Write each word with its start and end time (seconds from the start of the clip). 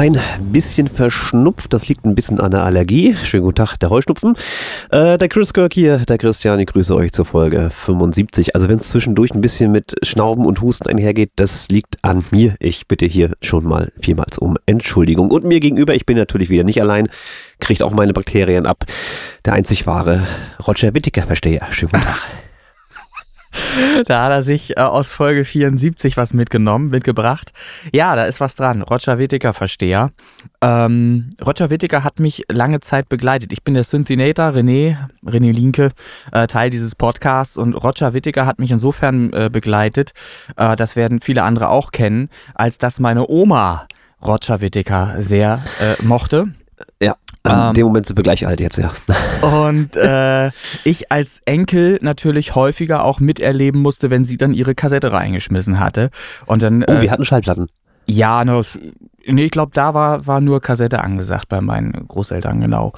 ein 0.00 0.18
bisschen 0.50 0.88
verschnupft. 0.88 1.74
Das 1.74 1.86
liegt 1.88 2.06
ein 2.06 2.14
bisschen 2.14 2.40
an 2.40 2.52
der 2.52 2.64
Allergie. 2.64 3.14
Schönen 3.22 3.42
guten 3.42 3.56
Tag, 3.56 3.76
der 3.76 3.90
Heuschnupfen. 3.90 4.34
Äh, 4.90 5.18
der 5.18 5.28
Chris 5.28 5.52
Kirk 5.52 5.74
hier, 5.74 5.98
der 5.98 6.16
Christian, 6.16 6.58
ich 6.58 6.68
grüße 6.68 6.94
euch 6.94 7.12
zur 7.12 7.26
Folge 7.26 7.68
75. 7.68 8.54
Also 8.54 8.70
wenn 8.70 8.78
es 8.78 8.88
zwischendurch 8.88 9.34
ein 9.34 9.42
bisschen 9.42 9.70
mit 9.70 9.94
Schnauben 10.02 10.46
und 10.46 10.62
Husten 10.62 10.88
einhergeht, 10.88 11.32
das 11.36 11.68
liegt 11.68 12.02
an 12.02 12.24
mir. 12.30 12.54
Ich 12.60 12.88
bitte 12.88 13.04
hier 13.04 13.32
schon 13.42 13.64
mal 13.64 13.92
vielmals 14.00 14.38
um 14.38 14.56
Entschuldigung. 14.64 15.30
Und 15.30 15.44
mir 15.44 15.60
gegenüber, 15.60 15.94
ich 15.94 16.06
bin 16.06 16.16
natürlich 16.16 16.48
wieder 16.48 16.64
nicht 16.64 16.80
allein, 16.80 17.10
kriegt 17.58 17.82
auch 17.82 17.92
meine 17.92 18.14
Bakterien 18.14 18.64
ab. 18.64 18.86
Der 19.44 19.52
einzig 19.52 19.86
wahre 19.86 20.26
Roger 20.66 20.94
Whittaker, 20.94 21.24
verstehe. 21.26 21.60
Schönen 21.72 21.92
guten 21.92 22.04
Tag. 22.04 22.49
Da 24.06 24.24
hat 24.24 24.30
er 24.30 24.42
sich 24.42 24.76
äh, 24.76 24.80
aus 24.80 25.10
Folge 25.10 25.44
74 25.44 26.16
was 26.16 26.32
mitgenommen, 26.32 26.90
mitgebracht. 26.90 27.52
Ja, 27.92 28.16
da 28.16 28.24
ist 28.24 28.40
was 28.40 28.54
dran. 28.54 28.82
Roger 28.82 29.18
Whittaker, 29.18 29.52
Versteher. 29.52 30.10
Ähm, 30.60 31.34
Roger 31.44 31.70
Whittaker 31.70 32.04
hat 32.04 32.20
mich 32.20 32.44
lange 32.50 32.80
Zeit 32.80 33.08
begleitet. 33.08 33.52
Ich 33.52 33.62
bin 33.62 33.74
der 33.74 33.84
Cincinnator, 33.84 34.46
René, 34.46 34.96
René 35.24 35.52
Linke, 35.52 35.90
äh, 36.32 36.46
Teil 36.46 36.70
dieses 36.70 36.94
Podcasts. 36.94 37.56
Und 37.56 37.74
Roger 37.74 38.14
Whittaker 38.14 38.46
hat 38.46 38.58
mich 38.58 38.70
insofern 38.70 39.32
äh, 39.32 39.50
begleitet, 39.50 40.12
äh, 40.56 40.76
das 40.76 40.96
werden 40.96 41.20
viele 41.20 41.42
andere 41.42 41.68
auch 41.68 41.92
kennen, 41.92 42.28
als 42.54 42.78
dass 42.78 43.00
meine 43.00 43.28
Oma 43.28 43.86
Roger 44.22 44.60
Whittaker 44.60 45.16
sehr 45.18 45.64
äh, 45.80 46.02
mochte. 46.02 46.52
Ja, 47.02 47.16
in 47.44 47.50
ähm, 47.50 47.74
dem 47.74 47.86
Moment 47.86 48.06
sind 48.06 48.18
wir 48.18 48.22
gleich 48.22 48.46
alt 48.46 48.60
jetzt, 48.60 48.76
ja. 48.76 48.92
Und 49.40 49.96
äh, 49.96 50.50
ich 50.84 51.10
als 51.10 51.40
Enkel 51.46 51.98
natürlich 52.02 52.54
häufiger 52.54 53.04
auch 53.04 53.20
miterleben 53.20 53.80
musste, 53.80 54.10
wenn 54.10 54.22
sie 54.22 54.36
dann 54.36 54.52
ihre 54.52 54.74
Kassette 54.74 55.10
reingeschmissen 55.12 55.80
hatte. 55.80 56.10
Und 56.44 56.62
dann, 56.62 56.84
oh, 56.86 56.92
äh, 56.92 57.00
wir 57.00 57.10
hatten 57.10 57.24
Schallplatten. 57.24 57.68
Ja, 58.06 58.44
no, 58.44 58.62
Nee, 59.26 59.44
ich 59.44 59.50
glaube, 59.50 59.72
da 59.74 59.92
war, 59.94 60.26
war 60.26 60.40
nur 60.40 60.60
Kassette 60.60 61.02
angesagt 61.02 61.48
bei 61.48 61.60
meinen 61.60 61.92
Großeltern, 61.92 62.60
genau. 62.60 62.92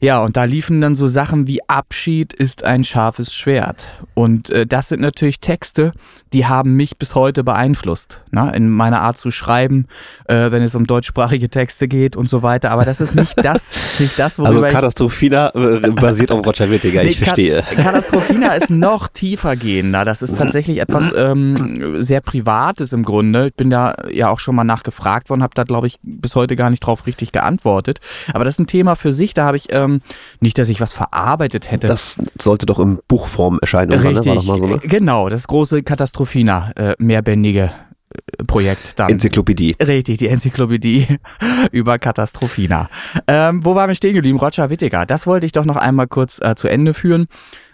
Ja, 0.00 0.20
und 0.20 0.36
da 0.36 0.44
liefen 0.44 0.80
dann 0.80 0.94
so 0.94 1.06
Sachen 1.06 1.46
wie 1.46 1.60
Abschied 1.68 2.32
ist 2.32 2.64
ein 2.64 2.82
scharfes 2.82 3.34
Schwert. 3.34 3.92
Und 4.14 4.48
äh, 4.50 4.66
das 4.66 4.88
sind 4.88 5.00
natürlich 5.00 5.40
Texte, 5.40 5.92
die 6.32 6.46
haben 6.46 6.76
mich 6.76 6.96
bis 6.96 7.14
heute 7.14 7.44
beeinflusst, 7.44 8.22
ne? 8.30 8.52
in 8.54 8.70
meiner 8.70 9.02
Art 9.02 9.18
zu 9.18 9.30
schreiben, 9.30 9.86
äh, 10.26 10.50
wenn 10.50 10.62
es 10.62 10.74
um 10.74 10.86
deutschsprachige 10.86 11.50
Texte 11.50 11.88
geht 11.88 12.16
und 12.16 12.28
so 12.28 12.42
weiter. 12.42 12.70
Aber 12.70 12.84
das 12.84 13.00
ist 13.00 13.14
nicht 13.14 13.34
das, 13.44 13.98
nicht 13.98 14.18
das 14.18 14.38
worüber 14.38 14.66
Also 14.66 14.76
Katastrophina 14.76 15.54
äh, 15.54 15.90
basiert 15.90 16.30
auf 16.30 16.46
Roger 16.46 16.70
Wittiger, 16.70 17.02
ich 17.02 17.20
nee, 17.20 17.24
verstehe. 17.24 17.62
Katastrophina 17.76 18.54
ist 18.54 18.70
noch 18.70 19.08
tiefer 19.08 19.56
gehender. 19.56 20.04
Das 20.04 20.22
ist 20.22 20.38
tatsächlich 20.38 20.80
etwas 20.80 21.12
ähm, 21.14 22.02
sehr 22.02 22.22
Privates 22.22 22.92
im 22.92 23.02
Grunde. 23.02 23.48
Ich 23.48 23.54
bin 23.54 23.68
da 23.68 23.94
ja 24.10 24.30
auch 24.30 24.38
schon 24.38 24.54
mal 24.54 24.64
nachgefragt 24.64 25.28
worden, 25.28 25.42
habe 25.42 25.54
da 25.54 25.65
glaube 25.66 25.86
ich, 25.86 25.96
bis 26.02 26.34
heute 26.34 26.56
gar 26.56 26.70
nicht 26.70 26.80
drauf 26.80 27.06
richtig 27.06 27.32
geantwortet. 27.32 27.98
Aber 28.32 28.44
das 28.44 28.54
ist 28.54 28.60
ein 28.60 28.66
Thema 28.66 28.96
für 28.96 29.12
sich, 29.12 29.34
da 29.34 29.44
habe 29.44 29.56
ich 29.56 29.72
ähm, 29.72 30.00
nicht, 30.40 30.58
dass 30.58 30.68
ich 30.68 30.80
was 30.80 30.92
verarbeitet 30.92 31.70
hätte. 31.70 31.86
Das 31.86 32.16
sollte 32.40 32.66
doch 32.66 32.78
in 32.78 32.98
Buchform 33.08 33.58
erscheinen. 33.60 33.92
Richtig, 33.92 34.40
so, 34.40 34.56
ne? 34.56 34.78
genau, 34.82 35.28
das 35.28 35.46
große 35.46 35.82
Katastrophina, 35.82 36.72
äh, 36.76 36.94
mehrbändige 36.98 37.70
äh, 38.10 38.44
Projekt 38.44 38.98
dann. 38.98 39.10
Enzyklopädie. 39.10 39.76
Richtig, 39.80 40.18
die 40.18 40.28
Enzyklopädie 40.28 41.18
über 41.72 41.98
Katastrophina. 41.98 42.88
Ähm, 43.26 43.64
wo 43.64 43.74
waren 43.74 43.88
wir 43.88 43.94
stehen 43.94 44.14
geblieben? 44.14 44.38
Roger 44.38 44.70
Whittaker. 44.70 45.06
Das 45.06 45.26
wollte 45.26 45.46
ich 45.46 45.52
doch 45.52 45.64
noch 45.64 45.76
einmal 45.76 46.06
kurz 46.06 46.40
äh, 46.40 46.54
zu 46.54 46.68
Ende 46.68 46.94
führen. 46.94 47.26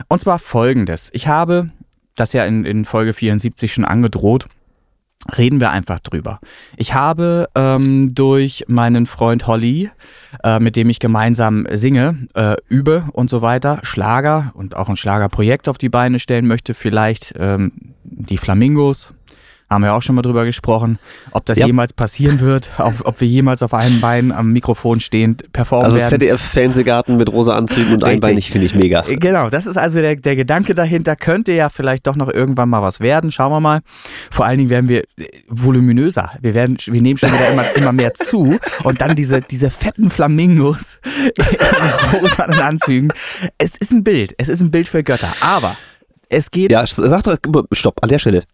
Und 0.08 0.20
zwar 0.20 0.38
folgendes. 0.38 1.10
Ich 1.12 1.28
habe 1.28 1.70
das 2.16 2.32
ja 2.32 2.44
in, 2.44 2.64
in 2.64 2.84
Folge 2.84 3.12
74 3.12 3.72
schon 3.72 3.84
angedroht 3.84 4.46
reden 5.36 5.60
wir 5.60 5.70
einfach 5.70 6.00
drüber. 6.00 6.40
Ich 6.76 6.94
habe 6.94 7.48
ähm, 7.54 8.14
durch 8.14 8.64
meinen 8.68 9.06
Freund 9.06 9.46
Holly, 9.46 9.90
äh, 10.42 10.58
mit 10.58 10.76
dem 10.76 10.90
ich 10.90 10.98
gemeinsam 10.98 11.66
singe, 11.72 12.26
äh, 12.34 12.56
übe 12.68 13.04
und 13.12 13.30
so 13.30 13.42
weiter, 13.42 13.78
Schlager 13.82 14.52
und 14.54 14.76
auch 14.76 14.88
ein 14.88 14.96
Schlagerprojekt 14.96 15.68
auf 15.68 15.78
die 15.78 15.88
Beine 15.88 16.18
stellen 16.18 16.46
möchte, 16.46 16.74
vielleicht 16.74 17.34
ähm, 17.38 17.72
die 18.04 18.36
Flamingos, 18.36 19.14
haben 19.72 19.82
wir 19.82 19.94
auch 19.94 20.02
schon 20.02 20.14
mal 20.14 20.22
drüber 20.22 20.44
gesprochen, 20.44 20.98
ob 21.30 21.46
das 21.46 21.58
ja. 21.58 21.66
jemals 21.66 21.92
passieren 21.92 22.40
wird, 22.40 22.70
auf, 22.78 23.04
ob 23.04 23.20
wir 23.20 23.28
jemals 23.28 23.62
auf 23.62 23.74
einem 23.74 24.00
Bein 24.00 24.32
am 24.32 24.52
Mikrofon 24.52 25.00
stehend 25.00 25.52
performen 25.52 25.86
also 25.86 25.96
werden. 25.96 26.12
Also 26.12 26.16
ZDF-Fernsehgarten 26.16 27.16
mit 27.16 27.30
rosa 27.30 27.56
Anzügen 27.56 27.94
und 27.94 28.04
einbeinig 28.04 28.50
finde 28.50 28.66
ich 28.66 28.74
mega. 28.74 29.04
Äh, 29.06 29.16
genau, 29.16 29.48
das 29.48 29.66
ist 29.66 29.76
also 29.76 30.00
der, 30.00 30.16
der 30.16 30.36
Gedanke 30.36 30.74
dahinter. 30.74 31.16
Könnte 31.16 31.52
ja 31.52 31.68
vielleicht 31.68 32.06
doch 32.06 32.16
noch 32.16 32.28
irgendwann 32.28 32.68
mal 32.68 32.82
was 32.82 33.00
werden. 33.00 33.30
Schauen 33.30 33.52
wir 33.52 33.60
mal. 33.60 33.80
Vor 34.30 34.46
allen 34.46 34.58
Dingen 34.58 34.70
werden 34.70 34.88
wir 34.88 35.02
äh, 35.02 35.26
voluminöser. 35.48 36.30
Wir 36.40 36.54
werden, 36.54 36.76
wir 36.86 37.02
nehmen 37.02 37.18
schon 37.18 37.32
wieder 37.32 37.50
immer, 37.50 37.76
immer 37.76 37.92
mehr 37.92 38.14
zu 38.14 38.58
und 38.84 39.00
dann 39.00 39.16
diese, 39.16 39.40
diese 39.40 39.70
fetten 39.70 40.10
Flamingos 40.10 41.00
in 41.24 42.20
rosa 42.20 42.44
Anzügen. 42.44 43.12
Es 43.58 43.76
ist 43.76 43.92
ein 43.92 44.04
Bild. 44.04 44.34
Es 44.38 44.48
ist 44.48 44.60
ein 44.60 44.70
Bild 44.70 44.88
für 44.88 45.02
Götter. 45.02 45.32
Aber 45.40 45.76
es 46.32 46.50
geht. 46.50 46.72
Ja, 46.72 46.86
sag 46.86 47.22
doch, 47.24 47.36
stopp, 47.72 48.02
an 48.02 48.08
der 48.08 48.18
Stelle. 48.18 48.44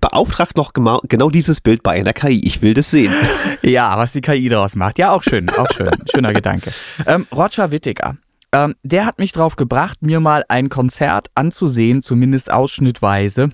Beauftragt 0.00 0.56
noch 0.56 0.72
genau 0.72 1.30
dieses 1.30 1.60
Bild 1.60 1.82
bei 1.82 1.92
einer 1.92 2.12
KI. 2.12 2.40
Ich 2.44 2.62
will 2.62 2.74
das 2.74 2.90
sehen. 2.90 3.12
Ja, 3.62 3.98
was 3.98 4.12
die 4.12 4.22
KI 4.22 4.48
daraus 4.48 4.74
macht. 4.74 4.98
Ja, 4.98 5.12
auch 5.12 5.22
schön, 5.22 5.50
auch 5.50 5.70
schön. 5.70 5.90
Schöner 6.10 6.32
Gedanke. 6.32 6.72
Ähm, 7.06 7.26
Roger 7.30 7.70
Wittiger. 7.70 8.16
Ähm, 8.52 8.74
der 8.82 9.04
hat 9.04 9.18
mich 9.18 9.32
drauf 9.32 9.56
gebracht, 9.56 9.98
mir 10.00 10.18
mal 10.20 10.44
ein 10.48 10.70
Konzert 10.70 11.28
anzusehen, 11.34 12.02
zumindest 12.02 12.50
ausschnittweise 12.50 13.50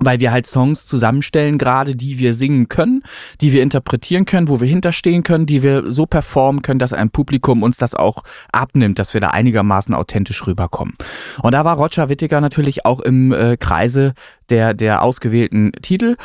weil 0.00 0.20
wir 0.20 0.32
halt 0.32 0.46
Songs 0.46 0.86
zusammenstellen, 0.86 1.58
gerade 1.58 1.96
die 1.96 2.18
wir 2.18 2.34
singen 2.34 2.68
können, 2.68 3.02
die 3.40 3.52
wir 3.52 3.62
interpretieren 3.62 4.24
können, 4.24 4.48
wo 4.48 4.60
wir 4.60 4.68
hinterstehen 4.68 5.22
können, 5.22 5.46
die 5.46 5.62
wir 5.62 5.90
so 5.90 6.06
performen 6.06 6.62
können, 6.62 6.78
dass 6.78 6.92
ein 6.92 7.10
Publikum 7.10 7.62
uns 7.62 7.76
das 7.76 7.94
auch 7.94 8.22
abnimmt, 8.52 8.98
dass 8.98 9.14
wir 9.14 9.20
da 9.20 9.30
einigermaßen 9.30 9.94
authentisch 9.94 10.46
rüberkommen. 10.46 10.94
Und 11.42 11.52
da 11.52 11.64
war 11.64 11.76
Roger 11.76 12.08
Wittiger 12.08 12.40
natürlich 12.40 12.84
auch 12.86 13.00
im 13.00 13.32
äh, 13.32 13.56
Kreise 13.56 14.14
der, 14.50 14.74
der 14.74 15.02
ausgewählten 15.02 15.72
Titel. 15.82 16.16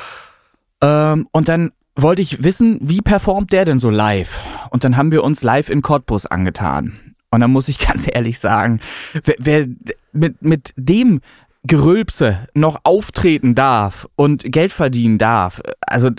Ähm, 0.82 1.28
und 1.32 1.48
dann 1.50 1.72
wollte 1.96 2.22
ich 2.22 2.44
wissen, 2.44 2.80
wie 2.82 3.02
performt 3.02 3.52
der 3.52 3.66
denn 3.66 3.80
so 3.80 3.90
live? 3.90 4.40
Und 4.72 4.84
dann 4.84 4.98
haben 4.98 5.12
wir 5.12 5.24
uns 5.24 5.44
live 5.44 5.70
in 5.70 5.82
Cottbus 5.82 6.26
angetan. 6.26 6.94
Und 7.30 7.40
dann 7.40 7.52
muss 7.52 7.68
ich 7.68 7.80
ganz 7.88 8.08
ehrlich 8.12 8.40
sagen, 8.40 8.80
wer, 9.24 9.36
wer 9.40 9.66
mit, 10.12 10.44
mit 10.44 10.74
dem 10.78 11.22
Gerülpse 11.66 12.48
noch 12.54 12.82
auftreten 12.84 13.56
darf 13.56 14.08
und 14.16 14.44
Geld 14.52 14.72
verdienen 14.72 15.18
darf, 15.18 15.62
also 15.82 16.10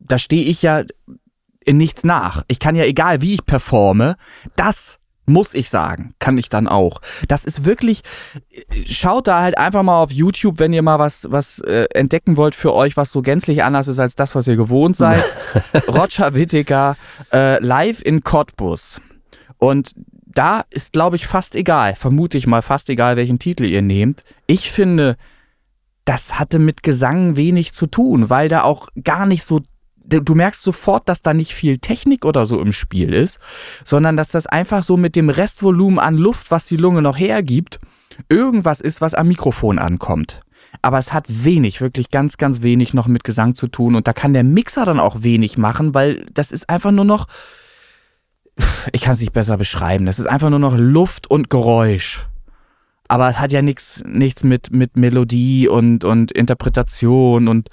da 0.00 0.18
stehe 0.18 0.44
ich 0.44 0.62
ja 0.62 0.82
in 1.64 1.76
nichts 1.76 2.04
nach. 2.04 2.44
Ich 2.48 2.58
kann 2.58 2.74
ja, 2.74 2.84
egal 2.84 3.20
wie 3.20 3.34
ich 3.34 3.44
performe, 3.44 4.16
das 4.56 4.98
muss 5.28 5.54
ich 5.54 5.68
sagen, 5.68 6.14
kann 6.18 6.38
ich 6.38 6.48
dann 6.48 6.66
auch. 6.66 7.00
Das 7.28 7.44
ist 7.44 7.64
wirklich, 7.64 8.00
schaut 8.86 9.26
da 9.26 9.42
halt 9.42 9.58
einfach 9.58 9.82
mal 9.82 10.02
auf 10.02 10.10
YouTube, 10.10 10.58
wenn 10.58 10.72
ihr 10.72 10.82
mal 10.82 10.98
was, 10.98 11.26
was 11.30 11.58
äh, 11.60 11.86
entdecken 11.94 12.36
wollt 12.36 12.54
für 12.54 12.72
euch, 12.74 12.96
was 12.96 13.12
so 13.12 13.20
gänzlich 13.20 13.62
anders 13.62 13.88
ist 13.88 13.98
als 13.98 14.16
das, 14.16 14.34
was 14.34 14.48
ihr 14.48 14.56
gewohnt 14.56 14.96
seid. 14.96 15.22
Roger 15.88 16.34
Whittaker 16.34 16.96
äh, 17.32 17.62
live 17.62 18.00
in 18.02 18.22
Cottbus. 18.22 19.00
Und 19.58 19.92
da 20.34 20.64
ist, 20.70 20.92
glaube 20.92 21.16
ich, 21.16 21.26
fast 21.26 21.56
egal, 21.56 21.94
vermute 21.94 22.38
ich 22.38 22.46
mal 22.46 22.62
fast 22.62 22.90
egal, 22.90 23.16
welchen 23.16 23.38
Titel 23.38 23.64
ihr 23.64 23.82
nehmt. 23.82 24.24
Ich 24.46 24.70
finde, 24.70 25.16
das 26.04 26.38
hatte 26.38 26.58
mit 26.58 26.82
Gesang 26.82 27.36
wenig 27.36 27.72
zu 27.72 27.86
tun, 27.86 28.30
weil 28.30 28.48
da 28.48 28.62
auch 28.62 28.88
gar 29.02 29.26
nicht 29.26 29.44
so 29.44 29.60
du 30.08 30.34
merkst 30.34 30.62
sofort, 30.62 31.06
dass 31.08 31.20
da 31.20 31.34
nicht 31.34 31.52
viel 31.52 31.78
Technik 31.78 32.24
oder 32.24 32.46
so 32.46 32.60
im 32.62 32.72
Spiel 32.72 33.12
ist, 33.12 33.38
sondern 33.84 34.16
dass 34.16 34.30
das 34.30 34.46
einfach 34.46 34.82
so 34.82 34.96
mit 34.96 35.16
dem 35.16 35.28
Restvolumen 35.28 35.98
an 35.98 36.16
Luft, 36.16 36.50
was 36.50 36.64
die 36.66 36.78
Lunge 36.78 37.02
noch 37.02 37.18
hergibt, 37.18 37.78
irgendwas 38.30 38.80
ist, 38.80 39.02
was 39.02 39.12
am 39.12 39.28
Mikrofon 39.28 39.78
ankommt. 39.78 40.40
Aber 40.80 40.98
es 40.98 41.12
hat 41.12 41.26
wenig, 41.28 41.82
wirklich 41.82 42.10
ganz, 42.10 42.36
ganz 42.36 42.62
wenig 42.62 42.94
noch 42.94 43.06
mit 43.06 43.24
Gesang 43.24 43.54
zu 43.54 43.68
tun 43.68 43.94
und 43.94 44.08
da 44.08 44.12
kann 44.12 44.32
der 44.32 44.44
Mixer 44.44 44.84
dann 44.84 45.00
auch 45.00 45.22
wenig 45.22 45.58
machen, 45.58 45.94
weil 45.94 46.24
das 46.32 46.52
ist 46.52 46.70
einfach 46.70 46.90
nur 46.90 47.04
noch 47.04 47.26
ich 48.92 49.02
kann 49.02 49.14
es 49.14 49.20
nicht 49.20 49.32
besser 49.32 49.56
beschreiben. 49.56 50.06
Das 50.06 50.18
ist 50.18 50.26
einfach 50.26 50.50
nur 50.50 50.58
noch 50.58 50.76
Luft 50.76 51.30
und 51.30 51.50
Geräusch. 51.50 52.26
Aber 53.08 53.28
es 53.28 53.40
hat 53.40 53.52
ja 53.52 53.62
nichts 53.62 54.02
nichts 54.06 54.44
mit, 54.44 54.70
mit 54.72 54.96
Melodie 54.96 55.68
und, 55.68 56.04
und 56.04 56.30
Interpretation 56.32 57.48
und, 57.48 57.70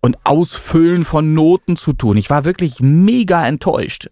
und 0.00 0.18
Ausfüllen 0.24 1.04
von 1.04 1.34
Noten 1.34 1.76
zu 1.76 1.92
tun. 1.92 2.16
Ich 2.16 2.30
war 2.30 2.44
wirklich 2.44 2.80
mega 2.80 3.46
enttäuscht. 3.46 4.08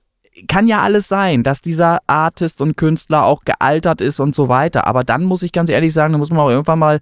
Kann 0.47 0.69
ja 0.69 0.82
alles 0.82 1.09
sein, 1.09 1.43
dass 1.43 1.62
dieser 1.62 1.99
Artist 2.06 2.61
und 2.61 2.76
Künstler 2.76 3.25
auch 3.25 3.41
gealtert 3.44 4.00
ist 4.00 4.20
und 4.20 4.35
so 4.35 4.49
weiter. 4.49 4.87
Aber 4.87 5.03
dann 5.03 5.25
muss 5.25 5.43
ich 5.43 5.53
ganz 5.53 5.70
ehrlich 5.70 5.93
sagen, 5.93 6.12
da 6.12 6.19
muss 6.19 6.31
man 6.31 6.41
auch 6.41 6.50
irgendwann 6.50 6.79
mal 6.79 7.00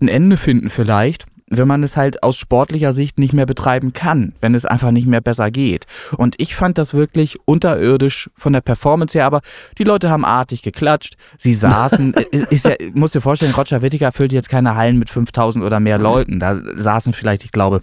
ein 0.00 0.08
Ende 0.08 0.36
finden 0.36 0.70
vielleicht 0.70 1.26
wenn 1.48 1.68
man 1.68 1.82
es 1.82 1.96
halt 1.96 2.22
aus 2.22 2.36
sportlicher 2.36 2.92
Sicht 2.92 3.18
nicht 3.18 3.32
mehr 3.32 3.46
betreiben 3.46 3.92
kann, 3.92 4.32
wenn 4.40 4.54
es 4.54 4.64
einfach 4.64 4.90
nicht 4.90 5.06
mehr 5.06 5.20
besser 5.20 5.50
geht. 5.50 5.86
Und 6.16 6.36
ich 6.38 6.54
fand 6.54 6.78
das 6.78 6.94
wirklich 6.94 7.38
unterirdisch 7.44 8.30
von 8.34 8.52
der 8.52 8.60
Performance 8.60 9.18
her, 9.18 9.26
aber 9.26 9.40
die 9.78 9.84
Leute 9.84 10.10
haben 10.10 10.24
artig 10.24 10.62
geklatscht, 10.62 11.14
sie 11.36 11.54
saßen, 11.54 12.14
ist 12.30 12.64
ja, 12.64 12.74
muss 12.94 13.12
dir 13.12 13.20
vorstellen, 13.20 13.54
Roger 13.54 13.82
Whittaker 13.82 14.12
füllt 14.12 14.32
jetzt 14.32 14.48
keine 14.48 14.74
Hallen 14.74 14.98
mit 14.98 15.10
5000 15.10 15.64
oder 15.64 15.80
mehr 15.80 15.98
Leuten, 15.98 16.40
da 16.40 16.60
saßen 16.76 17.12
vielleicht, 17.12 17.44
ich 17.44 17.52
glaube, 17.52 17.82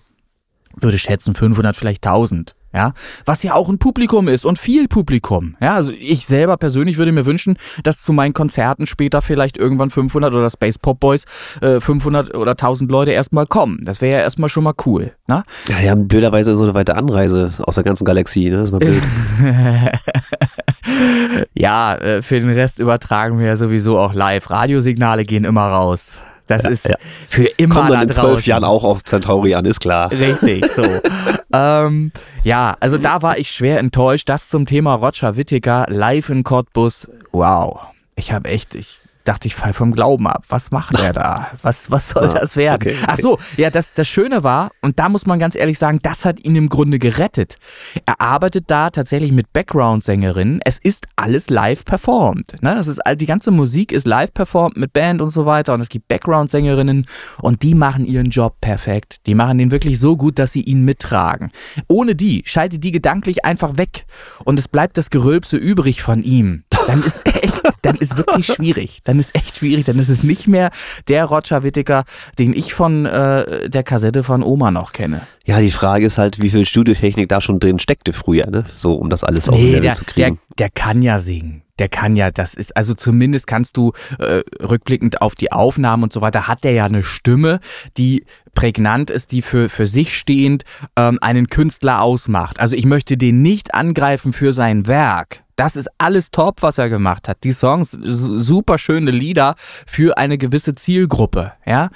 würde 0.75 0.97
schätzen 0.97 1.35
500, 1.35 1.75
vielleicht 1.75 2.05
1000 2.05 2.55
ja, 2.73 2.93
was 3.25 3.43
ja 3.43 3.53
auch 3.53 3.69
ein 3.69 3.77
Publikum 3.77 4.27
ist 4.27 4.45
und 4.45 4.57
viel 4.57 4.87
Publikum, 4.87 5.55
ja, 5.61 5.75
also 5.75 5.91
ich 5.97 6.25
selber 6.25 6.57
persönlich 6.57 6.97
würde 6.97 7.11
mir 7.11 7.25
wünschen, 7.25 7.57
dass 7.83 8.01
zu 8.01 8.13
meinen 8.13 8.33
Konzerten 8.33 8.87
später 8.87 9.21
vielleicht 9.21 9.57
irgendwann 9.57 9.89
500 9.89 10.33
oder 10.33 10.49
Space 10.49 10.77
Pop 10.77 10.99
Boys 10.99 11.25
äh, 11.61 11.79
500 11.79 12.35
oder 12.35 12.51
1000 12.51 12.91
Leute 12.91 13.11
erstmal 13.11 13.45
kommen, 13.45 13.79
das 13.83 14.01
wäre 14.01 14.17
ja 14.17 14.23
erstmal 14.23 14.49
schon 14.49 14.63
mal 14.63 14.73
cool, 14.85 15.13
ne? 15.27 15.43
Ja, 15.67 15.75
die 15.81 15.89
haben 15.89 16.07
blöderweise 16.07 16.55
so 16.55 16.63
eine 16.63 16.73
weite 16.73 16.95
Anreise 16.95 17.53
aus 17.63 17.75
der 17.75 17.83
ganzen 17.83 18.05
Galaxie, 18.05 18.49
ne, 18.49 18.57
das 18.57 18.65
ist 18.65 18.71
mal 18.71 18.79
blöd. 18.79 19.01
ja, 21.53 21.95
äh, 21.95 22.21
für 22.21 22.39
den 22.39 22.49
Rest 22.49 22.79
übertragen 22.79 23.39
wir 23.39 23.47
ja 23.47 23.55
sowieso 23.55 23.99
auch 23.99 24.13
live, 24.13 24.49
Radiosignale 24.49 25.25
gehen 25.25 25.43
immer 25.43 25.67
raus. 25.67 26.23
Das 26.51 26.63
ja, 26.63 26.69
ist 26.69 26.85
ja. 26.85 26.95
für 27.29 27.45
immer 27.57 27.75
Kommt 27.75 27.91
dann 27.91 28.01
in 28.03 28.09
zwölf 28.09 28.45
Jahren 28.45 28.63
auch 28.63 28.83
auf 28.83 29.03
Centauri 29.03 29.55
an, 29.55 29.65
ist 29.65 29.79
klar. 29.79 30.11
Richtig, 30.11 30.65
so. 30.65 30.83
ähm, 31.53 32.11
ja, 32.43 32.75
also 32.79 32.97
da 32.97 33.21
war 33.21 33.37
ich 33.37 33.49
schwer 33.51 33.79
enttäuscht. 33.79 34.27
Das 34.27 34.49
zum 34.49 34.65
Thema 34.65 34.95
Roger 34.95 35.37
Whittaker 35.37 35.85
live 35.89 36.29
in 36.29 36.43
Cottbus. 36.43 37.09
Wow. 37.31 37.79
Ich 38.15 38.33
habe 38.33 38.49
echt, 38.49 38.75
ich 38.75 39.00
dachte 39.23 39.47
ich, 39.47 39.55
fall 39.55 39.73
vom 39.73 39.93
Glauben 39.93 40.27
ab. 40.27 40.43
Was 40.49 40.71
macht 40.71 40.99
er 40.99 41.13
da? 41.13 41.51
Was, 41.61 41.91
was 41.91 42.09
soll 42.09 42.29
ah, 42.29 42.33
das 42.33 42.55
werden? 42.55 42.81
Okay, 42.81 42.95
okay. 42.95 43.05
Ach 43.07 43.17
so, 43.17 43.37
ja, 43.57 43.69
das, 43.69 43.93
das 43.93 44.07
Schöne 44.07 44.43
war, 44.43 44.71
und 44.81 44.99
da 44.99 45.09
muss 45.09 45.25
man 45.25 45.39
ganz 45.39 45.55
ehrlich 45.55 45.77
sagen, 45.77 45.99
das 46.01 46.25
hat 46.25 46.43
ihn 46.43 46.55
im 46.55 46.69
Grunde 46.69 46.99
gerettet. 46.99 47.57
Er 48.05 48.19
arbeitet 48.19 48.65
da 48.67 48.89
tatsächlich 48.89 49.31
mit 49.31 49.53
Background-Sängerinnen. 49.53 50.61
Es 50.65 50.77
ist 50.77 51.07
alles 51.15 51.49
live 51.49 51.85
performt. 51.85 52.61
Ne? 52.61 52.75
Das 52.75 52.87
ist, 52.87 53.01
die 53.15 53.25
ganze 53.25 53.51
Musik 53.51 53.91
ist 53.91 54.07
live 54.07 54.33
performt 54.33 54.77
mit 54.77 54.93
Band 54.93 55.21
und 55.21 55.29
so 55.29 55.45
weiter. 55.45 55.73
Und 55.73 55.81
es 55.81 55.89
gibt 55.89 56.07
Background-Sängerinnen 56.07 57.05
und 57.41 57.63
die 57.63 57.75
machen 57.75 58.05
ihren 58.05 58.29
Job 58.29 58.59
perfekt. 58.61 59.27
Die 59.27 59.35
machen 59.35 59.57
den 59.57 59.71
wirklich 59.71 59.99
so 59.99 60.17
gut, 60.17 60.39
dass 60.39 60.51
sie 60.53 60.61
ihn 60.61 60.83
mittragen. 60.83 61.51
Ohne 61.87 62.15
die 62.15 62.43
schaltet 62.45 62.83
die 62.83 62.91
gedanklich 62.91 63.45
einfach 63.45 63.77
weg 63.77 64.05
und 64.43 64.59
es 64.59 64.67
bleibt 64.67 64.97
das 64.97 65.09
Gerülpse 65.09 65.57
übrig 65.57 66.01
von 66.01 66.23
ihm. 66.23 66.63
Dann 66.87 67.03
ist 67.03 67.25
echt, 67.27 67.61
dann 67.83 67.95
ist 67.95 68.17
wirklich 68.17 68.47
schwierig. 68.47 68.99
Dann 69.11 69.19
ist 69.19 69.35
echt 69.35 69.57
schwierig, 69.57 69.83
dann 69.83 69.99
ist 69.99 70.07
es 70.07 70.23
nicht 70.23 70.47
mehr 70.47 70.71
der 71.09 71.25
Roger 71.25 71.63
Whittaker, 71.63 72.05
den 72.39 72.53
ich 72.53 72.73
von 72.73 73.05
äh, 73.05 73.69
der 73.69 73.83
Kassette 73.83 74.23
von 74.23 74.41
Oma 74.41 74.71
noch 74.71 74.93
kenne. 74.93 75.27
Ja, 75.43 75.59
die 75.59 75.71
Frage 75.71 76.05
ist 76.05 76.17
halt, 76.17 76.41
wie 76.41 76.49
viel 76.49 76.65
Studiotechnik 76.65 77.27
da 77.27 77.41
schon 77.41 77.59
drin 77.59 77.77
steckte 77.79 78.13
früher, 78.13 78.49
ne? 78.49 78.63
So, 78.77 78.93
um 78.93 79.09
das 79.09 79.25
alles 79.25 79.49
auf 79.49 79.57
nee, 79.57 79.81
der, 79.81 79.95
zu 79.95 80.05
kriegen. 80.05 80.39
Der, 80.51 80.55
der 80.57 80.69
kann 80.69 81.01
ja 81.01 81.19
singen. 81.19 81.63
Der 81.77 81.89
kann 81.89 82.15
ja, 82.15 82.31
das 82.31 82.53
ist, 82.53 82.77
also 82.77 82.93
zumindest 82.93 83.47
kannst 83.47 83.75
du 83.75 83.91
äh, 84.17 84.43
rückblickend 84.61 85.21
auf 85.21 85.35
die 85.35 85.51
Aufnahmen 85.51 86.03
und 86.03 86.13
so 86.13 86.21
weiter, 86.21 86.47
hat 86.47 86.63
der 86.63 86.71
ja 86.71 86.85
eine 86.85 87.03
Stimme, 87.03 87.59
die 87.97 88.23
prägnant 88.53 89.09
ist, 89.09 89.33
die 89.33 89.41
für, 89.41 89.67
für 89.67 89.87
sich 89.87 90.15
stehend 90.15 90.63
ähm, 90.95 91.19
einen 91.21 91.47
Künstler 91.47 92.01
ausmacht. 92.01 92.61
Also 92.61 92.77
ich 92.77 92.85
möchte 92.85 93.17
den 93.17 93.41
nicht 93.41 93.73
angreifen 93.73 94.31
für 94.31 94.53
sein 94.53 94.87
Werk. 94.87 95.43
Das 95.55 95.75
ist 95.75 95.89
alles 95.97 96.31
top, 96.31 96.61
was 96.61 96.77
er 96.77 96.89
gemacht 96.89 97.27
hat. 97.27 97.43
Die 97.43 97.51
Songs, 97.51 97.91
super 97.91 98.77
schöne 98.77 99.11
Lieder 99.11 99.55
für 99.57 100.17
eine 100.17 100.37
gewisse 100.37 100.75
Zielgruppe. 100.75 101.53
Ja, 101.65 101.89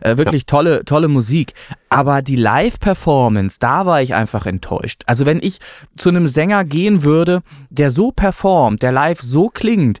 äh, 0.00 0.16
wirklich 0.16 0.46
tolle, 0.46 0.84
tolle 0.84 1.08
Musik. 1.08 1.54
Aber 1.88 2.22
die 2.22 2.36
Live-Performance, 2.36 3.58
da 3.60 3.86
war 3.86 4.02
ich 4.02 4.14
einfach 4.14 4.46
enttäuscht. 4.46 5.02
Also 5.06 5.26
wenn 5.26 5.38
ich 5.42 5.58
zu 5.96 6.08
einem 6.08 6.26
Sänger 6.26 6.64
gehen 6.64 7.04
würde, 7.04 7.42
der 7.70 7.90
so 7.90 8.12
performt, 8.12 8.82
der 8.82 8.92
live 8.92 9.20
so 9.20 9.48
klingt, 9.48 10.00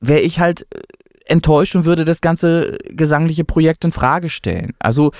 wäre 0.00 0.20
ich 0.20 0.40
halt 0.40 0.66
äh, 0.74 0.80
enttäuscht 1.26 1.76
und 1.76 1.84
würde 1.84 2.04
das 2.04 2.20
ganze 2.20 2.76
gesangliche 2.88 3.44
Projekt 3.44 3.84
in 3.84 3.92
Frage 3.92 4.28
stellen. 4.28 4.72
Also 4.80 5.12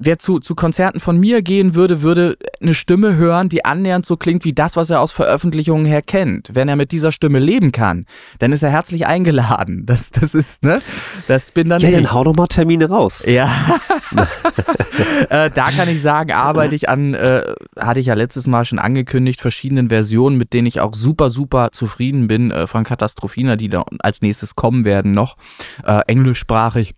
wer 0.00 0.18
zu, 0.18 0.40
zu 0.40 0.54
Konzerten 0.54 0.98
von 0.98 1.18
mir 1.18 1.42
gehen 1.42 1.74
würde, 1.74 2.02
würde 2.02 2.36
eine 2.60 2.74
Stimme 2.74 3.16
hören, 3.16 3.48
die 3.48 3.64
annähernd 3.64 4.06
so 4.06 4.16
klingt 4.16 4.44
wie 4.44 4.54
das, 4.54 4.76
was 4.76 4.90
er 4.90 5.00
aus 5.00 5.12
Veröffentlichungen 5.12 5.84
her 5.84 6.02
kennt. 6.02 6.50
Wenn 6.54 6.68
er 6.68 6.76
mit 6.76 6.90
dieser 6.90 7.12
Stimme 7.12 7.38
leben 7.38 7.70
kann, 7.70 8.06
dann 8.38 8.52
ist 8.52 8.62
er 8.62 8.70
herzlich 8.70 9.06
eingeladen. 9.06 9.86
Das, 9.90 10.12
das 10.12 10.36
ist, 10.36 10.62
ne? 10.62 10.80
Das 11.26 11.50
bin 11.50 11.68
dann 11.68 11.80
ja, 11.80 11.88
ich. 11.88 11.94
dann 11.96 12.12
hau 12.12 12.22
doch 12.22 12.34
mal 12.34 12.46
Termine 12.46 12.88
raus. 12.88 13.24
Ja. 13.30 13.78
äh, 15.30 15.50
da 15.50 15.70
kann 15.70 15.88
ich 15.88 16.00
sagen, 16.00 16.32
arbeite 16.32 16.74
ich 16.74 16.88
an, 16.88 17.14
äh, 17.14 17.42
hatte 17.78 18.00
ich 18.00 18.06
ja 18.06 18.14
letztes 18.14 18.46
Mal 18.46 18.64
schon 18.64 18.78
angekündigt, 18.78 19.40
verschiedenen 19.40 19.88
Versionen, 19.88 20.36
mit 20.36 20.52
denen 20.52 20.66
ich 20.66 20.80
auch 20.80 20.94
super, 20.94 21.28
super 21.28 21.70
zufrieden 21.72 22.28
bin, 22.28 22.50
äh, 22.50 22.66
von 22.66 22.84
Katastrophina, 22.84 23.56
die 23.56 23.68
da 23.68 23.84
als 23.98 24.22
nächstes 24.22 24.54
kommen 24.54 24.84
werden 24.84 25.12
noch. 25.12 25.36
Äh, 25.84 26.02
englischsprachig 26.06 26.94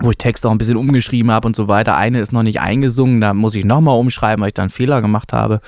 wo 0.00 0.10
ich 0.10 0.18
Text 0.18 0.46
auch 0.46 0.50
ein 0.50 0.58
bisschen 0.58 0.76
umgeschrieben 0.76 1.30
habe 1.30 1.46
und 1.46 1.56
so 1.56 1.68
weiter. 1.68 1.96
Eine 1.96 2.20
ist 2.20 2.32
noch 2.32 2.42
nicht 2.42 2.60
eingesungen, 2.60 3.20
da 3.20 3.34
muss 3.34 3.54
ich 3.54 3.64
nochmal 3.64 3.98
umschreiben, 3.98 4.40
weil 4.42 4.48
ich 4.48 4.54
da 4.54 4.62
einen 4.62 4.70
Fehler 4.70 5.02
gemacht 5.02 5.32
habe. 5.32 5.60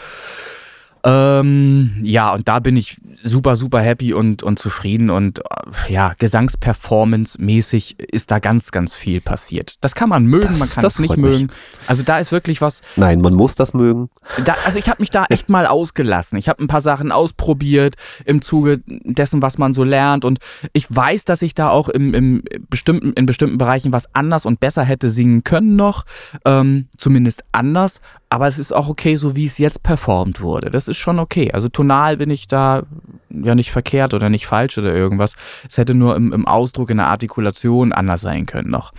Ähm, 1.03 1.97
ja, 2.03 2.35
und 2.35 2.49
da 2.49 2.61
bin 2.61 2.77
ich 2.77 3.01
super, 3.23 3.57
super 3.57 3.81
happy 3.81 4.13
und, 4.13 4.43
und 4.43 4.59
zufrieden 4.59 5.09
und 5.09 5.39
äh, 5.39 5.93
ja, 5.93 6.13
Gesangsperformance-mäßig 6.19 7.99
ist 8.01 8.31
da 8.31 8.39
ganz, 8.39 8.71
ganz 8.71 8.95
viel 8.95 9.21
passiert. 9.21 9.75
Das 9.81 9.95
kann 9.95 10.09
man 10.09 10.27
mögen, 10.27 10.49
das, 10.49 10.59
man 10.59 10.69
kann 10.69 10.85
es 10.85 10.99
nicht 10.99 11.17
mögen. 11.17 11.47
Mich. 11.47 11.57
Also 11.87 12.03
da 12.03 12.19
ist 12.19 12.33
wirklich 12.33 12.61
was. 12.61 12.83
Nein, 12.97 13.21
man 13.21 13.35
muss 13.35 13.55
das 13.55 13.73
mögen. 13.73 14.11
Da, 14.45 14.57
also 14.65 14.79
ich 14.79 14.89
habe 14.89 15.01
mich 15.01 15.11
da 15.11 15.25
echt 15.31 15.49
mal 15.49 15.67
ausgelassen. 15.67 16.39
Ich 16.39 16.49
habe 16.49 16.63
ein 16.63 16.69
paar 16.69 16.83
Sachen 16.83 17.13
ausprobiert 17.13 17.95
im 18.27 18.43
Zuge 18.43 18.81
dessen, 18.87 19.41
was 19.41 19.57
man 19.57 19.73
so 19.73 19.85
lernt 19.85 20.25
und 20.25 20.39
ich 20.73 20.95
weiß, 20.95 21.25
dass 21.25 21.41
ich 21.43 21.55
da 21.55 21.71
auch 21.71 21.89
im, 21.89 22.13
im 22.13 22.43
bestimmten, 22.69 23.13
in 23.15 23.25
bestimmten 23.27 23.59
Bereichen 23.59 23.93
was 23.93 24.15
anders 24.15 24.45
und 24.45 24.61
besser 24.61 24.85
hätte 24.85 25.09
singen 25.09 25.45
können 25.45 25.77
noch, 25.77 26.05
ähm, 26.45 26.89
zumindest 26.97 27.45
anders, 27.53 28.01
aber 28.31 28.47
es 28.47 28.59
ist 28.59 28.73
auch 28.73 28.89
okay, 28.89 29.17
so 29.17 29.35
wie 29.35 29.45
es 29.45 29.59
jetzt 29.59 29.83
performt 29.83 30.41
wurde. 30.41 30.71
Das 30.71 30.87
ist 30.87 30.97
schon 30.97 31.19
okay. 31.19 31.51
Also 31.53 31.69
tonal 31.69 32.17
bin 32.17 32.31
ich 32.31 32.47
da 32.47 32.85
ja 33.29 33.57
nicht 33.57 33.73
verkehrt 33.73 34.15
oder 34.15 34.31
nicht 34.31 34.47
falsch 34.47 34.79
oder 34.79 34.95
irgendwas. 34.95 35.35
Es 35.69 35.77
hätte 35.79 35.95
nur 35.95 36.15
im, 36.15 36.33
im 36.33 36.47
Ausdruck, 36.47 36.91
in 36.91 36.99
der 36.99 37.09
Artikulation 37.09 37.93
anders 37.93 38.21
sein 38.21 38.47
können 38.47 38.71
noch. 38.71 38.93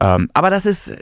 Ähm, 0.00 0.28
aber 0.34 0.50
das 0.50 0.66
ist 0.66 0.94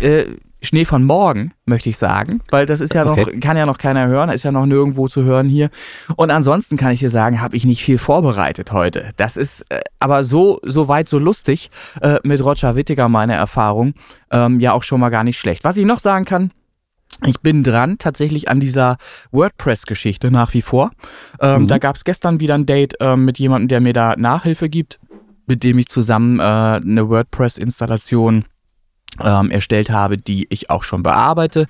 äh, 0.00 0.26
Schnee 0.62 0.84
von 0.84 1.04
morgen, 1.04 1.52
möchte 1.64 1.88
ich 1.88 1.96
sagen, 1.96 2.42
weil 2.50 2.66
das 2.66 2.80
ist 2.80 2.92
ja 2.92 3.04
noch, 3.04 3.16
okay. 3.16 3.38
kann 3.38 3.56
ja 3.56 3.66
noch 3.66 3.78
keiner 3.78 4.08
hören, 4.08 4.28
ist 4.28 4.42
ja 4.42 4.52
noch 4.52 4.66
nirgendwo 4.66 5.08
zu 5.08 5.24
hören 5.24 5.48
hier. 5.48 5.70
Und 6.16 6.30
ansonsten 6.30 6.76
kann 6.76 6.90
ich 6.90 7.00
dir 7.00 7.08
sagen, 7.08 7.40
habe 7.40 7.56
ich 7.56 7.64
nicht 7.64 7.82
viel 7.82 7.98
vorbereitet 7.98 8.72
heute. 8.72 9.10
Das 9.16 9.36
ist 9.36 9.64
äh, 9.70 9.80
aber 10.00 10.24
so, 10.24 10.58
so 10.62 10.88
weit, 10.88 11.08
so 11.08 11.18
lustig 11.18 11.70
äh, 12.02 12.18
mit 12.24 12.44
Roger 12.44 12.74
Wittiger, 12.74 13.08
meine 13.08 13.34
Erfahrung, 13.34 13.94
ähm, 14.30 14.58
ja 14.58 14.72
auch 14.72 14.82
schon 14.82 15.00
mal 15.00 15.10
gar 15.10 15.24
nicht 15.24 15.38
schlecht. 15.38 15.62
Was 15.64 15.76
ich 15.76 15.86
noch 15.86 16.00
sagen 16.00 16.24
kann, 16.24 16.50
ich 17.26 17.40
bin 17.40 17.62
dran 17.62 17.98
tatsächlich 17.98 18.48
an 18.48 18.60
dieser 18.60 18.96
WordPress-Geschichte 19.30 20.30
nach 20.30 20.54
wie 20.54 20.62
vor. 20.62 20.90
Ähm, 21.40 21.62
mhm. 21.62 21.68
Da 21.68 21.78
gab 21.78 21.96
es 21.96 22.04
gestern 22.04 22.40
wieder 22.40 22.54
ein 22.54 22.66
Date 22.66 22.94
ähm, 23.00 23.24
mit 23.24 23.38
jemandem, 23.38 23.68
der 23.68 23.80
mir 23.80 23.92
da 23.92 24.16
Nachhilfe 24.16 24.68
gibt, 24.68 24.98
mit 25.46 25.62
dem 25.62 25.78
ich 25.78 25.88
zusammen 25.88 26.38
äh, 26.38 26.42
eine 26.42 27.08
WordPress-Installation 27.08 28.44
ähm, 29.22 29.50
erstellt 29.50 29.90
habe, 29.90 30.16
die 30.16 30.46
ich 30.50 30.70
auch 30.70 30.82
schon 30.82 31.02
bearbeite, 31.02 31.66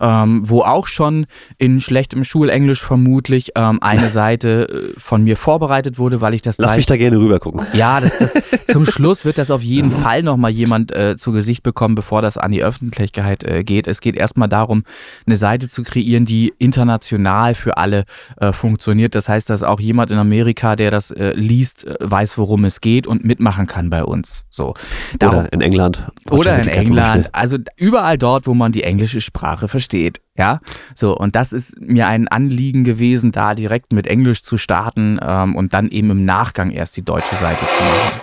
ähm, 0.00 0.42
wo 0.48 0.62
auch 0.62 0.86
schon 0.86 1.26
in 1.58 1.80
schlechtem 1.80 2.24
Schulenglisch 2.24 2.82
vermutlich 2.82 3.52
ähm, 3.56 3.82
eine 3.82 4.08
Seite 4.10 4.92
äh, 4.96 5.00
von 5.00 5.24
mir 5.24 5.36
vorbereitet 5.36 5.98
wurde, 5.98 6.20
weil 6.20 6.34
ich 6.34 6.42
das 6.42 6.58
Lass 6.58 6.68
gleich, 6.68 6.76
mich 6.78 6.86
da 6.86 6.96
gerne 6.96 7.18
rüber 7.18 7.38
gucken. 7.38 7.66
Ja, 7.72 8.00
das, 8.00 8.18
das, 8.18 8.32
zum 8.70 8.86
Schluss 8.86 9.24
wird 9.24 9.38
das 9.38 9.50
auf 9.50 9.62
jeden 9.62 9.90
Fall 9.90 10.22
nochmal 10.22 10.50
jemand 10.50 10.92
äh, 10.92 11.16
zu 11.16 11.32
Gesicht 11.32 11.62
bekommen, 11.62 11.94
bevor 11.94 12.22
das 12.22 12.38
an 12.38 12.52
die 12.52 12.62
Öffentlichkeit 12.62 13.44
äh, 13.44 13.64
geht. 13.64 13.86
Es 13.86 14.00
geht 14.00 14.16
erstmal 14.16 14.48
darum, 14.48 14.84
eine 15.26 15.36
Seite 15.36 15.68
zu 15.68 15.82
kreieren, 15.82 16.26
die 16.26 16.52
international 16.58 17.54
für 17.54 17.76
alle 17.76 18.04
äh, 18.40 18.52
funktioniert. 18.52 19.14
Das 19.14 19.28
heißt, 19.28 19.50
dass 19.50 19.62
auch 19.62 19.80
jemand 19.80 20.10
in 20.10 20.18
Amerika, 20.18 20.76
der 20.76 20.90
das 20.90 21.10
äh, 21.10 21.32
liest, 21.34 21.86
äh, 21.86 21.96
weiß, 22.00 22.38
worum 22.38 22.64
es 22.64 22.80
geht 22.80 23.06
und 23.06 23.24
mitmachen 23.24 23.66
kann 23.66 23.90
bei 23.90 24.04
uns. 24.04 24.44
So. 24.50 24.74
Darum, 25.18 25.40
oder 25.40 25.52
in 25.52 25.60
England. 25.60 26.06
Oder 26.30 26.58
in 26.58 26.68
England. 26.68 26.83
England, 26.86 27.30
also 27.32 27.58
überall 27.76 28.18
dort, 28.18 28.46
wo 28.46 28.54
man 28.54 28.72
die 28.72 28.82
englische 28.82 29.20
Sprache 29.20 29.68
versteht. 29.68 30.20
Ja, 30.36 30.60
so 30.94 31.16
und 31.16 31.36
das 31.36 31.52
ist 31.52 31.80
mir 31.80 32.06
ein 32.08 32.28
Anliegen 32.28 32.84
gewesen, 32.84 33.32
da 33.32 33.54
direkt 33.54 33.92
mit 33.92 34.06
Englisch 34.06 34.42
zu 34.42 34.58
starten 34.58 35.18
ähm, 35.22 35.56
und 35.56 35.74
dann 35.74 35.88
eben 35.88 36.10
im 36.10 36.24
Nachgang 36.24 36.70
erst 36.70 36.96
die 36.96 37.02
deutsche 37.02 37.36
Seite 37.36 37.60
zu 37.60 37.84
machen. 37.84 38.20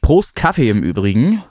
Prost 0.00 0.36
Kaffee 0.36 0.70
im 0.70 0.82
Übrigen. 0.82 1.42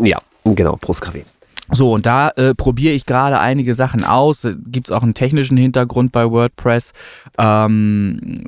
Ja, 0.00 0.20
genau, 0.44 0.76
Prost 0.76 1.02
Kaffee. 1.02 1.24
So, 1.72 1.92
und 1.92 2.06
da 2.06 2.30
äh, 2.30 2.54
probiere 2.54 2.94
ich 2.94 3.06
gerade 3.06 3.38
einige 3.38 3.74
Sachen 3.74 4.04
aus. 4.04 4.46
Gibt 4.66 4.88
es 4.88 4.90
auch 4.90 5.02
einen 5.02 5.14
technischen 5.14 5.56
Hintergrund 5.56 6.10
bei 6.10 6.28
WordPress, 6.28 6.92
ähm, 7.38 8.42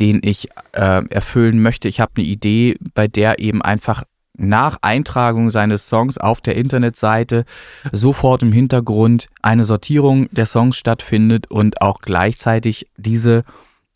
den 0.00 0.20
ich 0.24 0.48
äh, 0.72 1.06
erfüllen 1.08 1.62
möchte. 1.62 1.86
Ich 1.86 2.00
habe 2.00 2.12
eine 2.16 2.26
Idee, 2.26 2.76
bei 2.94 3.06
der 3.06 3.38
eben 3.38 3.62
einfach 3.62 4.02
nach 4.38 4.78
Eintragung 4.82 5.50
seines 5.50 5.88
Songs 5.88 6.16
auf 6.16 6.40
der 6.40 6.56
Internetseite 6.56 7.44
sofort 7.92 8.42
im 8.42 8.52
Hintergrund 8.52 9.26
eine 9.42 9.64
Sortierung 9.64 10.28
der 10.30 10.46
Songs 10.46 10.76
stattfindet 10.76 11.50
und 11.50 11.82
auch 11.82 12.00
gleichzeitig 12.00 12.86
diese 12.96 13.44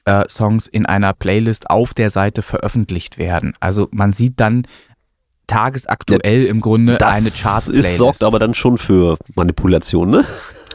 äh, 0.04 0.24
Songs 0.28 0.66
in 0.66 0.84
einer 0.84 1.12
Playlist 1.12 1.70
auf 1.70 1.94
der 1.94 2.10
Seite 2.10 2.42
veröffentlicht 2.42 3.18
werden. 3.18 3.54
Also 3.60 3.88
man 3.92 4.12
sieht 4.12 4.40
dann 4.40 4.66
tagesaktuell 5.46 6.44
im 6.44 6.60
Grunde 6.60 7.04
eine 7.06 7.30
Chart-Playlist. 7.30 7.88
Das 7.88 7.96
sorgt 7.96 8.22
aber 8.22 8.38
dann 8.38 8.54
schon 8.54 8.78
für 8.78 9.16
Manipulation, 9.34 10.10
ne? 10.10 10.24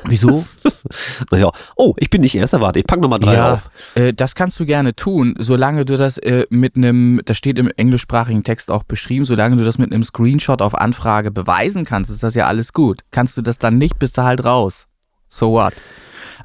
Wieso? 0.06 0.46
naja, 1.32 1.52
oh, 1.76 1.94
ich 1.98 2.10
bin 2.10 2.22
nicht 2.22 2.36
erster, 2.36 2.62
warte, 2.62 2.80
ich 2.80 2.86
pack 2.86 3.00
nochmal 3.00 3.20
drei 3.20 3.34
ja, 3.34 3.54
auf. 3.54 3.70
Äh, 3.96 4.14
das 4.14 4.36
kannst 4.36 4.60
du 4.60 4.66
gerne 4.66 4.96
tun, 4.96 5.36
solange 5.40 5.86
du 5.86 5.96
das 5.96 6.18
äh, 6.18 6.46
mit 6.50 6.76
einem, 6.76 7.22
das 7.26 7.38
steht 7.38 7.60
im 7.60 7.70
englischsprachigen 7.76 8.44
Text 8.44 8.72
auch 8.72 8.84
beschrieben, 8.84 9.26
solange 9.26 9.56
du 9.56 9.64
das 9.64 9.78
mit 9.78 9.92
einem 9.92 10.04
Screenshot 10.04 10.62
auf 10.62 10.76
Anfrage 10.76 11.32
beweisen 11.32 11.86
kannst, 11.86 12.12
ist 12.12 12.24
das 12.24 12.36
ja 12.36 12.48
alles 12.48 12.74
gut. 12.74 13.02
Kannst 13.12 13.38
du 13.38 13.42
das 13.42 13.58
dann 13.58 13.78
nicht, 13.78 14.00
bist 14.00 14.18
du 14.18 14.24
halt 14.24 14.46
raus. 14.46 14.88
So 15.30 15.52
what? 15.52 15.74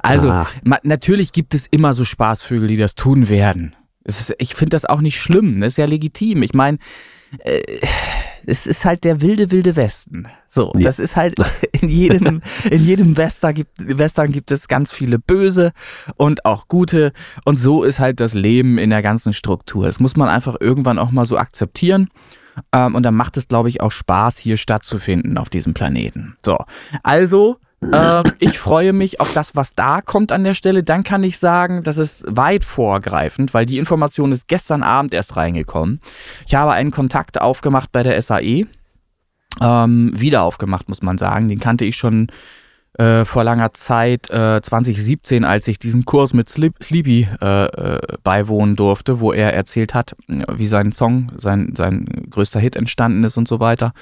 Also, 0.01 0.29
Ah. 0.29 0.47
natürlich 0.83 1.31
gibt 1.31 1.53
es 1.55 1.67
immer 1.67 1.93
so 1.93 2.03
Spaßvögel, 2.03 2.67
die 2.67 2.77
das 2.77 2.95
tun 2.95 3.29
werden. 3.29 3.75
Ist, 4.03 4.35
ich 4.37 4.55
finde 4.55 4.71
das 4.71 4.85
auch 4.85 4.99
nicht 4.99 5.17
schlimm, 5.19 5.61
das 5.61 5.73
ist 5.73 5.77
ja 5.77 5.85
legitim. 5.85 6.43
Ich 6.43 6.53
meine, 6.53 6.77
äh, 7.39 7.61
es 8.45 8.67
ist 8.67 8.85
halt 8.85 9.03
der 9.03 9.21
wilde, 9.21 9.51
wilde 9.51 9.75
Westen. 9.75 10.27
So, 10.49 10.71
Ja. 10.75 10.81
das 10.81 10.99
ist 10.99 11.15
halt 11.15 11.35
in 11.81 11.89
jedem, 11.89 12.41
in 12.69 12.81
jedem 12.83 13.17
Western 13.17 13.53
gibt, 13.53 13.71
Western 13.79 14.31
gibt 14.31 14.51
es 14.51 14.67
ganz 14.67 14.91
viele 14.91 15.19
Böse 15.19 15.71
und 16.15 16.45
auch 16.45 16.67
gute. 16.67 17.11
Und 17.45 17.55
so 17.57 17.83
ist 17.83 17.99
halt 17.99 18.19
das 18.19 18.33
Leben 18.33 18.77
in 18.77 18.89
der 18.89 19.01
ganzen 19.01 19.33
Struktur. 19.33 19.85
Das 19.85 19.99
muss 19.99 20.15
man 20.15 20.29
einfach 20.29 20.55
irgendwann 20.59 20.99
auch 20.99 21.11
mal 21.11 21.25
so 21.25 21.37
akzeptieren. 21.37 22.09
Ähm, 22.71 22.93
und 22.95 23.03
dann 23.03 23.15
macht 23.15 23.35
es, 23.37 23.47
glaube 23.47 23.69
ich, 23.69 23.81
auch 23.81 23.91
Spaß, 23.91 24.37
hier 24.37 24.57
stattzufinden 24.57 25.37
auf 25.37 25.49
diesem 25.49 25.73
Planeten. 25.73 26.35
So, 26.45 26.57
also. 27.01 27.57
Ähm, 27.91 28.23
ich 28.39 28.57
freue 28.57 28.93
mich 28.93 29.19
auf 29.19 29.33
das, 29.33 29.55
was 29.55 29.75
da 29.75 30.01
kommt 30.01 30.31
an 30.31 30.43
der 30.43 30.53
Stelle. 30.53 30.83
Dann 30.83 31.03
kann 31.03 31.23
ich 31.23 31.39
sagen, 31.39 31.83
das 31.83 31.97
ist 31.97 32.25
weit 32.27 32.63
vorgreifend, 32.63 33.53
weil 33.53 33.65
die 33.65 33.77
Information 33.77 34.31
ist 34.31 34.47
gestern 34.47 34.83
Abend 34.83 35.13
erst 35.13 35.35
reingekommen. 35.35 35.99
Ich 36.47 36.55
habe 36.55 36.71
einen 36.71 36.91
Kontakt 36.91 37.41
aufgemacht 37.41 37.91
bei 37.91 38.03
der 38.03 38.21
SAE. 38.21 38.65
Ähm, 39.61 40.11
wieder 40.15 40.43
aufgemacht, 40.43 40.89
muss 40.89 41.03
man 41.03 41.17
sagen. 41.17 41.49
Den 41.49 41.59
kannte 41.59 41.85
ich 41.85 41.95
schon 41.95 42.27
äh, 42.97 43.25
vor 43.25 43.43
langer 43.43 43.73
Zeit, 43.73 44.29
äh, 44.29 44.61
2017, 44.61 45.45
als 45.45 45.67
ich 45.67 45.79
diesen 45.79 46.05
Kurs 46.05 46.33
mit 46.33 46.49
Sleep, 46.49 46.75
Sleepy 46.81 47.27
äh, 47.41 47.65
äh, 47.65 47.99
beiwohnen 48.23 48.75
durfte, 48.75 49.19
wo 49.19 49.33
er 49.33 49.53
erzählt 49.53 49.93
hat, 49.93 50.15
wie 50.27 50.67
sein 50.67 50.91
Song, 50.91 51.31
sein, 51.37 51.73
sein 51.75 52.05
größter 52.29 52.59
Hit 52.59 52.75
entstanden 52.75 53.23
ist 53.23 53.37
und 53.37 53.47
so 53.47 53.59
weiter. 53.59 53.93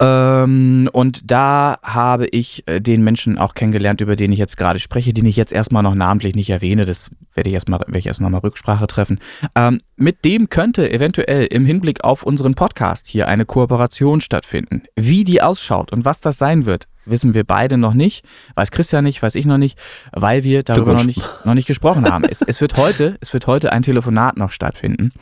Ähm, 0.00 0.88
und 0.92 1.30
da 1.30 1.78
habe 1.82 2.26
ich 2.26 2.66
äh, 2.66 2.80
den 2.80 3.04
Menschen 3.04 3.36
auch 3.36 3.52
kennengelernt, 3.52 4.00
über 4.00 4.16
den 4.16 4.32
ich 4.32 4.38
jetzt 4.38 4.56
gerade 4.56 4.78
spreche, 4.78 5.12
den 5.12 5.26
ich 5.26 5.36
jetzt 5.36 5.52
erstmal 5.52 5.82
noch 5.82 5.94
namentlich 5.94 6.34
nicht 6.34 6.48
erwähne. 6.48 6.86
Das 6.86 7.10
werde 7.34 7.50
ich 7.50 7.54
erstmal, 7.54 7.80
werde 7.80 7.98
ich 7.98 8.06
erst 8.06 8.22
nochmal 8.22 8.40
Rücksprache 8.40 8.86
treffen. 8.86 9.18
Ähm, 9.54 9.82
mit 9.96 10.24
dem 10.24 10.48
könnte 10.48 10.90
eventuell 10.90 11.44
im 11.44 11.66
Hinblick 11.66 12.02
auf 12.02 12.22
unseren 12.22 12.54
Podcast 12.54 13.08
hier 13.08 13.28
eine 13.28 13.44
Kooperation 13.44 14.22
stattfinden. 14.22 14.84
Wie 14.96 15.24
die 15.24 15.42
ausschaut 15.42 15.92
und 15.92 16.06
was 16.06 16.20
das 16.20 16.38
sein 16.38 16.64
wird, 16.64 16.88
wissen 17.04 17.34
wir 17.34 17.44
beide 17.44 17.76
noch 17.76 17.94
nicht. 17.94 18.24
Weiß 18.54 18.70
Christian 18.70 19.04
nicht, 19.04 19.22
weiß 19.22 19.34
ich 19.34 19.44
noch 19.44 19.58
nicht, 19.58 19.78
weil 20.12 20.44
wir 20.44 20.62
darüber 20.62 20.94
noch 20.94 21.04
nicht, 21.04 21.28
noch 21.44 21.54
nicht 21.54 21.66
gesprochen 21.66 22.10
haben. 22.10 22.24
Es, 22.24 22.40
es 22.42 22.60
wird 22.60 22.76
heute, 22.76 23.16
es 23.20 23.32
wird 23.32 23.46
heute 23.46 23.72
ein 23.72 23.82
Telefonat 23.82 24.36
noch 24.36 24.50
stattfinden. 24.50 25.12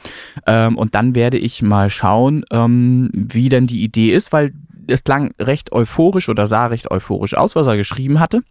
Ähm, 0.47 0.77
und 0.77 0.95
dann 0.95 1.15
werde 1.15 1.39
ich 1.39 1.63
mal 1.63 1.91
schauen, 1.91 2.45
ähm, 2.53 3.11
wie 3.13 3.49
denn 3.49 3.67
die 3.67 3.83
Idee 3.83 4.13
ist, 4.13 4.33
weil 4.33 4.53
es 4.91 5.05
klang 5.05 5.33
recht 5.41 5.73
euphorisch 5.73 6.29
oder 6.29 6.47
sah 6.47 6.67
recht 6.67 6.91
euphorisch 6.91 7.35
aus, 7.37 7.55
was 7.57 7.67
er 7.67 7.77
geschrieben 7.77 8.21
hatte. 8.21 8.43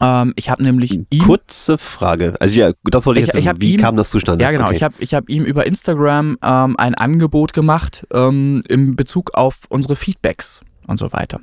Ähm, 0.00 0.32
ich 0.36 0.50
habe 0.50 0.62
nämlich 0.62 0.92
ihm 1.10 1.22
Kurze 1.24 1.78
Frage. 1.78 2.34
Also 2.40 2.58
ja, 2.58 2.72
das 2.84 3.06
wollte 3.06 3.20
ich, 3.20 3.28
Ich- 3.28 3.34
jetzt 3.34 3.44
wissen. 3.46 3.60
Wie 3.60 3.74
ihm- 3.74 3.80
kam 3.80 3.96
das 3.96 4.10
zustande? 4.10 4.42
Ja, 4.44 4.50
genau. 4.50 4.66
Okay. 4.66 4.76
Ich 4.76 4.82
habe 4.82 4.94
ich 4.98 5.14
hab 5.14 5.28
ihm 5.30 5.44
über 5.44 5.66
Instagram 5.66 6.36
ähm, 6.42 6.76
ein 6.76 6.94
Angebot 6.94 7.52
gemacht 7.52 8.06
ähm, 8.12 8.62
im 8.68 8.96
Bezug 8.96 9.34
auf 9.34 9.60
unsere 9.68 9.96
Feedbacks 9.96 10.60
und 10.86 10.98
so 10.98 11.12
weiter. 11.12 11.40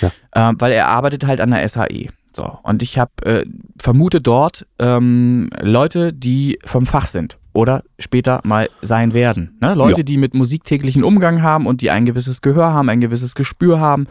Ja. 0.00 0.10
Ähm, 0.34 0.56
weil 0.58 0.72
er 0.72 0.88
arbeitet 0.88 1.26
halt 1.26 1.40
an 1.40 1.50
der 1.52 1.66
SAE. 1.68 2.08
So, 2.34 2.58
und 2.64 2.82
ich 2.82 2.98
habe 2.98 3.12
äh, 3.24 3.46
vermute 3.80 4.20
dort 4.20 4.66
ähm, 4.78 5.48
Leute, 5.60 6.12
die 6.12 6.58
vom 6.64 6.84
Fach 6.84 7.06
sind 7.06 7.38
oder 7.56 7.82
später 7.98 8.40
mal 8.44 8.68
sein 8.82 9.14
werden. 9.14 9.56
Ne? 9.62 9.74
Leute, 9.74 10.00
Ja. 10.00 10.04
die 10.04 10.18
mit 10.18 10.34
Musik 10.34 10.62
täglichen 10.64 11.02
Umgang 11.02 11.42
haben 11.42 11.66
und 11.66 11.80
die 11.80 11.90
ein 11.90 12.04
gewisses 12.04 12.42
Gehör 12.42 12.74
haben, 12.74 12.90
ein 12.90 13.00
gewisses 13.00 13.34
Gespür 13.34 13.80
haben. 13.80 14.06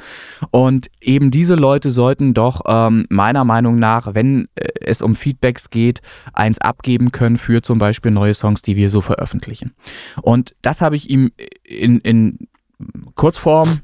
Und 0.49 0.87
eben 0.99 1.29
diese 1.29 1.53
Leute 1.53 1.91
sollten 1.91 2.33
doch 2.33 2.61
ähm, 2.67 3.05
meiner 3.09 3.43
Meinung 3.45 3.77
nach, 3.77 4.15
wenn 4.15 4.47
äh, 4.55 4.67
es 4.81 5.03
um 5.03 5.13
Feedbacks 5.13 5.69
geht, 5.69 6.01
eins 6.33 6.59
abgeben 6.59 7.11
können 7.11 7.37
für 7.37 7.61
zum 7.61 7.77
Beispiel 7.77 8.09
neue 8.11 8.33
Songs, 8.33 8.63
die 8.63 8.75
wir 8.75 8.89
so 8.89 9.01
veröffentlichen. 9.01 9.73
Und 10.23 10.55
das 10.63 10.81
habe 10.81 10.95
ich 10.95 11.09
ihm 11.11 11.31
in, 11.63 11.99
in 11.99 12.47
Kurzform, 13.13 13.79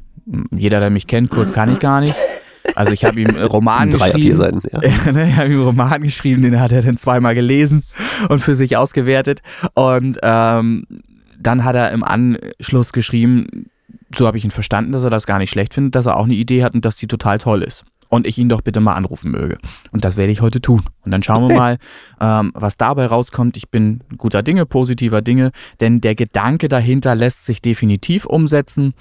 jeder, 0.52 0.80
der 0.80 0.90
mich 0.90 1.06
kennt, 1.06 1.30
kurz 1.30 1.54
kann 1.54 1.72
ich 1.72 1.80
gar 1.80 2.02
nicht. 2.02 2.16
Also 2.76 2.92
ich 2.92 3.06
habe 3.06 3.20
ihm 3.20 3.28
einen 3.28 3.44
Roman 3.44 3.90
Drei, 3.90 4.08
geschrieben. 4.12 4.28
vier 4.28 4.38
Seiten, 4.38 4.60
ja. 4.72 4.80
Ne, 5.12 5.30
ich 5.30 5.36
habe 5.36 5.48
ihm 5.48 5.54
einen 5.56 5.64
Roman 5.64 6.02
geschrieben, 6.02 6.42
den 6.42 6.60
hat 6.60 6.72
er 6.72 6.82
dann 6.82 6.98
zweimal 6.98 7.36
gelesen 7.36 7.84
und 8.30 8.40
für 8.40 8.56
sich 8.56 8.78
ausgewertet. 8.78 9.42
Und 9.74 10.20
ähm, 10.24 10.86
dann 11.40 11.64
hat 11.64 11.76
er 11.76 11.92
im 11.92 12.04
Anschluss 12.04 12.94
geschrieben, 12.94 13.70
so 14.16 14.28
habe 14.28 14.38
ich 14.38 14.46
ihn 14.46 14.52
verstanden, 14.52 14.92
dass 14.92 15.04
er 15.04 15.10
das 15.10 15.26
gar 15.26 15.40
nicht 15.40 15.50
schlecht 15.50 15.74
findet, 15.74 15.96
dass 15.96 16.06
er 16.06 16.18
auch 16.18 16.26
eine 16.26 16.34
Idee 16.34 16.64
hat 16.64 16.74
und 16.74 16.86
dass 16.86 16.96
die 16.96 17.08
total 17.08 17.38
toll 17.38 17.64
ist. 17.64 17.84
Und 18.10 18.28
ich 18.28 18.38
ihn 18.38 18.50
doch 18.50 18.60
bitte 18.60 18.82
mal 18.82 18.96
anrufen 18.96 19.32
möge. 19.32 19.58
Und 19.92 20.04
das 20.04 20.18
werde 20.18 20.34
ich 20.34 20.42
heute 20.42 20.60
tun. 20.60 20.84
Und 21.06 21.12
dann 21.12 21.24
schauen 21.24 21.48
wir 21.48 21.56
mal, 21.58 21.78
ähm, 22.20 22.52
was 22.54 22.76
dabei 22.76 23.06
rauskommt. 23.06 23.56
Ich 23.56 23.70
bin 23.70 24.04
guter 24.18 24.44
Dinge, 24.44 24.66
positiver 24.66 25.22
Dinge, 25.22 25.52
denn 25.80 26.02
der 26.02 26.16
Gedanke 26.16 26.68
dahinter 26.68 27.16
lässt 27.16 27.46
sich 27.46 27.62
definitiv 27.62 28.26
umsetzen. 28.26 28.94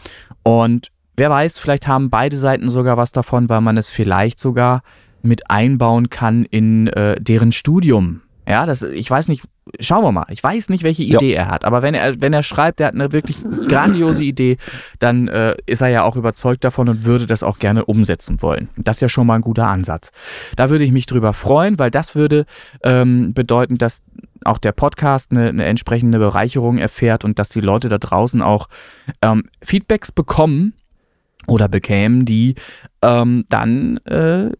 Und 0.45 0.93
wer 1.21 1.31
weiß, 1.31 1.59
vielleicht 1.59 1.87
haben 1.87 2.09
beide 2.09 2.37
Seiten 2.37 2.69
sogar 2.71 2.97
was 2.97 3.13
davon, 3.13 3.49
weil 3.51 3.61
man 3.61 3.77
es 3.77 3.91
vielleicht 3.91 4.41
sogar 4.41 4.83
mit 5.23 5.51
einbauen 5.51 6.09
kann 6.09 6.47
in 6.47 6.89
äh, 6.89 7.21
deren 7.21 7.53
Studium. 7.53 8.23
Ja, 8.49 8.65
das, 8.65 8.83
ich 8.83 9.09
weiß 9.09 9.29
nicht, 9.29 9.45
schauen 9.81 10.03
wir 10.03 10.13
mal. 10.13 10.25
Ich 10.31 10.43
weiß 10.43 10.71
nicht, 10.71 10.83
welche 10.83 11.05
Ja. 11.05 11.17
Idee 11.17 11.35
er 11.35 11.49
hat, 11.49 11.67
aber 11.67 11.83
wenn 11.83 11.93
er, 11.95 12.21
wenn 12.23 12.33
er 12.33 12.43
schreibt, 12.43 12.81
er 12.81 12.87
hat 12.89 12.95
eine 12.95 13.13
wirklich 13.13 13.37
grandiose 13.69 14.25
Idee, 14.25 14.57
dann 14.99 15.29
äh, 15.29 15.55
ist 15.67 15.83
er 15.83 15.89
ja 15.89 16.05
auch 16.05 16.17
überzeugt 16.17 16.65
davon 16.65 16.89
und 16.89 17.05
würde 17.05 17.27
das 17.27 17.43
auch 17.43 17.59
gerne 17.59 17.85
umsetzen 17.85 18.41
wollen. 18.41 18.71
Das 18.79 18.97
ist 18.97 19.01
ja 19.03 19.11
schon 19.11 19.27
mal 19.27 19.35
ein 19.35 19.43
guter 19.43 19.69
Ansatz. 19.69 20.11
Da 20.57 20.71
würde 20.71 20.85
ich 20.85 20.91
mich 20.91 21.05
drüber 21.05 21.35
freuen, 21.35 21.79
weil 21.79 21.91
das 21.91 22.15
würde 22.15 22.47
ähm, 22.83 23.35
bedeuten, 23.35 23.77
dass 23.77 24.01
auch 24.43 24.59
der 24.59 24.73
Podcast 24.73 25.33
eine, 25.33 25.51
eine 25.51 25.67
entsprechende 25.67 26.19
Bereicherung 26.19 26.79
erfährt 26.79 27.27
und 27.27 27.39
dass 27.39 27.51
die 27.51 27.61
Leute 27.61 27.91
da 27.91 27.99
draußen 27.99 28.41
auch 28.41 28.69
ähm, 29.21 29.45
Feedbacks 29.63 30.13
bekommen 30.13 30.73
oder 31.47 31.69
bekämen, 31.69 32.25
die 32.25 32.55
ähm, 33.03 33.45
dann 33.49 33.99
äh, 34.07 34.51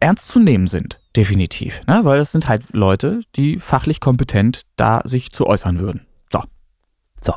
ernst 0.00 0.28
zu 0.28 0.38
nehmen 0.40 0.66
sind. 0.66 0.98
Definitiv. 1.16 1.82
Ne? 1.86 2.00
Weil 2.04 2.18
das 2.18 2.32
sind 2.32 2.48
halt 2.48 2.72
Leute, 2.72 3.20
die 3.36 3.58
fachlich 3.58 4.00
kompetent 4.00 4.62
da 4.76 5.02
sich 5.04 5.32
zu 5.32 5.46
äußern 5.46 5.78
würden. 5.78 6.06
So. 6.32 6.42
So. 7.20 7.34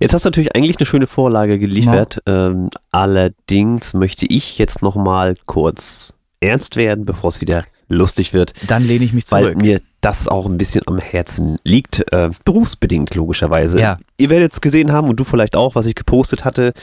Jetzt 0.00 0.14
hast 0.14 0.24
du 0.24 0.28
natürlich 0.28 0.54
eigentlich 0.54 0.76
eine 0.78 0.86
schöne 0.86 1.06
Vorlage 1.06 1.58
geliefert. 1.58 2.20
Ähm, 2.26 2.70
allerdings 2.92 3.94
möchte 3.94 4.26
ich 4.26 4.58
jetzt 4.58 4.82
nochmal 4.82 5.36
kurz 5.46 6.14
ernst 6.40 6.76
werden, 6.76 7.04
bevor 7.04 7.30
es 7.30 7.40
wieder 7.40 7.64
lustig 7.88 8.34
wird, 8.34 8.52
Dann 8.66 8.86
lehne 8.86 9.04
ich 9.04 9.12
mich 9.12 9.24
weil 9.30 9.44
zurück. 9.44 9.62
mir 9.62 9.80
das 10.00 10.28
auch 10.28 10.46
ein 10.46 10.58
bisschen 10.58 10.82
am 10.86 10.98
Herzen 10.98 11.58
liegt. 11.64 12.12
Äh, 12.12 12.30
berufsbedingt 12.44 13.14
logischerweise. 13.14 13.80
Ja. 13.80 13.96
Ihr 14.18 14.28
werdet 14.28 14.52
es 14.52 14.60
gesehen 14.60 14.92
haben 14.92 15.08
und 15.08 15.16
du 15.16 15.24
vielleicht 15.24 15.56
auch, 15.56 15.74
was 15.74 15.86
ich 15.86 15.94
gepostet 15.94 16.44
hatte, 16.44 16.74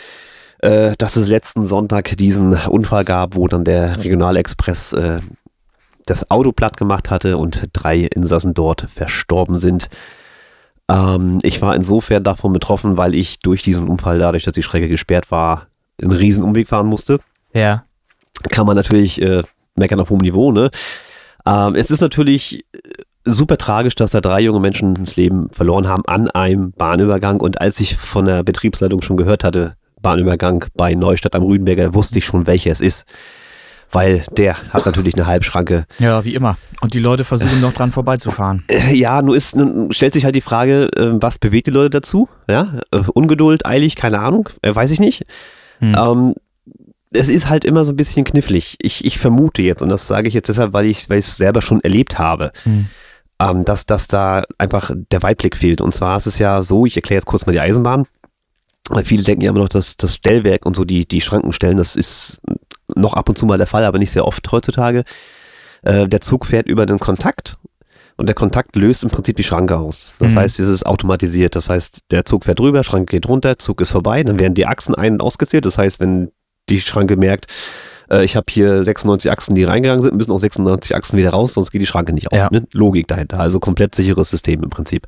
äh, 0.59 0.93
dass 0.97 1.15
es 1.15 1.27
letzten 1.27 1.65
Sonntag 1.65 2.17
diesen 2.17 2.53
Unfall 2.53 3.05
gab, 3.05 3.35
wo 3.35 3.47
dann 3.47 3.63
der 3.63 4.03
Regionalexpress 4.03 4.93
äh, 4.93 5.19
das 6.05 6.29
Auto 6.29 6.51
platt 6.51 6.77
gemacht 6.77 7.09
hatte 7.09 7.37
und 7.37 7.69
drei 7.73 7.99
Insassen 8.01 8.53
dort 8.53 8.87
verstorben 8.93 9.57
sind. 9.57 9.89
Ähm, 10.89 11.39
ich 11.41 11.61
war 11.61 11.75
insofern 11.75 12.23
davon 12.23 12.53
betroffen, 12.53 12.97
weil 12.97 13.15
ich 13.15 13.39
durch 13.39 13.63
diesen 13.63 13.87
Unfall, 13.87 14.19
dadurch, 14.19 14.43
dass 14.43 14.53
die 14.53 14.63
Strecke 14.63 14.87
gesperrt 14.87 15.31
war, 15.31 15.67
einen 16.01 16.11
riesen 16.11 16.43
Umweg 16.43 16.67
fahren 16.67 16.87
musste. 16.87 17.19
ja. 17.53 17.83
Kann 18.49 18.67
man 18.67 18.75
natürlich 18.75 19.21
äh, 19.21 19.43
meckern 19.75 20.01
auf 20.01 20.09
hohem 20.09 20.19
Niveau, 20.19 20.51
ne? 20.51 20.69
Ähm, 21.45 21.75
es 21.75 21.89
ist 21.89 22.01
natürlich 22.01 22.65
äh, 22.73 22.79
super 23.23 23.57
tragisch, 23.57 23.95
dass 23.95 24.11
da 24.11 24.19
drei 24.19 24.41
junge 24.41 24.59
Menschen 24.59 24.93
das 24.95 25.15
Leben 25.15 25.49
verloren 25.51 25.87
haben 25.87 26.03
an 26.05 26.29
einem 26.29 26.73
Bahnübergang. 26.73 27.39
Und 27.39 27.61
als 27.61 27.79
ich 27.79 27.95
von 27.95 28.25
der 28.25 28.43
Betriebsleitung 28.43 29.01
schon 29.01 29.15
gehört 29.15 29.45
hatte, 29.45 29.77
Bahnübergang 30.05 30.65
bei 30.75 30.93
Neustadt 30.93 31.33
am 31.35 31.41
Rüdenberger, 31.43 31.93
wusste 31.95 32.19
ich 32.19 32.25
schon, 32.25 32.45
welcher 32.45 32.71
es 32.71 32.79
ist. 32.81 33.05
Weil 33.91 34.23
der 34.37 34.57
hat 34.73 34.85
natürlich 34.85 35.15
eine 35.15 35.25
Halbschranke. 35.25 35.85
Ja, 35.99 36.23
wie 36.25 36.33
immer. 36.35 36.57
Und 36.81 36.93
die 36.93 36.99
Leute 36.99 37.23
versuchen 37.23 37.59
noch 37.61 37.73
dran 37.73 37.91
vorbeizufahren. 37.91 38.63
Äh, 38.67 38.93
Ja, 38.95 39.21
nur 39.21 39.35
ist, 39.35 39.55
nun 39.55 39.91
stellt 39.93 40.13
sich 40.13 40.25
halt 40.25 40.35
die 40.35 40.41
Frage, 40.41 40.89
äh, 40.95 41.11
was 41.21 41.39
bewegt 41.39 41.67
die 41.67 41.71
Leute 41.71 41.89
dazu? 41.91 42.27
Ja, 42.49 42.79
äh, 42.91 42.97
Ungeduld, 43.13 43.65
eilig, 43.65 43.95
keine 43.95 44.19
Ahnung, 44.19 44.49
äh, 44.61 44.73
weiß 44.75 44.91
ich 44.91 44.99
nicht. 44.99 45.23
Hm. 45.79 45.95
Ähm, 45.97 46.33
es 47.13 47.29
ist 47.29 47.47
halt 47.49 47.63
immer 47.63 47.85
so 47.85 47.93
ein 47.93 47.95
bisschen 47.95 48.25
knifflig. 48.25 48.75
Ich, 48.81 49.05
ich 49.05 49.17
vermute 49.19 49.61
jetzt, 49.61 49.81
und 49.81 49.89
das 49.89 50.07
sage 50.07 50.27
ich 50.27 50.33
jetzt 50.33 50.49
deshalb, 50.49 50.73
weil 50.73 50.85
ich 50.85 51.09
weil 51.09 51.19
ich 51.19 51.25
es 51.27 51.37
selber 51.37 51.61
schon 51.61 51.81
erlebt 51.81 52.19
habe, 52.19 52.51
Hm. 52.63 52.87
ähm, 53.39 53.63
dass, 53.65 53.85
dass 53.85 54.07
da 54.07 54.43
einfach 54.57 54.91
der 55.11 55.21
Weitblick 55.23 55.55
fehlt. 55.55 55.79
Und 55.79 55.93
zwar 55.93 56.17
ist 56.17 56.25
es 56.25 56.39
ja 56.39 56.61
so, 56.63 56.85
ich 56.85 56.95
erkläre 56.97 57.19
jetzt 57.19 57.25
kurz 57.27 57.45
mal 57.45 57.53
die 57.53 57.59
Eisenbahn, 57.61 58.07
weil 58.89 59.03
viele 59.05 59.23
denken 59.23 59.41
ja 59.41 59.49
immer 59.51 59.59
noch, 59.61 59.69
dass 59.69 59.97
das 59.97 60.15
Stellwerk 60.15 60.65
und 60.65 60.75
so 60.75 60.85
die, 60.85 61.07
die 61.07 61.21
Schranken 61.21 61.53
stellen, 61.53 61.77
das 61.77 61.95
ist 61.95 62.39
noch 62.95 63.13
ab 63.13 63.29
und 63.29 63.37
zu 63.37 63.45
mal 63.45 63.57
der 63.57 63.67
Fall, 63.67 63.83
aber 63.83 63.97
nicht 63.97 64.11
sehr 64.11 64.25
oft 64.27 64.51
heutzutage. 64.51 65.03
Äh, 65.83 66.07
der 66.07 66.21
Zug 66.21 66.45
fährt 66.45 66.67
über 66.67 66.85
den 66.85 66.99
Kontakt 66.99 67.57
und 68.17 68.27
der 68.27 68.35
Kontakt 68.35 68.75
löst 68.75 69.03
im 69.03 69.09
Prinzip 69.09 69.35
die 69.37 69.43
Schranke 69.43 69.77
aus. 69.77 70.15
Das 70.19 70.33
Mhm. 70.33 70.39
heißt, 70.39 70.59
es 70.59 70.67
ist 70.67 70.85
automatisiert. 70.85 71.55
Das 71.55 71.67
heißt, 71.69 71.99
der 72.11 72.25
Zug 72.25 72.45
fährt 72.45 72.59
rüber, 72.59 72.83
Schranke 72.83 73.11
geht 73.17 73.27
runter, 73.27 73.57
Zug 73.57 73.81
ist 73.81 73.91
vorbei, 73.91 74.23
dann 74.23 74.39
werden 74.39 74.53
die 74.53 74.65
Achsen 74.67 74.95
ein- 74.95 75.13
und 75.13 75.21
ausgezählt. 75.21 75.65
Das 75.65 75.77
heißt, 75.77 75.99
wenn 75.99 76.31
die 76.69 76.79
Schranke 76.79 77.17
merkt, 77.17 77.47
äh, 78.09 78.23
ich 78.23 78.35
habe 78.35 78.45
hier 78.49 78.83
96 78.83 79.31
Achsen, 79.31 79.55
die 79.55 79.63
reingegangen 79.63 80.03
sind, 80.03 80.15
müssen 80.15 80.31
auch 80.31 80.39
96 80.39 80.95
Achsen 80.95 81.17
wieder 81.17 81.31
raus, 81.31 81.53
sonst 81.55 81.71
geht 81.71 81.81
die 81.81 81.85
Schranke 81.87 82.13
nicht 82.13 82.31
auf. 82.31 82.37
Ja. 82.37 82.49
Ne? 82.51 82.67
Logik 82.71 83.07
dahinter. 83.07 83.39
Also 83.39 83.59
komplett 83.59 83.95
sicheres 83.95 84.29
System 84.29 84.63
im 84.63 84.69
Prinzip. 84.69 85.07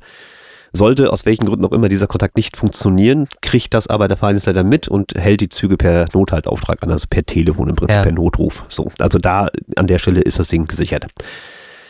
Sollte 0.72 1.12
aus 1.12 1.24
welchen 1.26 1.46
Gründen 1.46 1.64
auch 1.64 1.72
immer 1.72 1.88
dieser 1.88 2.06
Kontakt 2.06 2.36
nicht 2.36 2.56
funktionieren, 2.56 3.26
kriegt 3.40 3.72
das 3.74 3.86
aber 3.86 4.06
der 4.08 4.16
Fahrdienstleiter 4.16 4.64
mit 4.64 4.86
und 4.88 5.14
hält 5.14 5.40
die 5.40 5.48
Züge 5.48 5.76
per 5.76 6.06
Nothaltauftrag 6.12 6.82
an, 6.82 6.90
also 6.90 7.06
per 7.08 7.24
Telefon 7.24 7.68
im 7.70 7.76
Prinzip, 7.76 7.96
Ja. 7.96 8.02
per 8.02 8.12
Notruf. 8.12 8.64
So, 8.68 8.90
also 8.98 9.18
da 9.18 9.48
an 9.76 9.86
der 9.86 9.98
Stelle 9.98 10.20
ist 10.20 10.38
das 10.38 10.48
Ding 10.48 10.66
gesichert. 10.66 11.06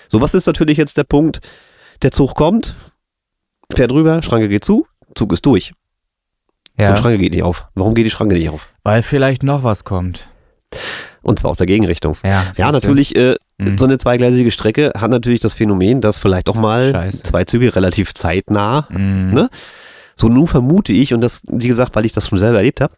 So, 0.09 0.21
was 0.21 0.35
ist 0.35 0.47
natürlich 0.47 0.79
jetzt 0.79 0.97
der 0.97 1.05
Punkt? 1.05 1.41
Der 2.03 2.13
Zug 2.13 2.35
kommt, 2.37 2.77
fährt 3.75 3.91
rüber, 3.93 4.23
Schranke 4.23 4.49
geht 4.49 4.65
zu, 4.65 4.87
Zug 5.15 5.33
ist 5.33 5.45
durch. 5.45 5.73
Ja, 6.79 6.93
Die 6.93 7.01
Schranke 7.03 7.19
geht 7.19 7.33
nicht 7.33 7.43
auf. 7.43 7.67
Warum 7.75 7.95
geht 7.95 8.07
die 8.07 8.11
Schranke 8.11 8.37
nicht 8.37 8.49
auf? 8.51 8.73
weil 8.85 9.03
vielleicht 9.03 9.43
noch 9.43 9.65
was 9.65 9.83
kommt. 9.85 10.31
Und 11.23 11.39
zwar 11.41 11.51
aus 11.51 11.59
der 11.59 11.67
Gegenrichtung. 11.67 12.17
Ja, 12.23 12.45
Ja, 12.57 12.71
natürlich, 12.71 13.17
äh, 13.17 13.35
Mhm. 13.59 13.77
so 13.79 13.85
eine 13.85 13.99
zweigleisige 13.99 14.51
Strecke 14.51 14.93
hat 14.97 15.11
natürlich 15.11 15.41
das 15.41 15.53
Phänomen, 15.55 16.01
dass 16.01 16.19
vielleicht 16.19 16.49
auch 16.49 16.55
mal 16.55 16.91
Scheiße. 16.93 17.23
zwei 17.25 17.45
Züge 17.45 17.75
relativ 17.75 18.15
zeitnah, 18.15 18.87
Mhm. 18.91 19.33
ne? 19.35 19.51
so 20.17 20.29
nun 20.29 20.47
vermute 20.47 20.93
ich, 20.93 21.13
und 21.15 21.21
das, 21.21 21.43
wie 21.49 21.69
gesagt, 21.69 21.95
weil 21.97 22.07
ich 22.07 22.13
das 22.13 22.29
schon 22.29 22.39
selber 22.39 22.59
erlebt 22.59 22.81
habe, 22.81 22.95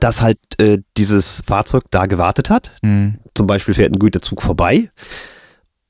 dass 0.00 0.20
halt 0.22 0.38
äh, 0.58 0.78
dieses 0.96 1.42
Fahrzeug 1.46 1.84
da 1.90 2.06
gewartet 2.06 2.48
hat. 2.50 2.72
Mhm. 2.82 3.18
Zum 3.34 3.46
Beispiel 3.46 3.74
fährt 3.74 3.92
ein 3.92 3.98
Güterzug 3.98 4.40
vorbei. 4.42 4.90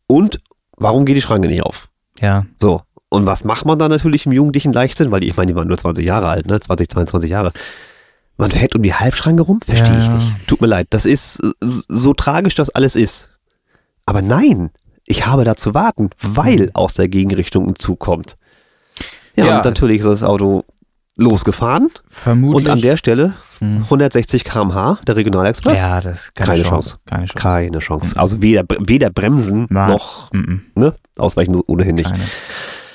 Und 0.07 0.41
warum 0.77 1.05
geht 1.05 1.17
die 1.17 1.23
Schranke 1.23 1.49
nicht 1.49 1.63
auf? 1.63 1.89
Ja, 2.21 2.47
So. 2.61 2.83
Und 3.09 3.27
was 3.27 3.45
macht 3.45 3.67
man 3.67 3.79
da 3.79 3.91
natürlich 3.91 4.25
im 4.25 4.33
jugendlichen 4.33 4.73
Leichtsinn? 4.73 5.11
Weil 5.11 5.21
die, 5.21 5.29
ich 5.29 5.37
meine, 5.37 5.53
die 5.53 5.55
waren 5.55 5.69
nur 5.69 5.77
20 5.77 6.03
Jahre 6.05 6.29
alt, 6.31 6.47
ne? 6.47 6.59
20, 6.59 6.89
22 6.89 7.29
Jahre. 7.31 7.53
Man 8.39 8.51
fährt 8.51 8.75
um 8.75 8.83
die 8.83 8.95
Halbschranke 8.95 9.43
rum? 9.43 9.61
Verstehe 9.61 9.99
ich 9.99 10.07
Ja. 10.07 10.15
nicht. 10.15 10.47
Tut 10.49 10.63
mir 10.63 10.67
leid. 10.67 10.87
Das 10.91 11.05
ist 11.05 11.39
äh, 11.45 11.51
so 11.61 12.15
tragisch, 12.15 12.55
das 12.55 12.71
alles 12.71 12.97
ist. 12.97 13.29
Aber 14.07 14.23
nein, 14.23 14.71
ich 15.07 15.27
habe 15.27 15.45
da 15.45 15.57
zu 15.57 15.75
warten, 15.75 16.11
weil 16.21 16.71
aus 16.75 16.95
der 16.95 17.09
Gegenrichtung 17.09 17.69
ein 17.69 17.77
Zug 17.77 17.99
kommt. 17.99 18.37
Ja, 19.37 19.47
Ja. 19.47 19.57
und 19.59 19.65
natürlich 19.65 20.01
ist 20.01 20.07
das 20.07 20.23
Auto 20.23 20.65
losgefahren 21.17 21.91
vermutlich. 22.07 22.67
und 22.67 22.71
an 22.73 22.81
der 22.81 22.97
Stelle 22.97 23.35
Mhm. 23.61 23.85
160 23.89 24.45
km/h, 24.45 24.99
der 25.07 25.15
Regionalexpress. 25.17 25.79
Ja, 25.79 26.01
das 26.01 26.25
ist 26.25 26.35
keine, 26.35 26.53
Keine 26.53 26.63
Chance. 26.65 26.89
Chance. 26.89 26.99
Keine 27.07 27.27
Chance. 27.27 27.39
Keine 27.49 27.79
Chance. 27.79 28.17
Also 28.19 28.43
weder, 28.43 28.65
weder 28.81 29.11
bremsen 29.11 29.67
Nein. 29.71 29.91
noch 29.91 30.33
Mhm. 30.33 30.63
ne, 30.75 30.95
ausweichen 31.17 31.55
ohnehin 31.67 31.95
nicht. 31.95 32.11
Keine. 32.11 32.25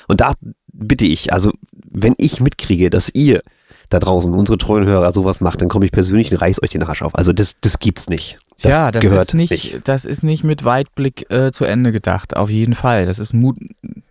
Und 0.08 0.20
da 0.20 0.32
bitte 0.72 1.04
ich, 1.06 1.32
also 1.32 1.52
wenn 1.90 2.14
ich 2.18 2.40
mitkriege, 2.40 2.90
dass 2.90 3.08
ihr 3.14 3.42
da 3.88 3.98
draußen, 3.98 4.34
unsere 4.34 4.58
treuen 4.58 4.84
Hörer, 4.84 5.12
sowas 5.12 5.40
macht, 5.40 5.62
dann 5.62 5.68
komme 5.68 5.86
ich 5.86 5.92
persönlich 5.92 6.30
und 6.30 6.36
reiß 6.38 6.62
euch 6.62 6.70
den 6.70 6.82
Arsch 6.82 7.00
auf. 7.02 7.14
Also 7.14 7.32
das, 7.32 7.56
das 7.60 7.78
gibt's 7.78 8.08
nicht. 8.10 8.38
Das 8.62 8.72
ja, 8.72 8.90
das 8.90 9.04
ist 9.04 9.34
nicht, 9.34 9.80
das 9.88 10.04
ist 10.04 10.22
nicht 10.24 10.42
mit 10.44 10.64
Weitblick 10.64 11.30
äh, 11.30 11.52
zu 11.52 11.64
Ende 11.64 11.92
gedacht. 11.92 12.36
Auf 12.36 12.50
jeden 12.50 12.74
Fall. 12.74 13.06
Das 13.06 13.18
ist 13.18 13.32
mut, 13.34 13.56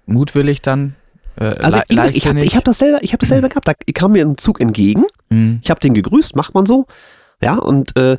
mutwillig 0.05 0.61
dann. 0.61 0.95
Äh, 1.35 1.55
Also 1.61 1.79
gesagt, 1.87 2.15
ich 2.15 2.27
habe 2.27 2.39
ich 2.43 2.55
hab 2.55 2.63
das 2.63 2.77
selber, 2.77 2.99
ich 3.03 3.11
habe 3.13 3.19
das 3.19 3.29
selber 3.29 3.49
gehabt. 3.49 3.67
Da 3.67 3.73
kam 3.93 4.13
mir 4.13 4.25
ein 4.25 4.37
Zug 4.37 4.59
entgegen, 4.61 5.03
Mhm. 5.29 5.59
ich 5.61 5.69
habe 5.69 5.79
den 5.81 5.93
gegrüßt, 5.93 6.35
macht 6.37 6.53
man 6.53 6.65
so. 6.65 6.85
Ja, 7.41 7.55
und 7.57 7.95
äh, 7.97 8.15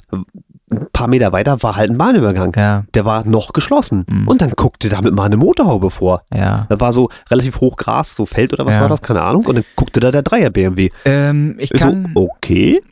ein 0.71 0.87
paar 0.93 1.09
Meter 1.09 1.33
weiter 1.33 1.63
war 1.63 1.75
halt 1.77 1.91
ein 1.91 1.97
Bahnübergang. 1.97 2.53
Ja, 2.55 2.85
Der 2.93 3.07
war 3.07 3.27
noch 3.27 3.55
geschlossen. 3.55 4.05
Mhm. 4.09 4.29
Und 4.29 4.43
dann 4.43 4.51
guckte 4.51 4.91
damit 4.91 5.15
mal 5.15 5.25
eine 5.25 5.39
Motorhaube 5.39 5.89
vor. 5.91 6.23
ja. 6.33 6.67
Da 6.69 6.79
war 6.79 6.93
so 6.93 7.09
relativ 7.31 7.61
hoch 7.63 7.77
Gras, 7.79 8.15
so 8.15 8.27
Feld 8.27 8.53
oder 8.53 8.67
was 8.67 8.77
Ja. 8.77 8.83
war 8.83 8.89
das, 8.89 9.01
keine 9.01 9.23
Ahnung. 9.23 9.47
Und 9.47 9.55
dann 9.55 9.65
guckte 9.77 9.99
da 10.01 10.11
der 10.11 10.23
Dreier 10.23 10.51
BMW. 10.51 10.91
Ähm, 11.07 11.57
ich 11.59 11.71
Ich 11.73 11.81
kann. 11.81 12.13
so, 12.15 12.21
okay. 12.21 12.83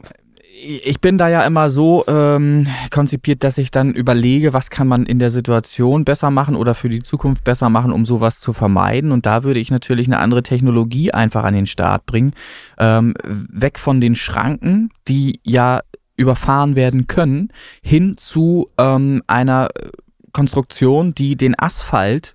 Ich 0.62 1.00
bin 1.00 1.18
da 1.18 1.28
ja 1.28 1.42
immer 1.42 1.68
so 1.70 2.04
ähm, 2.06 2.66
konzipiert, 2.90 3.44
dass 3.44 3.58
ich 3.58 3.70
dann 3.70 3.92
überlege, 3.92 4.52
was 4.52 4.70
kann 4.70 4.88
man 4.88 5.04
in 5.04 5.18
der 5.18 5.30
Situation 5.30 6.04
besser 6.04 6.30
machen 6.30 6.56
oder 6.56 6.74
für 6.74 6.88
die 6.88 7.02
Zukunft 7.02 7.44
besser 7.44 7.68
machen, 7.68 7.92
um 7.92 8.06
sowas 8.06 8.40
zu 8.40 8.52
vermeiden. 8.52 9.12
Und 9.12 9.26
da 9.26 9.44
würde 9.44 9.60
ich 9.60 9.70
natürlich 9.70 10.06
eine 10.06 10.18
andere 10.18 10.42
Technologie 10.42 11.12
einfach 11.12 11.44
an 11.44 11.54
den 11.54 11.66
Start 11.66 12.06
bringen. 12.06 12.32
Ähm, 12.78 13.14
weg 13.24 13.78
von 13.78 14.00
den 14.00 14.14
Schranken, 14.14 14.90
die 15.08 15.40
ja 15.42 15.80
überfahren 16.16 16.76
werden 16.76 17.06
können, 17.06 17.50
hin 17.82 18.16
zu 18.16 18.70
ähm, 18.78 19.22
einer 19.26 19.68
Konstruktion, 20.32 21.14
die 21.14 21.36
den 21.36 21.58
Asphalt 21.58 22.34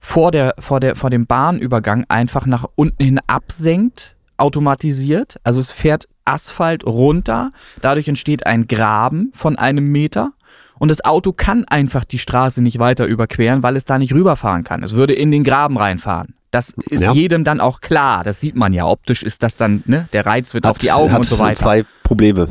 vor, 0.00 0.32
der, 0.32 0.54
vor, 0.58 0.80
der, 0.80 0.96
vor 0.96 1.10
dem 1.10 1.26
Bahnübergang 1.26 2.04
einfach 2.08 2.46
nach 2.46 2.66
unten 2.74 3.02
hin 3.02 3.20
absenkt, 3.28 4.16
automatisiert. 4.36 5.36
Also 5.44 5.60
es 5.60 5.70
fährt 5.70 6.08
Asphalt 6.24 6.84
runter, 6.86 7.52
dadurch 7.80 8.08
entsteht 8.08 8.46
ein 8.46 8.66
Graben 8.68 9.30
von 9.32 9.56
einem 9.56 9.90
Meter 9.92 10.32
und 10.78 10.90
das 10.90 11.04
Auto 11.04 11.32
kann 11.32 11.64
einfach 11.66 12.04
die 12.04 12.18
Straße 12.18 12.62
nicht 12.62 12.78
weiter 12.78 13.06
überqueren, 13.06 13.62
weil 13.62 13.76
es 13.76 13.84
da 13.84 13.98
nicht 13.98 14.14
rüberfahren 14.14 14.64
kann. 14.64 14.82
Es 14.82 14.94
würde 14.94 15.12
in 15.14 15.30
den 15.30 15.44
Graben 15.44 15.76
reinfahren. 15.78 16.34
Das 16.50 16.74
ist 16.90 17.00
Ja. 17.00 17.12
jedem 17.12 17.44
dann 17.44 17.60
auch 17.60 17.80
klar. 17.80 18.24
Das 18.24 18.40
sieht 18.40 18.56
man 18.56 18.74
ja. 18.74 18.84
Optisch 18.86 19.22
ist 19.22 19.42
das 19.42 19.56
dann, 19.56 19.82
ne? 19.86 20.06
Der 20.12 20.26
Reiz 20.26 20.52
wird 20.52 20.66
auf 20.66 20.76
die 20.76 20.92
Augen 20.92 21.10
hat 21.12 21.20
und 21.20 21.24
so 21.24 21.38
weiter. 21.38 21.58
zwei 21.60 21.84
Probleme. 22.02 22.46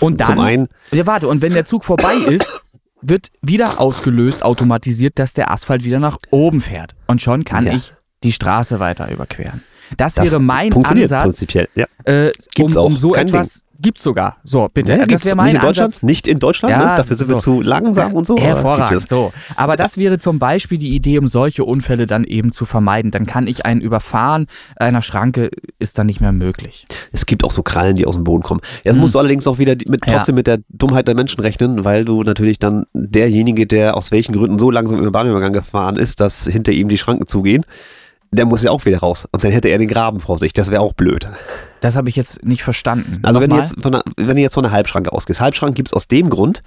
Und 0.00 0.20
dann, 0.20 0.26
Zum 0.26 0.38
einen, 0.38 0.68
ja, 0.90 1.04
warte, 1.06 1.28
und 1.28 1.42
wenn 1.42 1.52
der 1.52 1.66
Zug 1.66 1.84
vorbei 1.84 2.14
ist, 2.14 2.62
wird 3.02 3.28
wieder 3.42 3.78
ausgelöst, 3.78 4.42
automatisiert, 4.42 5.18
dass 5.18 5.34
der 5.34 5.50
Asphalt 5.50 5.84
wieder 5.84 5.98
nach 6.00 6.16
oben 6.30 6.60
fährt. 6.60 6.94
Und 7.06 7.20
schon 7.20 7.44
kann 7.44 7.66
Ja. 7.66 7.74
ich 7.74 7.92
die 8.22 8.32
Straße 8.32 8.80
weiter 8.80 9.10
überqueren. 9.10 9.62
Das, 9.96 10.14
das 10.14 10.24
wäre 10.24 10.40
mein 10.40 10.72
Ansatz, 10.72 11.22
prinzipiell. 11.22 11.68
Ja. 11.74 11.86
äh, 12.04 12.32
um, 12.58 12.76
um 12.76 12.96
so 12.96 13.10
Kein 13.12 13.26
etwas. 13.26 13.64
Gibt's 13.82 14.02
sogar. 14.02 14.36
So, 14.44 14.68
bitte. 14.74 14.92
Ja, 14.92 14.98
das 14.98 15.08
gibt's 15.08 15.24
wäre 15.24 15.36
mein 15.36 15.46
nicht 15.46 15.54
in 15.54 15.60
Deutschland, 15.62 15.86
Ansatz. 15.86 16.02
nicht 16.02 16.26
in 16.26 16.38
Deutschland, 16.38 16.70
Ja, 16.72 16.78
ne? 16.90 16.96
dafür 16.98 17.16
sind 17.16 17.28
wir 17.30 17.36
so. 17.38 17.40
zu 17.40 17.60
langsam 17.62 18.12
und 18.12 18.26
so. 18.26 18.36
Hervorragend. 18.36 19.08
So. 19.08 19.32
Aber 19.56 19.76
das 19.76 19.96
wäre 19.96 20.18
zum 20.18 20.38
Beispiel 20.38 20.76
die 20.76 20.94
Idee, 20.94 21.18
um 21.18 21.26
solche 21.26 21.64
Unfälle 21.64 22.06
dann 22.06 22.24
eben 22.24 22.52
zu 22.52 22.66
vermeiden. 22.66 23.10
Dann 23.10 23.24
kann 23.24 23.46
ich 23.46 23.64
ein 23.64 23.80
Überfahren 23.80 24.48
einer 24.76 25.00
Schranke 25.00 25.48
ist 25.78 25.98
dann 25.98 26.08
nicht 26.08 26.20
mehr 26.20 26.32
möglich. 26.32 26.84
Es 27.12 27.24
gibt 27.24 27.42
auch 27.42 27.50
so 27.52 27.62
Krallen, 27.62 27.96
die 27.96 28.04
aus 28.04 28.16
dem 28.16 28.24
Boden 28.24 28.42
kommen. 28.42 28.60
Jetzt 28.84 28.96
Hm. 28.96 29.00
musst 29.00 29.14
du 29.14 29.18
allerdings 29.18 29.46
auch 29.46 29.56
wieder 29.56 29.74
mit, 29.88 30.06
Ja. 30.06 30.16
trotzdem 30.18 30.34
mit 30.34 30.46
der 30.46 30.58
Dummheit 30.68 31.08
der 31.08 31.14
Menschen 31.14 31.40
rechnen, 31.40 31.82
weil 31.82 32.04
du 32.04 32.22
natürlich 32.22 32.58
dann 32.58 32.84
derjenige, 32.92 33.66
der 33.66 33.96
aus 33.96 34.10
welchen 34.10 34.34
Gründen 34.34 34.58
so 34.58 34.70
langsam 34.70 34.98
über 34.98 35.08
den 35.08 35.12
Bahnübergang 35.12 35.54
gefahren 35.54 35.96
ist, 35.96 36.20
dass 36.20 36.44
hinter 36.46 36.72
ihm 36.72 36.88
die 36.90 36.98
Schranken 36.98 37.26
zugehen, 37.26 37.64
der 38.32 38.46
muss 38.46 38.62
ja 38.62 38.70
auch 38.70 38.84
wieder 38.84 38.98
raus. 38.98 39.26
Und 39.32 39.42
dann 39.42 39.50
hätte 39.50 39.68
er 39.68 39.78
den 39.78 39.88
Graben 39.88 40.20
vor 40.20 40.38
sich. 40.38 40.52
Das 40.52 40.70
wäre 40.70 40.82
auch 40.82 40.92
blöd. 40.92 41.26
Das 41.80 41.96
habe 41.96 42.08
ich 42.08 42.16
jetzt 42.16 42.44
nicht 42.44 42.62
verstanden. 42.62 43.20
Also 43.22 43.40
wenn 43.40 43.50
du, 43.50 43.56
jetzt 43.56 43.74
von 43.80 43.94
einer, 43.94 44.04
wenn 44.16 44.36
du 44.36 44.42
jetzt 44.42 44.54
von 44.54 44.64
einer 44.64 44.72
Halbschranke 44.72 45.12
ausgehst. 45.12 45.40
Halbschranken 45.40 45.74
gibt 45.74 45.88
es 45.88 45.94
aus 45.94 46.06
dem 46.06 46.30
Grund, 46.30 46.62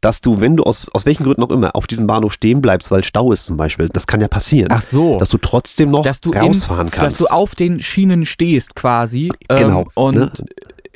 dass 0.00 0.20
du, 0.20 0.40
wenn 0.40 0.56
du 0.56 0.64
aus, 0.64 0.88
aus 0.92 1.06
welchen 1.06 1.24
Gründen 1.24 1.42
auch 1.42 1.50
immer 1.50 1.74
auf 1.74 1.86
diesem 1.86 2.06
Bahnhof 2.06 2.32
stehen 2.32 2.60
bleibst, 2.60 2.90
weil 2.90 3.04
Stau 3.04 3.32
ist 3.32 3.46
zum 3.46 3.56
Beispiel, 3.56 3.88
das 3.88 4.06
kann 4.06 4.20
ja 4.20 4.28
passieren, 4.28 4.68
Ach 4.70 4.82
so. 4.82 5.18
dass 5.18 5.30
du 5.30 5.38
trotzdem 5.38 5.90
noch 5.90 6.02
dass 6.02 6.20
du 6.20 6.32
in, 6.32 6.40
rausfahren 6.40 6.90
kannst. 6.90 7.20
dass 7.20 7.26
du 7.26 7.32
auf 7.32 7.54
den 7.54 7.80
Schienen 7.80 8.26
stehst 8.26 8.74
quasi 8.74 9.32
ähm, 9.48 9.58
Genau, 9.58 9.86
und 9.94 10.16
ne? 10.16 10.32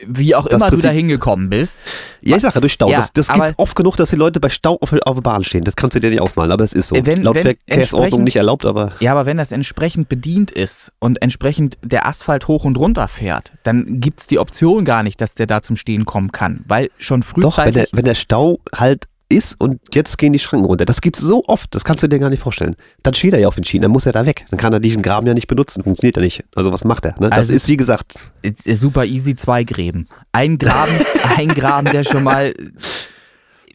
Wie 0.06 0.34
auch 0.34 0.44
Das 0.44 0.54
immer 0.54 0.66
du 0.66 0.76
Prinzip- 0.76 0.90
da 0.90 0.94
hingekommen 0.94 1.50
bist. 1.50 1.88
ja, 2.20 2.36
ich 2.36 2.42
sage 2.42 2.54
ja, 2.56 2.60
durch 2.60 2.72
Stau. 2.72 2.88
Ja, 2.90 2.98
das 2.98 3.12
das 3.12 3.28
gibt 3.32 3.46
es 3.46 3.54
oft 3.56 3.74
genug, 3.76 3.96
dass 3.96 4.10
die 4.10 4.16
Leute 4.16 4.40
bei 4.40 4.48
Stau 4.48 4.76
auf, 4.80 4.92
auf 4.92 5.14
der 5.14 5.22
Bahn 5.22 5.44
stehen. 5.44 5.64
Das 5.64 5.76
kannst 5.76 5.96
du 5.96 6.00
dir 6.00 6.10
nicht 6.10 6.20
ausmalen, 6.20 6.52
aber 6.52 6.64
es 6.64 6.72
ist 6.72 6.88
so. 6.88 6.96
Äh, 6.96 7.04
wenn- 7.06 7.22
Laut 7.22 7.34
wenn 7.36 7.42
Verkehrsordnung 7.42 8.24
nicht 8.24 8.36
erlaubt, 8.36 8.64
aber 8.66 8.92
Ja, 9.00 9.12
aber 9.12 9.26
wenn 9.26 9.36
das 9.36 9.52
entsprechend 9.52 10.08
bedient 10.08 10.50
ist 10.50 10.92
und 10.98 11.20
entsprechend 11.22 11.78
der 11.82 12.06
Asphalt 12.06 12.48
hoch 12.48 12.64
und 12.64 12.78
runter 12.78 13.08
fährt, 13.08 13.52
dann 13.64 14.00
gibt's 14.00 14.26
die 14.26 14.38
Option 14.38 14.84
gar 14.84 15.02
nicht, 15.02 15.20
dass 15.20 15.34
der 15.34 15.46
da 15.46 15.62
zum 15.62 15.76
Stehen 15.76 16.04
kommen 16.04 16.32
kann, 16.32 16.64
weil 16.68 16.90
schon 16.98 17.20
doch, 17.20 17.34
wenn 17.34 17.42
der, 17.42 17.84
frühzeitig 17.84 17.90
wenn 17.96 18.04
der 18.04 18.14
Stau 18.14 18.58
halt 18.74 19.06
ist 19.30 19.60
und 19.60 19.80
jetzt 19.94 20.16
gehen 20.18 20.32
die 20.32 20.38
Schranken 20.38 20.64
runter. 20.66 20.84
Das 20.86 21.00
gibt's 21.00 21.20
so 21.20 21.42
oft, 21.46 21.74
das 21.74 21.84
kannst 21.84 22.02
du 22.02 22.08
dir 22.08 22.18
gar 22.18 22.30
nicht 22.30 22.42
vorstellen. 22.42 22.76
Dann 23.02 23.14
steht 23.14 23.34
er 23.34 23.38
ja 23.40 23.48
auf 23.48 23.54
den 23.56 23.64
Schienen, 23.64 23.82
dann 23.82 23.90
muss 23.90 24.06
er 24.06 24.12
da 24.12 24.24
weg. 24.26 24.46
Dann 24.50 24.58
kann 24.58 24.72
er 24.72 24.80
diesen 24.80 25.02
Graben 25.02 25.26
ja 25.26 25.34
nicht 25.34 25.46
benutzen, 25.48 25.82
funktioniert 25.82 26.16
ja 26.16 26.22
nicht. 26.22 26.44
Also 26.54 26.72
was 26.72 26.84
macht 26.84 27.04
er? 27.04 27.12
Ne? 27.20 27.28
Das 27.30 27.38
Also- 27.38 27.52
ist 27.54 27.68
wie 27.68 27.76
gesagt, 27.76 28.30
ist 28.42 28.64
super 28.64 29.04
easy 29.04 29.34
zwei 29.34 29.64
Gräben. 29.64 30.06
Ein 30.32 30.56
Graben, 30.58 30.92
ein 31.36 31.48
Graben, 31.48 31.90
der 31.90 32.04
schon 32.04 32.22
mal 32.22 32.54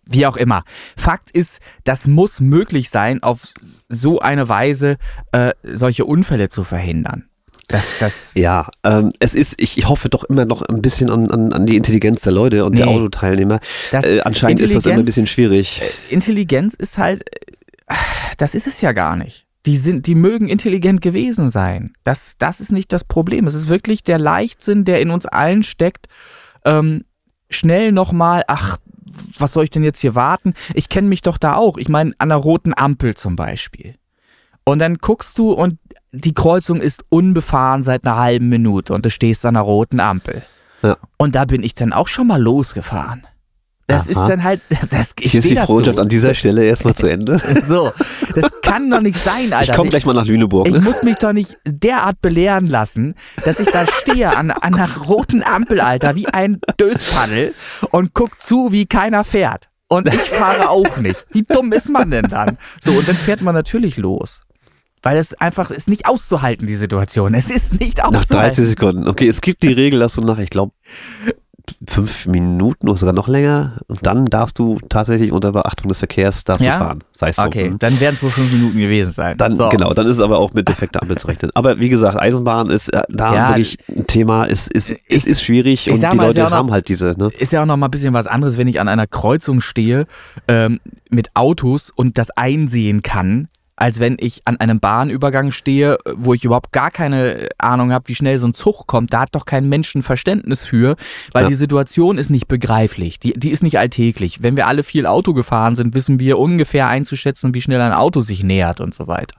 wie 0.06 0.26
auch 0.26 0.36
immer. 0.38 0.64
Fakt 0.98 1.32
ist, 1.32 1.60
das 1.86 2.08
muss 2.08 2.40
möglich 2.42 2.90
sein, 2.90 3.24
auf 3.24 3.54
so 3.88 4.20
eine 4.20 4.50
Weise 4.50 4.98
äh, 5.32 5.52
solche 5.64 6.06
Unfälle 6.06 6.50
zu 6.50 6.64
verhindern. 6.64 7.26
Das, 7.68 7.88
das, 8.00 8.34
Ja, 8.36 8.70
ähm, 8.84 9.14
es 9.20 9.36
ist, 9.36 9.62
ich, 9.62 9.78
ich 9.78 9.88
hoffe 9.88 10.10
doch 10.10 10.24
immer 10.26 10.46
noch 10.46 10.62
ein 10.64 10.82
bisschen 10.82 11.10
an, 11.10 11.32
an, 11.32 11.54
an 11.54 11.66
die 11.66 11.78
Intelligenz 11.78 12.22
der 12.22 12.34
Leute 12.34 12.66
und 12.66 12.78
der 12.78 12.86
Nee. 12.88 12.94
Autoteilnehmer. 12.94 13.60
das 13.92 14.06
Äh, 14.06 14.22
anscheinend 14.22 14.60
ist 14.60 14.76
das 14.76 14.86
immer 14.86 14.96
ein 14.98 15.06
bisschen 15.06 15.28
schwierig. 15.28 15.82
Intelligenz 16.10 16.74
ist 16.74 16.98
halt, 16.98 17.24
äh, 17.88 17.96
das 18.38 18.54
ist 18.54 18.68
es 18.68 18.82
ja 18.82 18.92
gar 18.92 19.16
nicht. 19.16 19.46
Die 19.66 19.78
sind, 19.78 20.08
die 20.08 20.16
mögen 20.16 20.50
intelligent 20.50 21.02
gewesen 21.02 21.50
sein. 21.50 21.94
Das, 22.04 22.36
das 22.38 22.60
ist 22.60 22.74
nicht 22.74 22.92
das 22.92 23.06
Problem. 23.06 23.48
Es 23.48 23.54
ist 23.54 23.70
wirklich 23.70 24.04
der 24.04 24.20
Leichtsinn, 24.20 24.84
der 24.84 25.00
in 25.00 25.10
uns 25.10 25.26
allen 25.26 25.64
steckt. 25.64 26.08
Ähm, 26.66 27.06
schnell 27.50 27.94
nochmal, 27.94 28.44
ach, 28.48 28.78
was 29.38 29.54
soll 29.54 29.64
ich 29.64 29.70
denn 29.70 29.84
jetzt 29.86 30.00
hier 30.00 30.16
warten? 30.16 30.54
Ich 30.74 30.90
kenne 30.90 31.08
mich 31.08 31.22
doch 31.22 31.38
da 31.38 31.56
auch. 31.56 31.78
Ich 31.78 31.88
meine, 31.88 32.12
an 32.18 32.30
der 32.30 32.40
roten 32.40 32.74
Ampel 32.76 33.16
zum 33.16 33.38
Beispiel. 33.38 33.96
Und 34.66 34.80
dann 34.80 34.98
guckst 34.98 35.38
du 35.38 35.52
und 35.52 35.78
die 36.12 36.34
Kreuzung 36.34 36.80
ist 36.80 37.04
unbefahren 37.10 37.84
seit 37.84 38.06
einer 38.06 38.18
halben 38.18 38.50
Minute 38.50 38.94
und 38.94 39.06
du 39.06 39.10
stehst 39.10 39.46
an 39.46 39.56
der 39.56 39.64
roten 39.64 40.00
Ampel. 40.00 40.44
Ja. 40.82 40.98
Und 41.18 41.36
da 41.36 41.46
bin 41.46 41.64
ich 41.64 41.74
dann 41.76 41.92
auch 41.94 42.08
schon 42.08 42.28
mal 42.28 42.42
losgefahren. 42.42 43.24
Das 43.88 44.04
Aha. 44.04 44.10
ist 44.12 44.30
dann 44.30 44.44
halt, 44.44 44.62
das 44.90 45.14
ich 45.20 45.32
Hier 45.32 45.42
ist 45.42 45.50
die. 45.50 45.58
Freundschaft 45.58 46.00
an 46.00 46.08
dieser 46.08 46.34
Stelle 46.36 46.64
erstmal 46.64 46.96
zu 46.96 47.08
Ende. 47.08 47.42
So, 47.66 47.92
das 48.36 48.52
kann 48.62 48.90
doch 48.90 49.02
nicht 49.02 49.18
sein, 49.22 49.52
Alter. 49.54 49.72
Ich 49.72 49.78
komme 49.78 49.90
gleich 49.90 50.06
mal 50.06 50.14
nach 50.14 50.26
Lüneburg. 50.26 50.68
Ich 50.68 50.74
Ne? 50.74 50.80
muss 50.82 51.04
mich 51.04 51.18
doch 51.18 51.34
nicht 51.34 51.58
derart 51.66 52.22
belehren 52.22 52.68
lassen, 52.68 53.16
dass 53.44 53.60
ich 53.60 53.70
da 53.70 53.86
stehe 53.86 54.36
an, 54.36 54.52
an 54.52 54.76
einer 54.76 54.90
roten 54.98 55.44
Ampel, 55.44 55.82
Alter, 55.82 56.16
wie 56.16 56.28
ein 56.28 56.60
Döspaddel 56.80 57.54
und 57.92 58.14
guck 58.14 58.40
zu, 58.40 58.72
wie 58.72 58.86
keiner 58.86 59.24
fährt. 59.26 59.70
Und 59.90 60.08
ich 60.08 60.22
fahre 60.22 60.70
auch 60.70 60.98
nicht. 60.98 61.26
Wie 61.32 61.44
dumm 61.44 61.72
ist 61.74 61.90
man 61.90 62.10
denn 62.10 62.26
dann? 62.30 62.58
So, 62.82 62.92
und 62.92 63.08
dann 63.08 63.16
fährt 63.18 63.42
man 63.42 63.54
natürlich 63.54 63.98
los. 63.98 64.44
Weil 65.04 65.18
es 65.18 65.34
einfach 65.36 65.70
ist 65.70 65.88
nicht 65.90 66.06
auszuhalten, 66.08 66.66
die 66.66 66.76
Situation. 66.76 67.34
Es 67.36 67.50
ist 67.50 67.80
nicht 67.80 67.98
Nach 68.00 68.06
auszuhalten. 68.06 68.56
30 68.56 68.68
Sekunden. 68.68 69.08
Okay, 69.08 69.28
es 69.28 69.42
gibt 69.42 69.62
die 69.62 69.74
Regel, 69.74 70.00
dass 70.00 70.14
du 70.16 70.22
nach, 70.22 70.40
ich 70.40 70.50
glaube, 70.50 70.72
fünf 71.88 72.26
Minuten 72.26 72.90
oder 72.90 72.98
sogar 72.98 73.14
noch 73.14 73.28
länger 73.30 73.78
und 73.88 74.06
dann 74.06 74.26
darfst 74.26 74.60
du 74.60 74.80
tatsächlich 74.90 75.32
unter 75.32 75.54
Beachtung 75.54 75.88
des 75.90 76.00
Verkehrs 76.00 76.44
darfst 76.44 76.64
Ja? 76.64 76.78
du 76.78 76.84
fahren. 76.86 77.04
Sei 77.14 77.30
es 77.30 77.38
so. 77.38 77.44
Okay, 77.44 77.70
Hm. 77.70 77.80
dann 77.80 78.00
werden 78.02 78.16
es 78.16 78.24
wohl 78.24 78.32
fünf 78.32 78.52
Minuten 78.52 78.78
gewesen 78.78 79.12
sein. 79.12 79.38
Dann, 79.38 79.54
so. 79.54 79.70
genau, 79.70 79.94
dann 79.94 80.08
ist 80.08 80.18
es 80.18 80.22
aber 80.22 80.40
auch 80.40 80.54
mit 80.54 80.68
defekter 80.68 81.02
Ampel 81.02 81.18
zu 81.18 81.28
rechnen. 81.28 81.52
Aber 81.54 81.80
wie 81.80 81.88
gesagt, 81.90 82.20
Eisenbahn 82.20 82.70
ist 82.70 82.90
äh, 82.94 83.04
da 83.10 83.34
Ja, 83.34 83.48
wirklich 83.50 83.78
ein 83.96 84.08
Thema, 84.08 84.46
es 84.46 84.68
ist, 84.68 84.92
es 84.92 84.98
ich- 85.08 85.28
ist 85.28 85.42
schwierig 85.44 85.90
und 85.90 85.96
die 85.96 86.02
mal, 86.02 86.12
ist 86.12 86.18
Leute 86.20 86.40
ja 86.40 86.50
noch- 86.50 86.58
haben 86.58 86.72
halt 86.72 86.90
diese, 86.90 87.16
ne? 87.18 87.30
ist 87.40 87.54
ja 87.54 87.62
auch 87.62 87.66
noch 87.66 87.78
mal 87.78 87.88
ein 87.88 87.92
bisschen 87.92 88.14
was 88.14 88.28
anderes, 88.28 88.58
wenn 88.58 88.68
ich 88.68 88.80
an 88.82 88.90
einer 88.90 89.08
Kreuzung 89.08 89.62
stehe 89.62 90.06
ähm, 90.50 90.80
mit 91.10 91.30
Autos 91.34 91.92
und 91.92 92.18
das 92.18 92.30
einsehen 92.32 93.04
kann, 93.04 93.48
als 93.84 94.00
wenn 94.00 94.16
ich 94.18 94.44
an 94.46 94.56
einem 94.62 94.80
Bahnübergang 94.80 95.52
stehe, 95.52 95.98
wo 96.16 96.34
ich 96.34 96.46
überhaupt 96.46 96.72
gar 96.72 96.90
keine 96.90 97.50
Ahnung 97.58 97.92
habe, 97.92 98.08
wie 98.08 98.16
schnell 98.16 98.38
so 98.38 98.48
ein 98.48 98.54
Zug 98.54 98.88
kommt. 98.88 99.14
Da 99.14 99.20
hat 99.24 99.36
doch 99.36 99.44
kein 99.44 99.68
Mensch 99.68 99.94
ein 99.94 100.02
Verständnis 100.02 100.62
für, 100.62 100.96
weil 101.34 101.44
Ja. 101.44 101.50
die 101.50 101.56
Situation 101.56 102.18
ist 102.18 102.30
nicht 102.30 102.48
begreiflich, 102.48 103.20
die, 103.20 103.34
die 103.34 103.50
ist 103.50 103.62
nicht 103.62 103.78
alltäglich. 103.80 104.42
Wenn 104.42 104.56
wir 104.56 104.68
alle 104.68 104.84
viel 104.84 105.06
Auto 105.06 105.34
gefahren 105.34 105.76
sind, 105.76 105.96
wissen 105.96 106.18
wir 106.18 106.40
ungefähr 106.40 106.88
einzuschätzen, 106.88 107.54
wie 107.54 107.60
schnell 107.60 107.82
ein 107.82 107.92
Auto 107.92 108.22
sich 108.22 108.42
nähert 108.42 108.80
und 108.80 108.94
so 108.94 109.08
weiter. 109.08 109.36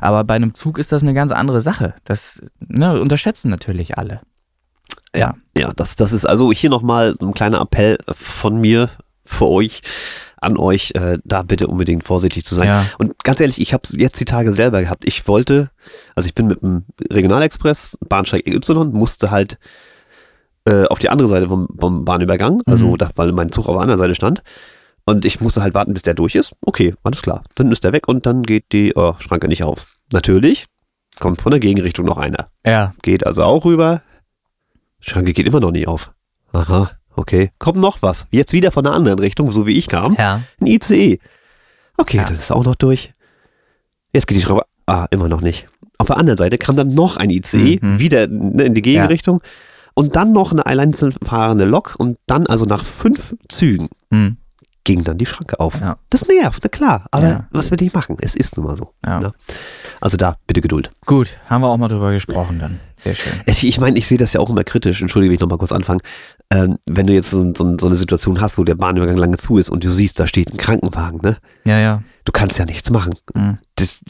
Aber 0.00 0.24
bei 0.24 0.34
einem 0.34 0.54
Zug 0.54 0.78
ist 0.78 0.90
das 0.90 1.04
eine 1.04 1.14
ganz 1.14 1.30
andere 1.30 1.60
Sache. 1.60 1.94
Das 2.02 2.42
ne, 2.58 3.00
unterschätzen 3.00 3.48
natürlich 3.48 3.96
alle. 3.96 4.22
Ja, 5.14 5.36
ja, 5.56 5.72
das, 5.72 5.94
das 5.94 6.12
ist 6.12 6.24
also 6.24 6.50
hier 6.50 6.70
nochmal 6.70 7.14
ein 7.22 7.32
kleiner 7.32 7.60
Appell 7.60 7.98
von 8.12 8.60
mir 8.60 8.90
für 9.24 9.46
euch, 9.46 9.82
an 10.40 10.56
euch, 10.56 10.92
äh, 10.94 11.18
da 11.24 11.42
bitte 11.42 11.66
unbedingt 11.66 12.04
vorsichtig 12.04 12.44
zu 12.44 12.54
sein. 12.54 12.66
Ja. 12.68 12.86
Und 12.98 13.22
ganz 13.24 13.40
ehrlich, 13.40 13.60
ich 13.60 13.72
habe 13.72 13.82
es 13.84 13.92
jetzt 13.92 14.18
die 14.20 14.24
Tage 14.24 14.52
selber 14.52 14.80
gehabt. 14.80 15.04
Ich 15.04 15.26
wollte, 15.28 15.70
also 16.14 16.26
ich 16.26 16.34
bin 16.34 16.46
mit 16.46 16.62
dem 16.62 16.84
Regionalexpress, 17.10 17.98
Bahnsteig 18.08 18.46
Y, 18.46 18.92
musste 18.92 19.30
halt 19.30 19.58
äh, 20.64 20.84
auf 20.86 20.98
die 20.98 21.08
andere 21.08 21.28
Seite 21.28 21.48
vom, 21.48 21.68
vom 21.78 22.04
Bahnübergang, 22.04 22.60
also 22.66 22.92
Mhm. 22.92 22.98
da, 22.98 23.08
weil 23.16 23.32
mein 23.32 23.50
Zug 23.52 23.68
auf 23.68 23.74
der 23.74 23.82
anderen 23.82 23.98
Seite 23.98 24.14
stand. 24.14 24.42
Und 25.06 25.24
ich 25.24 25.40
musste 25.40 25.62
halt 25.62 25.72
warten, 25.72 25.94
bis 25.94 26.02
der 26.02 26.12
durch 26.12 26.34
ist. 26.34 26.52
Okay, 26.60 26.94
alles 27.02 27.22
klar. 27.22 27.42
Dann 27.54 27.72
ist 27.72 27.82
der 27.82 27.92
weg 27.92 28.08
und 28.08 28.26
dann 28.26 28.42
geht 28.42 28.66
die 28.72 28.92
oh, 28.94 29.14
Schranke 29.20 29.48
nicht 29.48 29.62
auf. 29.64 29.86
Natürlich 30.12 30.66
kommt 31.18 31.40
von 31.40 31.50
der 31.50 31.60
Gegenrichtung 31.60 32.04
noch 32.04 32.18
einer. 32.18 32.50
Ja. 32.66 32.92
Geht 33.00 33.26
also 33.26 33.42
auch 33.44 33.64
rüber. 33.64 34.02
Schranke 35.00 35.32
geht 35.32 35.46
immer 35.46 35.60
noch 35.60 35.70
nie 35.70 35.86
auf. 35.86 36.12
Aha, 36.52 36.90
okay. 37.18 37.50
Kommt 37.58 37.78
noch 37.78 38.00
was. 38.02 38.26
Jetzt 38.30 38.52
wieder 38.52 38.72
von 38.72 38.84
der 38.84 38.92
anderen 38.94 39.18
Richtung, 39.18 39.50
so 39.52 39.66
wie 39.66 39.74
ich 39.76 39.88
kam. 39.88 40.14
Ja. 40.18 40.42
Ein 40.60 40.66
ICE. 40.66 41.18
Okay, 41.96 42.16
Ja. 42.18 42.24
das 42.24 42.38
ist 42.38 42.52
auch 42.52 42.64
noch 42.64 42.76
durch. 42.76 43.12
Jetzt 44.12 44.26
geht 44.26 44.36
die 44.38 44.42
Schraube. 44.42 44.62
Ah, 44.86 45.06
immer 45.10 45.28
noch 45.28 45.40
nicht. 45.42 45.66
Auf 45.98 46.06
der 46.06 46.16
anderen 46.16 46.38
Seite 46.38 46.56
kam 46.58 46.76
dann 46.76 46.94
noch 46.94 47.16
ein 47.16 47.28
ICE, 47.30 47.78
Mhm. 47.82 47.98
wieder 47.98 48.26
ne, 48.26 48.62
in 48.64 48.74
die 48.74 48.82
Gegenrichtung. 48.82 49.42
Und 49.94 50.14
dann 50.16 50.32
noch 50.32 50.52
eine 50.52 50.64
einzeln 50.64 51.12
fahrende 51.24 51.64
Lok. 51.64 51.96
Und 51.98 52.18
dann, 52.26 52.46
also 52.46 52.64
nach 52.64 52.84
fünf 52.84 53.34
Zügen, 53.48 53.88
Hm. 54.12 54.36
ging 54.84 55.02
dann 55.04 55.18
die 55.18 55.26
Schranke 55.26 55.58
auf. 55.60 55.74
Ja. 55.80 55.98
Das 56.08 56.26
nervt, 56.28 56.60
na 56.62 56.68
klar. 56.68 57.06
Aber 57.10 57.28
Ja. 57.28 57.46
was 57.50 57.70
will 57.70 57.82
ich 57.82 57.92
machen? 57.92 58.16
Es 58.20 58.34
ist 58.36 58.56
nun 58.56 58.64
mal 58.64 58.76
so. 58.76 58.94
Ja. 59.04 59.18
Ne? 59.20 59.32
Also 60.00 60.16
da, 60.16 60.36
bitte 60.46 60.60
Geduld. 60.62 60.92
Gut, 61.04 61.40
haben 61.46 61.62
wir 61.62 61.68
auch 61.68 61.76
mal 61.76 61.88
drüber 61.88 62.12
gesprochen 62.12 62.58
dann. 62.60 62.78
Sehr 62.96 63.14
schön. 63.14 63.32
Ich, 63.46 63.78
meine, 63.80 63.98
ich 63.98 64.06
sehe 64.06 64.16
das 64.18 64.32
ja 64.32 64.40
auch 64.40 64.48
immer 64.48 64.64
kritisch. 64.64 65.02
Entschuldige, 65.02 65.30
wenn 65.30 65.34
ich 65.34 65.40
nochmal 65.40 65.58
kurz 65.58 65.72
anfangen. 65.72 66.00
Ähm, 66.50 66.78
wenn 66.86 67.06
du 67.06 67.12
jetzt 67.12 67.30
so, 67.30 67.52
so, 67.54 67.76
so 67.78 67.86
eine 67.86 67.96
Situation 67.96 68.40
hast, 68.40 68.56
wo 68.56 68.64
der 68.64 68.74
Bahnübergang 68.74 69.16
lange 69.18 69.36
zu 69.36 69.58
ist 69.58 69.68
und 69.68 69.84
du 69.84 69.90
siehst, 69.90 70.18
da 70.18 70.26
steht 70.26 70.50
ein 70.52 70.56
Krankenwagen, 70.56 71.20
ne? 71.22 71.36
Ja, 71.66 71.78
ja. 71.78 72.02
Du 72.24 72.32
kannst 72.32 72.58
ja 72.58 72.64
nichts 72.64 72.90
machen. 72.90 73.14
Mhm. 73.34 73.58
Das, 73.74 74.00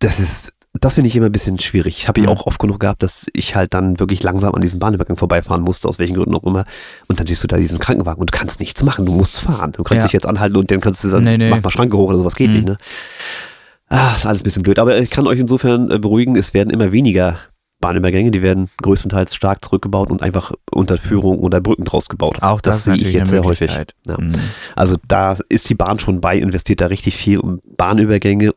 das 0.00 0.18
ist, 0.18 0.52
das 0.80 0.94
finde 0.94 1.06
ich 1.06 1.14
immer 1.14 1.26
ein 1.26 1.32
bisschen 1.32 1.60
schwierig. 1.60 2.08
Habe 2.08 2.18
ich 2.18 2.26
Mhm. 2.26 2.32
auch 2.32 2.46
oft 2.46 2.58
genug 2.58 2.80
gehabt, 2.80 3.04
dass 3.04 3.26
ich 3.32 3.54
halt 3.54 3.74
dann 3.74 4.00
wirklich 4.00 4.24
langsam 4.24 4.54
an 4.56 4.60
diesem 4.60 4.80
Bahnübergang 4.80 5.16
vorbeifahren 5.16 5.62
musste, 5.62 5.86
aus 5.88 6.00
welchen 6.00 6.14
Gründen 6.16 6.34
auch 6.34 6.42
immer. 6.42 6.64
Und 7.06 7.20
dann 7.20 7.28
siehst 7.28 7.44
du 7.44 7.46
da 7.46 7.58
diesen 7.58 7.78
Krankenwagen 7.78 8.20
und 8.20 8.34
du 8.34 8.36
kannst 8.36 8.58
nichts 8.58 8.82
machen. 8.82 9.06
Du 9.06 9.12
musst 9.12 9.38
fahren. 9.38 9.70
Du 9.70 9.84
kannst 9.84 9.98
Ja. 10.00 10.02
dich 10.06 10.12
jetzt 10.14 10.26
anhalten 10.26 10.56
und 10.56 10.68
dann 10.72 10.80
kannst 10.80 11.04
du 11.04 11.08
sagen, 11.08 11.24
Nee, 11.24 11.38
nee. 11.38 11.48
mach 11.50 11.62
mal 11.62 11.70
Schranke 11.70 11.96
hoch 11.96 12.08
oder 12.08 12.18
sowas. 12.18 12.34
Geht 12.34 12.48
Mhm. 12.50 12.54
nicht, 12.56 12.66
ne? 12.68 12.76
Ah, 13.88 14.14
ist 14.16 14.26
alles 14.26 14.40
ein 14.40 14.44
bisschen 14.44 14.64
blöd. 14.64 14.80
Aber 14.80 14.98
ich 14.98 15.10
kann 15.10 15.28
euch 15.28 15.38
insofern 15.38 15.92
äh, 15.92 15.98
beruhigen, 16.00 16.34
es 16.34 16.54
werden 16.54 16.70
immer 16.70 16.90
weniger 16.90 17.38
Bahnübergänge, 17.84 18.30
die 18.30 18.40
werden 18.40 18.70
größtenteils 18.82 19.34
stark 19.34 19.62
zurückgebaut 19.62 20.10
und 20.10 20.22
einfach 20.22 20.52
unter 20.70 20.96
Führung 20.96 21.38
oder 21.40 21.60
Brücken 21.60 21.84
draus 21.84 22.08
gebaut. 22.08 22.38
Auch 22.40 22.62
das, 22.62 22.78
ist 22.78 22.84
sehe 22.84 22.94
ich 22.96 23.12
jetzt 23.12 23.28
sehr 23.28 23.44
häufig. 23.44 23.70
Ja. 24.06 24.18
Mhm. 24.18 24.32
Also 24.74 24.96
da 25.06 25.36
ist 25.50 25.68
die 25.68 25.74
Bahn 25.74 25.98
schon 25.98 26.20
bei, 26.22 26.38
investiert 26.38 26.80
da 26.80 26.86
richtig 26.86 27.14
viel, 27.16 27.38
um 27.40 27.60
Bahnübergänge 27.76 28.54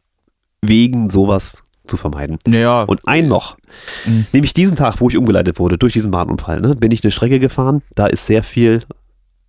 wegen 0.62 1.10
sowas 1.10 1.63
zu 1.86 1.98
vermeiden. 1.98 2.40
Ja, 2.48 2.84
Und 2.84 3.06
ein 3.08 3.28
noch, 3.28 3.58
Mhm. 4.06 4.28
nämlich 4.32 4.54
diesen 4.54 4.76
Tag, 4.78 5.00
wo 5.02 5.10
ich 5.10 5.18
umgeleitet 5.18 5.60
wurde 5.60 5.78
durch 5.78 5.94
diesen 5.94 6.12
Bahnunfall, 6.12 6.62
ne, 6.62 6.76
bin 6.76 6.92
ich 6.92 7.04
eine 7.04 7.12
Strecke 7.12 7.40
gefahren, 7.40 7.82
da 7.96 8.08
ist 8.08 8.26
sehr 8.26 8.44
viel 8.44 8.84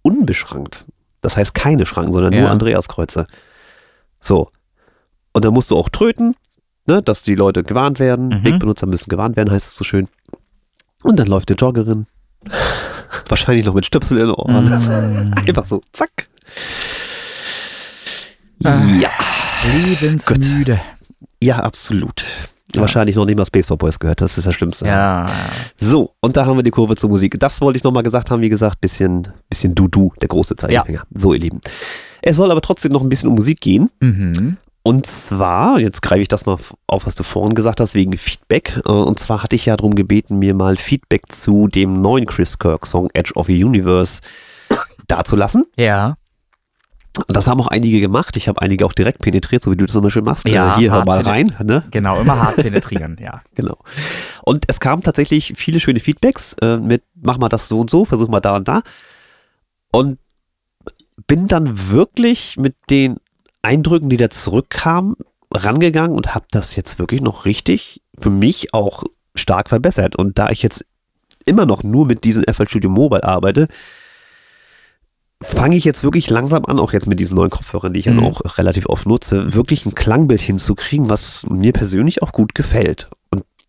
unbeschrankt. 0.03 0.87
Das 1.21 1.37
heißt 1.37 1.55
keine 1.55 1.87
Schranken, 1.87 2.12
sondern 2.12 2.33
nur 2.33 2.43
Ja. 2.43 2.51
Andreaskreuze. 2.51 3.27
So. 4.21 4.51
Und 5.33 5.45
da 5.45 5.51
musst 5.51 5.71
du 5.71 5.77
auch 5.77 5.88
tröten, 5.88 6.35
ne, 6.88 7.03
dass 7.03 7.22
die 7.22 7.35
Leute 7.35 7.62
gewarnt 7.62 8.01
werden. 8.01 8.29
Mhm. 8.29 8.44
Wegbenutzer 8.44 8.87
müssen 8.87 9.09
gewarnt 9.11 9.37
werden, 9.37 9.51
heißt 9.51 9.68
es 9.68 9.77
so 9.77 9.85
schön. 9.85 10.09
Und 11.03 11.18
dann 11.18 11.29
läuft 11.29 11.48
die 11.51 11.55
Joggerin. 11.55 12.07
Wahrscheinlich 13.29 13.66
noch 13.66 13.74
mit 13.74 13.87
Stöpsel 13.87 14.18
in 14.18 14.27
den 14.27 14.35
Ohren. 14.35 14.64
Mhm. 14.64 15.35
Einfach 15.46 15.64
so, 15.64 15.83
zack. 15.92 16.29
Ah. 18.64 18.81
Ja, 19.01 19.11
lebensmüde. 19.72 20.81
ja, 21.40 21.59
absolut. 21.61 22.24
Ja. 22.74 22.83
Wahrscheinlich 22.83 23.16
noch 23.16 23.24
nicht 23.24 23.38
mal 23.38 23.46
Spaceball 23.46 23.79
Boys 23.79 23.98
gehört, 23.98 24.20
das 24.20 24.37
ist 24.37 24.46
das 24.46 24.55
Schlimmste. 24.55 24.85
Ja. 24.87 25.27
So, 25.81 26.12
und 26.20 26.37
da 26.37 26.44
haben 26.44 26.57
wir 26.59 26.62
die 26.62 26.70
Kurve 26.70 26.96
zur 26.96 27.09
Musik. 27.09 27.38
Das 27.38 27.61
wollte 27.62 27.79
ich 27.79 27.85
nochmal 27.85 28.03
gesagt 28.03 28.31
haben, 28.31 28.42
wie 28.42 28.51
gesagt, 28.51 28.81
bisschen, 28.81 29.29
bisschen 29.48 29.74
Du-Du, 29.74 30.12
der 30.20 30.29
große 30.29 30.57
Zeigefinger. 30.57 31.05
So, 31.14 31.33
ihr 31.33 31.40
Lieben. 31.40 31.61
Es 32.20 32.37
soll 32.37 32.51
aber 32.51 32.61
trotzdem 32.61 32.92
noch 32.92 33.01
ein 33.01 33.09
bisschen 33.09 33.31
um 33.31 33.37
Musik 33.37 33.61
gehen. 33.61 33.90
Mhm. 34.01 34.59
Und 34.88 35.07
zwar, 35.07 35.79
jetzt 35.81 36.01
greife 36.01 36.22
ich 36.22 36.29
das 36.29 36.46
mal 36.46 36.57
auf, 36.87 37.05
was 37.05 37.14
du 37.14 37.22
vorhin 37.22 37.55
gesagt 37.55 37.79
hast, 37.79 37.94
wegen 37.94 38.16
Feedback. 38.16 38.81
Äh, 38.87 38.90
Und 38.90 39.18
zwar 39.18 39.42
hatte 39.42 39.55
ich 39.55 39.66
ja 39.66 39.77
darum 39.77 39.94
gebeten, 39.94 40.38
mir 40.38 40.55
mal 40.55 40.77
Feedback 40.77 41.31
zu 41.31 41.68
dem 41.68 42.01
neuen 42.01 42.24
Chris 42.24 42.59
Kirk-Song 42.59 43.11
Edge 43.12 43.35
of 43.35 43.48
the 43.48 43.62
Universe 43.64 44.22
dazulassen. 45.07 45.66
Ja. 45.77 46.14
Und 47.18 47.37
das 47.37 47.46
haben 47.46 47.61
auch 47.61 47.66
einige 47.66 48.01
gemacht. 48.01 48.35
Ich 48.38 48.48
habe 48.48 48.62
einige 48.62 48.87
auch 48.87 48.94
direkt 48.94 49.18
penetriert, 49.20 49.62
so 49.62 49.70
wie 49.70 49.77
du 49.77 49.85
das 49.85 49.94
immer 49.94 50.11
schön 50.11 50.24
machst. 50.24 50.48
Ja, 50.48 50.77
Äh, 50.77 50.79
Hier, 50.79 50.92
hör 50.92 51.05
mal 51.05 51.20
rein. 51.20 51.55
Ne? 51.62 51.85
Genau, 51.90 52.18
immer 52.18 52.40
hart 52.40 52.57
penetrieren, 52.62 53.18
ja. 53.20 53.42
Genau. 53.55 53.77
Und 54.42 54.64
es 54.68 54.81
kamen 54.81 55.03
tatsächlich 55.03 55.53
viele 55.57 55.81
schöne 55.81 56.01
Feedbacks 56.01 56.55
äh, 56.62 56.79
mit, 56.79 57.03
mach 57.14 57.37
mal 57.37 57.51
das 57.51 57.68
so 57.68 57.79
und 57.79 57.90
so, 57.90 58.07
versuch 58.07 58.29
mal 58.29 58.40
da 58.40 58.57
und 58.57 58.66
da. 58.68 58.81
Und 59.92 60.18
bin 61.27 61.46
dann 61.46 61.90
wirklich 61.90 62.57
mit 62.57 62.74
den 62.88 63.18
Eindrücken, 63.62 64.09
die 64.09 64.16
da 64.16 64.31
zurückkamen, 64.31 65.16
rangegangen 65.53 66.16
und 66.16 66.35
habe 66.35 66.47
das 66.51 66.77
jetzt 66.77 66.99
wirklich 66.99 67.21
noch 67.21 67.44
richtig 67.44 68.03
für 68.18 68.31
mich 68.31 68.75
auch 68.75 69.05
stark 69.35 69.68
verbessert. 69.68 70.16
Und 70.16 70.38
da 70.38 70.51
ich 70.51 70.62
jetzt 70.62 70.85
immer 71.44 71.66
noch 71.66 71.83
nur 71.83 72.07
mit 72.07 72.25
diesem 72.25 72.44
FL 72.44 72.68
Studio 72.68 72.90
Mobile 72.90 73.25
arbeite, 73.25 73.68
fange 75.42 75.77
ich 75.77 75.85
jetzt 75.85 76.03
wirklich 76.05 76.29
langsam 76.31 76.64
an, 76.64 76.79
auch 76.81 76.92
jetzt 76.92 77.07
mit 77.07 77.21
diesen 77.21 77.37
neuen 77.37 77.51
Kopfhörern, 77.51 77.92
die 77.92 78.01
ich 78.01 78.07
ja 78.07 78.12
Mhm. 78.12 78.25
auch 78.25 78.59
relativ 78.59 78.87
oft 78.87 79.07
nutze, 79.07 79.55
wirklich 79.55 79.87
ein 79.87 79.94
Klangbild 79.94 80.40
hinzukriegen, 80.40 81.09
was 81.09 81.47
mir 81.49 81.73
persönlich 81.73 82.23
auch 82.23 82.33
gut 82.33 82.55
gefällt. 82.55 83.09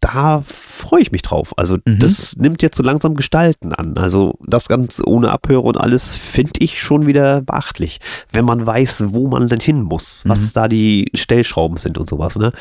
Da 0.01 0.43
freue 0.45 1.01
ich 1.01 1.11
mich 1.11 1.23
drauf. 1.23 1.53
Also 1.57 1.77
Mhm. 1.85 1.99
das 1.99 2.35
nimmt 2.37 2.61
jetzt 2.61 2.77
so 2.77 2.83
langsam 2.83 3.15
Gestalten 3.15 3.73
an. 3.73 3.97
Also 3.97 4.35
das 4.45 4.69
Ganze 4.69 5.05
ohne 5.05 5.29
Abhörer 5.31 5.65
und 5.65 5.77
alles 5.77 6.13
finde 6.13 6.53
ich 6.59 6.81
schon 6.81 7.05
wieder 7.05 7.41
beachtlich, 7.41 7.99
wenn 8.31 8.45
man 8.45 8.65
weiß, 8.65 9.05
wo 9.07 9.27
man 9.27 9.49
denn 9.49 9.59
hin 9.59 9.81
muss, 9.81 10.23
was 10.25 10.41
Mhm. 10.41 10.49
da 10.53 10.67
die 10.69 11.11
Stellschrauben 11.15 11.75
sind 11.77 11.97
und 11.97 12.07
sowas. 12.09 12.37
Ne? 12.37 12.53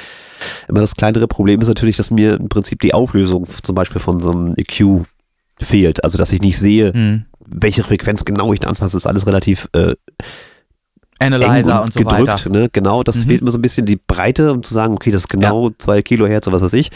Immer 0.69 0.81
das 0.81 0.97
kleinere 0.97 1.29
Problem 1.29 1.61
ist 1.61 1.69
natürlich, 1.69 1.97
dass 1.97 2.11
mir 2.11 2.35
im 2.41 2.49
Prinzip 2.49 2.81
die 2.81 2.93
Auflösung 2.95 3.47
zum 3.47 3.75
Beispiel 3.75 4.01
von 4.01 4.19
so 4.21 4.33
einem 4.33 4.55
EQ 4.57 5.05
fehlt. 5.61 6.03
Also, 6.05 6.19
dass 6.19 6.33
ich 6.33 6.41
nicht 6.41 6.59
sehe, 6.59 6.93
mhm. 6.93 7.25
welche 7.47 7.85
Frequenz 7.85 8.25
genau 8.25 8.53
ich 8.53 8.61
da 8.61 8.69
anfasse, 8.69 8.97
ist 8.97 9.07
alles 9.07 9.27
relativ 9.27 9.69
äh, 9.75 9.95
Analyzer 11.19 11.79
und, 11.79 11.87
und, 11.87 11.93
so 11.93 12.01
gedrückt, 12.01 12.29
weiter. 12.29 12.51
Ne? 12.51 12.69
Genau, 12.73 13.03
das 13.03 13.17
mhm. 13.17 13.23
fehlt 13.23 13.43
mir 13.43 13.51
so 13.51 13.59
ein 13.59 13.63
bisschen 13.63 13.87
die 13.87 13.97
Breite, 13.97 14.53
um 14.53 14.63
zu 14.63 14.73
sagen, 14.75 14.95
okay, 14.95 15.11
das 15.11 15.25
ist 15.25 15.29
genau 15.29 15.69
ja. 15.69 15.75
zwei 15.79 16.03
Kilohertz 16.03 16.47
oder 16.47 16.57
was 16.57 16.63
weiß 16.63 16.73
ich 16.75 16.91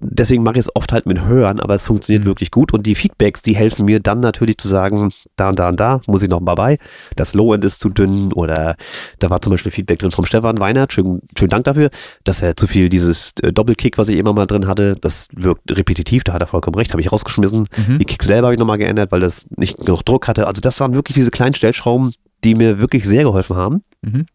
deswegen 0.00 0.42
mache 0.42 0.54
ich 0.54 0.60
es 0.60 0.76
oft 0.76 0.92
halt 0.92 1.06
mit 1.06 1.24
Hören, 1.24 1.60
aber 1.60 1.74
es 1.74 1.86
funktioniert 1.86 2.24
mhm. 2.24 2.28
wirklich 2.28 2.50
gut 2.50 2.72
und 2.72 2.86
die 2.86 2.94
Feedbacks, 2.94 3.42
die 3.42 3.54
helfen 3.54 3.84
mir 3.84 4.00
dann 4.00 4.20
natürlich 4.20 4.58
zu 4.58 4.66
sagen, 4.66 5.12
da 5.36 5.50
und 5.50 5.58
da 5.58 5.68
und 5.68 5.78
da 5.78 6.00
muss 6.06 6.22
ich 6.22 6.28
noch 6.28 6.40
mal 6.40 6.54
bei, 6.54 6.78
das 7.16 7.34
Low-End 7.34 7.64
ist 7.64 7.80
zu 7.80 7.90
dünn 7.90 8.32
oder 8.32 8.76
da 9.18 9.30
war 9.30 9.40
zum 9.42 9.52
Beispiel 9.52 9.70
Feedback 9.70 9.98
drin 9.98 10.10
vom 10.10 10.24
Stefan 10.24 10.58
Weinert, 10.58 10.92
schönen, 10.92 11.20
schönen 11.38 11.50
Dank 11.50 11.64
dafür, 11.64 11.90
dass 12.24 12.42
er 12.42 12.56
zu 12.56 12.66
viel 12.66 12.88
dieses 12.88 13.32
äh, 13.42 13.52
Doppelkick, 13.52 13.98
was 13.98 14.08
ich 14.08 14.18
immer 14.18 14.32
mal 14.32 14.46
drin 14.46 14.66
hatte, 14.66 14.96
das 15.00 15.28
wirkt 15.34 15.70
repetitiv, 15.70 16.24
da 16.24 16.32
hat 16.32 16.40
er 16.40 16.46
vollkommen 16.46 16.76
recht, 16.76 16.92
habe 16.92 17.02
ich 17.02 17.12
rausgeschmissen. 17.12 17.68
Mhm. 17.76 17.98
Die 17.98 18.04
Kicks 18.04 18.26
selber 18.26 18.46
habe 18.46 18.54
ich 18.54 18.60
nochmal 18.60 18.78
geändert, 18.78 19.12
weil 19.12 19.20
das 19.20 19.46
nicht 19.56 19.76
genug 19.78 20.04
Druck 20.04 20.28
hatte. 20.28 20.46
Also 20.46 20.60
das 20.60 20.80
waren 20.80 20.94
wirklich 20.94 21.14
diese 21.14 21.30
kleinen 21.30 21.54
Stellschrauben, 21.54 22.12
die 22.44 22.54
mir 22.54 22.78
wirklich 22.78 23.04
sehr 23.04 23.24
geholfen 23.24 23.56
haben, 23.56 23.84
mhm. 24.02 24.26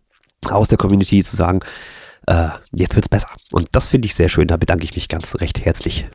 aus 0.50 0.68
der 0.68 0.78
Community 0.78 1.24
zu 1.24 1.36
sagen, 1.36 1.60
äh, 2.28 2.50
jetzt 2.72 2.96
wird's 2.96 3.10
besser. 3.10 3.30
Und 3.52 3.70
das 3.72 3.88
finde 3.88 4.08
ich 4.08 4.16
sehr 4.16 4.30
schön. 4.30 4.48
Da 4.48 4.58
bedanke 4.58 4.84
ich 4.84 4.96
mich 4.96 5.08
ganz 5.08 5.36
recht 5.36 5.64
herzlich. 5.64 6.08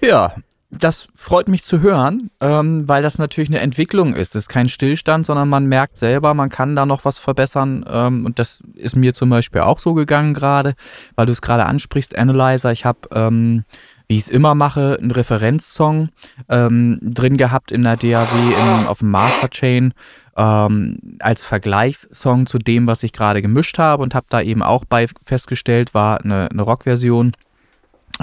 Ja, 0.00 0.34
das 0.78 1.08
freut 1.14 1.48
mich 1.48 1.62
zu 1.62 1.80
hören, 1.80 2.30
ähm, 2.40 2.88
weil 2.88 3.02
das 3.02 3.18
natürlich 3.18 3.48
eine 3.48 3.60
Entwicklung 3.60 4.14
ist. 4.14 4.34
Es 4.34 4.44
ist 4.44 4.48
kein 4.48 4.68
Stillstand, 4.68 5.26
sondern 5.26 5.48
man 5.48 5.66
merkt 5.66 5.96
selber, 5.96 6.34
man 6.34 6.48
kann 6.48 6.74
da 6.74 6.86
noch 6.86 7.04
was 7.04 7.18
verbessern. 7.18 7.84
Ähm, 7.88 8.26
und 8.26 8.38
das 8.38 8.62
ist 8.74 8.96
mir 8.96 9.14
zum 9.14 9.30
Beispiel 9.30 9.62
auch 9.62 9.78
so 9.78 9.94
gegangen 9.94 10.34
gerade, 10.34 10.74
weil 11.14 11.26
du 11.26 11.32
es 11.32 11.42
gerade 11.42 11.66
ansprichst, 11.66 12.18
Analyzer. 12.18 12.72
Ich 12.72 12.84
habe, 12.84 13.00
ähm, 13.12 13.64
wie 14.08 14.16
ich 14.16 14.22
es 14.22 14.28
immer 14.28 14.54
mache, 14.54 14.98
einen 15.00 15.10
Referenzsong 15.10 16.08
ähm, 16.48 16.98
drin 17.02 17.36
gehabt 17.36 17.72
in 17.72 17.84
der 17.84 17.96
DAW 17.96 18.28
in, 18.32 18.86
auf 18.86 18.98
dem 18.98 19.10
Masterchain 19.10 19.94
ähm, 20.36 20.98
als 21.20 21.42
Vergleichssong 21.42 22.46
zu 22.46 22.58
dem, 22.58 22.86
was 22.86 23.02
ich 23.02 23.12
gerade 23.12 23.42
gemischt 23.42 23.78
habe 23.78 24.02
und 24.02 24.14
habe 24.14 24.26
da 24.28 24.40
eben 24.40 24.62
auch 24.62 24.84
bei 24.84 25.06
festgestellt, 25.22 25.94
war 25.94 26.24
eine, 26.24 26.50
eine 26.50 26.62
Rockversion 26.62 27.32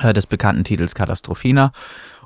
äh, 0.02 0.14
des 0.14 0.28
bekannten 0.28 0.64
Titels 0.64 0.96
Katastrophina 0.96 1.72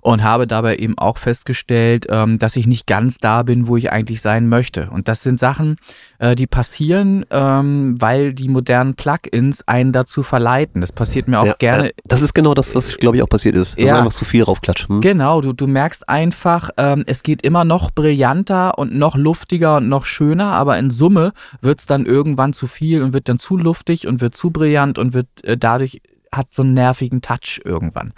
und 0.06 0.24
habe 0.24 0.46
dabei 0.46 0.76
eben 0.76 0.96
auch 1.00 1.18
festgestellt, 1.18 2.06
ähm, 2.10 2.38
dass 2.38 2.56
ich 2.58 2.68
nicht 2.68 2.86
ganz 2.86 3.18
da 3.18 3.42
bin, 3.42 3.66
wo 3.66 3.76
ich 3.76 3.92
eigentlich 3.92 4.22
sein 4.22 4.48
möchte. 4.48 4.88
Und 4.92 5.08
das 5.08 5.24
sind 5.24 5.40
Sachen, 5.40 5.78
äh, 6.20 6.36
die 6.36 6.46
passieren, 6.46 7.26
ähm, 7.32 7.96
weil 8.00 8.36
die 8.36 8.48
modernen 8.48 8.94
Plugins 8.94 9.68
einen 9.68 9.94
dazu 9.94 10.22
verleiten. 10.22 10.82
Das 10.82 10.92
passiert 10.92 11.28
mir 11.28 11.40
auch 11.40 11.48
ja, 11.48 11.56
gerne. 11.58 11.90
Äh, 11.90 11.94
das 12.04 12.22
ist 12.22 12.36
genau 12.36 12.54
das, 12.54 12.76
was 12.76 12.98
glaube 12.98 13.18
ich 13.18 13.24
auch 13.24 13.30
passiert 13.30 13.58
ist. 13.58 13.80
Ja, 13.80 13.98
einfach 13.98 14.14
zu 14.14 14.26
viel 14.26 14.44
raufklatschen. 14.44 14.98
Hm? 14.98 15.02
Genau, 15.02 15.42
du, 15.42 15.54
du 15.54 15.66
merkst 15.66 16.08
einfach, 16.08 16.70
ähm, 16.78 17.04
es 17.08 17.24
geht 17.24 17.42
immer 17.42 17.66
noch 17.66 17.90
brillanter 17.90 18.78
und 18.78 18.94
noch 18.94 19.16
luftiger 19.16 19.78
und 19.78 19.90
noch 19.90 20.06
schöner, 20.06 20.52
aber 20.52 20.78
in 20.78 20.92
Summe 20.92 21.32
wird 21.62 21.80
es 21.80 21.88
dann 21.88 22.06
irgendwann 22.06 22.54
zu 22.54 22.68
viel 22.68 23.02
und 23.02 23.14
wird 23.14 23.28
dann 23.28 23.40
zu 23.40 23.58
luftig 23.58 24.06
und 24.06 24.22
wird 24.22 24.36
zu 24.36 24.52
brillant 24.52 25.00
und 25.00 25.16
wird 25.16 25.44
äh, 25.44 25.58
dadurch 25.58 26.04
hat 26.36 26.54
so 26.54 26.62
einen 26.62 26.74
nervigen 26.74 27.22
Touch 27.22 27.62
irgendwann. 27.64 28.14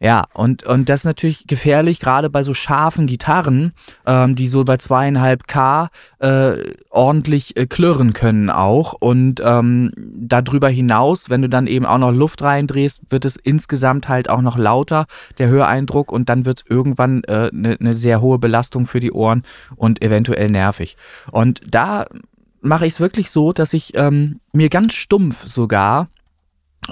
ja, 0.00 0.24
und, 0.34 0.64
und 0.64 0.88
das 0.88 1.00
ist 1.00 1.04
natürlich 1.04 1.46
gefährlich, 1.46 2.00
gerade 2.00 2.30
bei 2.30 2.42
so 2.42 2.54
scharfen 2.54 3.06
Gitarren, 3.06 3.72
ähm, 4.06 4.36
die 4.36 4.48
so 4.48 4.64
bei 4.64 4.76
zweieinhalb 4.76 5.46
K 5.46 5.88
äh, 6.18 6.54
ordentlich 6.90 7.56
äh, 7.56 7.66
klirren 7.66 8.12
können 8.12 8.50
auch. 8.50 8.92
Und 8.94 9.40
ähm, 9.44 9.92
darüber 9.96 10.68
hinaus, 10.68 11.30
wenn 11.30 11.42
du 11.42 11.48
dann 11.48 11.66
eben 11.66 11.86
auch 11.86 11.98
noch 11.98 12.12
Luft 12.12 12.42
reindrehst, 12.42 13.10
wird 13.10 13.24
es 13.24 13.36
insgesamt 13.36 14.08
halt 14.08 14.28
auch 14.28 14.42
noch 14.42 14.58
lauter, 14.58 15.06
der 15.38 15.48
Höreindruck, 15.48 16.12
und 16.12 16.28
dann 16.28 16.44
wird 16.44 16.60
es 16.60 16.70
irgendwann 16.70 17.24
eine 17.24 17.48
äh, 17.48 17.50
ne, 17.52 17.76
ne 17.78 17.96
sehr 17.96 18.20
hohe 18.20 18.38
Belastung 18.38 18.86
für 18.86 19.00
die 19.00 19.12
Ohren 19.12 19.42
und 19.76 20.02
eventuell 20.02 20.50
nervig. 20.50 20.96
Und 21.30 21.62
da 21.68 22.06
mache 22.60 22.86
ich 22.86 22.94
es 22.94 23.00
wirklich 23.00 23.30
so, 23.30 23.52
dass 23.52 23.72
ich 23.72 23.96
ähm, 23.96 24.40
mir 24.52 24.68
ganz 24.68 24.94
stumpf 24.94 25.46
sogar 25.46 26.08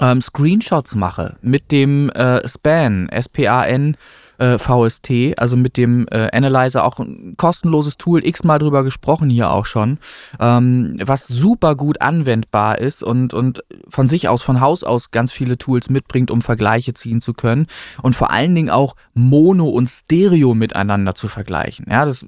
ähm, 0.01 0.21
Screenshots 0.21 0.95
mache 0.95 1.37
mit 1.41 1.71
dem 1.71 2.09
äh, 2.09 2.45
SPAN, 2.47 3.09
S-P-A-N, 3.09 3.97
äh, 4.37 4.57
VST, 4.57 5.37
also 5.37 5.57
mit 5.57 5.77
dem 5.77 6.07
äh, 6.11 6.29
Analyzer, 6.31 6.85
auch 6.85 6.99
ein 6.99 7.35
kostenloses 7.37 7.97
Tool, 7.97 8.25
x-mal 8.25 8.59
drüber 8.59 8.83
gesprochen 8.83 9.29
hier 9.29 9.51
auch 9.51 9.65
schon, 9.65 9.99
ähm, 10.39 10.97
was 11.03 11.27
super 11.27 11.75
gut 11.75 12.01
anwendbar 12.01 12.79
ist 12.79 13.03
und, 13.03 13.33
und 13.33 13.63
von 13.87 14.09
sich 14.09 14.27
aus, 14.27 14.41
von 14.41 14.61
Haus 14.61 14.83
aus 14.83 15.11
ganz 15.11 15.31
viele 15.31 15.57
Tools 15.57 15.89
mitbringt, 15.89 16.31
um 16.31 16.41
Vergleiche 16.41 16.93
ziehen 16.93 17.21
zu 17.21 17.33
können 17.33 17.67
und 18.01 18.15
vor 18.15 18.31
allen 18.31 18.55
Dingen 18.55 18.69
auch 18.69 18.95
Mono 19.13 19.69
und 19.69 19.87
Stereo 19.87 20.53
miteinander 20.53 21.15
zu 21.15 21.27
vergleichen. 21.27 21.85
Ja, 21.89 22.05
das 22.05 22.25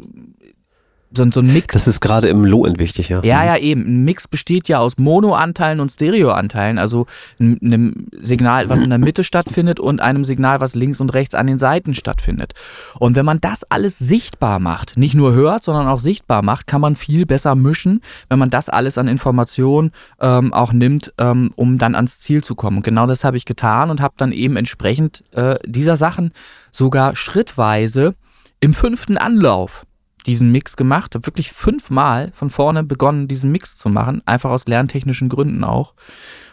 so, 1.12 1.24
so 1.32 1.40
ein 1.40 1.54
Mix. 1.54 1.74
Das 1.74 1.88
ist 1.88 2.02
gerade 2.02 2.28
im 2.28 2.44
Low-End 2.44 2.80
wichtig, 2.80 3.10
ja. 3.10 3.22
Ja, 3.24 3.46
ja, 3.46 3.58
eben. 3.58 3.82
Ein 3.86 4.04
Mix 4.04 4.28
besteht 4.28 4.68
ja 4.68 4.80
aus 4.80 4.98
Mono-Anteilen 4.98 5.80
und 5.80 5.90
Stereo-Anteilen, 5.90 6.78
also 6.78 7.06
einem 7.40 8.08
Signal, 8.12 8.70
was 8.70 8.84
in 8.84 8.90
der 8.90 9.00
Mitte 9.00 9.24
stattfindet 9.24 9.80
und 9.80 10.02
einem 10.02 10.24
Signal, 10.24 10.60
was 10.60 10.76
links 10.76 11.00
und 11.00 11.14
rechts 11.14 11.34
an 11.36 11.48
den 11.48 11.60
Seiten 11.60 11.94
stattfindet. 11.94 12.54
Und 13.00 13.16
wenn 13.16 13.26
man 13.26 13.40
das 13.40 13.64
alles 13.64 13.98
sichtbar 13.98 14.60
macht, 14.60 14.98
nicht 14.98 15.16
nur 15.16 15.34
hört, 15.34 15.64
sondern 15.64 15.88
auch 15.88 16.00
sichtbar 16.00 16.42
macht, 16.42 16.68
kann 16.68 16.82
man 16.82 16.96
viel 16.96 17.26
besser 17.26 17.56
mischen, 17.56 18.02
wenn 18.30 18.40
man 18.40 18.50
das 18.50 18.70
alles 18.70 18.98
an 18.98 19.08
Informationen 19.08 19.92
ähm, 20.20 20.54
auch 20.54 20.74
nimmt, 20.74 21.14
ähm, 21.18 21.52
um 21.56 21.78
dann 21.78 21.96
ans 21.96 22.20
Ziel 22.20 22.44
zu 22.44 22.56
kommen. 22.56 22.78
Und 22.78 22.84
genau 22.84 23.08
das 23.08 23.24
habe 23.24 23.38
ich 23.38 23.46
getan 23.46 23.90
und 23.90 24.02
habe 24.02 24.16
dann 24.18 24.32
eben 24.32 24.58
entsprechend 24.58 25.24
äh, 25.32 25.56
dieser 25.66 25.96
Sachen 25.96 26.32
sogar 26.72 27.16
schrittweise 27.16 28.16
im 28.60 28.74
fünften 28.74 29.18
Anlauf 29.18 29.86
diesen 30.28 30.52
Mix 30.52 30.76
gemacht, 30.76 31.16
habe 31.16 31.26
wirklich 31.26 31.52
fünfmal 31.52 32.32
von 32.34 32.50
vorne 32.50 32.84
begonnen, 32.84 33.28
diesen 33.28 33.52
Mix 33.52 33.78
zu 33.78 33.90
machen, 33.90 34.22
einfach 34.26 34.52
aus 34.52 34.68
lerntechnischen 34.68 35.30
Gründen 35.30 35.64
auch, 35.64 35.94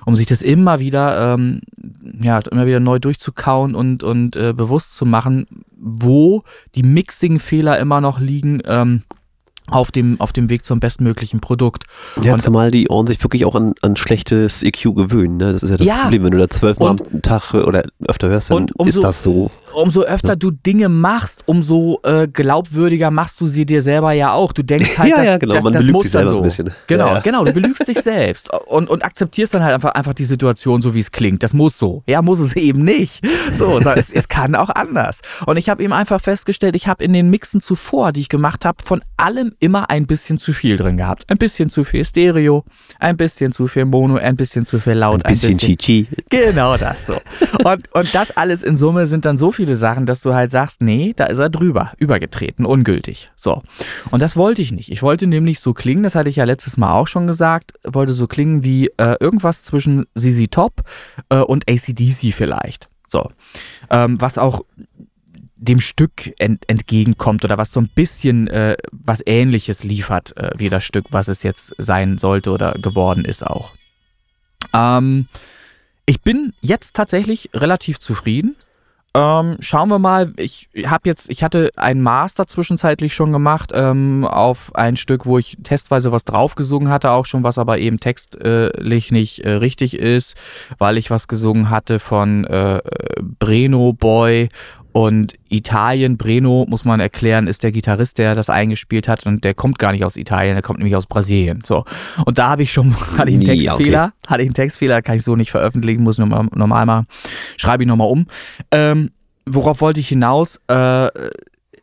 um 0.06 0.16
sich 0.16 0.26
das 0.26 0.40
immer 0.40 0.78
wieder, 0.78 1.34
ähm, 1.34 1.60
ja, 2.22 2.38
immer 2.50 2.66
wieder 2.66 2.80
neu 2.80 2.98
durchzukauen 2.98 3.74
und, 3.74 4.02
und 4.02 4.36
äh, 4.36 4.54
bewusst 4.56 4.94
zu 4.94 5.04
machen, 5.04 5.46
wo 5.76 6.42
die 6.74 6.84
Mixing-Fehler 6.84 7.78
immer 7.78 8.00
noch 8.00 8.20
liegen. 8.20 8.62
Ähm, 8.64 9.02
auf 9.70 9.90
dem, 9.90 10.20
auf 10.20 10.32
dem 10.32 10.50
Weg 10.50 10.64
zum 10.64 10.78
bestmöglichen 10.78 11.40
Produkt. 11.40 11.84
Ja, 12.22 12.34
und 12.34 12.42
zumal 12.42 12.70
die 12.70 12.88
Ohren 12.88 13.06
sich 13.06 13.22
wirklich 13.22 13.46
auch 13.46 13.54
an, 13.54 13.72
an 13.80 13.96
schlechtes 13.96 14.62
EQ 14.62 14.94
gewöhnen. 14.94 15.38
Ne? 15.38 15.54
Das 15.54 15.62
ist 15.62 15.70
ja 15.70 15.76
das 15.78 15.86
ja, 15.86 16.02
Problem, 16.02 16.24
wenn 16.24 16.32
du 16.32 16.38
da 16.38 16.50
zwölfmal 16.50 16.90
am 16.90 17.22
Tag 17.22 17.54
oder 17.54 17.84
öfter 18.06 18.28
hörst, 18.28 18.50
dann 18.50 18.66
ist 18.84 19.02
das 19.02 19.22
so 19.22 19.50
umso 19.74 20.02
öfter 20.02 20.36
du 20.36 20.50
Dinge 20.50 20.88
machst, 20.88 21.42
umso 21.46 22.00
äh, 22.02 22.28
glaubwürdiger 22.28 23.10
machst 23.10 23.40
du 23.40 23.46
sie 23.46 23.66
dir 23.66 23.82
selber 23.82 24.12
ja 24.12 24.32
auch. 24.32 24.52
Du 24.52 24.62
denkst 24.62 24.98
halt, 24.98 25.10
ja, 25.10 25.22
ja, 25.22 25.38
genau. 25.38 25.54
das, 25.54 25.64
Man 25.64 25.72
das 25.72 25.84
muss 25.86 26.10
dann 26.10 26.28
so. 26.28 26.36
Ein 26.38 26.42
bisschen. 26.42 26.70
Genau, 26.86 27.06
ja, 27.14 27.20
genau. 27.20 27.44
Du 27.44 27.52
belügst 27.52 27.86
dich 27.86 27.98
selbst 27.98 28.50
und, 28.66 28.88
und 28.88 29.04
akzeptierst 29.04 29.54
dann 29.54 29.62
halt 29.62 29.74
einfach, 29.74 29.92
einfach 29.92 30.14
die 30.14 30.24
Situation 30.24 30.82
so, 30.82 30.94
wie 30.94 31.00
es 31.00 31.10
klingt. 31.10 31.42
Das 31.42 31.54
muss 31.54 31.78
so. 31.78 32.02
Ja, 32.06 32.22
muss 32.22 32.38
es 32.38 32.56
eben 32.56 32.80
nicht. 32.80 33.24
So, 33.52 33.78
es, 33.78 34.10
es 34.10 34.28
kann 34.28 34.54
auch 34.54 34.70
anders. 34.70 35.20
Und 35.46 35.56
ich 35.56 35.68
habe 35.68 35.82
eben 35.82 35.92
einfach 35.92 36.20
festgestellt, 36.20 36.76
ich 36.76 36.88
habe 36.88 37.04
in 37.04 37.12
den 37.12 37.30
Mixen 37.30 37.60
zuvor, 37.60 38.12
die 38.12 38.20
ich 38.20 38.28
gemacht 38.28 38.64
habe, 38.64 38.82
von 38.84 39.00
allem 39.16 39.52
immer 39.60 39.90
ein 39.90 40.06
bisschen 40.06 40.38
zu 40.38 40.52
viel 40.52 40.76
drin 40.76 40.96
gehabt. 40.96 41.24
Ein 41.28 41.38
bisschen 41.38 41.70
zu 41.70 41.84
viel 41.84 42.04
Stereo, 42.04 42.64
ein 42.98 43.16
bisschen 43.16 43.52
zu 43.52 43.66
viel 43.66 43.84
Mono, 43.84 44.16
ein 44.16 44.36
bisschen 44.36 44.66
zu 44.66 44.80
viel 44.80 44.94
Laut. 44.94 45.24
Ein 45.24 45.32
bisschen, 45.32 45.50
ein 45.50 45.56
bisschen 45.56 45.78
Chichi. 45.78 46.08
Genau 46.30 46.76
das 46.76 47.06
so. 47.06 47.14
Und, 47.64 47.92
und 47.94 48.14
das 48.14 48.30
alles 48.36 48.62
in 48.62 48.76
Summe 48.76 49.06
sind 49.06 49.24
dann 49.24 49.36
so 49.36 49.52
viele 49.52 49.63
viele 49.64 49.76
Sachen, 49.76 50.04
dass 50.04 50.20
du 50.20 50.34
halt 50.34 50.50
sagst, 50.50 50.82
nee, 50.82 51.14
da 51.16 51.24
ist 51.24 51.38
er 51.38 51.48
drüber, 51.48 51.92
übergetreten, 51.98 52.66
ungültig. 52.66 53.30
So. 53.34 53.62
Und 54.10 54.20
das 54.20 54.36
wollte 54.36 54.60
ich 54.60 54.72
nicht. 54.72 54.90
Ich 54.90 55.02
wollte 55.02 55.26
nämlich 55.26 55.60
so 55.60 55.72
klingen, 55.72 56.02
das 56.02 56.14
hatte 56.14 56.28
ich 56.28 56.36
ja 56.36 56.44
letztes 56.44 56.76
Mal 56.76 56.92
auch 56.92 57.06
schon 57.06 57.26
gesagt, 57.26 57.72
wollte 57.82 58.12
so 58.12 58.26
klingen 58.26 58.62
wie 58.62 58.88
äh, 58.98 59.16
irgendwas 59.20 59.62
zwischen 59.62 60.04
ZZ 60.14 60.50
Top 60.50 60.82
äh, 61.30 61.38
und 61.38 61.64
ACDC 61.68 62.34
vielleicht. 62.34 62.88
So. 63.08 63.30
Ähm, 63.88 64.20
was 64.20 64.36
auch 64.36 64.60
dem 65.56 65.80
Stück 65.80 66.34
ent 66.38 66.64
entgegenkommt 66.68 67.42
oder 67.42 67.56
was 67.56 67.72
so 67.72 67.80
ein 67.80 67.88
bisschen 67.94 68.48
äh, 68.48 68.76
was 68.92 69.22
ähnliches 69.24 69.82
liefert 69.82 70.36
äh, 70.36 70.50
wie 70.56 70.68
das 70.68 70.84
Stück, 70.84 71.06
was 71.10 71.28
es 71.28 71.42
jetzt 71.42 71.74
sein 71.78 72.18
sollte 72.18 72.50
oder 72.50 72.74
geworden 72.74 73.24
ist 73.24 73.46
auch. 73.46 73.72
Ähm, 74.74 75.26
ich 76.04 76.20
bin 76.20 76.52
jetzt 76.60 76.94
tatsächlich 76.94 77.48
relativ 77.54 77.98
zufrieden. 77.98 78.56
Ähm, 79.16 79.56
schauen 79.60 79.90
wir 79.90 80.00
mal. 80.00 80.32
Ich 80.36 80.68
habe 80.86 81.08
jetzt, 81.08 81.30
ich 81.30 81.44
hatte 81.44 81.70
einen 81.76 82.02
Master 82.02 82.48
zwischenzeitlich 82.48 83.14
schon 83.14 83.32
gemacht 83.32 83.70
ähm, 83.72 84.24
auf 84.24 84.74
ein 84.74 84.96
Stück, 84.96 85.24
wo 85.24 85.38
ich 85.38 85.56
testweise 85.62 86.10
was 86.10 86.24
draufgesungen 86.24 86.88
hatte, 86.88 87.12
auch 87.12 87.24
schon, 87.24 87.44
was 87.44 87.58
aber 87.58 87.78
eben 87.78 88.00
textlich 88.00 89.12
nicht 89.12 89.40
äh, 89.40 89.52
richtig 89.52 89.96
ist, 89.96 90.34
weil 90.78 90.98
ich 90.98 91.10
was 91.10 91.28
gesungen 91.28 91.70
hatte 91.70 92.00
von 92.00 92.44
äh, 92.44 92.80
Breno 93.38 93.92
Boy 93.92 94.48
und 94.94 95.34
Italien, 95.48 96.16
Breno, 96.16 96.66
muss 96.68 96.84
man 96.84 97.00
erklären, 97.00 97.48
ist 97.48 97.64
der 97.64 97.72
Gitarrist, 97.72 98.18
der 98.18 98.36
das 98.36 98.48
eingespielt 98.48 99.08
hat 99.08 99.26
und 99.26 99.42
der 99.42 99.52
kommt 99.52 99.80
gar 99.80 99.90
nicht 99.90 100.04
aus 100.04 100.16
Italien, 100.16 100.54
der 100.54 100.62
kommt 100.62 100.78
nämlich 100.78 100.94
aus 100.94 101.06
Brasilien. 101.06 101.62
So. 101.66 101.84
Und 102.24 102.38
da 102.38 102.50
habe 102.50 102.62
ich 102.62 102.72
schon, 102.72 102.94
hatte 103.18 103.28
ich 103.32 103.34
einen 103.34 103.44
Textfehler, 103.44 104.04
okay. 104.04 104.28
hatte 104.28 104.42
ich 104.42 104.46
einen 104.46 104.54
Textfehler, 104.54 105.02
kann 105.02 105.16
ich 105.16 105.24
so 105.24 105.34
nicht 105.34 105.50
veröffentlichen, 105.50 106.04
muss 106.04 106.14
ich 106.14 106.24
nochmal 106.24 106.46
normal 106.54 106.86
machen. 106.86 107.06
Schreibe 107.56 107.82
ich 107.82 107.88
nochmal 107.88 108.08
um. 108.08 108.26
Ähm, 108.70 109.10
worauf 109.46 109.80
wollte 109.80 109.98
ich 109.98 110.06
hinaus? 110.06 110.60
Äh, 110.68 111.08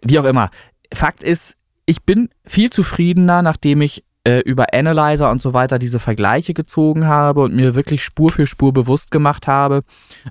wie 0.01 0.17
auch 0.17 0.23
immer. 0.23 0.49
Fakt 0.93 1.21
ist, 1.21 1.57
ich 1.85 2.03
bin 2.03 2.29
viel 2.45 2.69
zufriedener, 2.69 3.41
nachdem 3.41 3.81
ich 3.81 4.05
äh, 4.23 4.39
über 4.39 4.73
Analyzer 4.73 5.29
und 5.29 5.41
so 5.41 5.53
weiter 5.53 5.79
diese 5.79 5.99
Vergleiche 5.99 6.53
gezogen 6.53 7.07
habe 7.07 7.41
und 7.41 7.53
mir 7.53 7.75
wirklich 7.75 8.05
Spur 8.05 8.31
für 8.31 8.47
Spur 8.47 8.71
bewusst 8.71 9.11
gemacht 9.11 9.49
habe, 9.49 9.83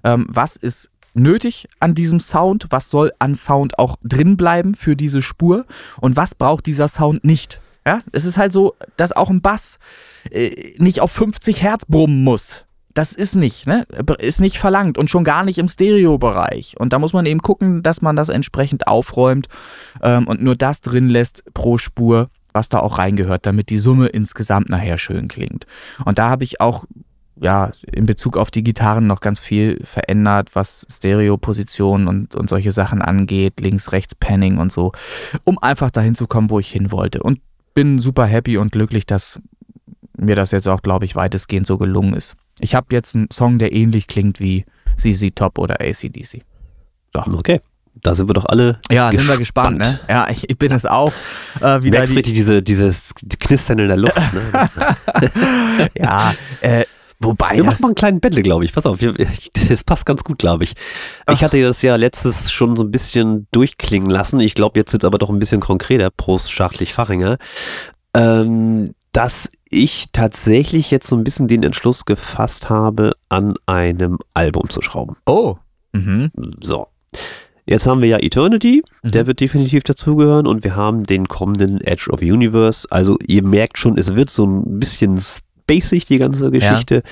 ähm, 0.03 0.25
was 0.31 0.57
ist 0.57 0.91
nötig 1.15 1.69
an 1.81 1.95
diesem 1.95 2.21
Sound, 2.21 2.67
was 2.71 2.91
soll 2.91 3.13
an 3.19 3.35
Sound 3.35 3.79
auch 3.79 3.97
drin 4.03 4.37
bleiben 4.37 4.75
für 4.75 4.97
diese 4.97 5.23
Spur 5.23 5.67
und 6.01 6.17
was 6.17 6.35
braucht 6.35 6.67
dieser 6.67 6.89
Sound 6.89 7.25
nicht. 7.25 7.61
Ja, 7.87 8.01
es 8.13 8.25
ist 8.25 8.37
halt 8.37 8.53
so, 8.53 8.75
dass 8.97 9.13
auch 9.13 9.31
ein 9.31 9.41
Bass 9.41 9.79
äh, 10.31 10.75
nicht 10.79 11.01
auf 11.01 11.11
50 11.13 11.63
Hertz 11.63 11.87
brummen 11.87 12.25
muss. 12.25 12.67
Das 12.93 13.13
ist 13.13 13.37
nicht, 13.37 13.67
ne? 13.67 13.87
Ist 14.19 14.41
nicht 14.41 14.59
verlangt 14.59 14.99
und 14.99 15.09
schon 15.09 15.25
gar 15.25 15.45
nicht 15.45 15.59
im 15.59 15.69
Stereo-Bereich. 15.69 16.75
Und 16.79 16.93
da 16.93 16.99
muss 16.99 17.13
man 17.13 17.25
eben 17.25 17.41
gucken, 17.41 17.83
dass 17.83 18.03
man 18.03 18.17
das 18.17 18.29
entsprechend 18.29 18.89
aufräumt 18.89 19.47
ähm, 20.03 20.27
und 20.27 20.43
nur 20.43 20.57
das 20.57 20.81
drin 20.81 21.09
lässt 21.09 21.45
pro 21.55 21.79
Spur, 21.79 22.31
was 22.53 22.69
da 22.69 22.81
auch 22.81 22.99
reingehört, 22.99 23.47
damit 23.47 23.71
die 23.71 23.79
Summe 23.79 24.09
insgesamt 24.09 24.69
nachher 24.69 24.99
schön 24.99 25.29
klingt. 25.29 25.67
Und 26.05 26.19
da 26.19 26.29
habe 26.29 26.43
ich 26.43 26.61
auch 26.61 26.85
ja, 27.41 27.71
in 27.91 28.07
Bezug 28.07 28.37
auf 28.37 28.51
die 28.51 28.63
Gitarren 28.63 29.07
noch 29.07 29.21
ganz 29.21 29.41
viel 29.41 29.81
verändert, 29.83 30.51
was 30.55 30.87
Stereo-Positionen 30.91 32.07
und, 32.07 32.35
und 32.35 32.49
solche 32.51 32.71
Sachen 32.71 33.01
angeht, 33.03 33.61
links, 33.61 33.93
rechts, 33.93 34.15
Panning 34.15 34.59
und 34.59 34.71
so, 34.71 34.93
um 35.45 35.59
einfach 35.59 35.91
dahin 35.91 36.15
zu 36.15 36.27
kommen, 36.27 36.51
wo 36.51 36.59
ich 36.59 36.71
hin 36.71 36.93
wollte. 36.93 37.23
Und 37.23 37.41
bin 37.75 37.99
super 37.99 38.27
happy 38.27 38.59
und 38.59 38.73
glücklich, 38.73 39.07
dass 39.07 39.41
mir 40.17 40.37
das 40.37 40.51
jetzt 40.51 40.69
auch, 40.69 40.83
glaube 40.83 41.07
ich, 41.07 41.17
weitestgehend 41.17 41.67
so 41.67 41.79
gelungen 41.79 42.15
ist. 42.15 42.37
Ich 42.61 42.75
habe 42.75 42.89
jetzt 42.91 43.15
einen 43.15 43.31
Song, 43.31 43.59
der 43.59 43.73
ähnlich 43.73 44.07
klingt 44.07 44.39
wie 44.39 44.67
CC 44.97 45.31
Top 45.31 45.59
oder 45.59 45.81
ACDC. 45.81 46.43
So. 47.13 47.21
Okay. 47.33 47.61
Da 48.03 48.15
sind 48.15 48.29
wir 48.29 48.35
doch 48.35 48.47
alle. 48.47 48.79
Ja, 48.91 49.11
gespannt. 49.11 49.15
sind 49.15 49.29
wir 49.29 49.39
gespannt, 49.39 49.79
ne? 49.79 50.01
Ja, 50.09 50.29
ich, 50.31 50.49
ich 50.49 50.57
bin 50.57 50.73
es 50.73 50.87
auch. 50.87 51.13
Äh, 51.61 51.83
wie 51.83 51.91
Merkst 51.91 52.13
die, 52.13 52.17
richtig 52.17 52.35
diese, 52.35 52.63
dieses 52.63 53.15
Knistern 53.41 53.79
in 53.79 53.89
der 53.89 53.97
Luft, 53.97 54.17
ne? 54.17 55.91
ja, 55.99 56.33
äh, 56.61 56.85
Wobei. 57.21 57.57
Wir 57.57 57.65
machen 57.65 57.83
mal 57.83 57.89
einen 57.89 57.95
kleinen 57.95 58.21
Battle, 58.21 58.43
glaube 58.43 58.65
ich. 58.65 58.73
Pass 58.73 58.87
auf, 58.87 58.99
das 59.69 59.85
passt 59.85 60.07
ganz 60.07 60.25
gut, 60.25 60.39
glaube 60.39 60.65
ich. 60.65 60.73
Ich 61.31 61.45
hatte 61.45 61.63
das 61.63 61.83
ja 61.83 61.97
letztes 61.97 62.51
schon 62.51 62.77
so 62.77 62.83
ein 62.83 62.91
bisschen 62.91 63.47
durchklingen 63.53 64.11
lassen. 64.11 64.41
Ich 64.41 64.55
glaube, 64.55 64.79
jetzt 64.79 64.93
wird 64.93 65.03
es 65.03 65.07
aber 65.07 65.19
doch 65.19 65.29
ein 65.29 65.39
bisschen 65.39 65.61
konkreter. 65.61 66.11
Prost, 66.11 66.51
Schachtlich 66.51 66.95
Fachinger. 66.95 67.37
Ähm, 68.15 68.95
dass 69.13 69.51
ich 69.69 70.09
tatsächlich 70.13 70.91
jetzt 70.91 71.09
so 71.09 71.17
ein 71.17 71.25
bisschen 71.25 71.47
den 71.47 71.63
Entschluss 71.63 72.07
gefasst 72.07 72.71
habe, 72.71 73.13
an 73.29 73.55
einem 73.67 74.19
Album 74.35 74.71
zu 74.71 74.81
schrauben. 74.81 75.17
Oh. 75.27 75.57
Mhm. 75.93 76.31
So. 76.63 76.87
Jetzt 77.67 77.87
haben 77.87 78.01
wir 78.01 78.09
ja 78.09 78.19
Eternity, 78.19 78.83
mhm. 79.03 79.11
der 79.11 79.27
wird 79.27 79.41
definitiv 79.41 79.85
dazugehören 79.85 80.47
und 80.47 80.65
wir 80.65 80.75
haben 80.75 81.05
den 81.05 81.29
kommenden 81.29 81.81
Edge 81.81 82.11
of 82.11 82.21
Universe. 82.23 82.87
Also 82.91 83.19
ihr 83.27 83.45
merkt 83.45 83.79
schon, 83.79 83.99
es 83.99 84.17
wird 84.17 84.31
so 84.31 84.45
ein 84.47 84.81
bisschen 84.81 85.21
spacig, 85.71 86.05
die 86.07 86.19
ganze 86.19 86.51
Geschichte. 86.51 86.97
Ja. 86.97 87.03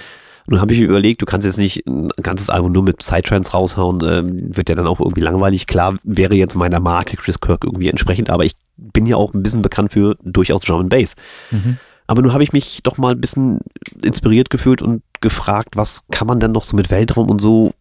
Dann 0.48 0.60
habe 0.60 0.72
ich 0.72 0.80
mir 0.80 0.86
überlegt, 0.86 1.20
du 1.20 1.26
kannst 1.26 1.46
jetzt 1.46 1.58
nicht 1.58 1.86
ein 1.86 2.08
ganzes 2.22 2.48
Album 2.48 2.72
nur 2.72 2.82
mit 2.82 2.98
Psytrance 2.98 3.52
raushauen, 3.52 4.00
ähm, 4.02 4.56
wird 4.56 4.70
ja 4.70 4.74
dann 4.74 4.86
auch 4.86 4.98
irgendwie 4.98 5.20
langweilig. 5.20 5.66
Klar 5.66 5.98
wäre 6.04 6.34
jetzt 6.34 6.56
meiner 6.56 6.80
Marke 6.80 7.18
Chris 7.18 7.38
Kirk 7.38 7.64
irgendwie 7.64 7.88
entsprechend, 7.88 8.30
aber 8.30 8.46
ich 8.46 8.54
bin 8.76 9.04
ja 9.04 9.16
auch 9.16 9.34
ein 9.34 9.42
bisschen 9.42 9.60
bekannt 9.60 9.92
für 9.92 10.16
durchaus 10.22 10.62
Drum 10.62 10.80
and 10.80 10.90
Bass. 10.90 11.16
Mhm. 11.50 11.76
Aber 12.06 12.22
nun 12.22 12.32
habe 12.32 12.42
ich 12.42 12.54
mich 12.54 12.80
doch 12.82 12.96
mal 12.96 13.12
ein 13.12 13.20
bisschen 13.20 13.60
inspiriert 14.02 14.48
gefühlt 14.48 14.80
und 14.80 15.02
gefragt, 15.20 15.76
was 15.76 16.04
kann 16.10 16.26
man 16.26 16.40
denn 16.40 16.52
noch 16.52 16.64
so 16.64 16.74
mit 16.74 16.90
Weltraum 16.90 17.28
und 17.28 17.40
so 17.42 17.74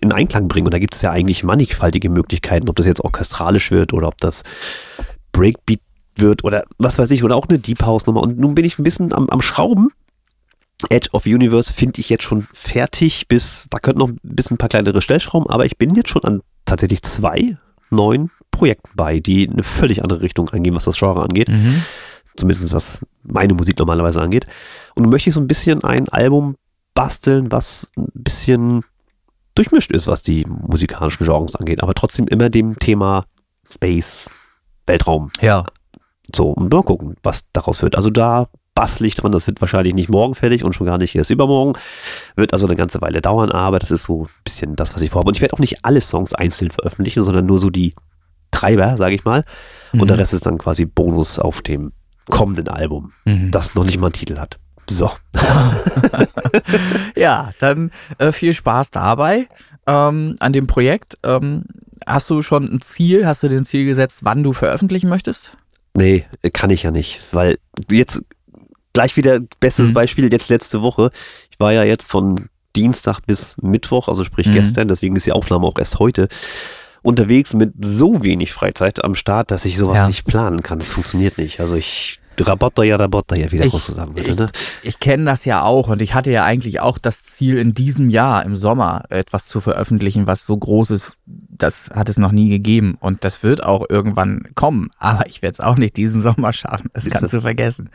in 0.00 0.12
Einklang 0.12 0.46
bringen? 0.46 0.68
Und 0.68 0.74
da 0.74 0.78
gibt 0.78 0.94
es 0.94 1.02
ja 1.02 1.10
eigentlich 1.10 1.42
mannigfaltige 1.42 2.08
Möglichkeiten, 2.08 2.68
ob 2.68 2.76
das 2.76 2.86
jetzt 2.86 3.00
orchestralisch 3.00 3.72
wird 3.72 3.92
oder 3.92 4.06
ob 4.06 4.18
das 4.18 4.44
Breakbeat 5.32 5.80
wird 6.14 6.44
oder 6.44 6.64
was 6.78 6.98
weiß 6.98 7.10
ich, 7.10 7.24
oder 7.24 7.34
auch 7.34 7.48
eine 7.48 7.58
Deep 7.58 7.82
House 7.82 8.06
Nummer. 8.06 8.22
Und 8.22 8.38
nun 8.38 8.54
bin 8.54 8.64
ich 8.64 8.78
ein 8.78 8.84
bisschen 8.84 9.12
am, 9.12 9.28
am 9.28 9.42
Schrauben 9.42 9.90
Edge 10.90 11.08
of 11.12 11.26
Universe 11.26 11.72
finde 11.72 12.00
ich 12.00 12.08
jetzt 12.10 12.24
schon 12.24 12.46
fertig, 12.52 13.28
bis, 13.28 13.66
da 13.70 13.78
könnten 13.78 14.00
noch 14.00 14.08
ein 14.08 14.18
bisschen 14.22 14.56
ein 14.56 14.58
paar 14.58 14.68
kleinere 14.68 15.00
Stellschrauben, 15.00 15.48
aber 15.48 15.64
ich 15.64 15.78
bin 15.78 15.94
jetzt 15.94 16.10
schon 16.10 16.24
an 16.24 16.42
tatsächlich 16.64 17.02
zwei 17.02 17.56
neuen 17.90 18.30
Projekten 18.50 18.90
bei, 18.94 19.20
die 19.20 19.48
eine 19.48 19.62
völlig 19.62 20.02
andere 20.02 20.20
Richtung 20.20 20.48
eingehen, 20.50 20.74
was 20.74 20.84
das 20.84 20.98
Genre 20.98 21.22
angeht. 21.22 21.48
Mhm. 21.48 21.82
Zumindest 22.36 22.72
was 22.72 23.06
meine 23.22 23.54
Musik 23.54 23.78
normalerweise 23.78 24.20
angeht. 24.20 24.46
Und 24.94 25.04
nun 25.04 25.10
möchte 25.10 25.30
ich 25.30 25.34
so 25.34 25.40
ein 25.40 25.46
bisschen 25.46 25.82
ein 25.84 26.08
Album 26.10 26.56
basteln, 26.94 27.50
was 27.50 27.90
ein 27.96 28.08
bisschen 28.12 28.84
durchmischt 29.54 29.90
ist, 29.92 30.06
was 30.06 30.22
die 30.22 30.44
musikalischen 30.46 31.26
Genres 31.26 31.56
angeht, 31.56 31.82
aber 31.82 31.94
trotzdem 31.94 32.26
immer 32.28 32.50
dem 32.50 32.78
Thema 32.78 33.24
Space, 33.68 34.28
Weltraum. 34.86 35.30
Ja. 35.40 35.64
So, 36.34 36.50
und 36.50 36.70
mal 36.72 36.82
gucken, 36.82 37.16
was 37.22 37.44
daraus 37.52 37.82
wird. 37.82 37.96
Also 37.96 38.10
da 38.10 38.48
bastel 38.76 39.10
dran. 39.10 39.32
Das 39.32 39.48
wird 39.48 39.60
wahrscheinlich 39.60 39.94
nicht 39.94 40.08
morgen 40.08 40.36
fertig 40.36 40.62
und 40.62 40.74
schon 40.74 40.86
gar 40.86 40.98
nicht 40.98 41.16
erst 41.16 41.30
übermorgen. 41.30 41.72
Wird 42.36 42.52
also 42.52 42.66
eine 42.66 42.76
ganze 42.76 43.00
Weile 43.00 43.20
dauern, 43.20 43.50
aber 43.50 43.80
das 43.80 43.90
ist 43.90 44.04
so 44.04 44.24
ein 44.24 44.30
bisschen 44.44 44.76
das, 44.76 44.94
was 44.94 45.02
ich 45.02 45.10
vorhabe. 45.10 45.28
Und 45.28 45.34
ich 45.34 45.40
werde 45.40 45.54
auch 45.54 45.58
nicht 45.58 45.84
alle 45.84 46.00
Songs 46.00 46.32
einzeln 46.32 46.70
veröffentlichen, 46.70 47.24
sondern 47.24 47.46
nur 47.46 47.58
so 47.58 47.70
die 47.70 47.94
Treiber, 48.52 48.96
sage 48.96 49.16
ich 49.16 49.24
mal. 49.24 49.44
Und 49.92 50.02
mhm. 50.02 50.06
der 50.06 50.18
Rest 50.18 50.34
ist 50.34 50.46
dann 50.46 50.58
quasi 50.58 50.84
Bonus 50.84 51.40
auf 51.40 51.62
dem 51.62 51.92
kommenden 52.28 52.68
Album, 52.68 53.12
mhm. 53.24 53.50
das 53.50 53.74
noch 53.74 53.84
nicht 53.84 53.98
mal 53.98 54.08
einen 54.08 54.12
Titel 54.12 54.38
hat. 54.38 54.58
So. 54.88 55.10
ja, 57.16 57.50
dann 57.58 57.90
äh, 58.18 58.30
viel 58.30 58.54
Spaß 58.54 58.90
dabei 58.92 59.48
ähm, 59.86 60.36
an 60.38 60.52
dem 60.52 60.66
Projekt. 60.66 61.18
Ähm, 61.24 61.64
hast 62.06 62.30
du 62.30 62.42
schon 62.42 62.64
ein 62.72 62.80
Ziel? 62.80 63.26
Hast 63.26 63.42
du 63.42 63.48
den 63.48 63.64
Ziel 63.64 63.84
gesetzt, 63.84 64.20
wann 64.22 64.44
du 64.44 64.52
veröffentlichen 64.52 65.08
möchtest? 65.08 65.56
Nee, 65.94 66.26
kann 66.52 66.70
ich 66.70 66.82
ja 66.82 66.90
nicht, 66.90 67.20
weil 67.32 67.58
jetzt 67.90 68.20
gleich 68.96 69.16
wieder 69.18 69.40
bestes 69.60 69.90
mhm. 69.90 69.94
Beispiel 69.94 70.32
jetzt 70.32 70.48
letzte 70.48 70.80
Woche. 70.80 71.10
Ich 71.50 71.60
war 71.60 71.70
ja 71.70 71.84
jetzt 71.84 72.10
von 72.10 72.48
Dienstag 72.74 73.20
bis 73.26 73.54
Mittwoch, 73.60 74.08
also 74.08 74.24
sprich 74.24 74.46
mhm. 74.46 74.52
gestern, 74.52 74.88
deswegen 74.88 75.16
ist 75.16 75.26
die 75.26 75.32
Aufnahme 75.32 75.66
auch 75.66 75.78
erst 75.78 75.98
heute, 75.98 76.28
unterwegs 77.02 77.52
mit 77.52 77.74
so 77.78 78.22
wenig 78.22 78.54
Freizeit 78.54 79.04
am 79.04 79.14
Start, 79.14 79.50
dass 79.50 79.66
ich 79.66 79.76
sowas 79.76 79.98
ja. 79.98 80.06
nicht 80.06 80.24
planen 80.24 80.62
kann. 80.62 80.78
Das 80.78 80.88
funktioniert 80.88 81.36
nicht. 81.36 81.60
Also 81.60 81.74
ich 81.74 82.20
Rabotter 82.40 82.84
ja 82.84 82.96
Rabotter 82.96 83.36
ja 83.36 83.50
wieder 83.52 83.64
ich, 83.64 83.72
sagen 83.72 84.16
würde. 84.16 84.34
Ne? 84.34 84.50
Ich, 84.82 84.88
ich 84.88 84.98
kenne 84.98 85.24
das 85.24 85.44
ja 85.44 85.62
auch 85.62 85.88
und 85.88 86.02
ich 86.02 86.14
hatte 86.14 86.30
ja 86.30 86.44
eigentlich 86.44 86.80
auch 86.80 86.98
das 86.98 87.22
Ziel 87.22 87.58
in 87.58 87.74
diesem 87.74 88.10
Jahr 88.10 88.44
im 88.44 88.56
Sommer 88.56 89.04
etwas 89.10 89.46
zu 89.46 89.60
veröffentlichen, 89.60 90.26
was 90.26 90.46
so 90.46 90.56
groß 90.56 90.90
ist, 90.90 91.18
das 91.26 91.90
hat 91.94 92.08
es 92.08 92.18
noch 92.18 92.32
nie 92.32 92.48
gegeben 92.48 92.96
und 93.00 93.24
das 93.24 93.42
wird 93.42 93.62
auch 93.62 93.84
irgendwann 93.88 94.48
kommen, 94.54 94.88
aber 94.98 95.26
ich 95.26 95.42
werde 95.42 95.54
es 95.54 95.60
auch 95.60 95.76
nicht 95.76 95.96
diesen 95.96 96.20
Sommer 96.26 96.52
schaffen, 96.52 96.90
das 96.92 97.08
kannst 97.08 97.32
du 97.32 97.40
vergessen. 97.40 97.90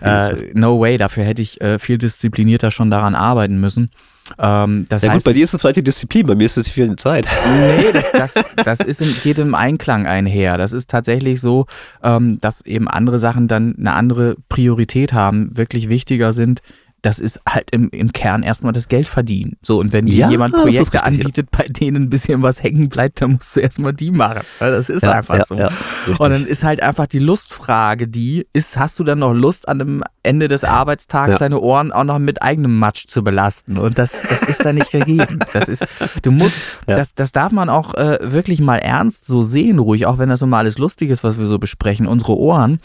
Äh, 0.00 0.52
no 0.54 0.80
way, 0.80 0.98
dafür 0.98 1.24
hätte 1.24 1.42
ich 1.42 1.60
äh, 1.60 1.78
viel 1.78 1.98
disziplinierter 1.98 2.70
schon 2.70 2.90
daran 2.90 3.14
arbeiten 3.14 3.60
müssen. 3.60 3.90
Ähm, 4.38 4.86
das 4.88 5.02
ja 5.02 5.10
heißt, 5.10 5.24
gut, 5.24 5.32
bei 5.32 5.34
dir 5.34 5.44
ist 5.44 5.54
es 5.54 5.60
vielleicht 5.60 5.76
die 5.76 5.84
Disziplin, 5.84 6.26
bei 6.26 6.34
mir 6.34 6.46
ist 6.46 6.56
es 6.56 6.68
viel 6.68 6.94
Zeit. 6.96 7.26
Nee, 7.46 7.92
das, 7.92 8.12
das, 8.34 8.34
das 8.56 8.80
ist 8.80 9.00
im, 9.00 9.14
geht 9.22 9.38
im 9.38 9.54
Einklang 9.54 10.06
einher. 10.06 10.58
Das 10.58 10.72
ist 10.72 10.90
tatsächlich 10.90 11.40
so, 11.40 11.66
ähm, 12.02 12.38
dass 12.40 12.64
eben 12.64 12.88
andere 12.88 13.18
Sachen 13.18 13.48
dann 13.48 13.76
eine 13.78 13.92
andere 13.92 14.36
Priorität 14.48 15.12
haben, 15.12 15.56
wirklich 15.56 15.88
wichtiger 15.88 16.32
sind 16.32 16.60
das 17.02 17.18
ist 17.18 17.40
halt 17.48 17.70
im, 17.72 17.90
im 17.90 18.12
Kern 18.12 18.44
erstmal 18.44 18.72
das 18.72 18.86
Geld 18.86 19.08
verdienen. 19.08 19.56
So, 19.60 19.80
und 19.80 19.92
wenn 19.92 20.06
ja, 20.06 20.30
jemand 20.30 20.54
Projekte 20.54 21.02
anbietet, 21.02 21.50
bei 21.50 21.64
denen 21.64 22.04
ein 22.04 22.10
bisschen 22.10 22.42
was 22.42 22.62
hängen 22.62 22.88
bleibt, 22.88 23.20
dann 23.20 23.32
musst 23.32 23.56
du 23.56 23.60
erstmal 23.60 23.92
die 23.92 24.12
machen. 24.12 24.42
Das 24.60 24.88
ist 24.88 25.02
ja, 25.02 25.10
einfach 25.10 25.48
ja, 25.50 25.68
so. 26.06 26.12
und 26.12 26.30
dann 26.30 26.46
ist 26.46 26.62
halt 26.62 26.80
einfach 26.80 27.08
die 27.08 27.18
Lustfrage, 27.18 28.06
die 28.06 28.46
ist, 28.52 28.78
hast 28.78 29.00
du 29.00 29.04
dann 29.04 29.18
noch 29.18 29.34
Lust, 29.34 29.68
an 29.68 29.80
dem 29.80 30.04
Ende 30.22 30.46
des 30.46 30.62
Arbeitstags 30.62 31.38
deine 31.38 31.58
Ohren 31.58 31.90
auch 31.90 32.04
noch 32.04 32.20
mit 32.20 32.40
eigenem 32.40 32.78
Matsch 32.78 33.08
zu 33.08 33.24
belasten? 33.24 33.78
Und 33.78 33.98
das, 33.98 34.22
das 34.28 34.42
ist 34.42 34.64
da 34.64 34.72
nicht 34.72 34.92
gegeben. 34.92 35.40
Das 35.52 35.68
ist, 35.68 35.84
du 36.22 36.30
musst, 36.30 36.56
das, 36.86 37.14
das 37.14 37.32
darf 37.32 37.50
man 37.50 37.68
auch 37.68 37.94
äh, 37.94 38.18
wirklich 38.22 38.60
mal 38.60 38.78
ernst 38.78 39.26
so 39.26 39.42
sehen, 39.42 39.80
ruhig, 39.80 40.06
auch 40.06 40.18
wenn 40.18 40.28
das 40.28 40.38
so 40.38 40.46
mal 40.46 40.58
alles 40.58 40.78
lustig 40.78 41.10
ist, 41.10 41.24
was 41.24 41.40
wir 41.40 41.46
so 41.46 41.58
besprechen. 41.58 42.06
Unsere 42.06 42.38
Ohren, 42.38 42.78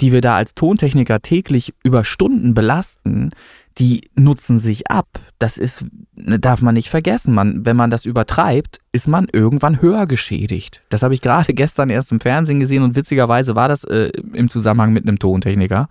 die 0.00 0.12
wir 0.12 0.20
da 0.20 0.36
als 0.36 0.54
Tontechniker 0.54 1.20
täglich 1.20 1.74
über 1.82 2.04
Stunden 2.04 2.54
belasten, 2.54 3.30
die 3.78 4.08
nutzen 4.14 4.58
sich 4.58 4.90
ab. 4.90 5.08
Das 5.38 5.58
ist, 5.58 5.86
ne, 6.14 6.38
darf 6.38 6.62
man 6.62 6.74
nicht 6.74 6.88
vergessen. 6.88 7.34
Man, 7.34 7.66
wenn 7.66 7.76
man 7.76 7.90
das 7.90 8.04
übertreibt, 8.04 8.78
ist 8.92 9.08
man 9.08 9.26
irgendwann 9.32 9.82
höher 9.82 10.06
geschädigt. 10.06 10.84
Das 10.88 11.02
habe 11.02 11.14
ich 11.14 11.20
gerade 11.20 11.54
gestern 11.54 11.90
erst 11.90 12.12
im 12.12 12.20
Fernsehen 12.20 12.60
gesehen 12.60 12.82
und 12.82 12.94
witzigerweise 12.94 13.56
war 13.56 13.68
das 13.68 13.84
äh, 13.84 14.10
im 14.32 14.48
Zusammenhang 14.48 14.92
mit 14.92 15.08
einem 15.08 15.18
Tontechniker. 15.18 15.88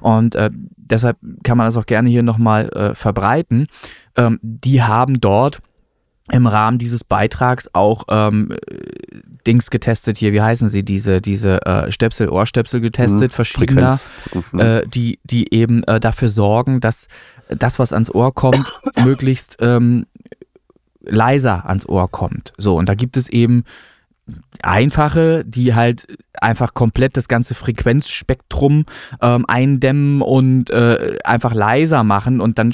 Und 0.00 0.36
äh, 0.36 0.50
deshalb 0.76 1.18
kann 1.42 1.58
man 1.58 1.66
das 1.66 1.76
auch 1.76 1.86
gerne 1.86 2.08
hier 2.08 2.22
nochmal 2.22 2.68
äh, 2.68 2.94
verbreiten. 2.94 3.66
Ähm, 4.16 4.38
die 4.42 4.82
haben 4.82 5.20
dort 5.20 5.60
im 6.32 6.46
Rahmen 6.46 6.78
dieses 6.78 7.04
Beitrags 7.04 7.68
auch 7.72 8.04
ähm, 8.08 8.56
Dings 9.46 9.70
getestet 9.70 10.16
hier, 10.16 10.32
wie 10.32 10.42
heißen 10.42 10.68
sie, 10.68 10.84
diese, 10.84 11.20
diese 11.20 11.64
äh, 11.64 11.92
Stöpsel, 11.92 12.28
Ohrstöpsel 12.28 12.80
getestet, 12.80 13.30
mhm, 13.30 13.34
verschiedener, 13.34 14.00
mhm. 14.52 14.58
äh, 14.58 14.86
die, 14.86 15.20
die 15.24 15.54
eben 15.54 15.84
äh, 15.84 16.00
dafür 16.00 16.28
sorgen, 16.28 16.80
dass 16.80 17.06
das, 17.48 17.78
was 17.78 17.92
ans 17.92 18.12
Ohr 18.12 18.34
kommt, 18.34 18.80
möglichst 19.04 19.58
ähm, 19.60 20.06
leiser 21.02 21.68
ans 21.68 21.88
Ohr 21.88 22.10
kommt. 22.10 22.52
So, 22.58 22.76
und 22.76 22.88
da 22.88 22.94
gibt 22.94 23.16
es 23.16 23.28
eben 23.28 23.64
einfache, 24.62 25.44
die 25.44 25.74
halt 25.74 26.06
einfach 26.40 26.74
komplett 26.74 27.16
das 27.16 27.28
ganze 27.28 27.54
Frequenzspektrum 27.54 28.84
ähm, 29.22 29.44
eindämmen 29.46 30.22
und 30.22 30.70
äh, 30.70 31.18
einfach 31.24 31.54
leiser 31.54 32.02
machen 32.04 32.40
und 32.40 32.58
dann 32.58 32.72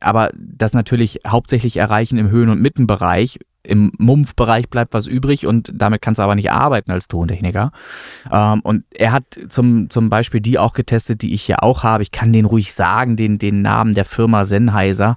aber 0.00 0.30
das 0.36 0.74
natürlich 0.74 1.20
hauptsächlich 1.26 1.76
erreichen 1.76 2.18
im 2.18 2.30
Höhen- 2.30 2.50
und 2.50 2.60
Mittenbereich 2.60 3.38
im 3.62 3.92
Mumpfbereich 3.98 4.68
bleibt 4.68 4.94
was 4.94 5.06
übrig 5.06 5.46
und 5.46 5.70
damit 5.74 6.00
kannst 6.00 6.18
du 6.18 6.22
aber 6.22 6.34
nicht 6.34 6.50
arbeiten 6.50 6.90
als 6.90 7.08
Tontechniker. 7.08 7.70
Ähm, 8.32 8.60
und 8.60 8.84
er 8.94 9.12
hat 9.12 9.24
zum, 9.48 9.90
zum 9.90 10.10
Beispiel 10.10 10.40
die 10.40 10.58
auch 10.58 10.72
getestet, 10.72 11.22
die 11.22 11.34
ich 11.34 11.42
hier 11.42 11.62
auch 11.62 11.82
habe. 11.82 12.02
Ich 12.02 12.10
kann 12.10 12.32
den 12.32 12.44
ruhig 12.44 12.72
sagen, 12.72 13.16
den, 13.16 13.38
den 13.38 13.62
Namen 13.62 13.94
der 13.94 14.04
Firma 14.04 14.44
Sennheiser. 14.44 15.16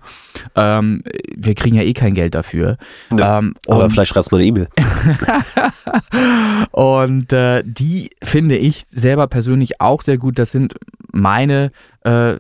Ähm, 0.56 1.04
wir 1.36 1.56
kriegen 1.56 1.76
ja 1.76 1.84
eh 1.84 1.94
kein 1.94 2.14
Geld 2.14 2.36
dafür. 2.36 2.78
Ja, 3.16 3.40
ähm, 3.40 3.54
aber 3.68 3.90
vielleicht 3.90 4.14
schreibst 4.14 4.32
du 4.32 4.36
mal 4.36 4.42
eine 4.42 4.48
E-Mail. 4.48 4.68
und 6.72 7.32
äh, 7.32 7.64
die 7.66 8.10
finde 8.22 8.58
ich 8.58 8.86
selber 8.88 9.28
persönlich 9.28 9.80
auch 9.80 10.02
sehr 10.02 10.18
gut. 10.18 10.40
Das 10.40 10.52
sind 10.52 10.76
meine 11.12 11.72
äh, 12.02 12.36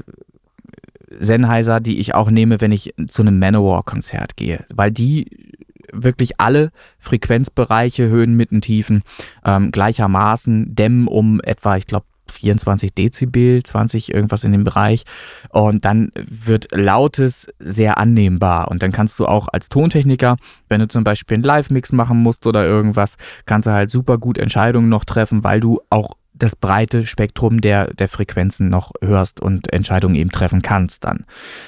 Sennheiser, 1.19 1.79
die 1.79 1.99
ich 1.99 2.15
auch 2.15 2.31
nehme, 2.31 2.61
wenn 2.61 2.71
ich 2.71 2.93
zu 3.07 3.21
einem 3.21 3.37
Manowar-Konzert 3.39 4.37
gehe, 4.37 4.65
weil 4.73 4.91
die 4.91 5.50
wirklich 5.93 6.39
alle 6.39 6.71
Frequenzbereiche, 6.99 8.07
Höhen, 8.09 8.35
Mitten, 8.35 8.61
Tiefen 8.61 9.03
ähm, 9.45 9.71
gleichermaßen 9.71 10.75
dämmen 10.75 11.07
um 11.07 11.41
etwa, 11.41 11.77
ich 11.77 11.87
glaube, 11.87 12.05
24 12.31 12.93
Dezibel, 12.93 13.61
20 13.61 14.13
irgendwas 14.13 14.43
in 14.43 14.51
dem 14.51 14.63
Bereich 14.63 15.03
und 15.49 15.85
dann 15.85 16.11
wird 16.15 16.67
Lautes 16.71 17.47
sehr 17.59 17.97
annehmbar 17.97 18.71
und 18.71 18.81
dann 18.81 18.91
kannst 18.91 19.19
du 19.19 19.25
auch 19.25 19.47
als 19.49 19.69
Tontechniker, 19.69 20.37
wenn 20.69 20.79
du 20.79 20.87
zum 20.87 21.03
Beispiel 21.03 21.35
einen 21.35 21.43
Live-Mix 21.43 21.91
machen 21.91 22.17
musst 22.17 22.47
oder 22.47 22.65
irgendwas, 22.65 23.17
kannst 23.45 23.67
du 23.67 23.71
halt 23.71 23.89
super 23.89 24.17
gut 24.17 24.37
Entscheidungen 24.37 24.89
noch 24.89 25.05
treffen, 25.05 25.43
weil 25.43 25.59
du 25.59 25.81
auch 25.89 26.15
das 26.33 26.55
breite 26.55 27.05
Spektrum 27.05 27.61
der, 27.61 27.93
der 27.93 28.07
Frequenzen 28.07 28.69
noch 28.69 28.93
hörst 29.01 29.41
und 29.41 29.71
Entscheidungen 29.71 30.15
eben 30.15 30.31
treffen 30.31 30.61
kannst 30.61 31.03
dann, 31.03 31.25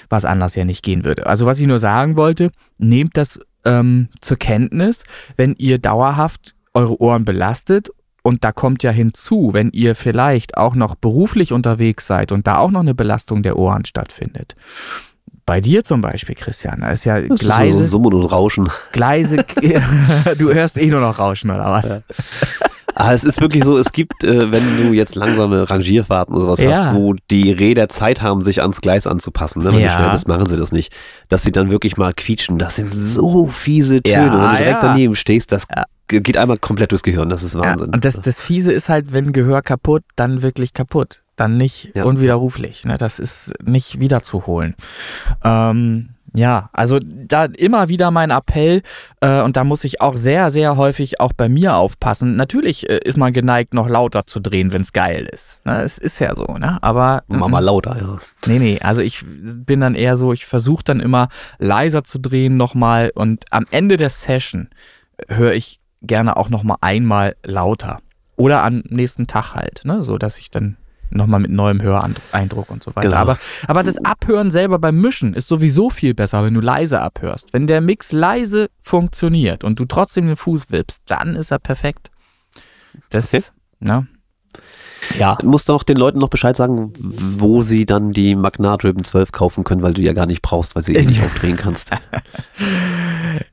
was 0.10 0.26
anders 0.26 0.56
ja 0.56 0.66
nicht 0.66 0.84
gehen 0.84 1.06
würde. 1.06 1.28
Also 1.28 1.46
was 1.46 1.60
ich 1.60 1.68
nur 1.68 1.80
sagen 1.80 2.18
wollte, 2.18 2.50
nehmt 2.80 3.18
das 3.18 3.40
ähm, 3.66 4.10
zur 4.22 4.38
Kenntnis, 4.38 5.04
wenn 5.36 5.56
ihr 5.58 5.78
dauerhaft 5.78 6.56
eure 6.74 7.00
Ohren 7.02 7.26
belastet. 7.26 7.90
Und 8.26 8.46
da 8.46 8.54
kommt 8.54 8.84
ja 8.84 8.92
hinzu, 8.92 9.50
wenn 9.52 9.72
ihr 9.72 9.96
vielleicht 9.96 10.56
auch 10.56 10.76
noch 10.76 10.96
beruflich 10.96 11.52
unterwegs 11.52 12.08
seid 12.08 12.32
und 12.32 12.48
da 12.48 12.58
auch 12.58 12.72
noch 12.72 12.80
eine 12.80 12.96
Belastung 12.96 13.44
der 13.44 13.58
Ohren 13.58 13.84
stattfindet. 13.84 14.56
Bei 15.46 15.60
dir 15.60 15.84
zum 15.84 16.00
Beispiel, 16.00 16.36
Christian, 16.36 16.82
da 16.82 16.92
ist 16.92 17.04
ja 17.04 17.20
das 17.20 17.40
Gleise. 17.40 17.84
Ist 17.84 17.90
so 17.90 17.98
Summen 17.98 18.14
und 18.14 18.26
Rauschen. 18.26 18.70
Gleise. 18.94 19.46
du 20.38 20.54
hörst 20.54 20.78
eh 20.78 20.88
nur 20.88 21.02
noch 21.02 21.20
Rauschen, 21.20 21.52
oder 21.52 21.66
was? 21.66 21.90
Ja. 21.90 22.00
Ah, 22.96 23.14
es 23.14 23.24
ist 23.24 23.42
wirklich 23.42 23.64
so, 23.64 23.78
es 23.78 23.92
gibt, 23.92 24.24
äh, 24.24 24.52
wenn 24.52 24.78
du 24.78 24.94
jetzt 24.94 25.16
langsame 25.16 25.70
Rangierfahrten 25.70 26.36
oder 26.36 26.46
sowas 26.46 26.62
ja. 26.62 26.86
hast, 26.86 26.96
wo 26.96 27.16
die 27.32 27.52
Räder 27.52 27.90
Zeit 27.90 28.22
haben, 28.22 28.44
sich 28.44 28.62
ans 28.62 28.82
Gleis 28.82 29.08
anzupassen, 29.08 29.64
ne? 29.64 29.74
wenn 29.74 29.80
ja. 29.80 29.88
du 29.88 29.94
schnell 29.94 30.12
bist, 30.12 30.28
machen 30.28 30.48
sie 30.48 30.58
das 30.58 30.72
nicht, 30.72 30.94
dass 31.30 31.44
sie 31.44 31.52
dann 31.52 31.72
wirklich 31.72 31.98
mal 31.98 32.14
quietschen. 32.14 32.58
Das 32.58 32.76
sind 32.76 32.94
so 32.94 33.48
fiese 33.48 34.02
Töne. 34.02 34.16
Ja, 34.16 34.34
wenn 34.34 34.58
du 34.58 34.58
direkt 34.58 34.84
daneben 34.84 35.16
stehst, 35.16 35.52
das 35.52 35.66
geht 36.08 36.38
einmal 36.38 36.58
komplett 36.58 36.92
durchs 36.92 37.04
Gehirn. 37.04 37.30
Das 37.30 37.44
ist 37.44 37.56
Wahnsinn. 37.56 37.90
und 37.90 38.06
das, 38.06 38.20
das 38.20 38.40
Fiese 38.40 38.72
ist 38.72 38.90
halt, 38.90 39.14
wenn 39.14 39.32
Gehör 39.32 39.62
kaputt, 39.62 40.04
dann 40.16 40.42
wirklich 40.42 40.74
kaputt. 40.74 41.22
Dann 41.36 41.58
nicht 41.58 41.96
unwiderruflich. 41.96 42.86
Ne? 42.86 42.96
Das 43.00 43.18
ist 43.18 43.54
nicht 43.64 44.00
wiederzuholen. 44.00 44.76
Ähm, 45.44 46.10
ja, 46.36 46.70
also 46.74 46.98
da 47.00 47.46
immer 47.46 47.90
wieder 47.90 48.10
mein 48.10 48.32
Appell 48.32 48.82
äh, 49.22 49.42
und 49.42 49.56
da 49.56 49.64
muss 49.64 49.84
ich 49.84 50.02
auch 50.02 50.16
sehr, 50.16 50.50
sehr 50.50 50.78
häufig 50.78 51.20
auch 51.20 51.32
bei 51.32 51.48
mir 51.48 51.76
aufpassen. 51.76 52.36
Natürlich 52.36 52.90
äh, 52.90 53.00
ist 53.04 53.18
man 53.18 53.34
geneigt, 53.34 53.76
noch 53.76 53.88
lauter 53.88 54.26
zu 54.26 54.40
drehen, 54.40 54.72
wenn 54.72 54.82
es 54.82 54.94
geil 54.94 55.28
ist. 55.32 55.64
Ne? 55.64 55.82
Es 55.84 56.00
ist 56.00 56.20
ja 56.20 56.36
so, 56.36 56.58
ne? 56.58 56.80
Aber. 56.82 57.24
Mach 57.28 57.50
mal 57.50 57.60
lauter, 57.60 57.98
ja. 58.00 58.20
Nee, 58.48 58.60
nee, 58.60 58.80
also 58.82 59.02
ich 59.02 59.24
bin 59.26 59.82
dann 59.82 59.94
eher 59.94 60.16
so, 60.16 60.34
ich 60.34 60.46
versuche 60.46 60.84
dann 60.84 61.00
immer 61.00 61.30
leiser 61.60 62.04
zu 62.04 62.20
drehen 62.20 62.58
nochmal 62.58 63.12
und 63.14 63.46
am 63.52 63.66
Ende 63.70 63.98
der 63.98 64.10
Session 64.10 64.70
höre 65.28 65.54
ich 65.54 65.80
gerne 66.02 66.36
auch 66.36 66.50
nochmal 66.50 66.78
einmal 66.82 67.36
lauter. 67.44 68.00
Oder 68.36 68.64
am 68.64 68.82
nächsten 68.90 69.28
Tag 69.28 69.54
halt, 69.54 69.82
ne? 69.86 70.04
So 70.04 70.18
dass 70.18 70.40
ich 70.40 70.50
dann 70.50 70.78
nochmal 71.16 71.40
mit 71.40 71.52
neuem 71.52 71.82
Höreindruck 71.82 72.72
und 72.72 72.84
so 72.84 72.96
weiter. 72.96 73.10
Genau. 73.10 73.22
Aber, 73.22 73.38
aber 73.68 73.84
das 73.84 74.04
Abhören 74.04 74.52
selber 74.52 74.80
beim 74.80 75.00
Mischen 75.00 75.34
ist 75.34 75.48
sowieso 75.48 75.90
viel 75.90 76.14
besser, 76.14 76.44
wenn 76.44 76.54
du 76.54 76.62
leise 76.62 77.02
abhörst. 77.02 77.54
Wenn 77.54 77.68
der 77.68 77.82
Mix 77.82 78.12
leise 78.12 78.70
funktioniert 78.80 79.64
und 79.64 79.80
du 79.80 79.86
trotzdem 79.86 80.28
den 80.28 80.36
Fuß 80.36 80.72
wippst, 80.72 81.04
dann 81.08 81.36
ist 81.36 81.52
er 81.52 81.60
perfekt. 81.60 82.12
Das, 83.10 83.34
okay. 83.34 83.44
ne? 83.80 84.08
Ja. 85.18 85.36
Du 85.40 85.50
musst 85.50 85.70
auch 85.70 85.84
den 85.84 85.98
Leuten 85.98 86.20
noch 86.20 86.30
Bescheid 86.30 86.56
sagen, 86.56 86.94
wo 86.98 87.62
sie 87.62 87.86
dann 87.86 88.12
die 88.12 88.36
Magnat 88.36 88.84
Ribbon 88.84 89.04
12 89.04 89.32
kaufen 89.32 89.64
können, 89.64 89.82
weil 89.82 89.94
du 89.94 90.02
ja 90.02 90.14
gar 90.14 90.26
nicht 90.26 90.42
brauchst, 90.42 90.76
weil 90.76 90.84
sie 90.84 90.96
eh 90.96 91.04
nicht 91.04 91.22
aufdrehen 91.24 91.58
kannst. 91.58 91.92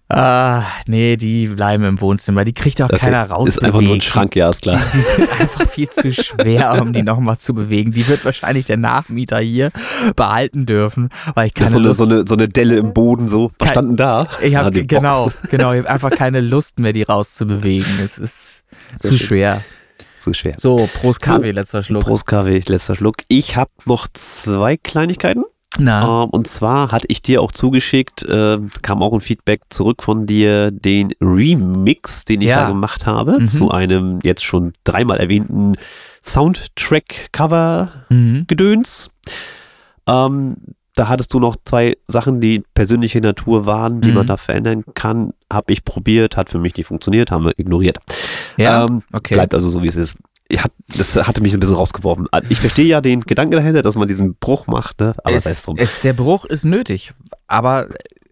ah, 0.08 0.62
nee, 0.86 1.16
die 1.16 1.48
bleiben 1.48 1.84
im 1.84 2.00
Wohnzimmer. 2.00 2.44
Die 2.44 2.54
kriegt 2.54 2.80
auch 2.82 2.88
okay. 2.88 2.98
keiner 2.98 3.24
raus. 3.28 3.48
Ist 3.48 3.64
einfach 3.64 3.80
nur 3.80 3.94
ein 3.94 4.02
Schrank, 4.02 4.36
ja, 4.36 4.50
ist 4.50 4.62
klar. 4.62 4.80
Die, 4.92 4.98
die 4.98 5.02
sind 5.02 5.40
einfach 5.40 5.68
viel 5.68 5.88
zu 5.88 6.12
schwer, 6.12 6.80
um 6.80 6.92
die 6.92 7.02
nochmal 7.02 7.38
zu 7.38 7.54
bewegen. 7.54 7.92
Die 7.92 8.06
wird 8.08 8.24
wahrscheinlich 8.24 8.64
der 8.64 8.76
Nachmieter 8.76 9.38
hier 9.38 9.70
behalten 10.16 10.66
dürfen, 10.66 11.10
weil 11.34 11.48
ich 11.48 11.54
keine 11.54 11.70
so 11.70 11.78
Lust... 11.78 12.00
Eine, 12.00 12.08
so, 12.10 12.14
eine, 12.14 12.28
so 12.28 12.34
eine 12.34 12.48
Delle 12.48 12.76
im 12.76 12.92
Boden 12.92 13.28
so. 13.28 13.50
Was 13.58 13.70
standen 13.70 13.96
da? 13.96 14.28
Ich 14.42 14.56
habe 14.56 14.68
ah, 14.68 14.82
genau, 14.86 15.30
genau, 15.50 15.72
ich 15.72 15.80
habe 15.80 15.90
einfach 15.90 16.10
keine 16.10 16.40
Lust 16.40 16.78
mehr, 16.78 16.92
die 16.92 17.02
rauszubewegen. 17.02 18.00
Es 18.02 18.18
ist 18.18 18.64
Sehr 18.98 19.10
zu 19.10 19.18
schön. 19.18 19.26
schwer 19.26 19.62
zu 20.20 20.34
schwer. 20.34 20.54
So, 20.56 20.88
Prost 21.00 21.20
Kaffee, 21.20 21.48
so, 21.48 21.54
letzter 21.54 21.82
Schluck. 21.82 22.04
Prost 22.04 22.26
Kaffee, 22.26 22.62
letzter 22.66 22.94
Schluck. 22.94 23.16
Ich 23.28 23.56
habe 23.56 23.70
noch 23.86 24.06
zwei 24.12 24.76
Kleinigkeiten. 24.76 25.44
Na. 25.78 26.24
Ähm, 26.24 26.30
und 26.30 26.48
zwar 26.48 26.90
hatte 26.90 27.06
ich 27.08 27.22
dir 27.22 27.42
auch 27.42 27.52
zugeschickt, 27.52 28.24
äh, 28.24 28.58
kam 28.82 29.02
auch 29.02 29.12
ein 29.12 29.20
Feedback 29.20 29.60
zurück 29.70 30.02
von 30.02 30.26
dir, 30.26 30.70
den 30.70 31.12
Remix, 31.20 32.24
den 32.24 32.40
ich 32.40 32.48
ja. 32.48 32.62
da 32.62 32.68
gemacht 32.68 33.06
habe, 33.06 33.40
mhm. 33.40 33.46
zu 33.46 33.70
einem 33.70 34.18
jetzt 34.22 34.44
schon 34.44 34.72
dreimal 34.84 35.18
erwähnten 35.18 35.76
Soundtrack-Cover-Gedöns. 36.24 39.10
Mhm. 40.06 40.12
Ähm, 40.12 40.56
da 40.94 41.08
hattest 41.08 41.32
du 41.32 41.38
noch 41.38 41.56
zwei 41.64 41.96
Sachen, 42.06 42.40
die 42.40 42.64
persönliche 42.74 43.20
Natur 43.20 43.64
waren, 43.64 44.00
die 44.00 44.08
mhm. 44.08 44.14
man 44.14 44.26
da 44.26 44.36
verändern 44.36 44.84
kann. 44.94 45.32
Habe 45.52 45.72
ich 45.72 45.84
probiert, 45.84 46.36
hat 46.36 46.50
für 46.50 46.58
mich 46.58 46.76
nicht 46.76 46.86
funktioniert, 46.86 47.30
haben 47.30 47.44
wir 47.44 47.58
ignoriert. 47.58 47.98
Ja, 48.56 48.84
ähm, 48.84 49.02
okay. 49.12 49.34
Bleibt 49.34 49.54
also 49.54 49.70
so, 49.70 49.82
wie 49.82 49.88
es 49.88 49.96
ist. 49.96 50.16
Hat, 50.56 50.72
das 50.96 51.14
hatte 51.14 51.40
mich 51.40 51.54
ein 51.54 51.60
bisschen 51.60 51.76
rausgeworfen. 51.76 52.26
Ich 52.48 52.58
verstehe 52.58 52.86
ja 52.86 53.00
den 53.00 53.20
Gedanken 53.20 53.52
dahinter, 53.52 53.82
dass 53.82 53.94
man 53.94 54.08
diesen 54.08 54.34
Bruch 54.34 54.66
macht, 54.66 54.98
ne? 54.98 55.14
aber 55.22 55.36
es, 55.36 55.46
es, 55.46 55.64
es, 55.76 56.00
der 56.00 56.12
Bruch 56.12 56.44
ist 56.44 56.64
nötig, 56.64 57.12
aber 57.46 57.88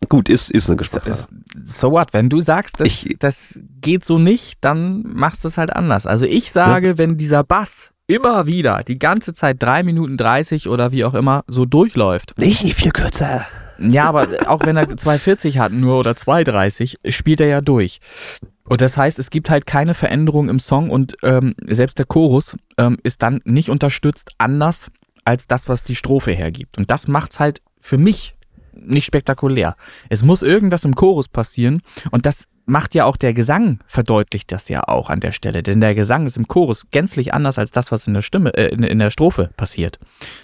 gut, 0.08 0.28
ist, 0.28 0.50
ist 0.50 0.68
eine 0.68 0.76
Geschmackssache. 0.76 1.28
So 1.62 1.92
what, 1.92 2.12
wenn 2.12 2.28
du 2.28 2.40
sagst, 2.40 2.80
das, 2.80 2.86
ich, 2.86 3.16
das 3.18 3.60
geht 3.80 4.04
so 4.04 4.18
nicht, 4.18 4.58
dann 4.60 5.02
machst 5.02 5.44
du 5.44 5.48
es 5.48 5.58
halt 5.58 5.74
anders. 5.74 6.06
Also 6.06 6.26
ich 6.26 6.50
sage, 6.50 6.88
ja. 6.88 6.98
wenn 6.98 7.16
dieser 7.16 7.44
Bass 7.44 7.92
immer 8.06 8.46
wieder 8.46 8.82
die 8.86 8.98
ganze 8.98 9.34
Zeit 9.34 9.62
3 9.62 9.82
Minuten 9.82 10.16
30 10.16 10.68
oder 10.68 10.92
wie 10.92 11.04
auch 11.04 11.14
immer 11.14 11.44
so 11.46 11.66
durchläuft. 11.66 12.34
Nee, 12.36 12.54
viel 12.54 12.90
kürzer. 12.90 13.46
Ja, 13.78 14.04
aber 14.04 14.28
auch 14.46 14.60
wenn 14.64 14.76
er 14.76 14.84
2,40 14.84 15.58
hat 15.58 15.72
nur 15.72 15.98
oder 15.98 16.12
2,30, 16.12 17.10
spielt 17.10 17.40
er 17.40 17.48
ja 17.48 17.60
durch. 17.60 18.00
Und 18.64 18.80
das 18.80 18.96
heißt, 18.96 19.18
es 19.18 19.30
gibt 19.30 19.50
halt 19.50 19.66
keine 19.66 19.94
Veränderung 19.94 20.48
im 20.48 20.58
Song 20.58 20.90
und 20.90 21.16
ähm, 21.22 21.54
selbst 21.64 21.98
der 21.98 22.06
Chorus 22.06 22.56
ähm, 22.76 22.98
ist 23.02 23.22
dann 23.22 23.40
nicht 23.44 23.70
unterstützt 23.70 24.32
anders 24.38 24.90
als 25.24 25.46
das, 25.46 25.68
was 25.68 25.84
die 25.84 25.96
Strophe 25.96 26.32
hergibt. 26.32 26.76
Und 26.76 26.90
das 26.90 27.08
macht's 27.08 27.40
halt 27.40 27.62
für 27.80 27.98
mich 27.98 28.34
nicht 28.72 29.06
spektakulär. 29.06 29.76
Es 30.08 30.22
muss 30.22 30.42
irgendwas 30.42 30.84
im 30.84 30.94
Chorus 30.94 31.28
passieren 31.28 31.82
und 32.10 32.26
das 32.26 32.44
macht 32.66 32.94
ja 32.94 33.06
auch 33.06 33.16
der 33.16 33.32
Gesang, 33.32 33.80
verdeutlicht 33.86 34.52
das 34.52 34.68
ja 34.68 34.86
auch 34.86 35.08
an 35.08 35.20
der 35.20 35.32
Stelle. 35.32 35.62
Denn 35.62 35.80
der 35.80 35.94
Gesang 35.94 36.26
ist 36.26 36.36
im 36.36 36.46
Chorus 36.46 36.90
gänzlich 36.90 37.32
anders 37.32 37.58
als 37.58 37.70
das, 37.70 37.90
was 37.90 38.06
in 38.06 38.14
der 38.14 38.22
Stimme, 38.22 38.54
äh, 38.54 38.68
in, 38.68 38.82
in 38.82 38.98
der 38.98 39.10
Strophe 39.10 39.50
passiert. 39.56 39.98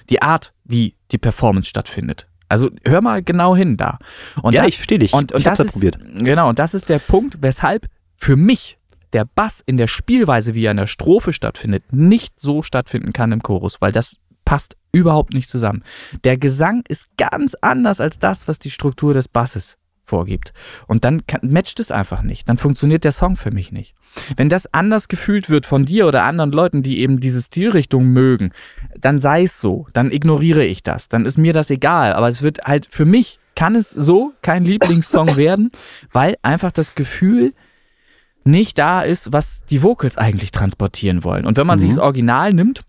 Die 0.09 0.22
Art, 0.22 0.55
wie 0.64 0.97
die 1.12 1.18
Performance 1.18 1.68
stattfindet. 1.68 2.26
Also 2.49 2.70
hör 2.86 3.01
mal 3.01 3.22
genau 3.22 3.57
hin 3.57 3.76
da. 3.76 3.99
Und 4.42 4.55
ja, 4.55 4.62
das, 4.62 4.68
ich 4.68 4.76
verstehe 4.76 4.99
dich. 4.99 5.12
Und, 5.12 5.32
und 5.32 5.38
ich 5.38 5.45
das, 5.45 5.59
das 5.59 5.68
ist, 5.68 5.72
probiert. 5.74 5.99
Genau, 6.16 6.49
und 6.49 6.59
das 6.59 6.74
ist 6.74 6.88
der 6.88 6.99
Punkt, 6.99 7.42
weshalb 7.42 7.86
für 8.16 8.36
mich 8.36 8.78
der 9.12 9.24
Bass 9.24 9.62
in 9.64 9.76
der 9.76 9.86
Spielweise, 9.86 10.55
wie 10.55 10.64
er 10.64 10.72
in 10.72 10.76
der 10.76 10.86
Strophe 10.86 11.32
stattfindet, 11.32 11.84
nicht 11.92 12.38
so 12.38 12.62
stattfinden 12.62 13.12
kann 13.12 13.32
im 13.32 13.42
Chorus, 13.42 13.80
weil 13.80 13.92
das 13.92 14.16
passt 14.45 14.76
überhaupt 14.92 15.34
nicht 15.34 15.49
zusammen. 15.49 15.82
Der 16.24 16.36
Gesang 16.36 16.84
ist 16.88 17.16
ganz 17.16 17.55
anders 17.61 18.01
als 18.01 18.18
das, 18.18 18.47
was 18.49 18.59
die 18.59 18.70
Struktur 18.70 19.14
des 19.14 19.28
Basses 19.28 19.76
vorgibt. 20.05 20.52
Und 20.86 21.05
dann 21.05 21.26
kann, 21.26 21.40
matcht 21.50 21.80
es 21.80 21.90
einfach 21.90 22.22
nicht. 22.22 22.48
Dann 22.48 22.59
funktioniert 22.59 23.05
der 23.05 23.12
Song 23.12 23.36
für 23.36 23.50
mich 23.50 23.72
nicht. 23.72 23.94
Wenn 24.36 24.48
das 24.48 24.72
anders 24.72 25.09
gefühlt 25.09 25.50
wird 25.50 25.66
von 25.66 25.84
dir 25.86 26.07
oder 26.07 26.24
anderen 26.24 26.52
Leuten, 26.52 26.82
die 26.82 27.00
eben 27.00 27.18
diese 27.20 27.42
Stilrichtung 27.42 28.07
mögen, 28.07 28.52
dann 29.00 29.18
sei 29.18 29.44
es 29.44 29.61
so. 29.61 29.86
Dann 29.92 30.12
ignoriere 30.12 30.64
ich 30.64 30.82
das. 30.82 31.09
Dann 31.09 31.24
ist 31.24 31.38
mir 31.38 31.52
das 31.52 31.70
egal. 31.70 32.12
Aber 32.12 32.28
es 32.28 32.42
wird 32.42 32.64
halt 32.64 32.86
für 32.90 33.05
mich 33.07 33.40
kann 33.57 33.74
es 33.76 33.90
so 33.90 34.32
kein 34.42 34.64
Lieblingssong 34.64 35.36
werden, 35.36 35.70
weil 36.12 36.36
einfach 36.42 36.70
das 36.72 36.94
Gefühl 36.94 37.55
nicht 38.44 38.78
da 38.78 39.00
ist, 39.00 39.32
was 39.32 39.64
die 39.64 39.82
Vocals 39.82 40.18
eigentlich 40.18 40.50
transportieren 40.50 41.24
wollen. 41.24 41.46
Und 41.46 41.57
wenn 41.57 41.66
man 41.66 41.78
Mhm. 41.78 41.82
sich 41.82 41.90
das 41.90 41.98
Original 41.98 42.52
nimmt, 42.52 42.84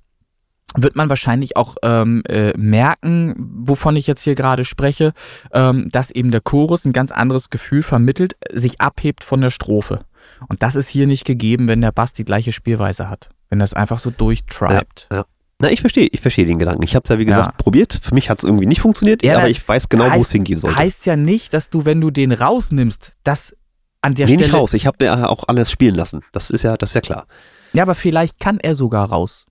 wird 0.74 0.96
man 0.96 1.10
wahrscheinlich 1.10 1.56
auch 1.58 1.78
ähm, 1.84 2.24
äh, 2.28 2.54
merken, 2.58 3.36
wovon 3.38 3.96
ich 3.96 4.08
jetzt 4.08 4.22
hier 4.22 4.36
gerade 4.36 4.66
spreche, 4.66 5.14
ähm, 5.54 5.88
dass 5.92 6.12
eben 6.12 6.32
der 6.32 6.42
Chorus 6.42 6.86
ein 6.86 6.94
ganz 6.94 7.12
anderes 7.12 7.50
Gefühl 7.50 7.84
vermittelt, 7.84 8.36
sich 8.52 8.82
abhebt 8.82 9.24
von 9.24 9.42
der 9.42 9.52
Strophe. 9.52 10.06
Und 10.50 10.64
das 10.64 10.76
ist 10.76 10.88
hier 10.88 11.08
nicht 11.08 11.26
gegeben, 11.26 11.68
wenn 11.68 11.82
der 11.82 11.92
Bass 11.92 12.14
die 12.14 12.26
gleiche 12.26 12.52
Spielweise 12.52 13.10
hat. 13.10 13.30
Wenn 13.50 13.60
das 13.60 13.74
einfach 13.74 14.00
so 14.00 14.10
durchtreibt. 14.10 15.08
Ja. 15.12 15.26
Na, 15.62 15.72
ich 15.72 15.80
verstehe, 15.80 16.08
ich 16.12 16.20
verstehe 16.20 16.46
den 16.46 16.60
Gedanken. 16.60 16.84
Ich 16.84 16.96
habe 16.96 17.04
es 17.06 17.10
ja, 17.10 17.18
wie 17.20 17.26
gesagt, 17.26 17.54
Ja. 17.54 17.58
probiert. 17.58 17.98
Für 18.02 18.14
mich 18.14 18.30
hat 18.30 18.40
es 18.40 18.44
irgendwie 18.44 18.66
nicht 18.66 18.82
funktioniert, 18.82 19.24
Ja, 19.24 19.38
aber 19.38 19.50
ich 19.50 19.66
weiß 19.66 19.88
genau, 19.88 20.12
wo 20.12 20.22
es 20.22 20.32
hingehen 20.32 20.58
sollte. 20.60 20.76
Heißt 20.76 21.06
ja 21.06 21.16
nicht, 21.16 21.54
dass 21.54 21.70
du, 21.70 21.86
wenn 21.86 22.02
du 22.02 22.10
den 22.10 22.34
rausnimmst, 22.34 23.14
das 23.24 23.56
an 24.02 24.16
der 24.16 24.26
nee, 24.26 24.34
Stelle. 24.34 24.48
nicht 24.50 24.54
raus. 24.60 24.74
Ich 24.74 24.86
habe 24.86 25.06
ja 25.06 25.30
auch 25.30 25.46
alles 25.48 25.72
spielen 25.72 25.96
lassen. 25.96 26.22
Das 26.34 26.50
ist 26.50 26.64
ja, 26.64 26.76
das 26.76 26.90
ist 26.90 26.96
ja 26.96 27.02
klar. 27.02 27.28
Ja, 27.72 27.84
aber 27.84 27.96
vielleicht 27.96 28.40
kann 28.40 28.60
er 28.60 28.76
sogar 28.76 29.10
raus. 29.10 29.46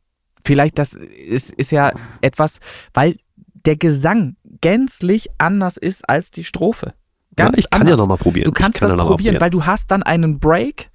Vielleicht 0.44 0.78
das 0.78 0.92
ist, 0.94 1.50
ist 1.52 1.70
ja 1.72 1.92
etwas, 2.20 2.60
weil 2.92 3.16
der 3.66 3.76
Gesang 3.76 4.36
gänzlich 4.60 5.28
anders 5.38 5.76
ist 5.76 6.08
als 6.08 6.30
die 6.30 6.44
Strophe. 6.44 6.92
Ganz 7.36 7.52
ja, 7.56 7.58
ich 7.58 7.70
kann 7.70 7.82
anders. 7.82 7.94
ja 7.94 8.02
nochmal 8.02 8.18
probieren. 8.18 8.44
Du 8.44 8.52
kannst 8.52 8.78
kann 8.78 8.86
das 8.88 8.92
ja 8.92 8.96
mal 8.98 9.06
probieren, 9.06 9.40
weil 9.40 9.50
du 9.50 9.64
hast 9.66 9.90
dann 9.90 10.02
einen 10.02 10.38
Break 10.38 10.90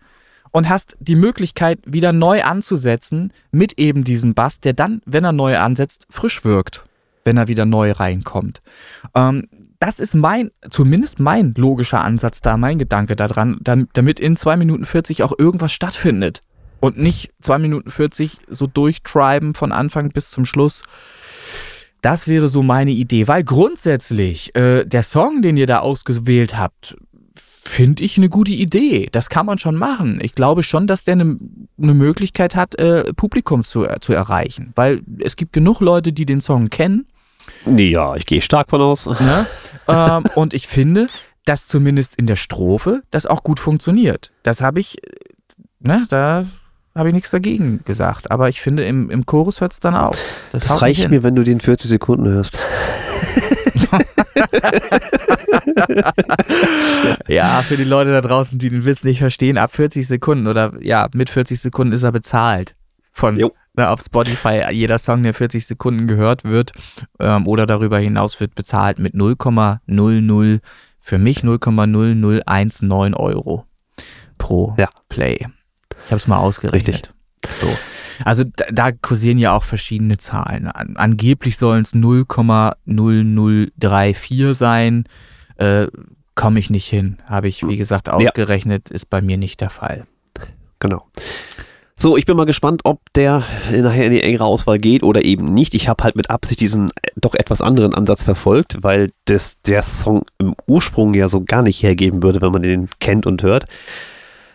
und 0.51 0.69
hast 0.69 0.97
die 0.99 1.15
Möglichkeit, 1.15 1.79
wieder 1.85 2.13
neu 2.13 2.43
anzusetzen 2.43 3.33
mit 3.51 3.77
eben 3.79 4.03
diesem 4.03 4.33
Bass, 4.33 4.59
der 4.59 4.73
dann, 4.73 5.01
wenn 5.05 5.23
er 5.23 5.31
neu 5.31 5.57
ansetzt, 5.57 6.05
frisch 6.09 6.43
wirkt, 6.45 6.85
wenn 7.23 7.37
er 7.37 7.47
wieder 7.47 7.65
neu 7.65 7.91
reinkommt. 7.91 8.59
Ähm, 9.15 9.47
das 9.79 9.99
ist 9.99 10.13
mein, 10.13 10.51
zumindest 10.69 11.19
mein 11.19 11.53
logischer 11.55 12.01
Ansatz 12.03 12.41
da, 12.41 12.57
mein 12.57 12.77
Gedanke 12.79 13.15
daran, 13.15 13.59
dam- 13.61 13.87
damit 13.93 14.19
in 14.19 14.35
2 14.35 14.57
Minuten 14.57 14.85
40 14.85 15.23
auch 15.23 15.33
irgendwas 15.37 15.71
stattfindet. 15.71 16.43
Und 16.79 16.97
nicht 16.97 17.31
2 17.41 17.57
Minuten 17.59 17.89
40 17.89 18.37
so 18.47 18.65
durchtriben 18.65 19.53
von 19.53 19.71
Anfang 19.71 20.09
bis 20.09 20.29
zum 20.29 20.45
Schluss. 20.45 20.83
Das 22.01 22.27
wäre 22.27 22.47
so 22.47 22.63
meine 22.63 22.91
Idee, 22.91 23.27
weil 23.27 23.43
grundsätzlich 23.43 24.55
äh, 24.55 24.85
der 24.85 25.03
Song, 25.03 25.41
den 25.41 25.57
ihr 25.57 25.67
da 25.67 25.79
ausgewählt 25.79 26.57
habt, 26.57 26.95
finde 27.61 28.03
ich 28.03 28.17
eine 28.17 28.29
gute 28.29 28.53
Idee. 28.53 29.09
Das 29.11 29.29
kann 29.29 29.45
man 29.45 29.57
schon 29.57 29.75
machen. 29.75 30.19
Ich 30.21 30.33
glaube 30.33 30.63
schon, 30.63 30.87
dass 30.87 31.03
der 31.03 31.13
eine 31.13 31.37
ne 31.77 31.93
Möglichkeit 31.93 32.55
hat, 32.55 32.75
äh, 32.79 33.13
Publikum 33.13 33.63
zu, 33.63 33.85
zu 33.99 34.13
erreichen, 34.13 34.71
weil 34.75 35.01
es 35.19 35.35
gibt 35.35 35.53
genug 35.53 35.81
Leute, 35.81 36.13
die 36.13 36.25
den 36.25 36.41
Song 36.41 36.69
kennen. 36.69 37.05
Ja, 37.65 38.15
ich 38.15 38.25
gehe 38.25 38.41
stark 38.41 38.69
von 38.69 38.81
aus. 38.81 39.05
Ne? 39.05 39.45
ähm, 39.87 40.23
und 40.35 40.53
ich 40.53 40.67
finde, 40.67 41.09
dass 41.45 41.67
zumindest 41.67 42.15
in 42.15 42.27
der 42.27 42.35
Strophe 42.35 43.01
das 43.11 43.25
auch 43.25 43.43
gut 43.43 43.59
funktioniert. 43.59 44.31
Das 44.43 44.61
habe 44.61 44.79
ich, 44.79 45.03
äh, 45.03 45.09
ne, 45.79 46.05
da 46.09 46.45
habe 46.95 47.09
ich 47.09 47.13
nichts 47.13 47.31
dagegen 47.31 47.81
gesagt. 47.85 48.31
Aber 48.31 48.49
ich 48.49 48.61
finde, 48.61 48.83
im, 48.83 49.09
im 49.09 49.25
Chorus 49.25 49.61
hört 49.61 49.71
es 49.71 49.79
dann 49.79 49.95
auf. 49.95 50.17
Das, 50.51 50.65
Das 50.65 50.81
reicht 50.81 51.09
mir, 51.09 51.23
wenn 51.23 51.35
du 51.35 51.43
den 51.43 51.59
40 51.59 51.89
Sekunden 51.89 52.27
hörst. 52.27 52.57
Ja, 57.27 57.61
für 57.61 57.77
die 57.77 57.83
Leute 57.83 58.11
da 58.11 58.21
draußen, 58.21 58.57
die 58.57 58.69
den 58.69 58.85
Witz 58.85 59.03
nicht 59.03 59.19
verstehen, 59.19 59.57
ab 59.57 59.71
40 59.71 60.07
Sekunden 60.07 60.47
oder 60.47 60.73
ja, 60.81 61.07
mit 61.13 61.29
40 61.29 61.59
Sekunden 61.59 61.93
ist 61.93 62.03
er 62.03 62.11
bezahlt. 62.11 62.75
Von 63.11 63.35
ne, 63.35 63.89
auf 63.89 64.01
Spotify, 64.01 64.63
jeder 64.71 64.97
Song, 64.97 65.23
der 65.23 65.33
40 65.33 65.65
Sekunden 65.65 66.07
gehört 66.07 66.43
wird 66.43 66.71
ähm, 67.19 67.47
oder 67.47 67.65
darüber 67.65 67.99
hinaus 67.99 68.39
wird 68.39 68.55
bezahlt 68.55 68.99
mit 68.99 69.13
0,00, 69.13 70.59
für 70.99 71.17
mich 71.17 71.39
0,0019 71.43 73.13
Euro 73.15 73.65
pro 74.37 74.75
Ja. 74.77 74.89
Play. 75.09 75.39
Ich 76.05 76.11
habe 76.11 76.17
es 76.17 76.27
mal 76.27 76.37
ausgerechnet. 76.37 76.87
Richtig. 76.87 77.11
So. 77.59 77.67
Also 78.25 78.43
da, 78.43 78.65
da 78.71 78.91
kursieren 78.91 79.37
ja 79.37 79.55
auch 79.55 79.63
verschiedene 79.63 80.17
Zahlen. 80.17 80.67
An, 80.67 80.97
angeblich 80.97 81.57
sollen 81.57 81.83
es 81.83 81.93
0,0034 81.93 84.53
sein. 84.53 85.05
Äh, 85.57 85.87
Komme 86.35 86.59
ich 86.59 86.69
nicht 86.69 86.87
hin. 86.87 87.17
Habe 87.25 87.47
ich, 87.49 87.67
wie 87.67 87.75
gesagt, 87.75 88.09
ausgerechnet. 88.09 88.89
Ist 88.89 89.09
bei 89.09 89.21
mir 89.21 89.35
nicht 89.37 89.59
der 89.59 89.69
Fall. 89.69 90.05
Genau. 90.79 91.05
So, 91.97 92.15
ich 92.15 92.25
bin 92.25 92.37
mal 92.37 92.45
gespannt, 92.45 92.79
ob 92.85 93.01
der 93.13 93.43
nachher 93.69 94.05
in 94.05 94.13
die 94.13 94.23
engere 94.23 94.45
Auswahl 94.45 94.77
geht 94.77 95.03
oder 95.03 95.25
eben 95.25 95.53
nicht. 95.53 95.73
Ich 95.73 95.89
habe 95.89 96.01
halt 96.01 96.15
mit 96.15 96.29
Absicht 96.29 96.61
diesen 96.61 96.91
äh, 96.91 97.09
doch 97.17 97.35
etwas 97.35 97.59
anderen 97.59 97.93
Ansatz 97.93 98.23
verfolgt, 98.23 98.77
weil 98.81 99.11
das 99.25 99.59
der 99.63 99.81
Song 99.81 100.23
im 100.37 100.55
Ursprung 100.65 101.13
ja 101.13 101.27
so 101.27 101.43
gar 101.43 101.61
nicht 101.61 101.83
hergeben 101.83 102.23
würde, 102.23 102.41
wenn 102.41 102.53
man 102.53 102.61
den 102.61 102.89
kennt 103.01 103.25
und 103.25 103.43
hört. 103.43 103.65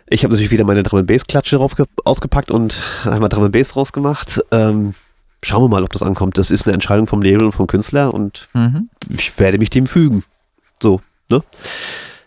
Ich 0.08 0.22
habe 0.22 0.32
natürlich 0.34 0.50
wieder 0.50 0.64
meine 0.64 0.82
Drum 0.82 0.98
and 1.00 1.08
Bass 1.08 1.26
Klatsche 1.26 1.58
ausgepackt 1.58 2.50
und 2.50 2.82
einmal 3.04 3.28
Drum 3.28 3.44
and 3.44 3.52
Bass 3.52 3.74
rausgemacht. 3.76 4.40
Ähm, 4.50 4.94
schauen 5.42 5.62
wir 5.64 5.68
mal, 5.68 5.82
ob 5.82 5.92
das 5.92 6.02
ankommt. 6.02 6.38
Das 6.38 6.50
ist 6.50 6.66
eine 6.66 6.74
Entscheidung 6.74 7.06
vom 7.06 7.22
Label 7.22 7.44
und 7.44 7.52
vom 7.52 7.66
Künstler 7.66 8.12
und 8.12 8.48
Mhm. 8.54 8.88
ich 9.08 9.38
werde 9.38 9.58
mich 9.58 9.70
dem 9.70 9.86
fügen. 9.86 10.24
So, 10.82 11.00
ne? 11.30 11.42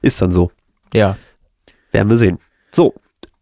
Ist 0.01 0.21
dann 0.21 0.31
so. 0.31 0.51
Ja. 0.93 1.17
Werden 1.91 2.09
wir 2.09 2.17
sehen. 2.17 2.39
So, 2.71 2.93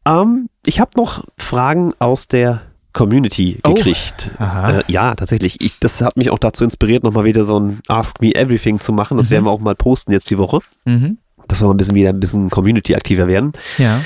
ähm, 0.05 0.49
ich 0.65 0.79
habe 0.79 0.91
noch 0.97 1.23
Fragen 1.37 1.93
aus 1.99 2.27
der 2.27 2.61
Community 2.93 3.57
Oh. 3.63 3.73
gekriegt. 3.73 4.29
Äh, 4.39 4.83
ja, 4.87 5.15
tatsächlich. 5.15 5.59
Ich, 5.61 5.79
das 5.79 5.99
hat 6.01 6.15
mich 6.15 6.29
auch 6.29 6.39
dazu 6.39 6.63
inspiriert, 6.63 7.03
nochmal 7.03 7.25
wieder 7.25 7.43
so 7.43 7.59
ein 7.59 7.81
Ask 7.87 8.21
Me 8.21 8.33
Everything 8.33 8.79
zu 8.79 8.93
machen. 8.93 9.17
Das 9.17 9.27
Mhm. 9.27 9.31
werden 9.31 9.45
wir 9.45 9.51
auch 9.51 9.59
mal 9.59 9.75
posten 9.75 10.11
jetzt 10.13 10.29
die 10.29 10.37
Woche. 10.37 10.59
Mhm. 10.85 11.17
Dass 11.47 11.61
wir 11.61 11.67
mal 11.67 11.73
ein 11.73 11.77
bisschen 11.77 11.95
wieder 11.95 12.09
ein 12.09 12.19
bisschen 12.19 12.49
Community 12.49 12.95
aktiver 12.95 13.27
werden. 13.27 13.51
Ja. 13.77 13.99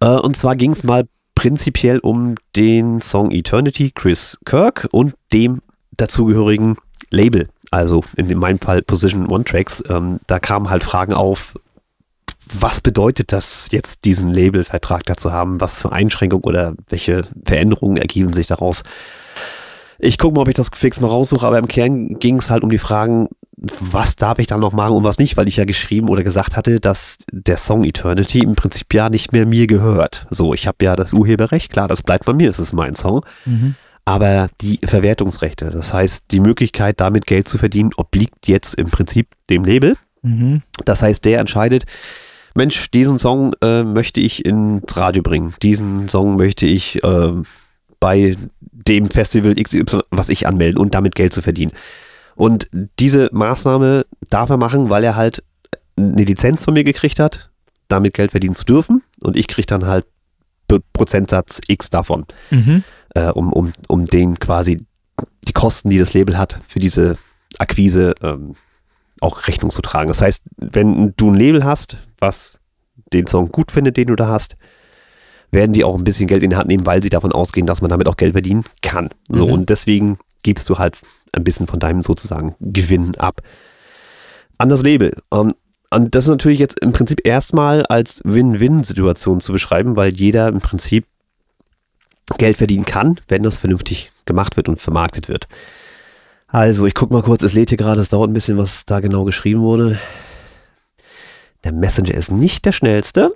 Äh, 0.00 0.08
und 0.08 0.36
zwar 0.36 0.56
ging 0.56 0.72
es 0.72 0.84
mal 0.84 1.06
prinzipiell 1.34 1.98
um 1.98 2.34
den 2.56 3.00
Song 3.00 3.30
Eternity, 3.30 3.92
Chris 3.94 4.38
Kirk 4.44 4.88
und 4.90 5.14
dem 5.32 5.62
dazugehörigen 5.92 6.76
Label. 7.10 7.48
Also 7.70 8.04
in 8.16 8.36
meinem 8.38 8.58
Fall 8.58 8.82
Position 8.82 9.28
One 9.28 9.44
Tracks. 9.44 9.82
Ähm, 9.88 10.20
da 10.26 10.38
kamen 10.38 10.70
halt 10.70 10.84
Fragen 10.84 11.14
auf, 11.14 11.54
was 12.52 12.80
bedeutet 12.80 13.32
das 13.32 13.68
jetzt, 13.70 14.04
diesen 14.04 14.34
Labelvertrag 14.34 15.04
dazu 15.04 15.32
haben? 15.32 15.60
Was 15.60 15.80
für 15.80 15.92
Einschränkungen 15.92 16.44
oder 16.44 16.74
welche 16.88 17.22
Veränderungen 17.44 17.96
ergeben 17.96 18.32
sich 18.32 18.48
daraus? 18.48 18.82
Ich 20.00 20.18
gucke 20.18 20.34
mal, 20.34 20.42
ob 20.42 20.48
ich 20.48 20.54
das 20.54 20.70
fix 20.74 21.00
mal 21.00 21.08
raussuche, 21.08 21.46
aber 21.46 21.58
im 21.58 21.68
Kern 21.68 22.14
ging 22.18 22.38
es 22.38 22.50
halt 22.50 22.62
um 22.62 22.70
die 22.70 22.78
Fragen, 22.78 23.28
was 23.56 24.16
darf 24.16 24.38
ich 24.38 24.46
dann 24.46 24.60
noch 24.60 24.72
machen 24.72 24.96
und 24.96 25.04
was 25.04 25.18
nicht, 25.18 25.36
weil 25.36 25.46
ich 25.46 25.56
ja 25.56 25.66
geschrieben 25.66 26.08
oder 26.08 26.22
gesagt 26.22 26.56
hatte, 26.56 26.80
dass 26.80 27.18
der 27.30 27.58
Song 27.58 27.84
Eternity 27.84 28.38
im 28.38 28.54
Prinzip 28.56 28.94
ja 28.94 29.10
nicht 29.10 29.32
mehr 29.32 29.44
mir 29.44 29.66
gehört. 29.66 30.26
So, 30.30 30.54
ich 30.54 30.66
habe 30.66 30.82
ja 30.82 30.96
das 30.96 31.12
Urheberrecht, 31.12 31.70
klar, 31.70 31.86
das 31.86 32.02
bleibt 32.02 32.24
bei 32.24 32.32
mir, 32.32 32.48
es 32.48 32.58
ist 32.58 32.72
mein 32.72 32.94
Song, 32.94 33.24
Mhm. 33.44 33.74
aber 34.06 34.46
die 34.62 34.80
Verwertungsrechte, 34.82 35.68
das 35.68 35.92
heißt, 35.92 36.26
die 36.30 36.40
Möglichkeit, 36.40 37.00
damit 37.00 37.26
Geld 37.26 37.48
zu 37.48 37.58
verdienen, 37.58 37.90
obliegt 37.98 38.46
jetzt 38.48 38.74
im 38.76 38.88
Prinzip 38.88 39.28
dem 39.50 39.64
Label. 39.64 39.96
Mhm. 40.22 40.62
Das 40.86 41.02
heißt, 41.02 41.22
der 41.26 41.40
entscheidet, 41.40 41.84
Mensch, 42.54 42.90
diesen 42.90 43.18
Song 43.18 43.52
äh, 43.62 43.82
möchte 43.82 44.20
ich 44.20 44.44
ins 44.46 44.96
Radio 44.96 45.22
bringen, 45.22 45.52
diesen 45.62 46.08
Song 46.08 46.36
möchte 46.36 46.64
ich 46.64 47.04
äh, 47.04 47.32
bei 48.00 48.36
dem 48.72 49.10
Festival 49.10 49.54
XY, 49.54 50.00
was 50.10 50.28
ich 50.30 50.46
anmelden 50.46 50.78
und 50.78 50.94
damit 50.94 51.14
Geld 51.14 51.32
zu 51.32 51.42
verdienen. 51.42 51.72
Und 52.34 52.68
diese 52.98 53.28
Maßnahme 53.32 54.06
darf 54.30 54.48
er 54.50 54.56
machen, 54.56 54.88
weil 54.88 55.04
er 55.04 55.14
halt 55.16 55.42
eine 55.96 56.24
Lizenz 56.24 56.64
von 56.64 56.74
mir 56.74 56.84
gekriegt 56.84 57.18
hat, 57.20 57.50
damit 57.88 58.14
Geld 58.14 58.30
verdienen 58.30 58.54
zu 58.54 58.64
dürfen. 58.64 59.02
Und 59.20 59.36
ich 59.36 59.46
kriege 59.48 59.66
dann 59.66 59.86
halt 59.86 60.06
Prozentsatz 60.92 61.60
X 61.66 61.90
davon, 61.90 62.26
Mhm. 62.50 62.84
äh, 63.14 63.28
um, 63.28 63.52
um, 63.52 63.72
um 63.88 64.06
den 64.06 64.38
quasi 64.38 64.86
die 65.48 65.52
Kosten, 65.52 65.90
die 65.90 65.98
das 65.98 66.14
Label 66.14 66.38
hat, 66.38 66.60
für 66.66 66.78
diese 66.78 67.18
Akquise 67.58 68.14
ähm, 68.22 68.54
auch 69.20 69.46
Rechnung 69.48 69.70
zu 69.70 69.82
tragen. 69.82 70.08
Das 70.08 70.22
heißt, 70.22 70.44
wenn 70.56 71.12
du 71.16 71.30
ein 71.30 71.34
Label 71.34 71.64
hast, 71.64 71.98
was 72.18 72.60
den 73.12 73.26
Song 73.26 73.50
gut 73.50 73.72
findet, 73.72 73.96
den 73.96 74.06
du 74.06 74.16
da 74.16 74.28
hast, 74.28 74.56
werden 75.50 75.72
die 75.72 75.84
auch 75.84 75.96
ein 75.96 76.04
bisschen 76.04 76.26
Geld 76.28 76.42
in 76.42 76.50
die 76.50 76.56
Hand 76.56 76.68
nehmen, 76.68 76.86
weil 76.86 77.02
sie 77.02 77.10
davon 77.10 77.32
ausgehen, 77.32 77.66
dass 77.66 77.80
man 77.80 77.90
damit 77.90 78.06
auch 78.08 78.16
Geld 78.16 78.32
verdienen 78.32 78.64
kann. 78.82 79.10
So, 79.28 79.46
Mhm. 79.46 79.52
und 79.52 79.68
deswegen 79.70 80.18
gibst 80.42 80.68
du 80.70 80.78
halt 80.78 80.96
ein 81.32 81.44
bisschen 81.44 81.66
von 81.66 81.80
deinem 81.80 82.02
sozusagen 82.02 82.54
Gewinn 82.60 83.16
ab. 83.16 83.40
An 84.58 84.68
das 84.68 84.82
Label. 84.82 85.16
Ähm, 85.32 85.54
und 85.90 86.14
das 86.14 86.24
ist 86.24 86.30
natürlich 86.30 86.58
jetzt 86.60 86.78
im 86.80 86.92
Prinzip 86.92 87.26
erstmal 87.26 87.84
als 87.86 88.20
Win-Win-Situation 88.24 89.40
zu 89.40 89.52
beschreiben, 89.52 89.96
weil 89.96 90.14
jeder 90.14 90.48
im 90.48 90.58
Prinzip 90.60 91.06
Geld 92.38 92.58
verdienen 92.58 92.84
kann, 92.84 93.18
wenn 93.26 93.42
das 93.42 93.58
vernünftig 93.58 94.12
gemacht 94.24 94.56
wird 94.56 94.68
und 94.68 94.80
vermarktet 94.80 95.28
wird. 95.28 95.48
Also, 96.46 96.86
ich 96.86 96.94
gucke 96.94 97.12
mal 97.12 97.22
kurz, 97.22 97.42
es 97.42 97.54
lädt 97.54 97.70
hier 97.70 97.78
gerade, 97.78 98.00
es 98.00 98.08
dauert 98.08 98.30
ein 98.30 98.34
bisschen, 98.34 98.56
was 98.58 98.84
da 98.86 99.00
genau 99.00 99.24
geschrieben 99.24 99.60
wurde. 99.62 99.98
Der 101.64 101.72
Messenger 101.72 102.14
ist 102.14 102.30
nicht 102.30 102.64
der 102.64 102.72
schnellste. 102.72 103.34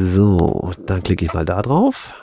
So, 0.00 0.72
dann 0.86 1.02
klicke 1.02 1.24
ich 1.24 1.34
mal 1.34 1.44
da 1.44 1.60
drauf. 1.60 2.14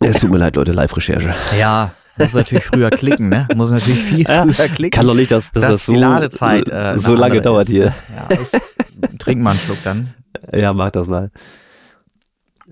Es 0.00 0.18
tut 0.18 0.30
mir 0.30 0.36
leid, 0.36 0.56
Leute, 0.56 0.72
Live-Recherche. 0.72 1.34
Ja, 1.58 1.92
Muss 2.18 2.34
natürlich 2.34 2.64
früher 2.64 2.90
klicken, 2.90 3.28
ne? 3.28 3.48
Muss 3.54 3.70
natürlich 3.70 4.02
viel 4.02 4.24
früher 4.24 4.68
klicken. 4.68 4.90
Kann 4.90 5.06
doch 5.06 5.14
nicht, 5.14 5.30
dass, 5.30 5.50
dass 5.52 5.62
dass 5.62 5.72
das 5.72 5.86
so, 5.86 5.92
die 5.92 5.98
Ladezeit 5.98 6.68
äh, 6.68 6.98
so 6.98 7.14
lange 7.14 7.40
dauert 7.40 7.68
ist. 7.68 7.72
hier. 7.72 7.94
Ja, 8.14 8.28
ich 8.30 9.18
trink 9.18 9.40
mal 9.40 9.50
einen 9.50 9.60
Schluck 9.60 9.82
dann. 9.84 10.14
Ja, 10.52 10.72
mach 10.72 10.90
das 10.90 11.06
mal. 11.06 11.30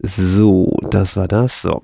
So, 0.03 0.77
das 0.91 1.17
war 1.17 1.29
das. 1.29 1.63
So. 1.63 1.81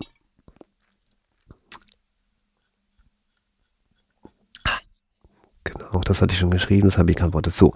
Genau, 5.64 6.00
das 6.04 6.20
hatte 6.20 6.34
ich 6.34 6.40
schon 6.40 6.50
geschrieben, 6.50 6.88
das 6.88 6.98
habe 6.98 7.10
ich 7.10 7.16
geantwortet. 7.16 7.54
So. 7.54 7.74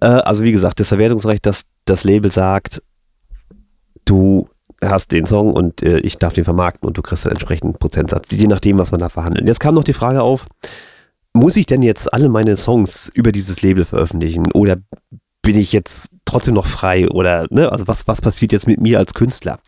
Äh, 0.00 0.06
also 0.06 0.44
wie 0.44 0.52
gesagt, 0.52 0.78
das 0.78 0.88
Verwertungsrecht, 0.88 1.46
dass 1.46 1.64
das 1.86 2.04
Label 2.04 2.30
sagt, 2.30 2.82
du 4.06 4.48
hast 4.82 5.12
den 5.12 5.26
Song 5.26 5.52
und 5.52 5.82
äh, 5.82 5.98
ich 5.98 6.16
darf 6.16 6.32
den 6.32 6.44
vermarkten 6.44 6.86
und 6.86 6.96
du 6.96 7.02
kriegst 7.02 7.24
einen 7.26 7.32
entsprechenden 7.32 7.74
Prozentsatz, 7.74 8.30
je 8.30 8.46
nachdem, 8.46 8.78
was 8.78 8.90
man 8.92 9.00
da 9.00 9.08
verhandelt. 9.08 9.46
Jetzt 9.46 9.60
kam 9.60 9.74
noch 9.74 9.84
die 9.84 9.92
Frage 9.92 10.22
auf, 10.22 10.46
muss 11.34 11.56
ich 11.56 11.66
denn 11.66 11.82
jetzt 11.82 12.12
alle 12.12 12.28
meine 12.28 12.56
Songs 12.56 13.10
über 13.14 13.32
dieses 13.32 13.60
Label 13.62 13.84
veröffentlichen 13.84 14.50
oder 14.52 14.76
bin 15.42 15.56
ich 15.58 15.72
jetzt 15.72 16.10
trotzdem 16.24 16.54
noch 16.54 16.66
frei 16.66 17.08
oder 17.08 17.46
ne, 17.50 17.70
also 17.70 17.86
was, 17.86 18.08
was 18.08 18.20
passiert 18.20 18.52
jetzt 18.52 18.66
mit 18.66 18.80
mir 18.80 18.98
als 18.98 19.14
Künstler? 19.14 19.60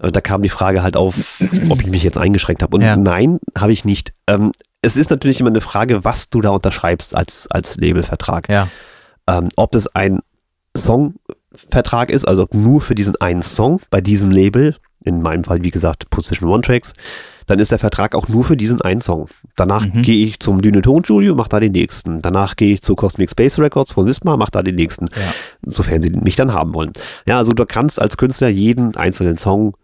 Äh, 0.00 0.12
Da 0.12 0.20
kam 0.20 0.42
die 0.42 0.48
Frage 0.50 0.82
halt 0.82 0.96
auf, 0.96 1.14
ob 1.70 1.80
ich 1.80 1.86
mich 1.86 2.02
jetzt 2.02 2.18
eingeschränkt 2.18 2.62
habe. 2.62 2.76
Und 2.76 2.82
Ja. 2.82 2.94
nein, 2.96 3.38
habe 3.56 3.72
ich 3.72 3.84
nicht. 3.86 4.12
Ähm, 4.26 4.52
es 4.82 4.96
ist 4.96 5.10
natürlich 5.10 5.40
immer 5.40 5.48
eine 5.48 5.62
Frage, 5.62 6.04
was 6.04 6.28
du 6.28 6.42
da 6.42 6.50
unterschreibst 6.50 7.14
als, 7.16 7.46
als 7.50 7.76
Labelvertrag. 7.76 8.48
Ja. 8.50 8.68
Ähm, 9.26 9.48
ob 9.56 9.72
das 9.72 9.86
ein 9.94 10.20
Songvertrag 11.58 12.10
ist, 12.10 12.26
also 12.26 12.46
nur 12.52 12.80
für 12.80 12.94
diesen 12.94 13.16
einen 13.20 13.42
Song 13.42 13.80
bei 13.90 14.00
diesem 14.00 14.30
Label, 14.30 14.76
in 15.04 15.22
meinem 15.22 15.44
Fall 15.44 15.62
wie 15.62 15.70
gesagt 15.70 16.10
Position 16.10 16.48
One 16.50 16.62
Tracks, 16.62 16.94
dann 17.46 17.58
ist 17.58 17.70
der 17.70 17.78
Vertrag 17.78 18.14
auch 18.14 18.28
nur 18.28 18.42
für 18.42 18.56
diesen 18.56 18.80
einen 18.80 19.02
Song. 19.02 19.28
Danach 19.54 19.84
Mhm. 19.84 20.00
gehe 20.02 20.24
ich 20.24 20.40
zum 20.40 20.62
Düne 20.62 20.80
Tonstudio, 20.80 21.34
mach 21.34 21.48
da 21.48 21.60
den 21.60 21.72
nächsten. 21.72 22.22
Danach 22.22 22.56
gehe 22.56 22.72
ich 22.72 22.82
zu 22.82 22.94
Cosmic 22.94 23.30
Space 23.30 23.58
Records 23.58 23.92
von 23.92 24.06
Wismar, 24.06 24.38
mach 24.38 24.48
da 24.50 24.62
den 24.62 24.76
nächsten. 24.76 25.06
Ja. 25.08 25.34
Sofern 25.66 26.00
sie 26.00 26.10
mich 26.10 26.36
dann 26.36 26.54
haben 26.54 26.72
wollen. 26.74 26.92
Ja, 27.26 27.38
also 27.38 27.52
du 27.52 27.66
kannst 27.66 28.00
als 28.00 28.16
Künstler 28.16 28.48
jeden 28.48 28.96
einzelnen 28.96 29.36
Song 29.36 29.76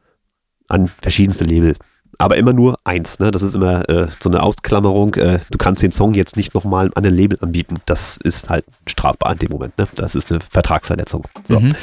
an 0.68 0.88
verschiedenste 1.02 1.44
Label. 1.44 1.74
Aber 2.20 2.36
immer 2.36 2.52
nur 2.52 2.78
eins, 2.84 3.18
ne? 3.18 3.30
Das 3.30 3.40
ist 3.40 3.54
immer 3.54 3.88
äh, 3.88 4.08
so 4.20 4.28
eine 4.28 4.42
Ausklammerung. 4.42 5.14
Äh, 5.14 5.38
du 5.50 5.56
kannst 5.56 5.82
den 5.82 5.90
Song 5.90 6.12
jetzt 6.12 6.36
nicht 6.36 6.52
nochmal 6.54 6.90
an 6.94 7.04
ein 7.04 7.14
Label 7.14 7.38
anbieten. 7.40 7.76
Das 7.86 8.18
ist 8.18 8.50
halt 8.50 8.64
strafbar 8.86 9.32
in 9.32 9.38
dem 9.38 9.50
Moment, 9.50 9.78
ne? 9.78 9.88
Das 9.94 10.14
ist 10.14 10.30
eine 10.30 10.40
Vertragsverletzung. 10.40 11.26
So. 11.48 11.60
Mhm. 11.60 11.74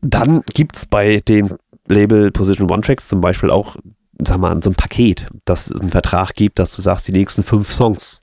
Dann 0.00 0.42
gibt 0.52 0.76
es 0.76 0.86
bei 0.86 1.20
dem 1.20 1.56
Label 1.86 2.32
Position 2.32 2.70
One 2.70 2.82
Tracks 2.82 3.06
zum 3.06 3.20
Beispiel 3.20 3.50
auch, 3.50 3.76
sag 4.20 4.38
mal, 4.38 4.60
so 4.62 4.70
ein 4.70 4.74
Paket, 4.74 5.28
dass 5.44 5.70
es 5.70 5.80
einen 5.80 5.90
Vertrag 5.90 6.34
gibt, 6.34 6.58
dass 6.58 6.74
du 6.74 6.82
sagst, 6.82 7.06
die 7.06 7.12
nächsten 7.12 7.44
fünf 7.44 7.70
Songs 7.70 8.20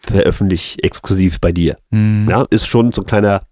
veröffentliche 0.00 0.82
exklusiv 0.82 1.40
bei 1.40 1.52
dir. 1.52 1.78
Mhm. 1.90 2.26
Ja, 2.28 2.44
ist 2.50 2.66
schon 2.66 2.90
so 2.90 3.02
ein 3.02 3.06
kleiner 3.06 3.42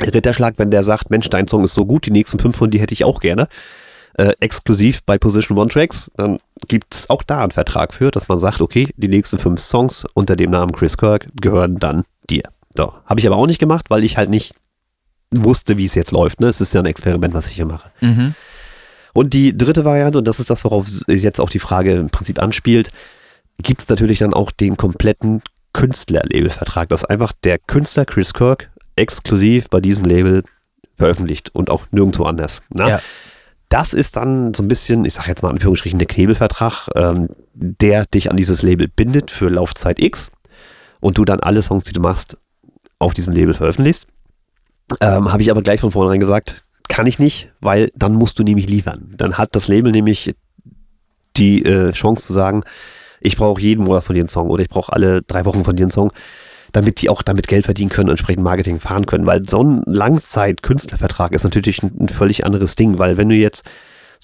Ritterschlag, 0.00 0.54
wenn 0.58 0.70
der 0.70 0.84
sagt, 0.84 1.10
Mensch, 1.10 1.30
dein 1.30 1.48
Song 1.48 1.64
ist 1.64 1.74
so 1.74 1.86
gut, 1.86 2.06
die 2.06 2.10
nächsten 2.10 2.38
fünf 2.38 2.56
von 2.56 2.70
dir 2.70 2.80
hätte 2.80 2.92
ich 2.92 3.04
auch 3.04 3.20
gerne. 3.20 3.48
Äh, 4.16 4.32
exklusiv 4.38 5.02
bei 5.04 5.18
Position 5.18 5.58
One 5.58 5.68
Tracks, 5.68 6.08
dann 6.16 6.38
gibt 6.68 6.94
es 6.94 7.10
auch 7.10 7.24
da 7.24 7.40
einen 7.40 7.50
Vertrag 7.50 7.92
für, 7.92 8.12
dass 8.12 8.28
man 8.28 8.38
sagt, 8.38 8.60
okay, 8.60 8.88
die 8.96 9.08
nächsten 9.08 9.38
fünf 9.38 9.60
Songs 9.60 10.04
unter 10.14 10.36
dem 10.36 10.52
Namen 10.52 10.70
Chris 10.70 10.96
Kirk 10.96 11.26
gehören 11.40 11.80
dann 11.80 12.04
dir. 12.30 12.44
So, 12.76 12.94
habe 13.06 13.18
ich 13.18 13.26
aber 13.26 13.36
auch 13.36 13.48
nicht 13.48 13.58
gemacht, 13.58 13.86
weil 13.90 14.04
ich 14.04 14.16
halt 14.16 14.30
nicht 14.30 14.54
wusste, 15.32 15.78
wie 15.78 15.84
es 15.84 15.96
jetzt 15.96 16.12
läuft. 16.12 16.40
Ne? 16.40 16.46
Es 16.46 16.60
ist 16.60 16.72
ja 16.74 16.80
ein 16.80 16.86
Experiment, 16.86 17.34
was 17.34 17.48
ich 17.48 17.54
hier 17.54 17.66
mache. 17.66 17.90
Mhm. 18.00 18.36
Und 19.14 19.32
die 19.32 19.56
dritte 19.56 19.84
Variante, 19.84 20.18
und 20.18 20.26
das 20.26 20.38
ist 20.38 20.48
das, 20.48 20.64
worauf 20.64 20.86
jetzt 21.08 21.40
auch 21.40 21.50
die 21.50 21.58
Frage 21.58 21.94
im 21.94 22.10
Prinzip 22.10 22.40
anspielt, 22.40 22.90
gibt 23.62 23.82
es 23.82 23.88
natürlich 23.88 24.20
dann 24.20 24.32
auch 24.32 24.52
den 24.52 24.76
kompletten 24.76 25.42
Künstler-Labelvertrag, 25.72 26.88
dass 26.88 27.04
einfach 27.04 27.32
der 27.42 27.58
Künstler 27.58 28.04
Chris 28.04 28.32
Kirk 28.32 28.70
exklusiv 28.96 29.68
bei 29.70 29.80
diesem 29.80 30.04
Label 30.04 30.44
veröffentlicht 30.96 31.52
und 31.52 31.68
auch 31.68 31.86
nirgendwo 31.90 32.24
anders. 32.24 32.62
Ne? 32.70 32.88
Ja. 32.88 33.00
Das 33.68 33.92
ist 33.92 34.16
dann 34.16 34.54
so 34.54 34.62
ein 34.62 34.68
bisschen, 34.68 35.04
ich 35.04 35.14
sage 35.14 35.28
jetzt 35.28 35.42
mal 35.42 35.48
in 35.48 35.56
Anführungsstrichen, 35.56 35.98
der 35.98 36.08
Knebelvertrag, 36.08 36.88
ähm, 36.94 37.28
der 37.54 38.06
dich 38.06 38.30
an 38.30 38.36
dieses 38.36 38.62
Label 38.62 38.88
bindet 38.88 39.30
für 39.30 39.48
Laufzeit 39.48 39.98
X 39.98 40.30
und 41.00 41.18
du 41.18 41.24
dann 41.24 41.40
alle 41.40 41.62
Songs, 41.62 41.84
die 41.84 41.92
du 41.92 42.00
machst, 42.00 42.36
auf 42.98 43.14
diesem 43.14 43.32
Label 43.32 43.54
veröffentlichst. 43.54 44.06
Ähm, 45.00 45.32
Habe 45.32 45.42
ich 45.42 45.50
aber 45.50 45.62
gleich 45.62 45.80
von 45.80 45.90
vornherein 45.90 46.20
gesagt, 46.20 46.64
kann 46.88 47.06
ich 47.06 47.18
nicht, 47.18 47.50
weil 47.60 47.90
dann 47.94 48.14
musst 48.14 48.38
du 48.38 48.42
nämlich 48.42 48.68
liefern. 48.68 49.14
Dann 49.16 49.38
hat 49.38 49.56
das 49.56 49.68
Label 49.68 49.90
nämlich 49.90 50.34
die 51.36 51.64
äh, 51.64 51.92
Chance 51.92 52.26
zu 52.26 52.32
sagen, 52.32 52.62
ich 53.20 53.36
brauche 53.36 53.60
jeden 53.60 53.84
Monat 53.84 54.04
von 54.04 54.14
dir 54.14 54.20
einen 54.20 54.28
Song 54.28 54.50
oder 54.50 54.62
ich 54.62 54.68
brauche 54.68 54.92
alle 54.92 55.22
drei 55.22 55.44
Wochen 55.46 55.64
von 55.64 55.74
dir 55.74 55.84
einen 55.84 55.90
Song, 55.90 56.12
damit 56.74 57.00
die 57.00 57.08
auch 57.08 57.22
damit 57.22 57.48
Geld 57.48 57.64
verdienen 57.64 57.88
können 57.88 58.08
und 58.08 58.14
entsprechend 58.14 58.42
Marketing 58.42 58.80
fahren 58.80 59.06
können. 59.06 59.26
Weil 59.26 59.48
so 59.48 59.62
ein 59.62 59.82
Langzeit-Künstlervertrag 59.86 61.32
ist 61.32 61.44
natürlich 61.44 61.82
ein, 61.82 61.92
ein 61.98 62.08
völlig 62.08 62.44
anderes 62.44 62.76
Ding, 62.76 62.98
weil 62.98 63.16
wenn 63.16 63.28
du 63.28 63.34
jetzt 63.36 63.64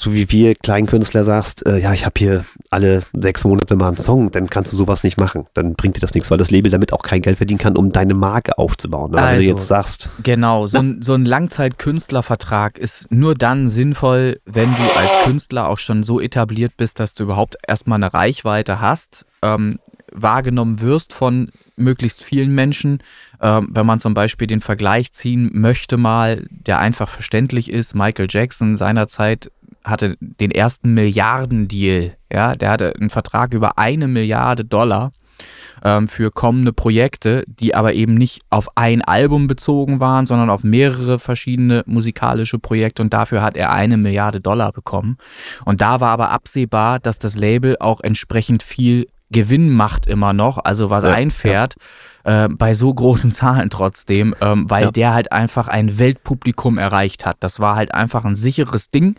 so 0.00 0.14
wie 0.14 0.30
wir 0.30 0.54
Kleinkünstler 0.54 1.24
sagst, 1.24 1.66
äh, 1.66 1.76
ja, 1.76 1.92
ich 1.92 2.06
habe 2.06 2.14
hier 2.16 2.44
alle 2.70 3.02
sechs 3.12 3.44
Monate 3.44 3.76
mal 3.76 3.88
einen 3.88 3.98
Song, 3.98 4.30
dann 4.30 4.48
kannst 4.48 4.72
du 4.72 4.76
sowas 4.76 5.04
nicht 5.04 5.18
machen. 5.18 5.46
Dann 5.52 5.74
bringt 5.74 5.96
dir 5.96 6.00
das 6.00 6.14
nichts, 6.14 6.30
weil 6.30 6.38
das 6.38 6.50
Label 6.50 6.70
damit 6.70 6.94
auch 6.94 7.02
kein 7.02 7.20
Geld 7.20 7.36
verdienen 7.36 7.58
kann, 7.58 7.76
um 7.76 7.92
deine 7.92 8.14
Marke 8.14 8.56
aufzubauen. 8.56 9.10
Aber 9.12 9.18
wenn 9.18 9.34
Also, 9.34 9.40
du 9.42 9.48
jetzt 9.48 9.66
sagst, 9.66 10.08
Genau, 10.22 10.64
so 10.64 10.78
ein, 10.78 11.02
so 11.02 11.12
ein 11.12 11.26
Langzeitkünstlervertrag 11.26 12.78
ist 12.78 13.12
nur 13.12 13.34
dann 13.34 13.68
sinnvoll, 13.68 14.40
wenn 14.46 14.74
du 14.74 14.82
als 14.98 15.10
Künstler 15.24 15.68
auch 15.68 15.78
schon 15.78 16.02
so 16.02 16.18
etabliert 16.18 16.72
bist, 16.78 16.98
dass 16.98 17.12
du 17.12 17.24
überhaupt 17.24 17.58
erstmal 17.68 17.96
eine 17.96 18.14
Reichweite 18.14 18.80
hast, 18.80 19.26
ähm, 19.42 19.80
wahrgenommen 20.12 20.80
wirst 20.80 21.12
von 21.12 21.50
möglichst 21.80 22.22
vielen 22.22 22.54
Menschen. 22.54 23.02
Ähm, 23.40 23.68
wenn 23.70 23.86
man 23.86 24.00
zum 24.00 24.14
Beispiel 24.14 24.46
den 24.46 24.60
Vergleich 24.60 25.12
ziehen 25.12 25.50
möchte 25.52 25.96
mal, 25.96 26.46
der 26.50 26.78
einfach 26.78 27.08
verständlich 27.08 27.70
ist, 27.70 27.94
Michael 27.94 28.28
Jackson 28.30 28.76
seinerzeit 28.76 29.50
hatte 29.84 30.16
den 30.20 30.50
ersten 30.50 30.92
Milliardendeal, 30.92 32.14
ja, 32.30 32.54
der 32.54 32.70
hatte 32.70 32.94
einen 32.94 33.10
Vertrag 33.10 33.54
über 33.54 33.78
eine 33.78 34.08
Milliarde 34.08 34.64
Dollar 34.64 35.12
ähm, 35.84 36.08
für 36.08 36.30
kommende 36.30 36.72
Projekte, 36.72 37.44
die 37.46 37.74
aber 37.74 37.94
eben 37.94 38.14
nicht 38.14 38.42
auf 38.50 38.76
ein 38.76 39.02
Album 39.02 39.46
bezogen 39.46 40.00
waren, 40.00 40.26
sondern 40.26 40.50
auf 40.50 40.64
mehrere 40.64 41.18
verschiedene 41.18 41.82
musikalische 41.86 42.58
Projekte 42.58 43.02
und 43.02 43.12
dafür 43.12 43.42
hat 43.42 43.56
er 43.56 43.72
eine 43.72 43.96
Milliarde 43.96 44.40
Dollar 44.40 44.72
bekommen. 44.72 45.16
Und 45.64 45.80
da 45.80 46.00
war 46.00 46.10
aber 46.10 46.30
absehbar, 46.30 46.98
dass 46.98 47.18
das 47.18 47.36
Label 47.36 47.76
auch 47.80 48.00
entsprechend 48.00 48.62
viel 48.62 49.06
Gewinn 49.30 49.70
macht 49.70 50.06
immer 50.06 50.32
noch, 50.32 50.58
also 50.64 50.90
was 50.90 51.04
Ja, 51.04 51.10
einfährt, 51.10 51.74
äh, 52.24 52.48
bei 52.48 52.74
so 52.74 52.92
großen 52.92 53.30
Zahlen 53.32 53.70
trotzdem, 53.70 54.34
ähm, 54.40 54.68
weil 54.68 54.84
Ja. 54.86 54.90
der 54.90 55.14
halt 55.14 55.32
einfach 55.32 55.68
ein 55.68 55.98
Weltpublikum 55.98 56.78
erreicht 56.78 57.24
hat. 57.26 57.36
Das 57.40 57.60
war 57.60 57.76
halt 57.76 57.94
einfach 57.94 58.24
ein 58.24 58.34
sicheres 58.34 58.90
Ding 58.90 59.14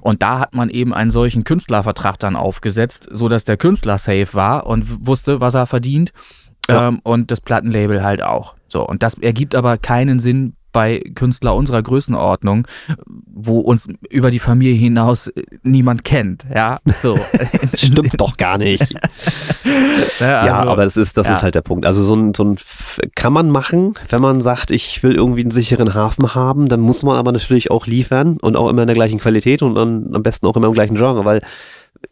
und 0.00 0.22
da 0.22 0.38
hat 0.38 0.54
man 0.54 0.70
eben 0.70 0.92
einen 0.94 1.10
solchen 1.10 1.44
Künstlervertrag 1.44 2.18
dann 2.18 2.36
aufgesetzt, 2.36 3.08
so 3.10 3.28
dass 3.28 3.44
der 3.44 3.56
Künstler 3.56 3.98
safe 3.98 4.28
war 4.34 4.66
und 4.66 5.06
wusste, 5.06 5.40
was 5.40 5.54
er 5.54 5.66
verdient 5.66 6.12
Ja. 6.68 6.88
ähm, 6.88 7.00
und 7.02 7.30
das 7.30 7.40
Plattenlabel 7.40 8.02
halt 8.04 8.22
auch. 8.22 8.54
So 8.68 8.86
und 8.86 9.02
das 9.02 9.14
ergibt 9.14 9.54
aber 9.54 9.78
keinen 9.78 10.18
Sinn 10.18 10.54
bei 10.74 10.98
Künstler 11.14 11.54
unserer 11.54 11.82
Größenordnung, 11.82 12.66
wo 13.32 13.60
uns 13.60 13.88
über 14.10 14.30
die 14.30 14.40
Familie 14.40 14.74
hinaus 14.74 15.28
äh, 15.28 15.44
niemand 15.62 16.04
kennt, 16.04 16.44
ja, 16.54 16.80
so. 17.00 17.18
stimmt 17.76 18.20
doch 18.20 18.36
gar 18.36 18.58
nicht. 18.58 18.92
ja, 20.20 20.46
ja, 20.46 20.58
also- 20.58 20.70
aber 20.70 20.84
das 20.84 20.98
ist, 20.98 21.16
das 21.16 21.28
ja. 21.28 21.34
ist 21.34 21.42
halt 21.42 21.54
der 21.54 21.62
Punkt. 21.62 21.86
Also 21.86 22.02
so 22.02 22.14
ein, 22.14 22.34
so 22.34 22.44
ein 22.44 22.56
kann 23.14 23.32
man 23.32 23.48
machen, 23.48 23.94
wenn 24.10 24.20
man 24.20 24.42
sagt, 24.42 24.70
ich 24.70 25.02
will 25.02 25.14
irgendwie 25.14 25.42
einen 25.42 25.52
sicheren 25.52 25.94
Hafen 25.94 26.34
haben, 26.34 26.68
dann 26.68 26.80
muss 26.80 27.02
man 27.04 27.16
aber 27.16 27.32
natürlich 27.32 27.70
auch 27.70 27.86
liefern 27.86 28.36
und 28.42 28.56
auch 28.56 28.68
immer 28.68 28.82
in 28.82 28.88
der 28.88 28.96
gleichen 28.96 29.20
Qualität 29.20 29.62
und 29.62 29.76
dann 29.76 30.10
am 30.12 30.22
besten 30.22 30.46
auch 30.46 30.56
immer 30.56 30.66
im 30.66 30.74
gleichen 30.74 30.96
Genre, 30.96 31.24
weil 31.24 31.40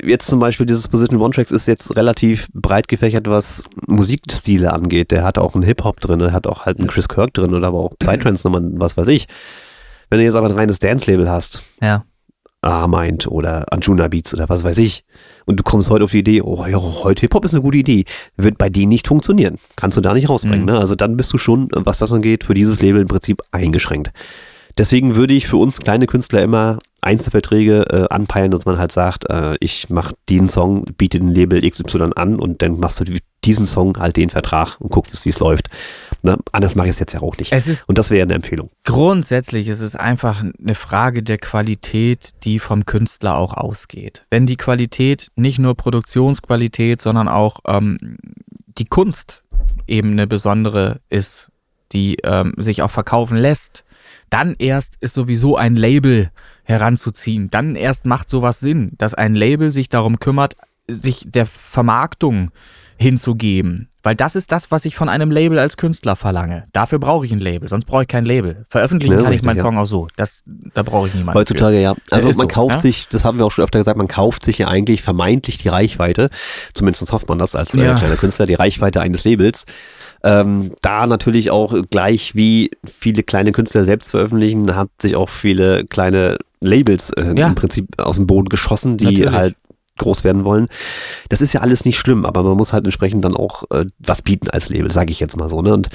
jetzt 0.03 0.26
zum 0.26 0.38
Beispiel 0.38 0.66
dieses 0.66 0.88
Position 0.88 1.20
One 1.20 1.32
Tracks 1.32 1.51
ist 1.51 1.66
jetzt 1.66 1.97
relativ 1.97 2.49
breit 2.53 2.88
gefächert, 2.88 3.28
was 3.28 3.64
Musikstile 3.86 4.72
angeht. 4.72 5.11
Der 5.11 5.24
hat 5.24 5.38
auch 5.38 5.55
einen 5.55 5.64
Hip-Hop 5.64 6.01
drin, 6.01 6.18
der 6.18 6.32
hat 6.32 6.47
auch 6.47 6.66
halt 6.66 6.78
einen 6.78 6.88
Chris 6.88 7.09
Kirk 7.09 7.34
drin 7.34 7.55
oder 7.55 7.68
aber 7.68 7.78
auch 7.78 7.93
Psytrance 7.99 8.47
Nummern, 8.47 8.78
was 8.78 8.97
weiß 8.97 9.09
ich. 9.09 9.26
Wenn 10.11 10.18
du 10.18 10.24
jetzt 10.24 10.34
aber 10.34 10.49
ein 10.49 10.55
reines 10.55 10.78
Dance-Label 10.78 11.30
hast, 11.30 11.62
ja. 11.80 12.05
Armind 12.62 13.26
oder 13.26 13.72
Anjuna 13.72 14.09
Beats 14.09 14.32
oder 14.32 14.49
was 14.49 14.62
weiß 14.62 14.78
ich. 14.78 15.05
Und 15.47 15.59
du 15.59 15.64
kommst 15.64 15.90
heute 15.90 16.05
auf 16.05 16.12
die 16.12 16.20
Idee, 16.20 16.43
oh 16.43 16.64
ja, 16.66 16.80
heute 16.80 17.20
Hip-Hop 17.22 17.45
ist 17.45 17.55
eine 17.55 17.62
gute 17.62 17.78
Idee. 17.78 18.05
Wird 18.36 18.57
bei 18.57 18.70
denen 18.70 18.90
nicht 18.90 19.09
funktionieren. 19.09 19.59
Kannst 19.74 19.97
du 19.97 20.01
da 20.01 20.14
nicht 20.14 20.28
rausbringen. 20.28 20.61
Mhm. 20.61 20.66
Ne? 20.66 20.78
Also 20.78 20.95
dann 20.95 21.16
bist 21.16 21.32
du 21.32 21.38
schon, 21.38 21.68
was 21.72 21.99
das 21.99 22.12
angeht, 22.12 22.45
für 22.45 22.55
dieses 22.55 22.80
Label 22.80 23.03
im 23.03 23.09
Prinzip 23.09 23.43
eingeschränkt. 23.51 24.12
Deswegen 24.78 25.16
würde 25.16 25.34
ich 25.34 25.49
für 25.49 25.57
uns 25.57 25.80
kleine 25.80 26.07
Künstler 26.07 26.43
immer 26.43 26.78
Einzelverträge 27.03 27.82
äh, 27.90 28.07
anpeilen, 28.09 28.50
dass 28.50 28.64
man 28.64 28.78
halt 28.78 28.92
sagt, 28.92 29.28
äh, 29.28 29.57
ich 29.61 29.90
mache 29.90 30.14
den 30.28 30.48
Song, 30.48 30.84
biete 30.96 31.18
den 31.18 31.28
Label 31.28 31.61
XY 31.68 32.12
an 32.16 32.38
und 32.38 32.62
dann 32.62 32.78
machst 32.78 33.00
du 33.00 33.05
die, 33.05 33.20
diesen 33.44 33.66
Song, 33.66 33.98
halt 33.98 34.16
den 34.16 34.30
Vertrag 34.30 34.80
und 34.80 34.90
guck, 34.90 35.07
wie 35.12 35.28
es 35.28 35.38
läuft. 35.38 35.68
Ne? 36.22 36.38
Anders 36.53 36.76
mache 36.76 36.86
ich 36.86 36.92
es 36.92 36.98
jetzt 37.00 37.12
ja 37.12 37.20
auch 37.20 37.36
nicht. 37.36 37.53
Und 37.86 37.98
das 37.98 38.11
wäre 38.11 38.22
eine 38.22 38.34
Empfehlung. 38.34 38.70
Grundsätzlich 38.84 39.68
ist 39.68 39.80
es 39.80 39.96
einfach 39.96 40.42
eine 40.42 40.74
Frage 40.74 41.22
der 41.22 41.38
Qualität, 41.38 42.30
die 42.44 42.59
vom 42.59 42.86
Künstler 42.86 43.36
auch 43.36 43.55
ausgeht. 43.55 44.24
Wenn 44.30 44.46
die 44.46 44.57
Qualität 44.57 45.28
nicht 45.34 45.59
nur 45.59 45.76
Produktionsqualität, 45.76 47.00
sondern 47.00 47.28
auch 47.28 47.61
ähm, 47.66 48.16
die 48.78 48.86
Kunst 48.86 49.42
eben 49.86 50.12
eine 50.12 50.26
besondere 50.26 51.00
ist, 51.09 51.51
die 51.93 52.16
ähm, 52.24 52.55
sich 52.57 52.82
auch 52.82 52.90
verkaufen 52.90 53.36
lässt, 53.36 53.84
dann 54.30 54.55
erst 54.59 54.97
ist 55.01 55.14
sowieso 55.14 55.57
ein 55.57 55.76
Label 55.76 56.30
heranzuziehen. 56.64 57.51
Dann 57.51 57.76
erst 57.76 58.07
macht 58.07 58.30
sowas 58.30 58.61
Sinn, 58.61 58.93
dass 58.99 59.14
ein 59.14 59.34
Label 59.34 59.70
sich 59.70 59.88
darum 59.88 60.18
kümmert, 60.18 60.55
sich 60.88 61.24
der 61.26 61.47
Vermarktung 61.47 62.51
hinzugeben. 62.97 63.88
Weil 64.03 64.14
das 64.16 64.34
ist 64.34 64.51
das, 64.51 64.70
was 64.70 64.84
ich 64.84 64.97
von 64.97 65.09
einem 65.09 65.30
Label 65.30 65.59
als 65.59 65.76
Künstler 65.76 66.16
verlange. 66.16 66.64
Dafür 66.72 66.99
brauche 66.99 67.24
ich 67.24 67.32
ein 67.32 67.38
Label, 67.38 67.68
sonst 67.68 67.84
brauche 67.84 68.03
ich 68.03 68.09
kein 68.09 68.24
Label. 68.24 68.64
Veröffentlichen 68.68 69.14
ja, 69.14 69.22
kann 69.22 69.32
ich 69.32 69.43
meinen 69.43 69.59
ja. 69.59 69.62
Song 69.62 69.78
auch 69.78 69.86
so. 69.86 70.09
Das, 70.16 70.43
da 70.47 70.82
brauche 70.82 71.09
ich 71.09 71.14
niemanden. 71.14 71.38
Heutzutage 71.38 71.76
für. 71.76 71.82
ja. 71.82 71.95
Also 72.11 72.28
man 72.28 72.36
so, 72.36 72.47
kauft 72.49 72.74
ja? 72.76 72.80
sich, 72.80 73.07
das 73.11 73.24
haben 73.24 73.38
wir 73.38 73.45
auch 73.45 73.53
schon 73.53 73.64
öfter 73.64 73.78
gesagt, 73.78 73.97
man 73.97 74.09
kauft 74.09 74.45
sich 74.45 74.59
ja 74.59 74.68
eigentlich 74.68 75.03
vermeintlich 75.03 75.59
die 75.59 75.68
Reichweite, 75.68 76.30
zumindest 76.74 77.12
hofft 77.12 77.28
man 77.28 77.38
das 77.38 77.55
als 77.55 77.74
äh, 77.74 77.95
kleiner 77.95 78.16
Künstler, 78.16 78.47
die 78.47 78.55
Reichweite 78.55 79.01
eines 79.01 79.24
Labels. 79.24 79.66
Ähm, 80.25 80.73
da 80.83 81.07
natürlich 81.07 81.51
auch 81.51 81.75
gleich 81.91 82.35
wie 82.35 82.70
viele 82.85 83.23
kleine 83.23 83.53
Künstler 83.53 83.85
selbst 83.85 84.11
veröffentlichen, 84.11 84.77
hat 84.77 84.89
sich 85.01 85.16
auch 85.16 85.29
viele 85.29 85.85
kleine 85.85 86.39
Labels 86.61 87.11
äh, 87.11 87.35
ja. 87.37 87.49
im 87.49 87.55
Prinzip 87.55 88.01
aus 88.01 88.16
dem 88.16 88.27
Boden 88.27 88.49
geschossen, 88.49 88.97
die 88.97 89.05
natürlich. 89.05 89.33
halt 89.33 89.57
groß 89.99 90.25
werden 90.25 90.45
wollen. 90.45 90.68
Das 91.29 91.41
ist 91.41 91.53
ja 91.53 91.61
alles 91.61 91.85
nicht 91.85 91.99
schlimm, 91.99 92.25
aber 92.25 92.43
man 92.43 92.57
muss 92.57 92.73
halt 92.73 92.85
entsprechend 92.85 93.25
dann 93.25 93.37
auch 93.37 93.64
äh, 93.70 93.85
was 93.99 94.23
bieten 94.23 94.49
als 94.49 94.68
Label, 94.68 94.91
sage 94.91 95.11
ich 95.11 95.20
jetzt 95.20 95.37
mal 95.37 95.49
so. 95.49 95.61
Ne? 95.61 95.75
Und 95.75 95.89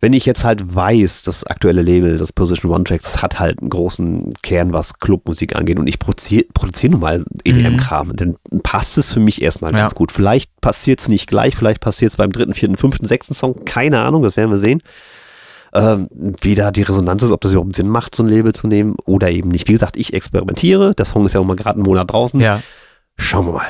wenn 0.00 0.12
ich 0.12 0.26
jetzt 0.26 0.44
halt 0.44 0.74
weiß, 0.74 1.22
das 1.22 1.44
aktuelle 1.44 1.82
Label, 1.82 2.18
das 2.18 2.32
Position 2.32 2.70
One 2.72 2.84
Tracks, 2.84 3.22
hat 3.22 3.38
halt 3.38 3.60
einen 3.60 3.70
großen 3.70 4.34
Kern, 4.42 4.72
was 4.72 4.98
Clubmusik 4.98 5.56
angeht 5.56 5.78
und 5.78 5.86
ich 5.86 5.98
produziere 5.98 6.44
produzier 6.52 6.90
nun 6.90 7.00
mal 7.00 7.24
EDM-Kram, 7.44 8.08
mhm. 8.08 8.16
dann 8.16 8.36
passt 8.62 8.98
es 8.98 9.12
für 9.12 9.20
mich 9.20 9.40
erstmal 9.40 9.72
ja. 9.72 9.78
ganz 9.78 9.94
gut. 9.94 10.12
Vielleicht 10.12 10.60
passiert 10.60 11.00
es 11.00 11.08
nicht 11.08 11.26
gleich, 11.26 11.56
vielleicht 11.56 11.80
passiert 11.80 12.10
es 12.10 12.18
beim 12.18 12.30
dritten, 12.30 12.54
vierten, 12.54 12.76
fünften, 12.76 13.06
sechsten 13.06 13.34
Song, 13.34 13.64
keine 13.64 14.00
Ahnung, 14.00 14.22
das 14.22 14.36
werden 14.36 14.50
wir 14.50 14.58
sehen. 14.58 14.82
Ähm, 15.72 16.08
wie 16.12 16.54
da 16.54 16.70
die 16.70 16.82
Resonanz 16.82 17.22
ist, 17.22 17.32
ob 17.32 17.40
das 17.40 17.52
überhaupt 17.52 17.76
Sinn 17.76 17.88
macht, 17.88 18.14
so 18.14 18.22
ein 18.22 18.28
Label 18.28 18.54
zu 18.54 18.66
nehmen 18.66 18.96
oder 19.04 19.30
eben 19.30 19.50
nicht. 19.50 19.68
Wie 19.68 19.72
gesagt, 19.72 19.96
ich 19.96 20.14
experimentiere. 20.14 20.94
Der 20.94 21.04
Song 21.04 21.26
ist 21.26 21.34
ja 21.34 21.40
auch 21.40 21.44
mal 21.44 21.56
gerade 21.56 21.76
einen 21.76 21.86
Monat 21.86 22.10
draußen. 22.10 22.40
Ja. 22.40 22.62
Schauen 23.18 23.46
wir 23.46 23.52
mal. 23.52 23.66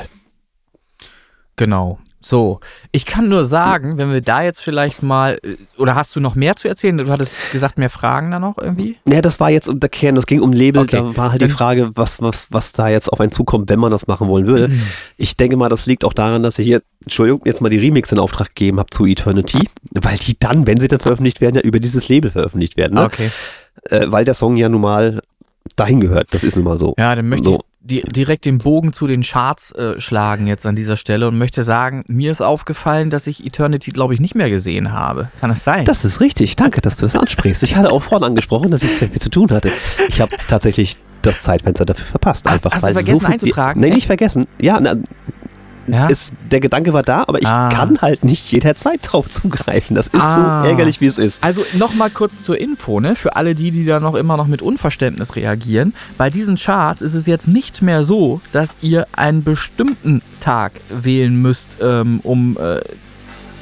Genau. 1.57 1.99
So, 2.27 2.59
ich 2.91 3.05
kann 3.05 3.29
nur 3.29 3.45
sagen, 3.45 3.97
wenn 3.97 4.11
wir 4.11 4.19
da 4.19 4.43
jetzt 4.43 4.59
vielleicht 4.59 5.01
mal, 5.01 5.39
äh, 5.43 5.55
oder 5.77 5.95
hast 5.95 6.13
du 6.13 6.19
noch 6.19 6.35
mehr 6.35 6.57
zu 6.57 6.67
erzählen? 6.67 6.97
Du 6.97 7.07
hattest 7.07 7.35
gesagt, 7.53 7.77
mehr 7.77 7.89
Fragen 7.89 8.31
da 8.31 8.39
noch 8.39 8.57
irgendwie? 8.57 8.97
Ja, 9.07 9.21
das 9.21 9.39
war 9.39 9.49
jetzt 9.49 9.69
um 9.69 9.79
der 9.79 9.87
Kern, 9.87 10.15
das 10.15 10.25
ging 10.25 10.41
um 10.41 10.51
Label, 10.51 10.81
okay. 10.81 10.97
da 10.97 11.15
war 11.15 11.31
halt 11.31 11.41
die 11.41 11.47
Frage, 11.47 11.91
was, 11.95 12.21
was, 12.21 12.47
was 12.49 12.73
da 12.73 12.89
jetzt 12.89 13.07
auf 13.13 13.21
einen 13.21 13.31
zukommt, 13.31 13.69
wenn 13.69 13.79
man 13.79 13.91
das 13.91 14.07
machen 14.07 14.27
wollen 14.27 14.45
würde. 14.45 14.67
Mhm. 14.67 14.81
Ich 15.15 15.37
denke 15.37 15.55
mal, 15.55 15.69
das 15.69 15.85
liegt 15.85 16.03
auch 16.03 16.11
daran, 16.11 16.43
dass 16.43 16.59
ich 16.59 16.65
hier, 16.65 16.81
Entschuldigung, 17.01 17.43
jetzt 17.45 17.61
mal 17.61 17.69
die 17.69 17.79
Remix 17.79 18.11
in 18.11 18.19
Auftrag 18.19 18.49
gegeben 18.49 18.79
habe 18.79 18.89
zu 18.89 19.05
Eternity, 19.05 19.69
weil 19.91 20.17
die 20.17 20.37
dann, 20.37 20.67
wenn 20.67 20.81
sie 20.81 20.89
dann 20.89 20.99
veröffentlicht 20.99 21.39
werden, 21.39 21.55
ja 21.55 21.61
über 21.61 21.79
dieses 21.79 22.09
Label 22.09 22.29
veröffentlicht 22.29 22.75
werden. 22.75 22.95
Ne? 22.95 23.05
Okay. 23.05 23.31
Äh, 23.83 24.07
weil 24.11 24.25
der 24.25 24.33
Song 24.33 24.57
ja 24.57 24.67
nun 24.67 24.81
mal 24.81 25.21
dahin 25.77 26.01
gehört. 26.01 26.33
Das 26.33 26.43
ist 26.43 26.57
nun 26.57 26.65
mal 26.65 26.77
so. 26.77 26.93
Ja, 26.97 27.15
dann 27.15 27.29
möchte 27.29 27.45
so. 27.45 27.53
ich 27.53 27.59
die, 27.87 28.01
direkt 28.01 28.45
den 28.45 28.57
Bogen 28.57 28.91
zu 28.91 29.07
den 29.07 29.23
Charts 29.23 29.71
äh, 29.71 29.99
schlagen 29.99 30.45
jetzt 30.45 30.65
an 30.65 30.75
dieser 30.75 30.97
Stelle 30.97 31.27
und 31.27 31.37
möchte 31.37 31.63
sagen, 31.63 32.03
mir 32.07 32.31
ist 32.31 32.41
aufgefallen, 32.41 33.09
dass 33.09 33.27
ich 33.27 33.45
Eternity, 33.45 33.91
glaube 33.91 34.13
ich, 34.13 34.19
nicht 34.19 34.35
mehr 34.35 34.49
gesehen 34.49 34.91
habe. 34.91 35.29
Kann 35.39 35.49
das 35.49 35.63
sein? 35.63 35.85
Das 35.85 36.03
ist 36.03 36.19
richtig. 36.19 36.55
Danke, 36.57 36.81
dass 36.81 36.97
du 36.97 37.05
das 37.05 37.15
ansprichst. 37.15 37.63
Ich 37.63 37.75
hatte 37.75 37.91
auch 37.91 38.03
vorhin 38.03 38.25
angesprochen, 38.25 38.71
dass 38.71 38.83
ich 38.83 38.91
sehr 38.91 39.07
viel 39.07 39.21
zu 39.21 39.29
tun 39.29 39.49
hatte. 39.51 39.71
Ich 40.09 40.19
habe 40.19 40.35
tatsächlich 40.49 40.97
das 41.21 41.41
Zeitfenster 41.41 41.85
dafür 41.85 42.05
verpasst. 42.05 42.45
Hast, 42.45 42.65
einfach, 42.65 42.75
hast 42.75 42.83
weil 42.83 42.93
du 42.93 42.99
vergessen 42.99 43.25
so 43.25 43.25
einzutragen? 43.25 43.79
Nee, 43.79 43.89
nicht 43.89 44.07
vergessen. 44.07 44.47
Ja, 44.59 44.79
na, 44.79 44.95
ja? 45.87 46.07
Ist, 46.07 46.33
der 46.51 46.59
Gedanke 46.59 46.93
war 46.93 47.03
da, 47.03 47.23
aber 47.27 47.41
ich 47.41 47.47
ah. 47.47 47.69
kann 47.69 47.99
halt 48.01 48.23
nicht 48.23 48.51
jederzeit 48.51 48.99
drauf 49.03 49.29
zugreifen. 49.29 49.95
Das 49.95 50.07
ist 50.07 50.21
ah. 50.21 50.63
so 50.63 50.69
ärgerlich, 50.69 51.01
wie 51.01 51.05
es 51.05 51.17
ist. 51.17 51.43
Also 51.43 51.65
nochmal 51.73 52.09
kurz 52.09 52.41
zur 52.41 52.59
Info, 52.59 52.99
ne? 52.99 53.15
Für 53.15 53.35
alle 53.35 53.55
die, 53.55 53.71
die 53.71 53.85
da 53.85 53.99
noch 53.99 54.15
immer 54.15 54.37
noch 54.37 54.47
mit 54.47 54.61
Unverständnis 54.61 55.35
reagieren. 55.35 55.93
Bei 56.17 56.29
diesen 56.29 56.57
Charts 56.57 57.01
ist 57.01 57.13
es 57.13 57.25
jetzt 57.25 57.47
nicht 57.47 57.81
mehr 57.81 58.03
so, 58.03 58.41
dass 58.51 58.75
ihr 58.81 59.07
einen 59.13 59.43
bestimmten 59.43 60.21
Tag 60.39 60.73
wählen 60.89 61.35
müsst, 61.41 61.77
ähm, 61.81 62.19
um 62.23 62.57
äh, 62.57 62.81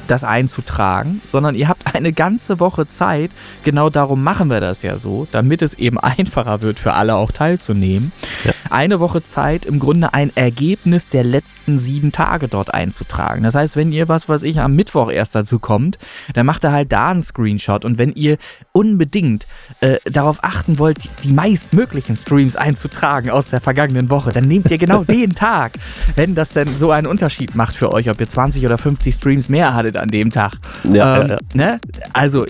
das 0.06 0.24
einzutragen, 0.24 1.20
sondern 1.24 1.54
ihr 1.54 1.68
habt 1.68 1.94
eine 1.94 2.12
ganze 2.12 2.60
Woche 2.60 2.86
Zeit. 2.86 3.30
Genau 3.64 3.90
darum 3.90 4.22
machen 4.22 4.50
wir 4.50 4.60
das 4.60 4.82
ja 4.82 4.98
so, 4.98 5.26
damit 5.32 5.62
es 5.62 5.74
eben 5.74 5.98
einfacher 5.98 6.62
wird 6.62 6.78
für 6.78 6.94
alle 6.94 7.14
auch 7.16 7.32
teilzunehmen. 7.32 8.12
Ja. 8.44 8.52
Eine 8.70 9.00
Woche 9.00 9.22
Zeit, 9.22 9.66
im 9.66 9.78
Grunde 9.78 10.14
ein 10.14 10.30
Ergebnis 10.34 11.08
der 11.08 11.24
letzten 11.24 11.78
sieben 11.78 12.12
Tage 12.12 12.48
dort 12.48 12.74
einzutragen. 12.74 13.42
Das 13.42 13.54
heißt, 13.54 13.76
wenn 13.76 13.92
ihr 13.92 14.08
was, 14.08 14.28
was 14.28 14.42
ich 14.42 14.60
am 14.60 14.74
Mittwoch 14.74 15.10
erst 15.10 15.34
dazu 15.34 15.58
kommt, 15.58 15.98
dann 16.34 16.46
macht 16.46 16.64
ihr 16.64 16.72
halt 16.72 16.92
da 16.92 17.10
einen 17.10 17.20
Screenshot. 17.20 17.84
Und 17.84 17.98
wenn 17.98 18.12
ihr 18.12 18.38
unbedingt 18.72 19.46
äh, 19.80 19.96
darauf 20.04 20.42
achten 20.42 20.78
wollt, 20.78 21.04
die, 21.04 21.08
die 21.24 21.32
meistmöglichen 21.32 22.16
Streams 22.16 22.56
einzutragen 22.56 23.30
aus 23.30 23.50
der 23.50 23.60
vergangenen 23.60 24.10
Woche, 24.10 24.32
dann 24.32 24.48
nehmt 24.48 24.70
ihr 24.70 24.78
genau 24.78 25.04
den 25.04 25.34
Tag, 25.34 25.72
wenn 26.14 26.34
das 26.34 26.50
denn 26.50 26.76
so 26.76 26.90
einen 26.90 27.06
Unterschied 27.06 27.54
macht 27.54 27.76
für 27.76 27.92
euch, 27.92 28.10
ob 28.10 28.20
ihr 28.20 28.28
20 28.28 28.64
oder 28.64 28.78
50 28.78 29.14
Streams 29.14 29.48
mehr 29.48 29.74
hattet 29.74 29.96
an 29.96 30.08
dem 30.08 30.30
Tag. 30.30 30.54
Ja, 30.84 31.20
ähm, 31.20 31.28
ja, 31.28 31.34
ja. 31.34 31.38
Ne? 31.54 31.80
Also 32.12 32.46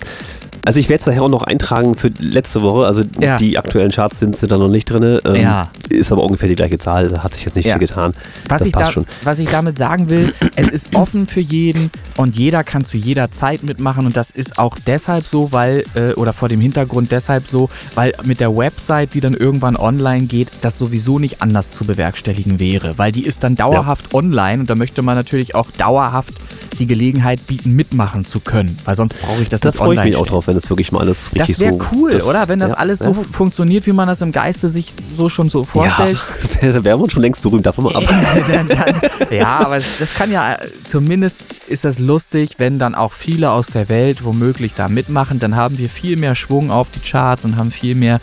also 0.66 0.80
ich 0.80 0.88
werde 0.88 1.00
es 1.00 1.06
nachher 1.06 1.22
auch 1.22 1.28
noch 1.28 1.44
eintragen 1.44 1.96
für 1.96 2.10
letzte 2.18 2.60
Woche. 2.60 2.86
Also 2.86 3.04
ja. 3.20 3.36
die 3.36 3.56
aktuellen 3.56 3.92
Charts 3.92 4.18
sind, 4.18 4.36
sind 4.36 4.50
da 4.50 4.58
noch 4.58 4.68
nicht 4.68 4.90
drin. 4.90 5.20
Ähm, 5.24 5.36
ja. 5.36 5.70
Ist 5.88 6.10
aber 6.10 6.24
ungefähr 6.24 6.48
die 6.48 6.56
gleiche 6.56 6.78
Zahl. 6.78 7.08
Da 7.08 7.22
hat 7.22 7.34
sich 7.34 7.44
jetzt 7.44 7.54
nicht 7.54 7.66
ja. 7.66 7.78
viel 7.78 7.86
getan. 7.86 8.14
Was 8.48 8.58
das 8.58 8.68
ich, 8.68 8.74
da, 8.74 8.90
schon. 8.90 9.06
was 9.22 9.38
ich 9.38 9.48
damit 9.48 9.78
sagen 9.78 10.08
will, 10.08 10.34
es 10.56 10.68
ist 10.68 10.96
offen 10.96 11.26
für 11.26 11.38
jeden 11.38 11.92
und 12.16 12.36
jeder 12.36 12.64
kann 12.64 12.84
zu 12.84 12.96
jeder 12.96 13.30
Zeit 13.30 13.62
mitmachen. 13.62 14.06
Und 14.06 14.16
das 14.16 14.32
ist 14.32 14.58
auch 14.58 14.76
deshalb 14.84 15.24
so, 15.24 15.52
weil, 15.52 15.84
äh, 15.94 16.14
oder 16.14 16.32
vor 16.32 16.48
dem 16.48 16.60
Hintergrund 16.60 17.12
deshalb 17.12 17.46
so, 17.46 17.70
weil 17.94 18.14
mit 18.24 18.40
der 18.40 18.56
Website, 18.56 19.14
die 19.14 19.20
dann 19.20 19.34
irgendwann 19.34 19.76
online 19.76 20.26
geht, 20.26 20.50
das 20.62 20.78
sowieso 20.78 21.20
nicht 21.20 21.42
anders 21.42 21.70
zu 21.70 21.84
bewerkstelligen 21.84 22.58
wäre. 22.58 22.94
Weil 22.96 23.12
die 23.12 23.24
ist 23.24 23.44
dann 23.44 23.54
dauerhaft 23.54 24.12
online 24.14 24.62
und 24.62 24.68
da 24.68 24.74
möchte 24.74 25.02
man 25.02 25.14
natürlich 25.14 25.54
auch 25.54 25.70
dauerhaft 25.70 26.34
die 26.80 26.88
Gelegenheit 26.88 27.46
bieten, 27.46 27.76
mitmachen 27.76 28.24
zu 28.24 28.40
können. 28.40 28.76
Weil 28.84 28.96
sonst 28.96 29.20
brauche 29.20 29.42
ich 29.42 29.48
das 29.48 29.60
da 29.60 29.68
nicht 29.68 29.80
online. 29.80 29.94
Da 29.94 30.00
freue 30.02 30.08
ich 30.08 30.16
mich 30.16 30.20
auch 30.20 30.26
drauf, 30.26 30.48
wenn 30.48 30.55
das 30.57 30.70
wirklich 30.70 30.92
mal 30.92 31.00
alles 31.00 31.32
richtig 31.34 31.57
Das 31.57 31.61
wäre 31.61 31.74
so, 31.74 31.86
cool, 31.92 32.11
das, 32.11 32.24
oder? 32.24 32.48
Wenn 32.48 32.59
das 32.59 32.72
ja, 32.72 32.78
alles 32.78 32.98
so 32.98 33.11
ja. 33.11 33.12
funktioniert, 33.12 33.86
wie 33.86 33.92
man 33.92 34.09
das 34.09 34.20
im 34.20 34.32
Geiste 34.32 34.68
sich 34.68 34.94
so 35.11 35.28
schon 35.28 35.48
so 35.48 35.64
vorstellt. 35.64 36.18
Ja, 36.62 36.72
da 36.72 36.84
wären 36.84 37.00
wir 37.00 37.11
schon 37.11 37.22
längst 37.22 37.42
berühmt, 37.42 37.66
davon 37.66 37.84
mal 37.84 37.96
ab. 37.96 38.04
dann, 38.48 38.66
dann, 38.66 39.00
ja, 39.30 39.59
aber 39.59 39.78
das 39.78 40.14
kann 40.14 40.32
ja, 40.32 40.57
zumindest 40.84 41.44
ist 41.68 41.84
das 41.84 41.98
lustig, 41.98 42.54
wenn 42.59 42.78
dann 42.78 42.94
auch 42.94 43.12
viele 43.12 43.50
aus 43.50 43.68
der 43.68 43.88
Welt 43.88 44.24
womöglich 44.24 44.74
da 44.74 44.88
mitmachen, 44.88 45.38
dann 45.38 45.57
haben 45.57 45.78
wir 45.78 45.88
viel 45.88 46.16
mehr 46.16 46.34
Schwung 46.34 46.70
auf 46.70 46.90
die 46.90 47.00
Charts 47.00 47.44
und 47.44 47.57
haben 47.57 47.70
viel 47.70 47.94
mehr 47.94 48.20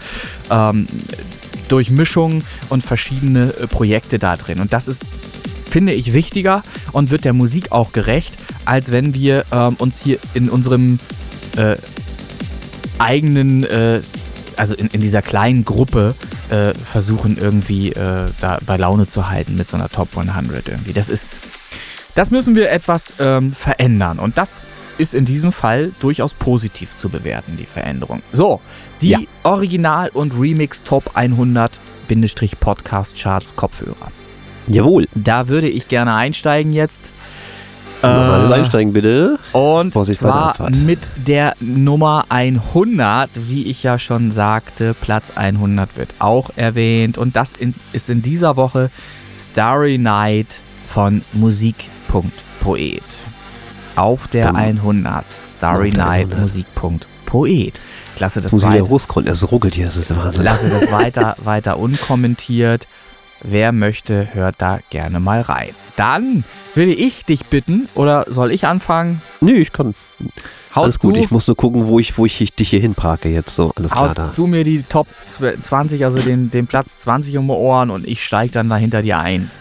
ähm, 0.49 0.88
Durchmischung 1.67 2.43
und 2.69 2.84
verschiedene 2.84 3.53
äh, 3.53 3.67
Projekte 3.67 4.19
da 4.19 4.36
drin. 4.36 4.59
Und 4.59 4.73
das 4.73 4.88
ist 4.88 5.05
finde 5.73 5.93
ich 5.93 6.13
wichtiger 6.13 6.61
und 6.91 7.09
wird 7.09 7.25
der 7.25 7.34
Musik 7.34 7.71
auch 7.71 7.93
gerecht, 7.93 8.38
als 8.63 8.91
wenn 8.91 9.15
wir 9.15 9.43
ähm, 9.51 9.75
uns 9.79 9.99
hier 9.99 10.19
in 10.36 10.47
unserem 10.47 10.99
äh, 11.57 11.75
eigenen, 12.99 13.63
äh, 13.63 14.01
also 14.57 14.75
in, 14.75 14.87
in, 14.87 15.01
dieser 15.01 15.21
kleinen 15.21 15.65
Gruppe 15.65 16.15
äh, 16.49 16.73
versuchen 16.73 17.37
irgendwie 17.37 17.91
äh, 17.91 18.25
da 18.39 18.59
bei 18.65 18.77
Laune 18.77 19.07
zu 19.07 19.29
halten 19.29 19.55
mit 19.55 19.67
so 19.67 19.77
einer 19.77 19.89
Top 19.89 20.09
100 20.15 20.67
irgendwie. 20.67 20.93
Das 20.93 21.09
ist, 21.09 21.39
das 22.15 22.31
müssen 22.31 22.55
wir 22.55 22.71
etwas 22.71 23.13
ähm, 23.19 23.51
verändern 23.53 24.19
und 24.19 24.37
das 24.37 24.67
ist 24.97 25.13
in 25.13 25.25
diesem 25.25 25.51
Fall 25.51 25.91
durchaus 25.99 26.33
positiv 26.33 26.95
zu 26.95 27.09
bewerten, 27.09 27.57
die 27.57 27.65
Veränderung. 27.65 28.21
So, 28.31 28.61
die 29.01 29.09
ja. 29.09 29.19
Original- 29.43 30.09
und 30.09 30.39
Remix 30.39 30.83
Top 30.83 31.11
100 31.15 31.81
Podcast 32.59 33.17
Charts 33.19 33.55
Kopfhörer. 33.55 34.11
Jawohl. 34.67 35.07
Da 35.15 35.47
würde 35.47 35.67
ich 35.67 35.87
gerne 35.87 36.13
einsteigen 36.13 36.73
jetzt. 36.73 37.11
Normales 38.03 38.49
äh, 38.49 38.53
Einsteigen 38.53 38.93
bitte. 38.93 39.39
Und 39.53 39.93
zwar 39.93 40.55
mit 40.71 41.09
der 41.15 41.53
Nummer 41.59 42.25
100, 42.29 43.29
wie 43.47 43.65
ich 43.67 43.83
ja 43.83 43.97
schon 43.97 44.31
sagte, 44.31 44.93
Platz 44.93 45.31
100 45.35 45.97
wird 45.97 46.15
auch 46.19 46.49
erwähnt. 46.55 47.17
Und 47.17 47.35
das 47.35 47.53
in, 47.53 47.73
ist 47.93 48.09
in 48.09 48.21
dieser 48.21 48.57
Woche 48.57 48.91
Starry 49.35 49.97
Night 49.97 50.59
von 50.87 51.23
Musik.poet. 51.33 53.03
Auf 53.95 54.27
der 54.27 54.49
um, 54.49 54.55
100. 54.55 55.23
Starry 55.47 55.91
Night 55.91 56.37
Musik.poet. 56.37 57.79
Ich 58.15 58.19
lasse 58.19 58.41
das, 58.41 58.51
das 58.51 58.51
muss 58.51 58.63
weiter. 58.63 58.83
Ich 58.83 59.15
wieder 59.15 59.31
es 59.31 59.51
ruckelt 59.51 59.75
hier, 59.75 59.85
das 59.87 59.97
ist 59.97 60.09
der 60.09 60.17
Wahnsinn. 60.17 60.43
Lasse 60.43 60.69
das 60.69 60.91
weiter, 60.91 61.35
weiter 61.43 61.79
unkommentiert. 61.79 62.87
Wer 63.43 63.73
möchte, 63.73 64.29
hört 64.33 64.55
da 64.59 64.79
gerne 64.89 65.19
mal 65.19 65.41
rein. 65.41 65.69
Dann 65.95 66.43
würde 66.75 66.93
ich 66.93 67.25
dich 67.25 67.45
bitten, 67.45 67.87
oder 67.93 68.25
soll 68.29 68.51
ich 68.51 68.65
anfangen? 68.65 69.21
Nö, 69.41 69.53
ich 69.53 69.73
kann. 69.73 69.93
Haust 70.73 70.85
Alles 70.85 70.99
gut, 70.99 71.15
du, 71.17 71.19
ich 71.19 71.29
muss 71.29 71.45
nur 71.45 71.55
gucken, 71.57 71.85
wo 71.85 71.99
ich, 71.99 72.17
wo 72.17 72.25
ich 72.25 72.37
dich 72.55 72.69
hier 72.69 72.79
hinparke 72.79 73.29
jetzt. 73.29 73.55
So, 73.55 73.71
alles 73.75 73.91
klar 73.91 74.13
da. 74.15 74.33
du 74.35 74.47
mir 74.47 74.63
die 74.63 74.81
Top 74.81 75.07
20, 75.27 76.03
also 76.05 76.19
den, 76.19 76.49
den 76.49 76.65
Platz 76.65 76.97
20 76.97 77.37
um 77.37 77.47
die 77.47 77.53
Ohren 77.53 77.91
und 77.91 78.07
ich 78.07 78.23
steige 78.23 78.51
dann 78.53 78.69
da 78.69 78.77
hinter 78.77 79.01
dir 79.01 79.19
ein. 79.19 79.51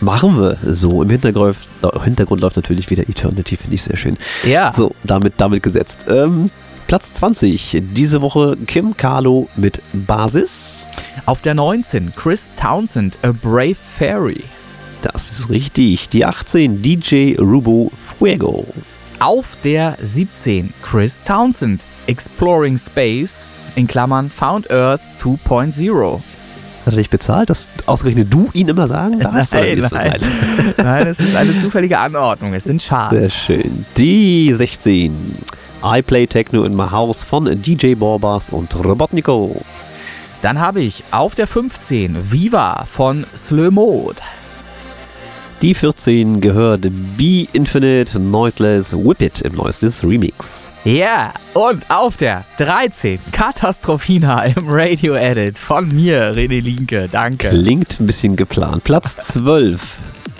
Machen 0.00 0.40
wir 0.40 0.56
so. 0.64 1.02
Im 1.02 1.10
Hintergrund, 1.10 1.56
äh, 1.82 2.00
Hintergrund 2.00 2.40
läuft 2.40 2.56
natürlich 2.56 2.88
wieder 2.88 3.02
Eternity, 3.08 3.56
finde 3.56 3.74
ich 3.74 3.82
sehr 3.82 3.96
schön. 3.96 4.16
Ja. 4.44 4.72
So, 4.72 4.94
damit, 5.04 5.34
damit 5.36 5.62
gesetzt. 5.62 6.06
Ähm, 6.08 6.50
Platz 6.92 7.14
20. 7.14 7.84
Diese 7.94 8.20
Woche 8.20 8.54
Kim 8.66 8.94
Carlo 8.94 9.48
mit 9.56 9.80
Basis. 9.94 10.86
Auf 11.24 11.40
der 11.40 11.54
19 11.54 12.12
Chris 12.14 12.52
Townsend, 12.54 13.16
A 13.22 13.32
Brave 13.32 13.74
Fairy. 13.74 14.44
Das 15.00 15.30
ist 15.30 15.48
richtig. 15.48 16.10
Die 16.10 16.26
18 16.26 16.82
DJ 16.82 17.36
Rubo 17.38 17.90
Fuego. 18.18 18.66
Auf 19.20 19.56
der 19.64 19.96
17 20.02 20.74
Chris 20.82 21.22
Townsend, 21.22 21.86
Exploring 22.08 22.76
Space, 22.76 23.46
in 23.74 23.86
Klammern 23.86 24.28
Found 24.28 24.70
Earth 24.70 25.00
2.0. 25.18 26.16
Hat 26.16 26.22
er 26.84 26.92
dich 26.92 27.08
bezahlt, 27.08 27.48
dass 27.48 27.68
ausgerechnet 27.86 28.30
du 28.30 28.50
ihn 28.52 28.68
immer 28.68 28.86
sagen 28.86 29.18
darfst? 29.18 29.54
Nein, 29.54 29.80
das? 29.80 29.92
nein. 29.92 30.20
Nein, 30.76 31.06
es 31.06 31.20
ist 31.20 31.34
eine 31.36 31.56
zufällige 31.62 31.98
Anordnung. 31.98 32.52
Es 32.52 32.64
sind 32.64 32.82
Sehr 32.82 32.90
Charts. 32.90 33.34
schön. 33.34 33.86
Die 33.96 34.52
16. 34.52 35.38
I 35.84 36.00
Play 36.02 36.26
Techno 36.26 36.64
in 36.64 36.76
My 36.76 36.88
House 36.90 37.24
von 37.24 37.44
DJ 37.60 37.94
Borbas 37.94 38.50
und 38.50 38.74
Robotnico. 38.74 39.60
Dann 40.40 40.60
habe 40.60 40.80
ich 40.80 41.04
auf 41.10 41.34
der 41.34 41.46
15 41.46 42.32
Viva 42.32 42.84
von 42.84 43.26
Slow 43.36 43.70
Mode. 43.70 44.20
Die 45.60 45.74
14 45.74 46.40
gehört 46.40 46.82
Be 47.16 47.46
Infinite 47.52 48.18
Noiseless 48.18 48.92
Whip 48.92 49.20
It 49.20 49.40
im 49.42 49.54
Noiseless 49.54 50.02
Remix. 50.02 50.68
Ja, 50.84 51.32
und 51.54 51.88
auf 51.88 52.16
der 52.16 52.44
13 52.58 53.20
Katastrophina 53.30 54.44
im 54.46 54.68
Radio 54.68 55.14
Edit 55.14 55.56
von 55.56 55.88
mir, 55.94 56.34
René 56.34 56.60
Linke. 56.60 57.08
Danke. 57.10 57.50
Klingt 57.50 58.00
ein 58.00 58.06
bisschen 58.06 58.34
geplant. 58.34 58.82
Platz 58.82 59.14
12. 59.32 59.98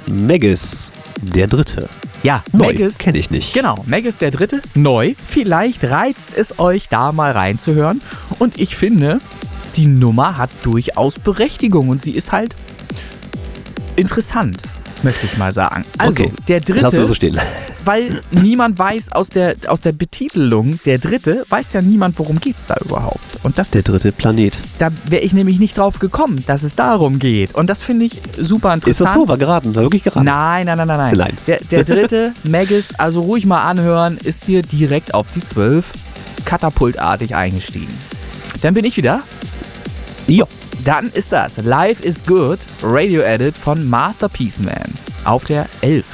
Megas, 0.09 0.90
der 1.20 1.47
dritte. 1.47 1.88
Ja, 2.22 2.44
Neu, 2.52 2.68
Megas. 2.68 2.98
kenne 2.98 3.18
ich 3.18 3.30
nicht. 3.30 3.52
Genau, 3.52 3.82
Meg 3.86 4.04
ist 4.04 4.20
der 4.20 4.30
dritte, 4.30 4.62
neu. 4.74 5.14
Vielleicht 5.26 5.84
reizt 5.84 6.36
es 6.36 6.58
euch 6.60 6.88
da 6.88 7.10
mal 7.10 7.32
reinzuhören. 7.32 8.00
Und 8.38 8.60
ich 8.60 8.76
finde, 8.76 9.20
die 9.76 9.86
Nummer 9.86 10.36
hat 10.38 10.50
durchaus 10.62 11.18
Berechtigung 11.18 11.88
und 11.88 12.00
sie 12.00 12.12
ist 12.12 12.30
halt 12.30 12.54
interessant, 13.96 14.62
möchte 15.05 15.26
ich 15.26 15.36
mal 15.38 15.53
sagen. 15.53 15.84
Also, 15.98 16.22
Okay, 16.24 16.32
der 16.48 16.61
Lass 16.61 16.92
dritte, 16.92 17.07
so 17.07 17.14
stehen. 17.14 17.38
weil 17.84 18.20
niemand 18.30 18.78
weiß 18.78 19.12
aus 19.12 19.28
der, 19.28 19.57
aus 19.68 19.80
der 19.80 19.92
Betitelung, 19.92 20.78
der 20.86 20.98
dritte, 20.98 21.44
weiß 21.48 21.72
ja 21.72 21.82
niemand, 21.82 22.18
worum 22.18 22.40
geht's 22.40 22.66
da 22.66 22.76
überhaupt. 22.84 23.20
Und 23.42 23.59
das 23.59 23.70
Der 23.70 23.80
ist, 23.80 23.88
dritte 23.88 24.12
Planet. 24.12 24.55
da 24.78 24.88
wäre 25.07 25.22
ich 25.22 25.32
nämlich 25.32 25.59
nicht 25.59 25.76
drauf 25.78 25.98
gekommen, 25.98 26.42
dass 26.46 26.62
es 26.62 26.74
darum 26.74 27.18
geht. 27.18 27.55
Und 27.55 27.68
das 27.70 27.82
finde 27.82 28.05
ich 28.07 28.20
super 28.38 28.72
interessant. 28.74 28.88
Ist 28.88 29.00
das 29.00 29.14
so? 29.14 29.28
War 29.28 29.36
geraten? 29.38 29.74
War 29.74 29.82
wirklich 29.82 30.03
geraten? 30.05 30.24
Nein, 30.26 30.66
nein, 30.66 30.78
nein, 30.78 30.86
nein, 30.86 30.96
nein. 30.98 31.16
Nein. 31.16 31.34
Der, 31.46 31.59
der 31.70 31.84
dritte, 31.84 32.32
Magus, 32.44 32.88
also 32.98 33.20
ruhig 33.22 33.46
mal 33.46 33.62
anhören, 33.64 34.18
ist 34.18 34.44
hier 34.44 34.62
direkt 34.62 35.14
auf 35.14 35.26
die 35.34 35.44
12 35.44 35.86
katapultartig 36.44 37.34
eingestiegen. 37.34 37.92
Dann 38.61 38.74
bin 38.74 38.84
ich 38.84 38.96
wieder. 38.96 39.20
Ja. 40.26 40.44
Dann 40.85 41.11
ist 41.11 41.30
das 41.30 41.59
Life 41.59 42.03
is 42.03 42.24
Good, 42.24 42.59
Radio 42.83 43.22
Edit 43.22 43.57
von 43.57 43.89
Masterpiece 43.89 44.59
Man 44.61 44.83
auf 45.24 45.45
der 45.45 45.66
11. 45.80 46.07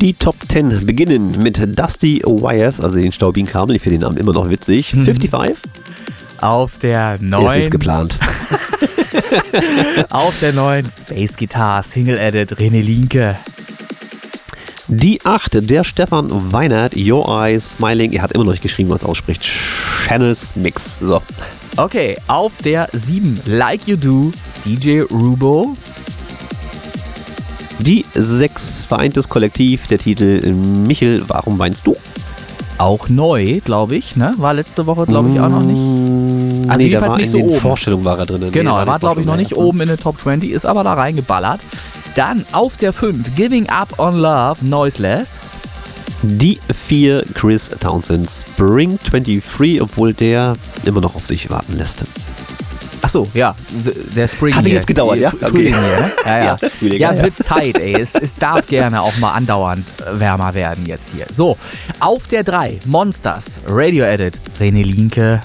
Die 0.00 0.12
Top 0.12 0.36
10 0.50 0.84
beginnen 0.84 1.42
mit 1.42 1.58
Dusty 1.78 2.22
Wires, 2.24 2.80
also 2.82 2.98
den 2.98 3.12
staubigen 3.12 3.48
Kabel. 3.48 3.76
Ich 3.76 3.82
finde 3.82 3.98
den 3.98 4.02
Namen 4.02 4.18
immer 4.18 4.34
noch 4.34 4.50
witzig. 4.50 4.90
55. 4.90 5.56
Auf 6.40 6.76
der 6.78 7.14
Es 7.14 7.20
9. 7.22 7.58
ist 7.60 7.70
geplant. 7.70 8.18
Auf 10.10 10.38
der 10.40 10.52
9 10.52 10.86
Space 10.90 11.36
Guitar 11.36 11.82
Single 11.82 12.18
Edit 12.18 12.52
René 12.58 12.82
Linke. 12.82 13.38
Die 14.88 15.24
8, 15.24 15.68
der 15.68 15.82
Stefan 15.82 16.52
Weinert, 16.52 16.94
Your 16.96 17.28
Eyes 17.28 17.72
Smiling. 17.74 18.12
Er 18.12 18.22
hat 18.22 18.32
immer 18.32 18.44
noch 18.44 18.52
nicht 18.52 18.62
geschrieben, 18.62 18.90
was 18.90 19.02
ausspricht. 19.02 19.42
Channels 20.06 20.54
Mix. 20.54 20.98
So. 21.00 21.22
Okay, 21.76 22.16
auf 22.28 22.52
der 22.62 22.88
7 22.92 23.40
Like 23.46 23.88
You 23.88 23.96
Do 23.96 24.32
DJ 24.64 25.00
Rubo. 25.10 25.76
Die 27.80 28.04
6, 28.14 28.84
Vereintes 28.88 29.28
Kollektiv, 29.28 29.86
der 29.88 29.98
Titel 29.98 30.52
Michel, 30.52 31.24
warum 31.26 31.58
weinst 31.58 31.86
du? 31.86 31.96
Auch 32.78 33.08
neu, 33.08 33.60
glaube 33.64 33.96
ich, 33.96 34.16
ne? 34.16 34.34
War 34.38 34.54
letzte 34.54 34.86
Woche, 34.86 35.06
glaube 35.06 35.30
ich, 35.30 35.40
auch 35.40 35.48
noch 35.48 35.62
nicht. 35.62 35.78
Also 35.80 36.70
Also 36.70 36.82
nee, 36.82 36.88
jedenfalls 36.88 36.90
der 36.90 37.10
war 37.10 37.16
nicht 37.18 37.26
in 37.26 37.32
so 37.32 37.38
den 37.38 37.48
oben. 37.48 37.60
Vorstellungen 37.60 38.04
war 38.04 38.18
er 38.18 38.26
drin. 38.26 38.52
Genau, 38.52 38.74
Nee, 38.76 38.80
er 38.82 38.86
war, 38.86 38.94
in 38.94 39.00
glaube 39.00 39.20
ich, 39.20 39.26
noch 39.26 39.36
nicht 39.36 39.56
oben 39.56 39.80
in 39.80 39.88
den 39.88 39.98
Top 39.98 40.18
20, 40.18 40.50
ist 40.50 40.64
aber 40.64 40.84
da 40.84 40.94
reingeballert. 40.94 41.60
Dann 42.16 42.44
auf 42.52 42.76
der 42.76 42.92
5 42.92 43.36
Giving 43.36 43.68
Up 43.68 43.98
on 43.98 44.16
Love 44.16 44.64
Noiseless. 44.66 45.34
Die 46.22 46.58
4, 46.88 47.24
Chris 47.34 47.70
Townsend, 47.78 48.28
Spring 48.30 48.98
23, 49.10 49.80
obwohl 49.82 50.12
der 50.14 50.56
immer 50.84 51.00
noch 51.02 51.14
auf 51.14 51.26
sich 51.26 51.48
warten 51.50 51.76
lässt. 51.76 51.98
Achso, 53.02 53.28
ja, 53.34 53.54
der 54.16 54.26
Spring. 54.26 54.54
Hat 54.54 54.64
hier. 54.64 54.74
jetzt 54.74 54.86
gedauert, 54.86 55.18
ja? 55.18 55.28
Fr- 55.28 55.50
Frühling 55.50 55.74
hier, 55.74 56.00
ne? 56.00 56.12
Ja, 56.24 56.38
ja. 56.38 56.56
Ja, 56.80 56.88
ja, 56.96 57.12
ja. 57.14 57.22
wird 57.22 57.36
Zeit, 57.36 57.78
ey. 57.78 57.94
Es, 58.00 58.14
es 58.14 58.34
darf 58.36 58.66
gerne 58.68 59.02
auch 59.02 59.16
mal 59.18 59.32
andauernd 59.32 59.84
äh, 60.00 60.18
wärmer 60.18 60.54
werden 60.54 60.86
jetzt 60.86 61.12
hier. 61.14 61.26
So, 61.32 61.56
auf 62.00 62.26
der 62.26 62.42
3 62.42 62.80
Monsters 62.86 63.60
Radio 63.68 64.04
Edit 64.06 64.40
René 64.58 64.82
Linke. 64.82 65.40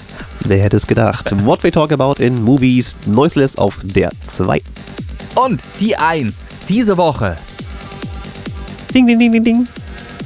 Wer 0.46 0.62
hätte 0.62 0.78
es 0.78 0.86
gedacht? 0.86 1.32
What 1.44 1.62
we 1.62 1.70
talk 1.70 1.92
about 1.92 2.14
in 2.20 2.42
movies, 2.42 2.96
Noiseless 3.06 3.56
auf 3.58 3.74
der 3.82 4.10
2. 4.24 4.62
Und 5.34 5.62
die 5.80 5.96
1 5.96 6.48
diese 6.68 6.96
Woche. 6.96 7.36
Ding, 8.92 9.06
ding, 9.06 9.18
ding, 9.18 9.32
ding, 9.32 9.44
ding. 9.44 9.68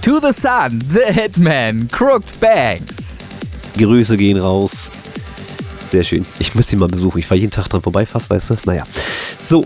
To 0.02 0.18
the 0.20 0.32
Sun, 0.32 0.82
The 0.92 1.12
Hitman, 1.12 1.88
Crooked 1.90 2.38
Banks. 2.40 3.18
Grüße 3.76 4.16
gehen 4.16 4.38
raus. 4.38 4.90
Sehr 5.92 6.02
schön. 6.02 6.26
Ich 6.40 6.54
muss 6.56 6.72
ihn 6.72 6.80
mal 6.80 6.88
besuchen. 6.88 7.18
Ich 7.18 7.26
fahre 7.26 7.38
jeden 7.38 7.52
Tag 7.52 7.68
dran 7.68 7.82
vorbei, 7.82 8.04
fast, 8.04 8.28
weißt 8.30 8.50
du? 8.50 8.56
Naja. 8.64 8.82
So. 9.44 9.64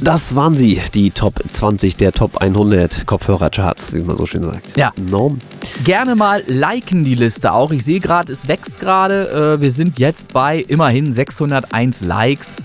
Das 0.00 0.34
waren 0.34 0.56
sie, 0.56 0.80
die 0.94 1.10
Top 1.10 1.40
20 1.52 1.96
der 1.96 2.12
Top 2.12 2.38
100 2.38 3.06
Kopfhörercharts, 3.06 3.92
wie 3.92 4.02
man 4.02 4.16
so 4.16 4.26
schön 4.26 4.42
sagt. 4.42 4.76
Ja. 4.76 4.92
No. 4.96 5.36
Gerne 5.84 6.14
mal 6.16 6.42
liken 6.46 7.04
die 7.04 7.14
Liste 7.14 7.52
auch. 7.52 7.72
Ich 7.72 7.84
sehe 7.84 8.00
gerade, 8.00 8.32
es 8.32 8.46
wächst 8.46 8.78
gerade. 8.78 9.56
Äh, 9.58 9.60
wir 9.60 9.70
sind 9.70 9.98
jetzt 9.98 10.32
bei 10.32 10.58
immerhin 10.58 11.12
601 11.12 12.00
Likes. 12.02 12.56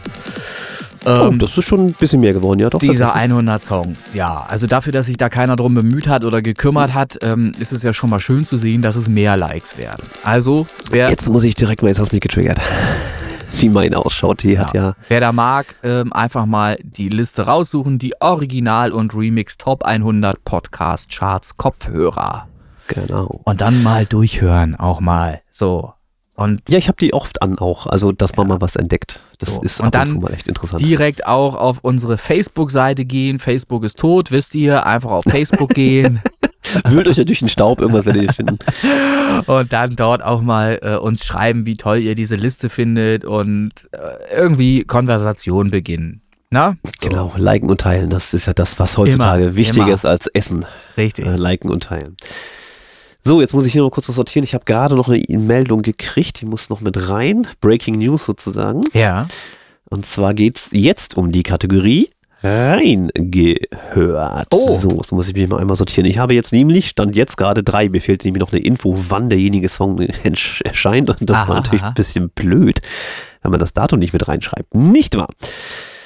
Oh, 1.06 1.30
Ähm, 1.30 1.40
das 1.40 1.58
ist 1.58 1.66
schon 1.66 1.88
ein 1.88 1.94
bisschen 1.94 2.22
mehr 2.22 2.34
geworden, 2.34 2.60
ja 2.60 2.70
doch. 2.70 2.80
dieser 2.80 3.08
tatsächlich. 3.08 3.32
100 3.32 3.64
Songs, 3.64 4.14
ja. 4.14 4.46
Also 4.48 4.68
dafür, 4.68 4.92
dass 4.92 5.06
sich 5.06 5.18
da 5.18 5.30
keiner 5.30 5.56
drum 5.56 5.74
bemüht 5.76 6.08
hat 6.08 6.26
oder 6.26 6.42
gekümmert 6.42 6.94
hat, 6.94 7.18
ähm, 7.22 7.54
ist 7.60 7.72
es 7.72 7.84
ja 7.84 7.94
schon 7.94 8.10
mal 8.10 8.20
schön 8.20 8.46
zu 8.46 8.58
sehen, 8.58 8.82
dass 8.82 8.96
es 8.96 9.08
mehr 9.08 9.38
Likes 9.38 9.78
werden. 9.78 10.04
Also, 10.24 10.68
wer, 10.90 11.10
Jetzt 11.10 11.28
muss 11.30 11.44
ich 11.44 11.56
direkt 11.56 11.82
mal, 11.82 11.90
jetzt 11.90 12.00
hast 12.00 12.12
du 12.12 12.16
mich 12.16 12.22
getriggert. 12.22 12.60
Wie 13.60 13.70
mein 13.70 13.96
ausschaut. 13.96 14.44
Die 14.44 14.60
hat 14.60 14.74
ja. 14.76 14.96
wer 15.08 15.20
da 15.20 15.32
mag, 15.32 15.76
ähm, 15.82 16.14
einfach 16.14 16.46
mal 16.46 16.78
die 16.84 17.10
Liste 17.10 17.44
raussuchen, 17.44 17.98
die 17.98 18.14
Original- 18.22 18.92
und 18.92 19.16
Remix 19.16 19.58
Top 19.58 19.84
100 19.84 20.44
Podcast 20.44 21.10
Charts 21.10 21.58
Kopfhörer. 21.58 22.48
Genau. 22.88 23.42
Und 23.44 23.62
dann 23.62 23.82
mal 23.84 24.06
durchhören, 24.06 24.76
auch 24.76 25.00
mal. 25.00 25.42
So. 25.50 25.94
Und 26.38 26.62
Ja, 26.70 26.78
ich 26.78 26.88
habe 26.88 26.98
die 27.02 27.14
oft 27.14 27.42
an 27.42 27.58
auch. 27.58 27.88
Also, 27.88 28.12
dass 28.12 28.38
man 28.38 28.48
mal 28.48 28.62
was 28.62 28.76
entdeckt. 28.76 29.20
Das 29.40 29.56
So. 29.56 29.62
ist 29.64 29.80
Und 29.80 29.88
ab 29.88 29.92
dann 29.94 30.08
und 30.10 30.14
zu 30.16 30.22
mal 30.22 30.34
echt 30.34 30.48
interessant. 30.48 30.82
direkt 30.82 31.26
auch 31.26 31.56
auf 31.56 31.80
unsere 31.82 32.18
Facebook-Seite 32.20 33.06
gehen. 33.06 33.40
Facebook 33.40 33.84
ist 33.84 33.98
tot, 34.00 34.30
wisst 34.32 34.54
ihr. 34.56 34.86
Einfach 34.86 35.10
auf 35.12 35.24
Facebook 35.28 35.72
gehen 35.72 36.22
Wühlt 36.90 37.08
euch 37.08 37.18
ja 37.18 37.24
durch 37.24 37.40
den 37.40 37.50
Staub, 37.50 37.80
irgendwas 37.80 38.06
werdet 38.06 38.24
ihr 38.24 38.34
finden. 38.34 38.60
und 39.46 39.72
dann 39.74 39.96
dort 39.96 40.22
auch 40.24 40.42
mal 40.42 40.80
äh, 40.82 40.96
uns 40.98 41.26
schreiben, 41.26 41.66
wie 41.66 41.76
toll 41.78 42.00
ihr 42.00 42.14
diese 42.14 42.36
Liste 42.36 42.70
findet 42.70 43.24
und 43.26 43.72
äh, 43.94 44.36
irgendwie 44.36 44.84
Konversation 44.84 45.72
beginnen. 45.72 46.22
Na? 46.52 46.76
So, 46.84 47.08
Genau, 47.10 47.34
liken 47.38 47.70
und 47.70 47.82
teilen, 47.82 48.10
das 48.10 48.34
ist 48.34 48.48
ja 48.48 48.54
das, 48.54 48.80
was 48.80 48.98
heutzutage 48.98 49.46
Immer, 49.46 49.56
wichtiger 49.56 49.86
immer. 49.86 49.96
ist 49.96 50.06
als 50.06 50.28
Essen. 50.28 50.66
Richtig. 50.98 51.26
Äh, 51.26 51.36
liken 51.38 51.70
und 51.72 51.84
teilen. 51.84 52.18
So, 53.28 53.42
jetzt 53.42 53.54
muss 53.54 53.66
ich 53.66 53.74
hier 53.74 53.82
noch 53.82 53.90
kurz 53.90 54.08
was 54.08 54.16
sortieren. 54.16 54.46
Ich 54.46 54.54
habe 54.54 54.64
gerade 54.64 54.96
noch 54.96 55.10
eine 55.10 55.22
Meldung 55.38 55.82
gekriegt, 55.82 56.40
die 56.40 56.46
muss 56.46 56.70
noch 56.70 56.80
mit 56.80 57.10
rein. 57.10 57.46
Breaking 57.60 57.98
News 58.00 58.24
sozusagen. 58.24 58.80
Ja. 58.94 59.28
Und 59.90 60.06
zwar 60.06 60.34
geht's 60.34 60.70
jetzt 60.72 61.18
um 61.18 61.34
die 61.34 61.44
Kategorie 61.44 62.10
reingehört. 62.42 64.48
Oh. 64.52 64.78
So, 64.78 64.88
das 64.90 65.12
muss 65.12 65.28
ich 65.28 65.34
mich 65.36 65.50
mal 65.50 65.60
einmal 65.60 65.76
sortieren. 65.76 66.06
Ich 66.10 66.20
habe 66.20 66.36
jetzt 66.36 66.54
nämlich, 66.54 66.88
stand 66.88 67.18
jetzt 67.18 67.36
gerade 67.36 67.64
drei, 67.64 67.90
mir 67.90 68.00
fehlt 68.00 68.24
nämlich 68.24 68.40
noch 68.40 68.54
eine 68.54 68.62
Info, 68.62 68.94
wann 68.96 69.30
derjenige 69.30 69.68
Song 69.68 70.00
ersch- 70.00 70.64
erscheint. 70.64 71.10
Und 71.10 71.30
das 71.30 71.40
Aha, 71.40 71.48
war 71.50 71.56
natürlich 71.58 71.82
aha. 71.82 71.90
ein 71.90 71.96
bisschen 71.96 72.30
blöd, 72.30 72.80
wenn 73.42 73.52
man 73.52 73.60
das 73.60 73.74
Datum 73.74 74.00
nicht 74.00 74.14
mit 74.14 74.26
reinschreibt. 74.30 74.74
Nicht 74.74 75.18
wahr? 75.18 75.28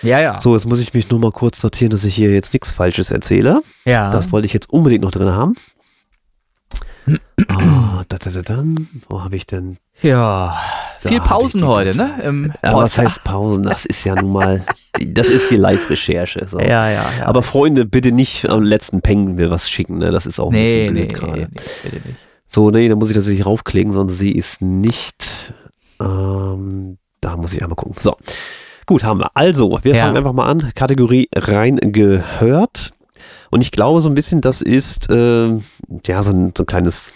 Ja, 0.02 0.20
ja. 0.20 0.42
So, 0.42 0.56
jetzt 0.56 0.66
muss 0.68 0.80
ich 0.80 0.96
mich 0.96 1.12
nur 1.12 1.20
mal 1.20 1.32
kurz 1.32 1.62
sortieren, 1.62 1.92
dass 1.92 2.04
ich 2.06 2.16
hier 2.16 2.32
jetzt 2.32 2.54
nichts 2.54 2.72
Falsches 2.72 3.12
erzähle. 3.12 3.62
ja. 3.86 4.10
Das 4.10 4.32
wollte 4.32 4.48
ich 4.48 4.54
jetzt 4.54 4.72
unbedingt 4.72 5.04
noch 5.04 5.12
drin 5.12 5.30
haben. 5.30 5.54
Ah, 7.48 8.04
da, 8.08 8.18
da, 8.18 8.30
da, 8.30 8.42
da. 8.42 8.64
Wo 9.10 9.24
habe 9.24 9.36
ich 9.36 9.46
denn? 9.46 9.78
ja. 10.02 10.58
Da 11.04 11.10
Viel 11.10 11.22
Pausen 11.22 11.62
die 11.62 11.66
heute, 11.68 11.98
ne? 11.98 12.12
Im 12.24 12.54
Ja, 12.64 12.76
was 12.76 12.96
heißt 12.96 13.24
Pausen? 13.24 13.64
Das 13.64 13.86
ist 13.86 14.04
ja 14.04 14.14
nun 14.14 14.34
mal, 14.34 14.64
das 15.04 15.28
ist 15.30 15.50
hier 15.50 15.58
Live-Recherche. 15.58 16.46
So. 16.48 16.60
Ja, 16.60 16.90
ja, 16.92 17.04
ja. 17.18 17.26
Aber 17.26 17.42
Freunde, 17.42 17.86
bitte 17.86 18.12
nicht 18.12 18.48
am 18.48 18.62
letzten 18.62 19.02
Peng 19.02 19.34
mir 19.34 19.50
was 19.50 19.68
schicken, 19.68 19.98
ne? 19.98 20.12
Das 20.12 20.28
ist 20.28 20.40
auch 20.40 20.50
ein 20.52 20.54
nee, 20.54 20.90
bisschen 20.90 20.94
nee, 20.94 21.06
blöd 21.06 21.08
nee, 21.08 21.14
gerade. 21.28 21.40
nee, 21.40 21.48
bitte 21.84 22.08
nicht. 22.08 22.20
So, 22.46 22.70
nee, 22.70 22.88
da 22.88 22.96
muss 22.96 23.10
ich 23.10 23.16
tatsächlich 23.16 23.48
raufklicken, 23.48 23.94
sonst 23.94 24.18
sehe 24.20 24.32
ich 24.32 24.38
es 24.46 24.62
nicht. 24.62 25.54
Ähm, 26.00 26.98
da 27.20 27.36
muss 27.36 27.54
ich 27.54 27.64
einmal 27.64 27.76
gucken. 27.78 27.96
So. 28.00 28.16
Gut, 28.86 29.04
haben 29.04 29.20
wir. 29.22 29.32
Also, 29.36 29.80
wir 29.82 29.96
Ja. 29.96 30.04
fangen 30.04 30.18
einfach 30.18 30.34
mal 30.34 30.46
an. 30.48 30.72
Kategorie 30.76 31.30
rein 31.36 31.78
gehört. 31.82 32.92
Und 33.52 33.62
ich 33.62 33.72
glaube, 33.72 34.02
so 34.02 34.10
ein 34.10 34.16
bisschen, 34.16 34.42
das 34.42 34.62
ist 34.62 35.12
äh, 35.12 35.50
ja 36.08 36.24
so 36.24 36.32
ein, 36.32 36.54
so 36.58 36.64
ein 36.64 36.66
kleines, 36.66 37.14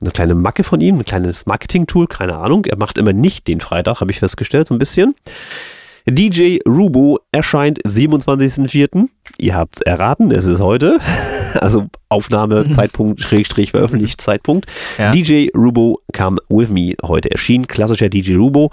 eine 0.00 0.12
kleine 0.12 0.34
Macke 0.34 0.64
von 0.64 0.80
ihm, 0.80 0.98
ein 0.98 1.04
kleines 1.04 1.44
Marketing-Tool, 1.46 2.06
keine 2.06 2.38
Ahnung. 2.38 2.64
Er 2.64 2.78
macht 2.78 2.96
immer 2.96 3.12
nicht 3.12 3.46
den 3.48 3.60
Freitag, 3.60 4.00
habe 4.00 4.10
ich 4.10 4.20
festgestellt, 4.20 4.68
so 4.68 4.74
ein 4.74 4.78
bisschen. 4.78 5.14
DJ 6.06 6.58
Rubo 6.68 7.18
erscheint 7.32 7.82
27.04. 7.82 9.08
Ihr 9.38 9.54
habt's 9.54 9.80
erraten, 9.80 10.30
es 10.30 10.46
ist 10.46 10.60
heute. 10.60 10.98
Also 11.60 11.86
Aufnahmezeitpunkt, 12.08 13.20
Schrägstrich, 13.20 13.70
Veröffentlichungszeitpunkt. 13.70 14.66
Ja. 14.98 15.12
DJ 15.12 15.50
Rubo 15.56 16.00
Come 16.12 16.38
With 16.48 16.68
Me 16.68 16.94
heute 17.04 17.30
erschienen. 17.30 17.68
Klassischer 17.68 18.08
DJ 18.08 18.34
Rubo. 18.34 18.72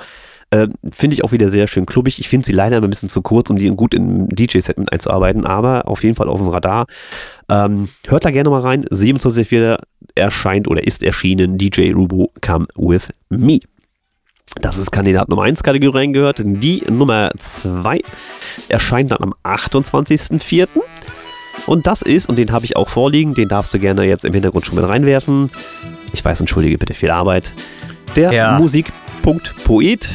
Äh, 0.51 0.67
finde 0.91 1.13
ich 1.13 1.23
auch 1.23 1.31
wieder 1.31 1.49
sehr 1.49 1.67
schön 1.67 1.85
klubbig. 1.85 2.19
Ich 2.19 2.27
finde 2.27 2.45
sie 2.45 2.51
leider 2.51 2.77
immer 2.77 2.87
ein 2.87 2.89
bisschen 2.89 3.07
zu 3.09 3.21
kurz, 3.21 3.49
um 3.49 3.55
die 3.55 3.69
gut 3.69 3.93
im 3.93 4.27
DJ-Set 4.27 4.77
mit 4.77 4.91
einzuarbeiten, 4.91 5.45
aber 5.45 5.87
auf 5.87 6.03
jeden 6.03 6.15
Fall 6.15 6.27
auf 6.27 6.39
dem 6.39 6.49
Radar. 6.49 6.87
Ähm, 7.49 7.87
hört 8.05 8.25
da 8.25 8.31
gerne 8.31 8.49
mal 8.49 8.59
rein. 8.59 8.85
27.04. 8.85 9.79
erscheint 10.15 10.67
oder 10.67 10.85
ist 10.85 11.03
erschienen 11.03 11.57
DJ 11.57 11.91
Rubo 11.93 12.31
Come 12.41 12.67
With 12.75 13.07
Me. 13.29 13.59
Das 14.59 14.77
ist 14.77 14.91
Kandidat 14.91 15.29
Nummer 15.29 15.43
1 15.43 15.63
Kategorie 15.63 15.99
reingehört. 15.99 16.41
Die 16.43 16.83
Nummer 16.89 17.31
2 17.37 18.01
erscheint 18.67 19.11
dann 19.11 19.19
am 19.21 19.33
28.04. 19.45 20.67
Und 21.65 21.87
das 21.87 22.01
ist, 22.01 22.27
und 22.27 22.35
den 22.37 22.51
habe 22.51 22.65
ich 22.65 22.75
auch 22.75 22.89
vorliegen, 22.89 23.33
den 23.33 23.47
darfst 23.47 23.73
du 23.73 23.79
gerne 23.79 24.05
jetzt 24.05 24.25
im 24.25 24.33
Hintergrund 24.33 24.65
schon 24.65 24.75
mit 24.75 24.85
reinwerfen. 24.85 25.49
Ich 26.11 26.25
weiß, 26.25 26.41
entschuldige 26.41 26.77
bitte 26.77 26.93
viel 26.93 27.11
Arbeit. 27.11 27.53
Der 28.17 28.33
Ja. 28.33 28.57
Musik.poet 29.23 30.09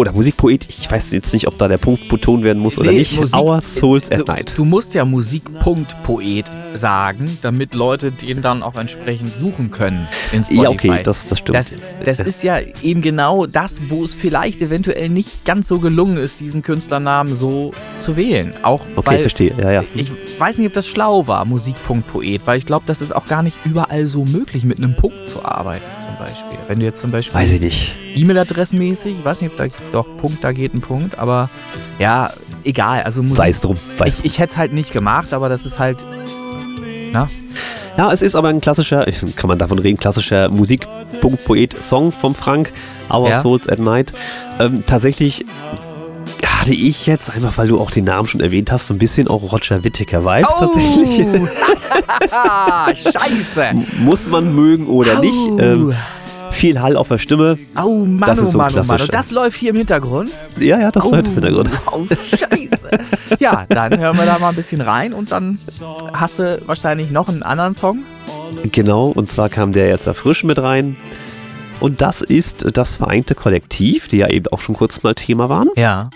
oder 0.00 0.12
Musikpoet, 0.12 0.66
ich 0.68 0.90
weiß 0.90 1.10
jetzt 1.12 1.32
nicht, 1.32 1.46
ob 1.46 1.58
da 1.58 1.68
der 1.68 1.78
Punkt 1.78 2.08
betont 2.08 2.42
werden 2.42 2.58
muss 2.58 2.78
oder 2.78 2.90
Nee, 2.90 3.00
nicht. 3.00 3.16
Musik- 3.16 3.36
Our 3.36 3.60
Souls 3.60 4.08
du, 4.08 4.22
at 4.22 4.28
Night. 4.28 4.54
Du 4.56 4.64
musst 4.64 4.94
ja 4.94 5.04
Musikpunkt-Poet 5.04 6.46
sagen, 6.72 7.38
damit 7.42 7.74
Leute 7.74 8.10
den 8.12 8.42
dann 8.42 8.62
auch 8.62 8.76
entsprechend 8.76 9.34
suchen 9.34 9.70
können 9.70 10.06
in 10.32 10.44
Spotify. 10.44 10.62
Ja, 10.62 10.70
okay, 10.70 11.02
das, 11.02 11.26
das 11.26 11.38
stimmt. 11.38 11.56
Das, 11.56 11.76
das 12.04 12.20
ist 12.20 12.42
ja 12.42 12.58
eben 12.82 13.02
genau 13.02 13.46
das, 13.46 13.80
wo 13.88 14.02
es 14.04 14.14
vielleicht 14.14 14.62
eventuell 14.62 15.08
nicht 15.08 15.44
ganz 15.44 15.68
so 15.68 15.78
gelungen 15.80 16.16
ist, 16.16 16.40
diesen 16.40 16.62
Künstlernamen 16.62 17.34
so 17.34 17.72
zu 17.98 18.16
wählen. 18.16 18.54
Auch 18.62 18.82
okay, 18.96 19.06
weil 19.10 19.20
verstehe. 19.20 19.52
Ja, 19.58 19.70
ja. 19.70 19.84
ich 19.94 20.10
weiß 20.38 20.58
nicht, 20.58 20.68
ob 20.68 20.74
das 20.74 20.86
schlau 20.86 21.26
war, 21.26 21.44
Musikpunkt-Poet, 21.44 22.42
weil 22.46 22.58
ich 22.58 22.66
glaube, 22.66 22.84
das 22.86 23.02
ist 23.02 23.14
auch 23.14 23.26
gar 23.26 23.42
nicht 23.42 23.58
überall 23.64 24.06
so 24.06 24.24
möglich, 24.24 24.64
mit 24.64 24.78
einem 24.78 24.94
Punkt 24.96 25.28
zu 25.28 25.44
arbeiten, 25.44 25.84
zum 26.00 26.16
Beispiel. 26.18 26.58
Wenn 26.68 26.78
du 26.78 26.86
jetzt 26.86 27.00
zum 27.00 27.10
Beispiel 27.10 27.34
Weiß 27.40 27.50
ich 27.52 27.60
nicht. 27.60 27.94
E-Mail-Adressmäßig, 28.14 29.18
ich 29.18 29.24
weiß 29.24 29.40
nicht, 29.42 29.52
ob 29.52 29.56
da 29.58 29.64
doch 29.92 30.06
Punkt, 30.18 30.42
da 30.44 30.52
geht 30.52 30.74
ein 30.74 30.80
Punkt, 30.80 31.18
aber 31.18 31.50
ja, 31.98 32.30
egal. 32.64 33.02
Also 33.02 33.22
Musik, 33.22 33.36
Sei 33.36 33.48
es 33.50 33.60
drum. 33.60 33.76
Es 34.04 34.18
ich, 34.20 34.24
ich 34.24 34.38
hätte 34.38 34.52
es 34.52 34.56
halt 34.56 34.72
nicht 34.72 34.92
gemacht, 34.92 35.32
aber 35.34 35.48
das 35.48 35.66
ist 35.66 35.78
halt, 35.78 36.04
na, 37.12 37.28
Ja, 37.96 38.12
es 38.12 38.22
ist 38.22 38.34
aber 38.34 38.48
ein 38.48 38.60
klassischer, 38.60 39.06
kann 39.36 39.48
man 39.48 39.58
davon 39.58 39.78
reden, 39.78 39.98
klassischer 39.98 40.48
Musik.poet-Song 40.50 42.12
vom 42.12 42.34
Frank, 42.34 42.72
Our 43.12 43.28
Ja. 43.30 43.40
Souls 43.42 43.68
at 43.68 43.78
Night. 43.78 44.12
Ähm, 44.58 44.84
tatsächlich 44.86 45.44
hatte 46.46 46.72
ich 46.72 47.06
jetzt, 47.06 47.34
einfach 47.34 47.56
weil 47.58 47.68
du 47.68 47.80
auch 47.80 47.90
den 47.90 48.04
Namen 48.04 48.28
schon 48.28 48.40
erwähnt 48.42 48.70
hast, 48.70 48.86
so 48.88 48.94
ein 48.94 48.98
bisschen 48.98 49.28
auch 49.28 49.50
Roger 49.52 49.82
Whittaker-Vibes 49.82 50.50
tatsächlich. 50.58 51.26
Oh, 52.30 52.94
scheiße. 53.10 53.70
Muss 54.00 54.26
man 54.28 54.54
mögen 54.54 54.86
oder 54.86 55.20
nicht. 55.20 55.34
Ähm, 55.58 55.94
viel 56.60 56.80
Hall 56.82 56.96
auf 56.96 57.08
der 57.08 57.16
Stimme. 57.18 57.58
Oh 57.82 58.04
Mann, 58.04 58.20
Das 58.28 58.38
ist 58.38 58.48
oh 58.48 58.50
so 58.52 58.58
Mann, 58.58 58.72
oh 58.78 58.84
Mann. 58.84 59.00
Und 59.00 59.14
das 59.14 59.30
läuft 59.30 59.56
hier 59.58 59.70
im 59.70 59.76
Hintergrund? 59.76 60.30
Ja, 60.58 60.78
ja, 60.78 60.90
das 60.90 61.04
Oh, 61.04 61.10
läuft 61.10 61.28
im 61.28 61.32
Hintergrund. 61.34 61.70
oh, 61.90 62.04
scheiße. 62.06 62.90
ja, 63.38 63.64
dann 63.66 63.98
hören 63.98 64.16
wir 64.18 64.26
da 64.26 64.38
mal 64.38 64.50
ein 64.50 64.54
bisschen 64.56 64.82
rein 64.82 65.14
und 65.14 65.32
dann 65.32 65.58
hast 66.12 66.38
du 66.38 66.60
wahrscheinlich 66.66 67.10
noch 67.10 67.28
einen 67.30 67.42
anderen 67.42 67.74
Song. 67.74 68.00
Genau, 68.72 69.06
und 69.08 69.30
zwar 69.32 69.48
kam 69.48 69.72
der 69.72 69.88
jetzt 69.88 70.06
da 70.06 70.12
frisch 70.12 70.44
mit 70.44 70.58
rein. 70.58 70.96
Und 71.80 72.02
das 72.02 72.20
ist 72.20 72.66
das 72.76 72.96
Vereinte 72.98 73.34
Kollektiv, 73.34 74.08
die 74.08 74.18
ja 74.18 74.28
eben 74.28 74.46
auch 74.48 74.60
schon 74.60 74.74
kurz 74.74 75.02
mal 75.02 75.14
Thema 75.14 75.48
waren. 75.48 75.70
Ja. 75.76 76.10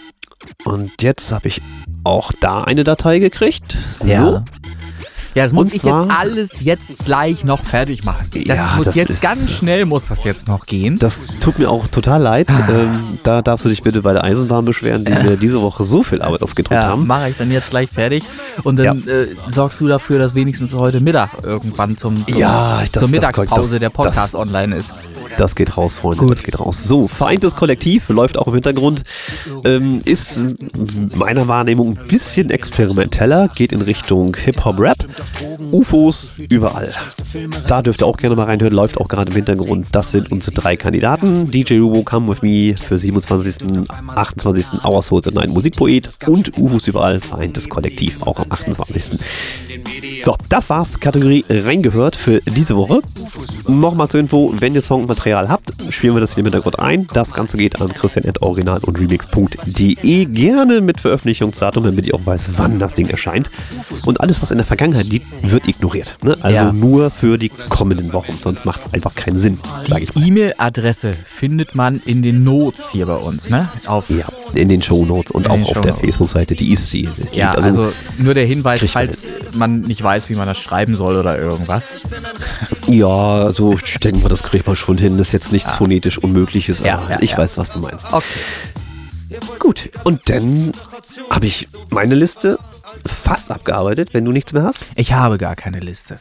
Und 0.64 1.01
jetzt 1.01 1.32
habe 1.32 1.49
ich 1.49 1.62
auch 2.05 2.32
da 2.38 2.64
eine 2.64 2.84
Datei 2.84 3.18
gekriegt. 3.18 3.78
So. 3.99 4.07
Ja. 4.07 4.45
Ja, 5.35 5.43
das 5.43 5.53
muss 5.53 5.66
Und 5.66 5.74
ich 5.74 5.82
zwar- 5.82 6.03
jetzt 6.03 6.12
alles 6.16 6.64
jetzt 6.64 7.05
gleich 7.05 7.45
noch 7.45 7.64
fertig 7.64 8.05
machen. 8.05 8.26
Das 8.47 8.57
Ja, 8.59 8.74
muss 8.76 8.87
das 8.87 8.95
jetzt 8.95 9.11
ist- 9.11 9.20
ganz 9.22 9.51
schnell 9.51 9.85
muss 9.85 10.07
das 10.07 10.22
jetzt 10.22 10.47
noch 10.47 10.64
gehen. 10.66 10.97
Das 10.99 11.18
tut 11.41 11.59
mir 11.59 11.68
auch 11.70 11.89
total 11.89 12.22
leid. 12.22 12.49
Ähm, 12.70 13.18
da 13.24 13.43
darfst 13.43 13.64
du 13.64 13.68
dich 13.68 13.82
bitte 13.82 14.03
bei 14.03 14.12
der 14.12 14.22
Eisenbahn 14.24 14.64
beschweren, 14.64 15.05
die 15.05 15.11
mir 15.12 15.37
diese 15.37 15.61
Woche 15.61 15.82
so 15.85 16.03
viel 16.05 16.22
Arbeit 16.22 16.43
aufgedrückt 16.43 16.72
Ja, 16.80 16.91
haben. 16.91 17.07
mache 17.07 17.30
ich 17.30 17.37
dann 17.37 17.51
jetzt 17.51 17.70
gleich 17.70 17.91
fertig. 17.91 18.22
Und 18.62 18.78
dann 18.78 19.07
äh, 19.09 19.26
sorgst 19.49 19.80
du 19.80 19.89
dafür, 19.89 20.18
dass 20.20 20.35
wenigstens 20.37 20.72
heute 20.74 21.01
Mittag 21.01 21.30
irgendwann 21.43 21.97
zum, 21.97 22.16
zum 22.24 22.37
Ja, 22.39 22.80
das- 22.91 23.01
zur 23.01 23.09
Mittagspause 23.09 23.70
das- 23.72 23.80
der 23.80 23.91
Podcast 23.91 24.35
online 24.37 24.76
ist. 24.76 24.95
Das 25.39 25.55
geht 25.55 25.76
raus, 25.76 25.95
Freunde. 25.95 26.24
Gut. 26.24 26.37
Das 26.37 26.45
geht 26.45 26.59
raus. 26.59 26.85
So, 26.85 27.09
vereintes 27.09 27.55
Kollektiv 27.57 28.09
läuft 28.09 28.39
auch 28.39 28.47
im 28.47 28.55
Hintergrund. 28.55 29.03
Ähm, 29.64 30.01
ist 30.05 30.41
meiner 31.16 31.49
Wahrnehmung 31.49 31.97
ein 31.97 32.09
bisschen 32.09 32.51
experimenteller, 32.51 33.49
geht 33.55 33.72
in 33.72 33.82
Richtung 33.82 34.37
Hip-Hop-Rap. 34.37 34.99
UFOs 35.72 36.32
überall. 36.51 36.93
Da 37.66 37.82
dürft 37.82 38.03
ihr 38.03 38.07
auch 38.07 38.16
gerne 38.16 38.37
mal 38.37 38.45
reinhören, 38.45 38.74
läuft 38.74 38.99
auch 38.99 39.09
gerade 39.09 39.30
im 39.30 39.37
Hintergrund. 39.37 39.89
Das 39.93 40.12
sind 40.12 40.30
unsere 40.30 40.55
drei 40.55 40.76
Kandidaten. 40.76 41.51
DJ 41.51 41.78
Rubo 41.78 42.03
Come 42.03 42.28
With 42.28 42.43
Me 42.43 42.76
für 42.76 42.99
27., 42.99 43.89
28. 44.14 44.85
Our 44.85 45.03
Souls 45.03 45.26
at 45.26 45.35
Night 45.35 45.49
Musikpoet 45.49 46.09
und 46.26 46.57
UFOs 46.59 46.87
überall, 46.87 47.20
vereintes 47.20 47.68
Kollektiv, 47.68 48.22
auch 48.22 48.39
am 48.39 48.47
28. 48.51 49.18
So, 50.22 50.37
das 50.49 50.70
war's. 50.70 51.01
Kategorie 51.01 51.45
reingehört 51.49 52.16
für 52.16 52.41
diese 52.41 52.76
Woche. 52.76 53.01
Nochmal 53.68 54.09
zur 54.09 54.20
Info, 54.20 54.55
wenn 54.59 54.74
ihr 54.74 54.82
Songmaterial 55.24 55.48
habt, 55.48 55.72
spielen 55.90 56.14
wir 56.14 56.20
das 56.20 56.34
hier 56.34 56.40
im 56.40 56.46
Hintergrund 56.46 56.78
ein. 56.78 57.06
Das 57.12 57.32
Ganze 57.32 57.56
geht 57.56 57.80
an 57.80 57.88
christian.original 57.92 58.78
und 58.82 58.98
remix.de. 58.98 60.24
Gerne 60.26 60.80
mit 60.82 61.00
Veröffentlichungsdatum, 61.00 61.84
damit 61.84 62.04
ich 62.04 62.14
auch 62.14 62.24
weiß, 62.24 62.50
wann 62.56 62.78
das 62.78 62.92
Ding 62.94 63.08
erscheint. 63.08 63.50
Und 64.04 64.20
alles, 64.20 64.42
was 64.42 64.50
in 64.50 64.58
der 64.58 64.66
Vergangenheit 64.66 65.06
liegt, 65.06 65.26
wird 65.50 65.66
ignoriert. 65.66 66.16
Ne? 66.22 66.36
Also 66.42 66.54
Ja. 66.54 66.72
nur 66.72 67.10
für 67.10 67.38
die 67.38 67.48
kommenden 67.70 68.12
Wochen. 68.12 68.32
Sonst 68.40 68.64
macht 68.66 68.86
es 68.86 68.92
einfach 68.94 69.14
keinen 69.14 69.38
Sinn. 69.40 69.58
Die 69.88 70.26
E-Mail-Adresse 70.28 71.14
findet 71.24 71.74
man 71.74 72.00
in 72.04 72.22
den 72.22 72.44
Notes 72.44 72.90
hier 72.92 73.06
bei 73.06 73.16
uns, 73.16 73.48
ne? 73.48 73.68
Auf, 73.86 74.10
Ja, 74.10 74.26
in 74.54 74.68
den 74.68 74.82
Shownotes 74.82 75.30
und 75.32 75.46
In 75.46 75.50
auch 75.52 75.76
auf 75.76 75.80
der. 75.82 75.94
Facebook-Seite, 75.94 76.54
die 76.54 76.72
ist 76.72 76.90
sie. 76.90 77.08
Die 77.32 77.38
Ja, 77.38 77.52
liegt 77.52 77.64
also 77.64 77.92
nur 78.18 78.34
der 78.34 78.44
Hinweis, 78.46 78.82
falls 78.90 79.24
man 79.54 79.80
nicht 79.82 80.02
weiß, 80.02 80.28
wie 80.30 80.34
man 80.34 80.46
das 80.46 80.58
schreiben 80.58 80.96
soll 80.96 81.16
oder 81.16 81.38
irgendwas. 81.38 82.04
Ja, 82.88 83.06
also 83.06 83.74
ich 83.82 83.98
denke 84.00 84.20
mal, 84.20 84.28
das 84.28 84.42
kriegt 84.42 84.66
man 84.66 84.76
schon 84.76 84.98
hin. 84.98 85.13
Das 85.18 85.28
ist 85.28 85.32
jetzt 85.32 85.52
nichts 85.52 85.72
phonetisch 85.72 86.18
Unmögliches, 86.18 86.80
Ja, 86.80 86.98
aber 86.98 87.10
ja, 87.10 87.18
ich 87.20 87.32
ja. 87.32 87.38
weiß, 87.38 87.58
was 87.58 87.72
du 87.72 87.78
meinst. 87.80 88.12
Okay. 88.12 88.40
Gut, 89.58 89.90
und 90.04 90.28
dann 90.30 90.72
habe 91.30 91.46
ich 91.46 91.68
meine 91.90 92.14
Liste 92.14 92.58
fast 93.06 93.50
abgearbeitet, 93.50 94.14
wenn 94.14 94.24
du 94.24 94.30
nichts 94.32 94.52
mehr 94.52 94.62
hast. 94.62 94.86
Ich 94.94 95.12
habe 95.12 95.38
gar 95.38 95.56
keine 95.56 95.80
Liste. 95.80 96.20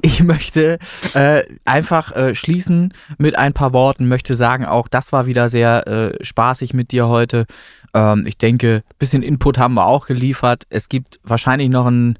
Ich 0.00 0.22
möchte 0.22 0.78
äh, 1.14 1.42
einfach 1.64 2.14
äh, 2.14 2.34
schließen 2.34 2.94
mit 3.18 3.36
ein 3.36 3.52
paar 3.52 3.72
Worten, 3.72 4.06
möchte 4.06 4.34
sagen, 4.34 4.64
auch 4.64 4.88
das 4.88 5.12
war 5.12 5.26
wieder 5.26 5.48
sehr 5.48 5.86
äh, 5.86 6.24
spaßig 6.24 6.74
mit 6.74 6.92
dir 6.92 7.08
heute. 7.08 7.46
Ähm, 7.94 8.24
ich 8.26 8.38
denke, 8.38 8.82
bisschen 8.98 9.22
Input 9.22 9.58
haben 9.58 9.74
wir 9.74 9.86
auch 9.86 10.06
geliefert. 10.06 10.64
Es 10.70 10.88
gibt 10.88 11.18
wahrscheinlich 11.24 11.68
noch 11.68 11.86
einen 11.86 12.18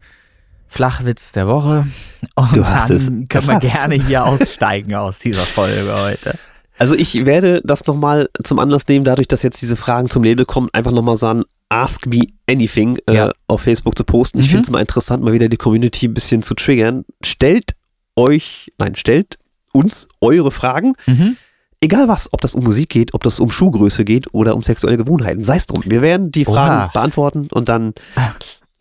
Flachwitz 0.73 1.33
der 1.33 1.47
Woche. 1.49 1.87
Und 2.35 2.57
Du 2.57 2.65
hast 2.67 2.91
dann 2.91 2.97
es 2.97 3.07
können 3.29 3.47
wir 3.47 3.55
erfasst. 3.55 3.73
gerne 3.77 3.95
hier 3.95 4.25
aussteigen 4.27 4.95
aus 4.95 5.19
dieser 5.19 5.43
Folge 5.45 5.93
heute. 5.95 6.39
Also 6.79 6.95
ich 6.95 7.25
werde 7.27 7.61
das 7.65 7.87
nochmal 7.87 8.29
zum 8.43 8.59
Anlass 8.59 8.89
nehmen, 8.89 9.05
dadurch, 9.05 9.29
dass 9.29 9.43
jetzt 9.43 9.61
diese 9.63 9.77
Fragen 9.77 10.09
zum 10.11 10.25
Label 10.25 10.45
kommen, 10.47 10.69
einfach 10.73 10.91
nochmal 10.91 11.17
sagen, 11.17 11.45
Ask 11.69 12.07
Me 12.07 12.21
Anything 12.49 12.99
äh, 13.07 13.15
Ja. 13.15 13.33
auf 13.47 13.63
Facebook 13.63 13.97
zu 13.97 14.05
posten. 14.05 14.41
Ich 14.41 14.47
Mhm. 14.47 14.51
finde 14.51 14.63
es 14.65 14.71
mal 14.71 14.81
interessant, 14.81 15.23
mal 15.23 15.33
wieder 15.33 15.49
die 15.49 15.57
Community 15.59 16.07
ein 16.09 16.15
bisschen 16.15 16.43
zu 16.43 16.55
triggern. 16.55 17.05
Stellt 17.25 17.73
euch, 18.17 18.73
nein, 18.79 18.95
stellt 18.97 19.39
uns 19.73 20.09
eure 20.21 20.51
Fragen. 20.51 20.95
Mhm. 21.07 21.37
Egal 21.81 22.09
was, 22.09 22.33
ob 22.33 22.41
das 22.41 22.55
um 22.55 22.63
Musik 22.65 22.91
geht, 22.91 23.13
ob 23.15 23.23
das 23.25 23.41
um 23.41 23.51
Schuhgröße 23.51 24.05
geht 24.05 24.33
oder 24.33 24.55
um 24.55 24.63
sexuelle 24.63 24.97
Gewohnheiten, 24.97 25.45
sei 25.45 25.57
es 25.57 25.67
drum. 25.67 25.83
Wir 25.85 26.01
werden 26.03 26.31
die 26.31 26.45
Fragen 26.45 26.77
Oha. 26.85 26.91
beantworten 26.93 27.49
und 27.51 27.69
dann 27.69 27.93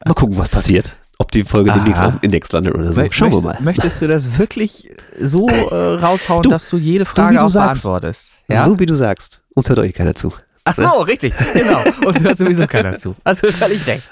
mal 0.06 0.14
gucken, 0.14 0.38
was 0.38 0.50
passiert. 0.50 0.96
Ob 1.22 1.30
die 1.30 1.44
Folge 1.44 1.72
demnächst 1.72 2.02
Aha. 2.02 2.10
auch 2.10 2.14
im 2.14 2.20
Index 2.24 2.52
landet 2.52 2.74
oder 2.74 2.92
so. 2.94 3.02
Schauen 3.12 3.30
wir 3.32 3.36
möchtest, 3.36 3.44
mal. 3.44 3.62
Möchtest 3.64 4.02
du 4.02 4.08
das 4.08 4.40
wirklich 4.40 4.90
so 5.20 5.48
äh, 5.50 5.76
raushauen, 5.76 6.42
Du, 6.42 6.50
dass 6.50 6.68
du 6.68 6.78
jede 6.78 7.06
Frage 7.06 7.36
du 7.38 7.44
auch 7.44 7.50
sagst. 7.50 7.84
beantwortest? 7.84 8.46
Ja? 8.50 8.66
So 8.66 8.80
wie 8.80 8.88
du 8.88 8.96
sagst. 8.96 9.42
Uns 9.54 9.70
hört 9.70 9.78
euch 9.78 9.94
keiner 9.94 10.16
zu. 10.16 10.34
Ach 10.64 10.76
so, 10.76 10.88
richtig, 11.02 11.32
genau. 11.54 11.84
Uns 12.08 12.24
hört 12.24 12.38
sowieso 12.40 12.66
keiner 12.66 12.96
zu. 12.96 13.16
Also 13.24 13.48
völlig 13.48 13.86
recht. 13.86 14.10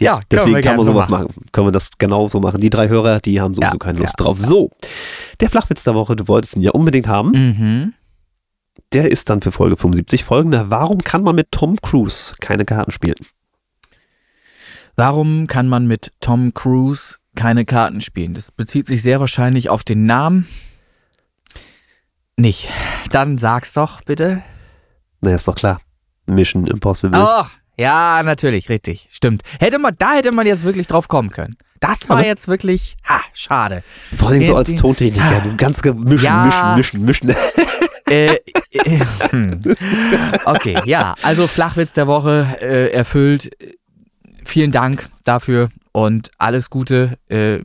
Ja, 0.00 0.14
können 0.14 0.24
Deswegen 0.32 0.54
wir 0.56 0.62
kann 0.62 0.76
man 0.76 0.86
so 0.86 0.92
sowas 0.92 1.10
machen. 1.10 1.28
Können 1.52 1.66
wir 1.66 1.72
das 1.72 1.90
genau 1.98 2.28
so 2.28 2.40
machen. 2.40 2.60
Die 2.62 2.70
drei 2.70 2.88
Hörer, 2.88 3.20
die 3.20 3.40
haben 3.42 3.54
sowieso 3.54 3.72
Ja, 3.72 3.78
keine 3.78 3.98
Lust 3.98 4.14
ja, 4.18 4.24
drauf. 4.24 4.40
So, 4.40 4.70
der 5.40 5.50
Flachwitz 5.50 5.84
der 5.84 5.94
Woche, 5.94 6.16
du 6.16 6.28
wolltest 6.28 6.56
ihn 6.56 6.62
ja 6.62 6.70
unbedingt 6.70 7.08
haben. 7.08 7.30
Mhm. 7.32 7.94
Der 8.94 9.10
ist 9.10 9.28
dann 9.28 9.42
für 9.42 9.52
Folge 9.52 9.76
75 9.76 10.24
folgender. 10.24 10.70
Warum 10.70 10.98
kann 11.04 11.22
man 11.22 11.34
mit 11.34 11.52
Tom 11.52 11.76
Cruise 11.82 12.34
keine 12.40 12.64
Karten 12.64 12.90
spielen? 12.90 13.16
Warum 15.02 15.46
kann 15.46 15.68
man 15.68 15.86
mit 15.86 16.10
Tom 16.20 16.52
Cruise 16.54 17.18
keine 17.36 17.64
Karten 17.64 18.00
spielen? 18.00 18.34
Das 18.34 18.50
bezieht 18.50 18.88
sich 18.88 19.00
sehr 19.00 19.20
wahrscheinlich 19.20 19.68
auf 19.70 19.84
den 19.84 20.06
Namen. 20.06 20.48
Nicht. 22.36 22.68
Dann 23.12 23.38
sag's 23.38 23.74
doch 23.74 24.00
bitte. 24.02 24.42
Na, 25.20 25.36
ist 25.36 25.46
doch 25.46 25.54
klar. 25.54 25.80
Mission 26.26 26.66
Impossible. 26.66 27.20
Oh, 27.22 27.44
ja, 27.78 28.20
natürlich, 28.24 28.68
richtig. 28.70 29.06
Stimmt. 29.12 29.42
Hätte 29.60 29.78
man, 29.78 29.94
da 30.00 30.14
hätte 30.14 30.32
man 30.32 30.48
jetzt 30.48 30.64
wirklich 30.64 30.88
drauf 30.88 31.06
kommen 31.06 31.30
können. 31.30 31.56
Das 31.78 32.08
war 32.08 32.16
Aber- 32.18 32.26
jetzt 32.26 32.48
wirklich, 32.48 32.96
ha, 33.08 33.20
schade. 33.32 33.84
Vor 34.16 34.30
allem 34.30 34.40
so 34.42 34.46
den- 34.48 34.56
als 34.56 34.74
Tontechniker. 34.74 35.42
Du 35.44 35.56
ganz 35.56 35.80
mischen, 35.84 36.24
Ja. 36.24 36.74
mischen, 36.76 37.04
mischen, 37.04 37.30
mischen. 37.30 37.36
äh, 38.10 38.34
äh, 38.34 38.38
hm. 39.30 39.60
Okay, 40.44 40.80
ja, 40.86 41.14
also 41.22 41.46
Flachwitz 41.46 41.92
der 41.92 42.08
Woche 42.08 42.48
äh, 42.60 42.90
erfüllt. 42.90 43.50
Vielen 44.48 44.72
Dank 44.72 45.08
dafür 45.26 45.68
und 45.92 46.30
alles 46.38 46.70
Gute. 46.70 47.18
Äh, 47.28 47.58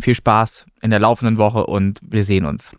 viel 0.00 0.16
Spaß 0.16 0.66
in 0.82 0.90
der 0.90 0.98
laufenden 0.98 1.38
Woche 1.38 1.64
und 1.64 2.00
wir 2.02 2.24
sehen 2.24 2.44
uns. 2.44 2.76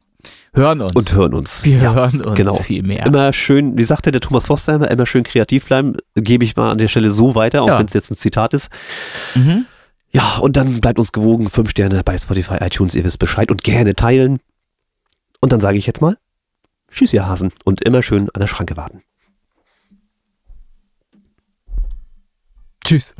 Hören 0.54 0.82
uns. 0.82 0.94
Und 0.94 1.14
hören 1.14 1.34
uns. 1.34 1.64
wir 1.64 1.78
Ja, 1.78 1.94
hören 1.94 2.20
uns 2.22 2.36
genau. 2.36 2.56
viel 2.58 2.84
mehr. 2.84 3.06
Immer 3.06 3.32
schön, 3.32 3.78
wie 3.78 3.84
sagte 3.84 4.12
der 4.12 4.20
Thomas 4.20 4.48
Foster 4.48 4.76
immer, 4.76 4.92
immer 4.92 5.06
schön 5.06 5.24
kreativ 5.24 5.66
bleiben. 5.68 5.96
Gebe 6.16 6.44
ich 6.44 6.58
mal 6.58 6.70
an 6.70 6.80
der 6.80 6.90
Stelle 6.90 7.12
so 7.12 7.34
weiter, 7.34 7.62
auch 7.62 7.68
Ja. 7.70 7.80
wenn 7.80 7.86
es 7.86 7.94
jetzt 7.94 8.12
ein 8.12 8.18
Zitat 8.18 8.54
ist. 8.54 8.70
Mhm. 9.36 9.66
Ja, 10.12 10.38
und 10.38 10.58
dann 10.58 10.82
bleibt 10.82 11.00
uns 11.00 11.14
gewogen. 11.14 11.50
Fünf 11.50 11.70
Sterne 11.70 12.02
bei 12.04 12.18
Spotify, 12.18 12.56
iTunes, 12.60 12.94
ihr 12.96 13.06
wisst 13.06 13.20
Bescheid 13.20 13.52
und 13.52 13.64
gerne 13.64 13.96
teilen. 13.96 14.40
Und 15.40 15.54
dann 15.54 15.62
sage 15.62 15.78
ich 15.78 15.86
jetzt 15.88 16.02
mal, 16.02 16.18
tschüss 16.92 17.14
ihr 17.14 17.26
Hasen 17.26 17.54
und 17.64 17.84
immer 17.86 18.04
schön 18.04 18.30
an 18.34 18.40
der 18.42 18.48
Schranke 18.48 18.76
warten. 18.76 19.02
Tschüss. 22.86 23.14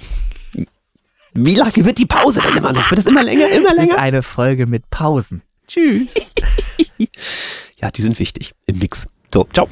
Wie 1.34 1.56
lange 1.56 1.76
wird 1.76 1.98
die 1.98 2.06
Pause 2.06 2.42
denn 2.42 2.58
immer 2.58 2.72
noch? 2.72 2.90
Wird 2.92 3.00
es 3.00 3.06
immer 3.08 3.24
länger, 3.24 3.50
immer 3.50 3.70
Es 3.72 3.74
ist 3.78 3.80
länger? 3.90 3.98
eine 3.98 4.24
Folge 4.24 4.66
mit 4.68 4.90
Pausen. 4.90 5.42
Tschüss. 5.68 6.14
Ja, 7.82 7.92
die 7.92 8.02
sind 8.02 8.18
wichtig 8.20 8.54
im 8.68 8.80
Mix. 8.80 9.06
So, 9.34 9.46
ciao. 9.54 9.68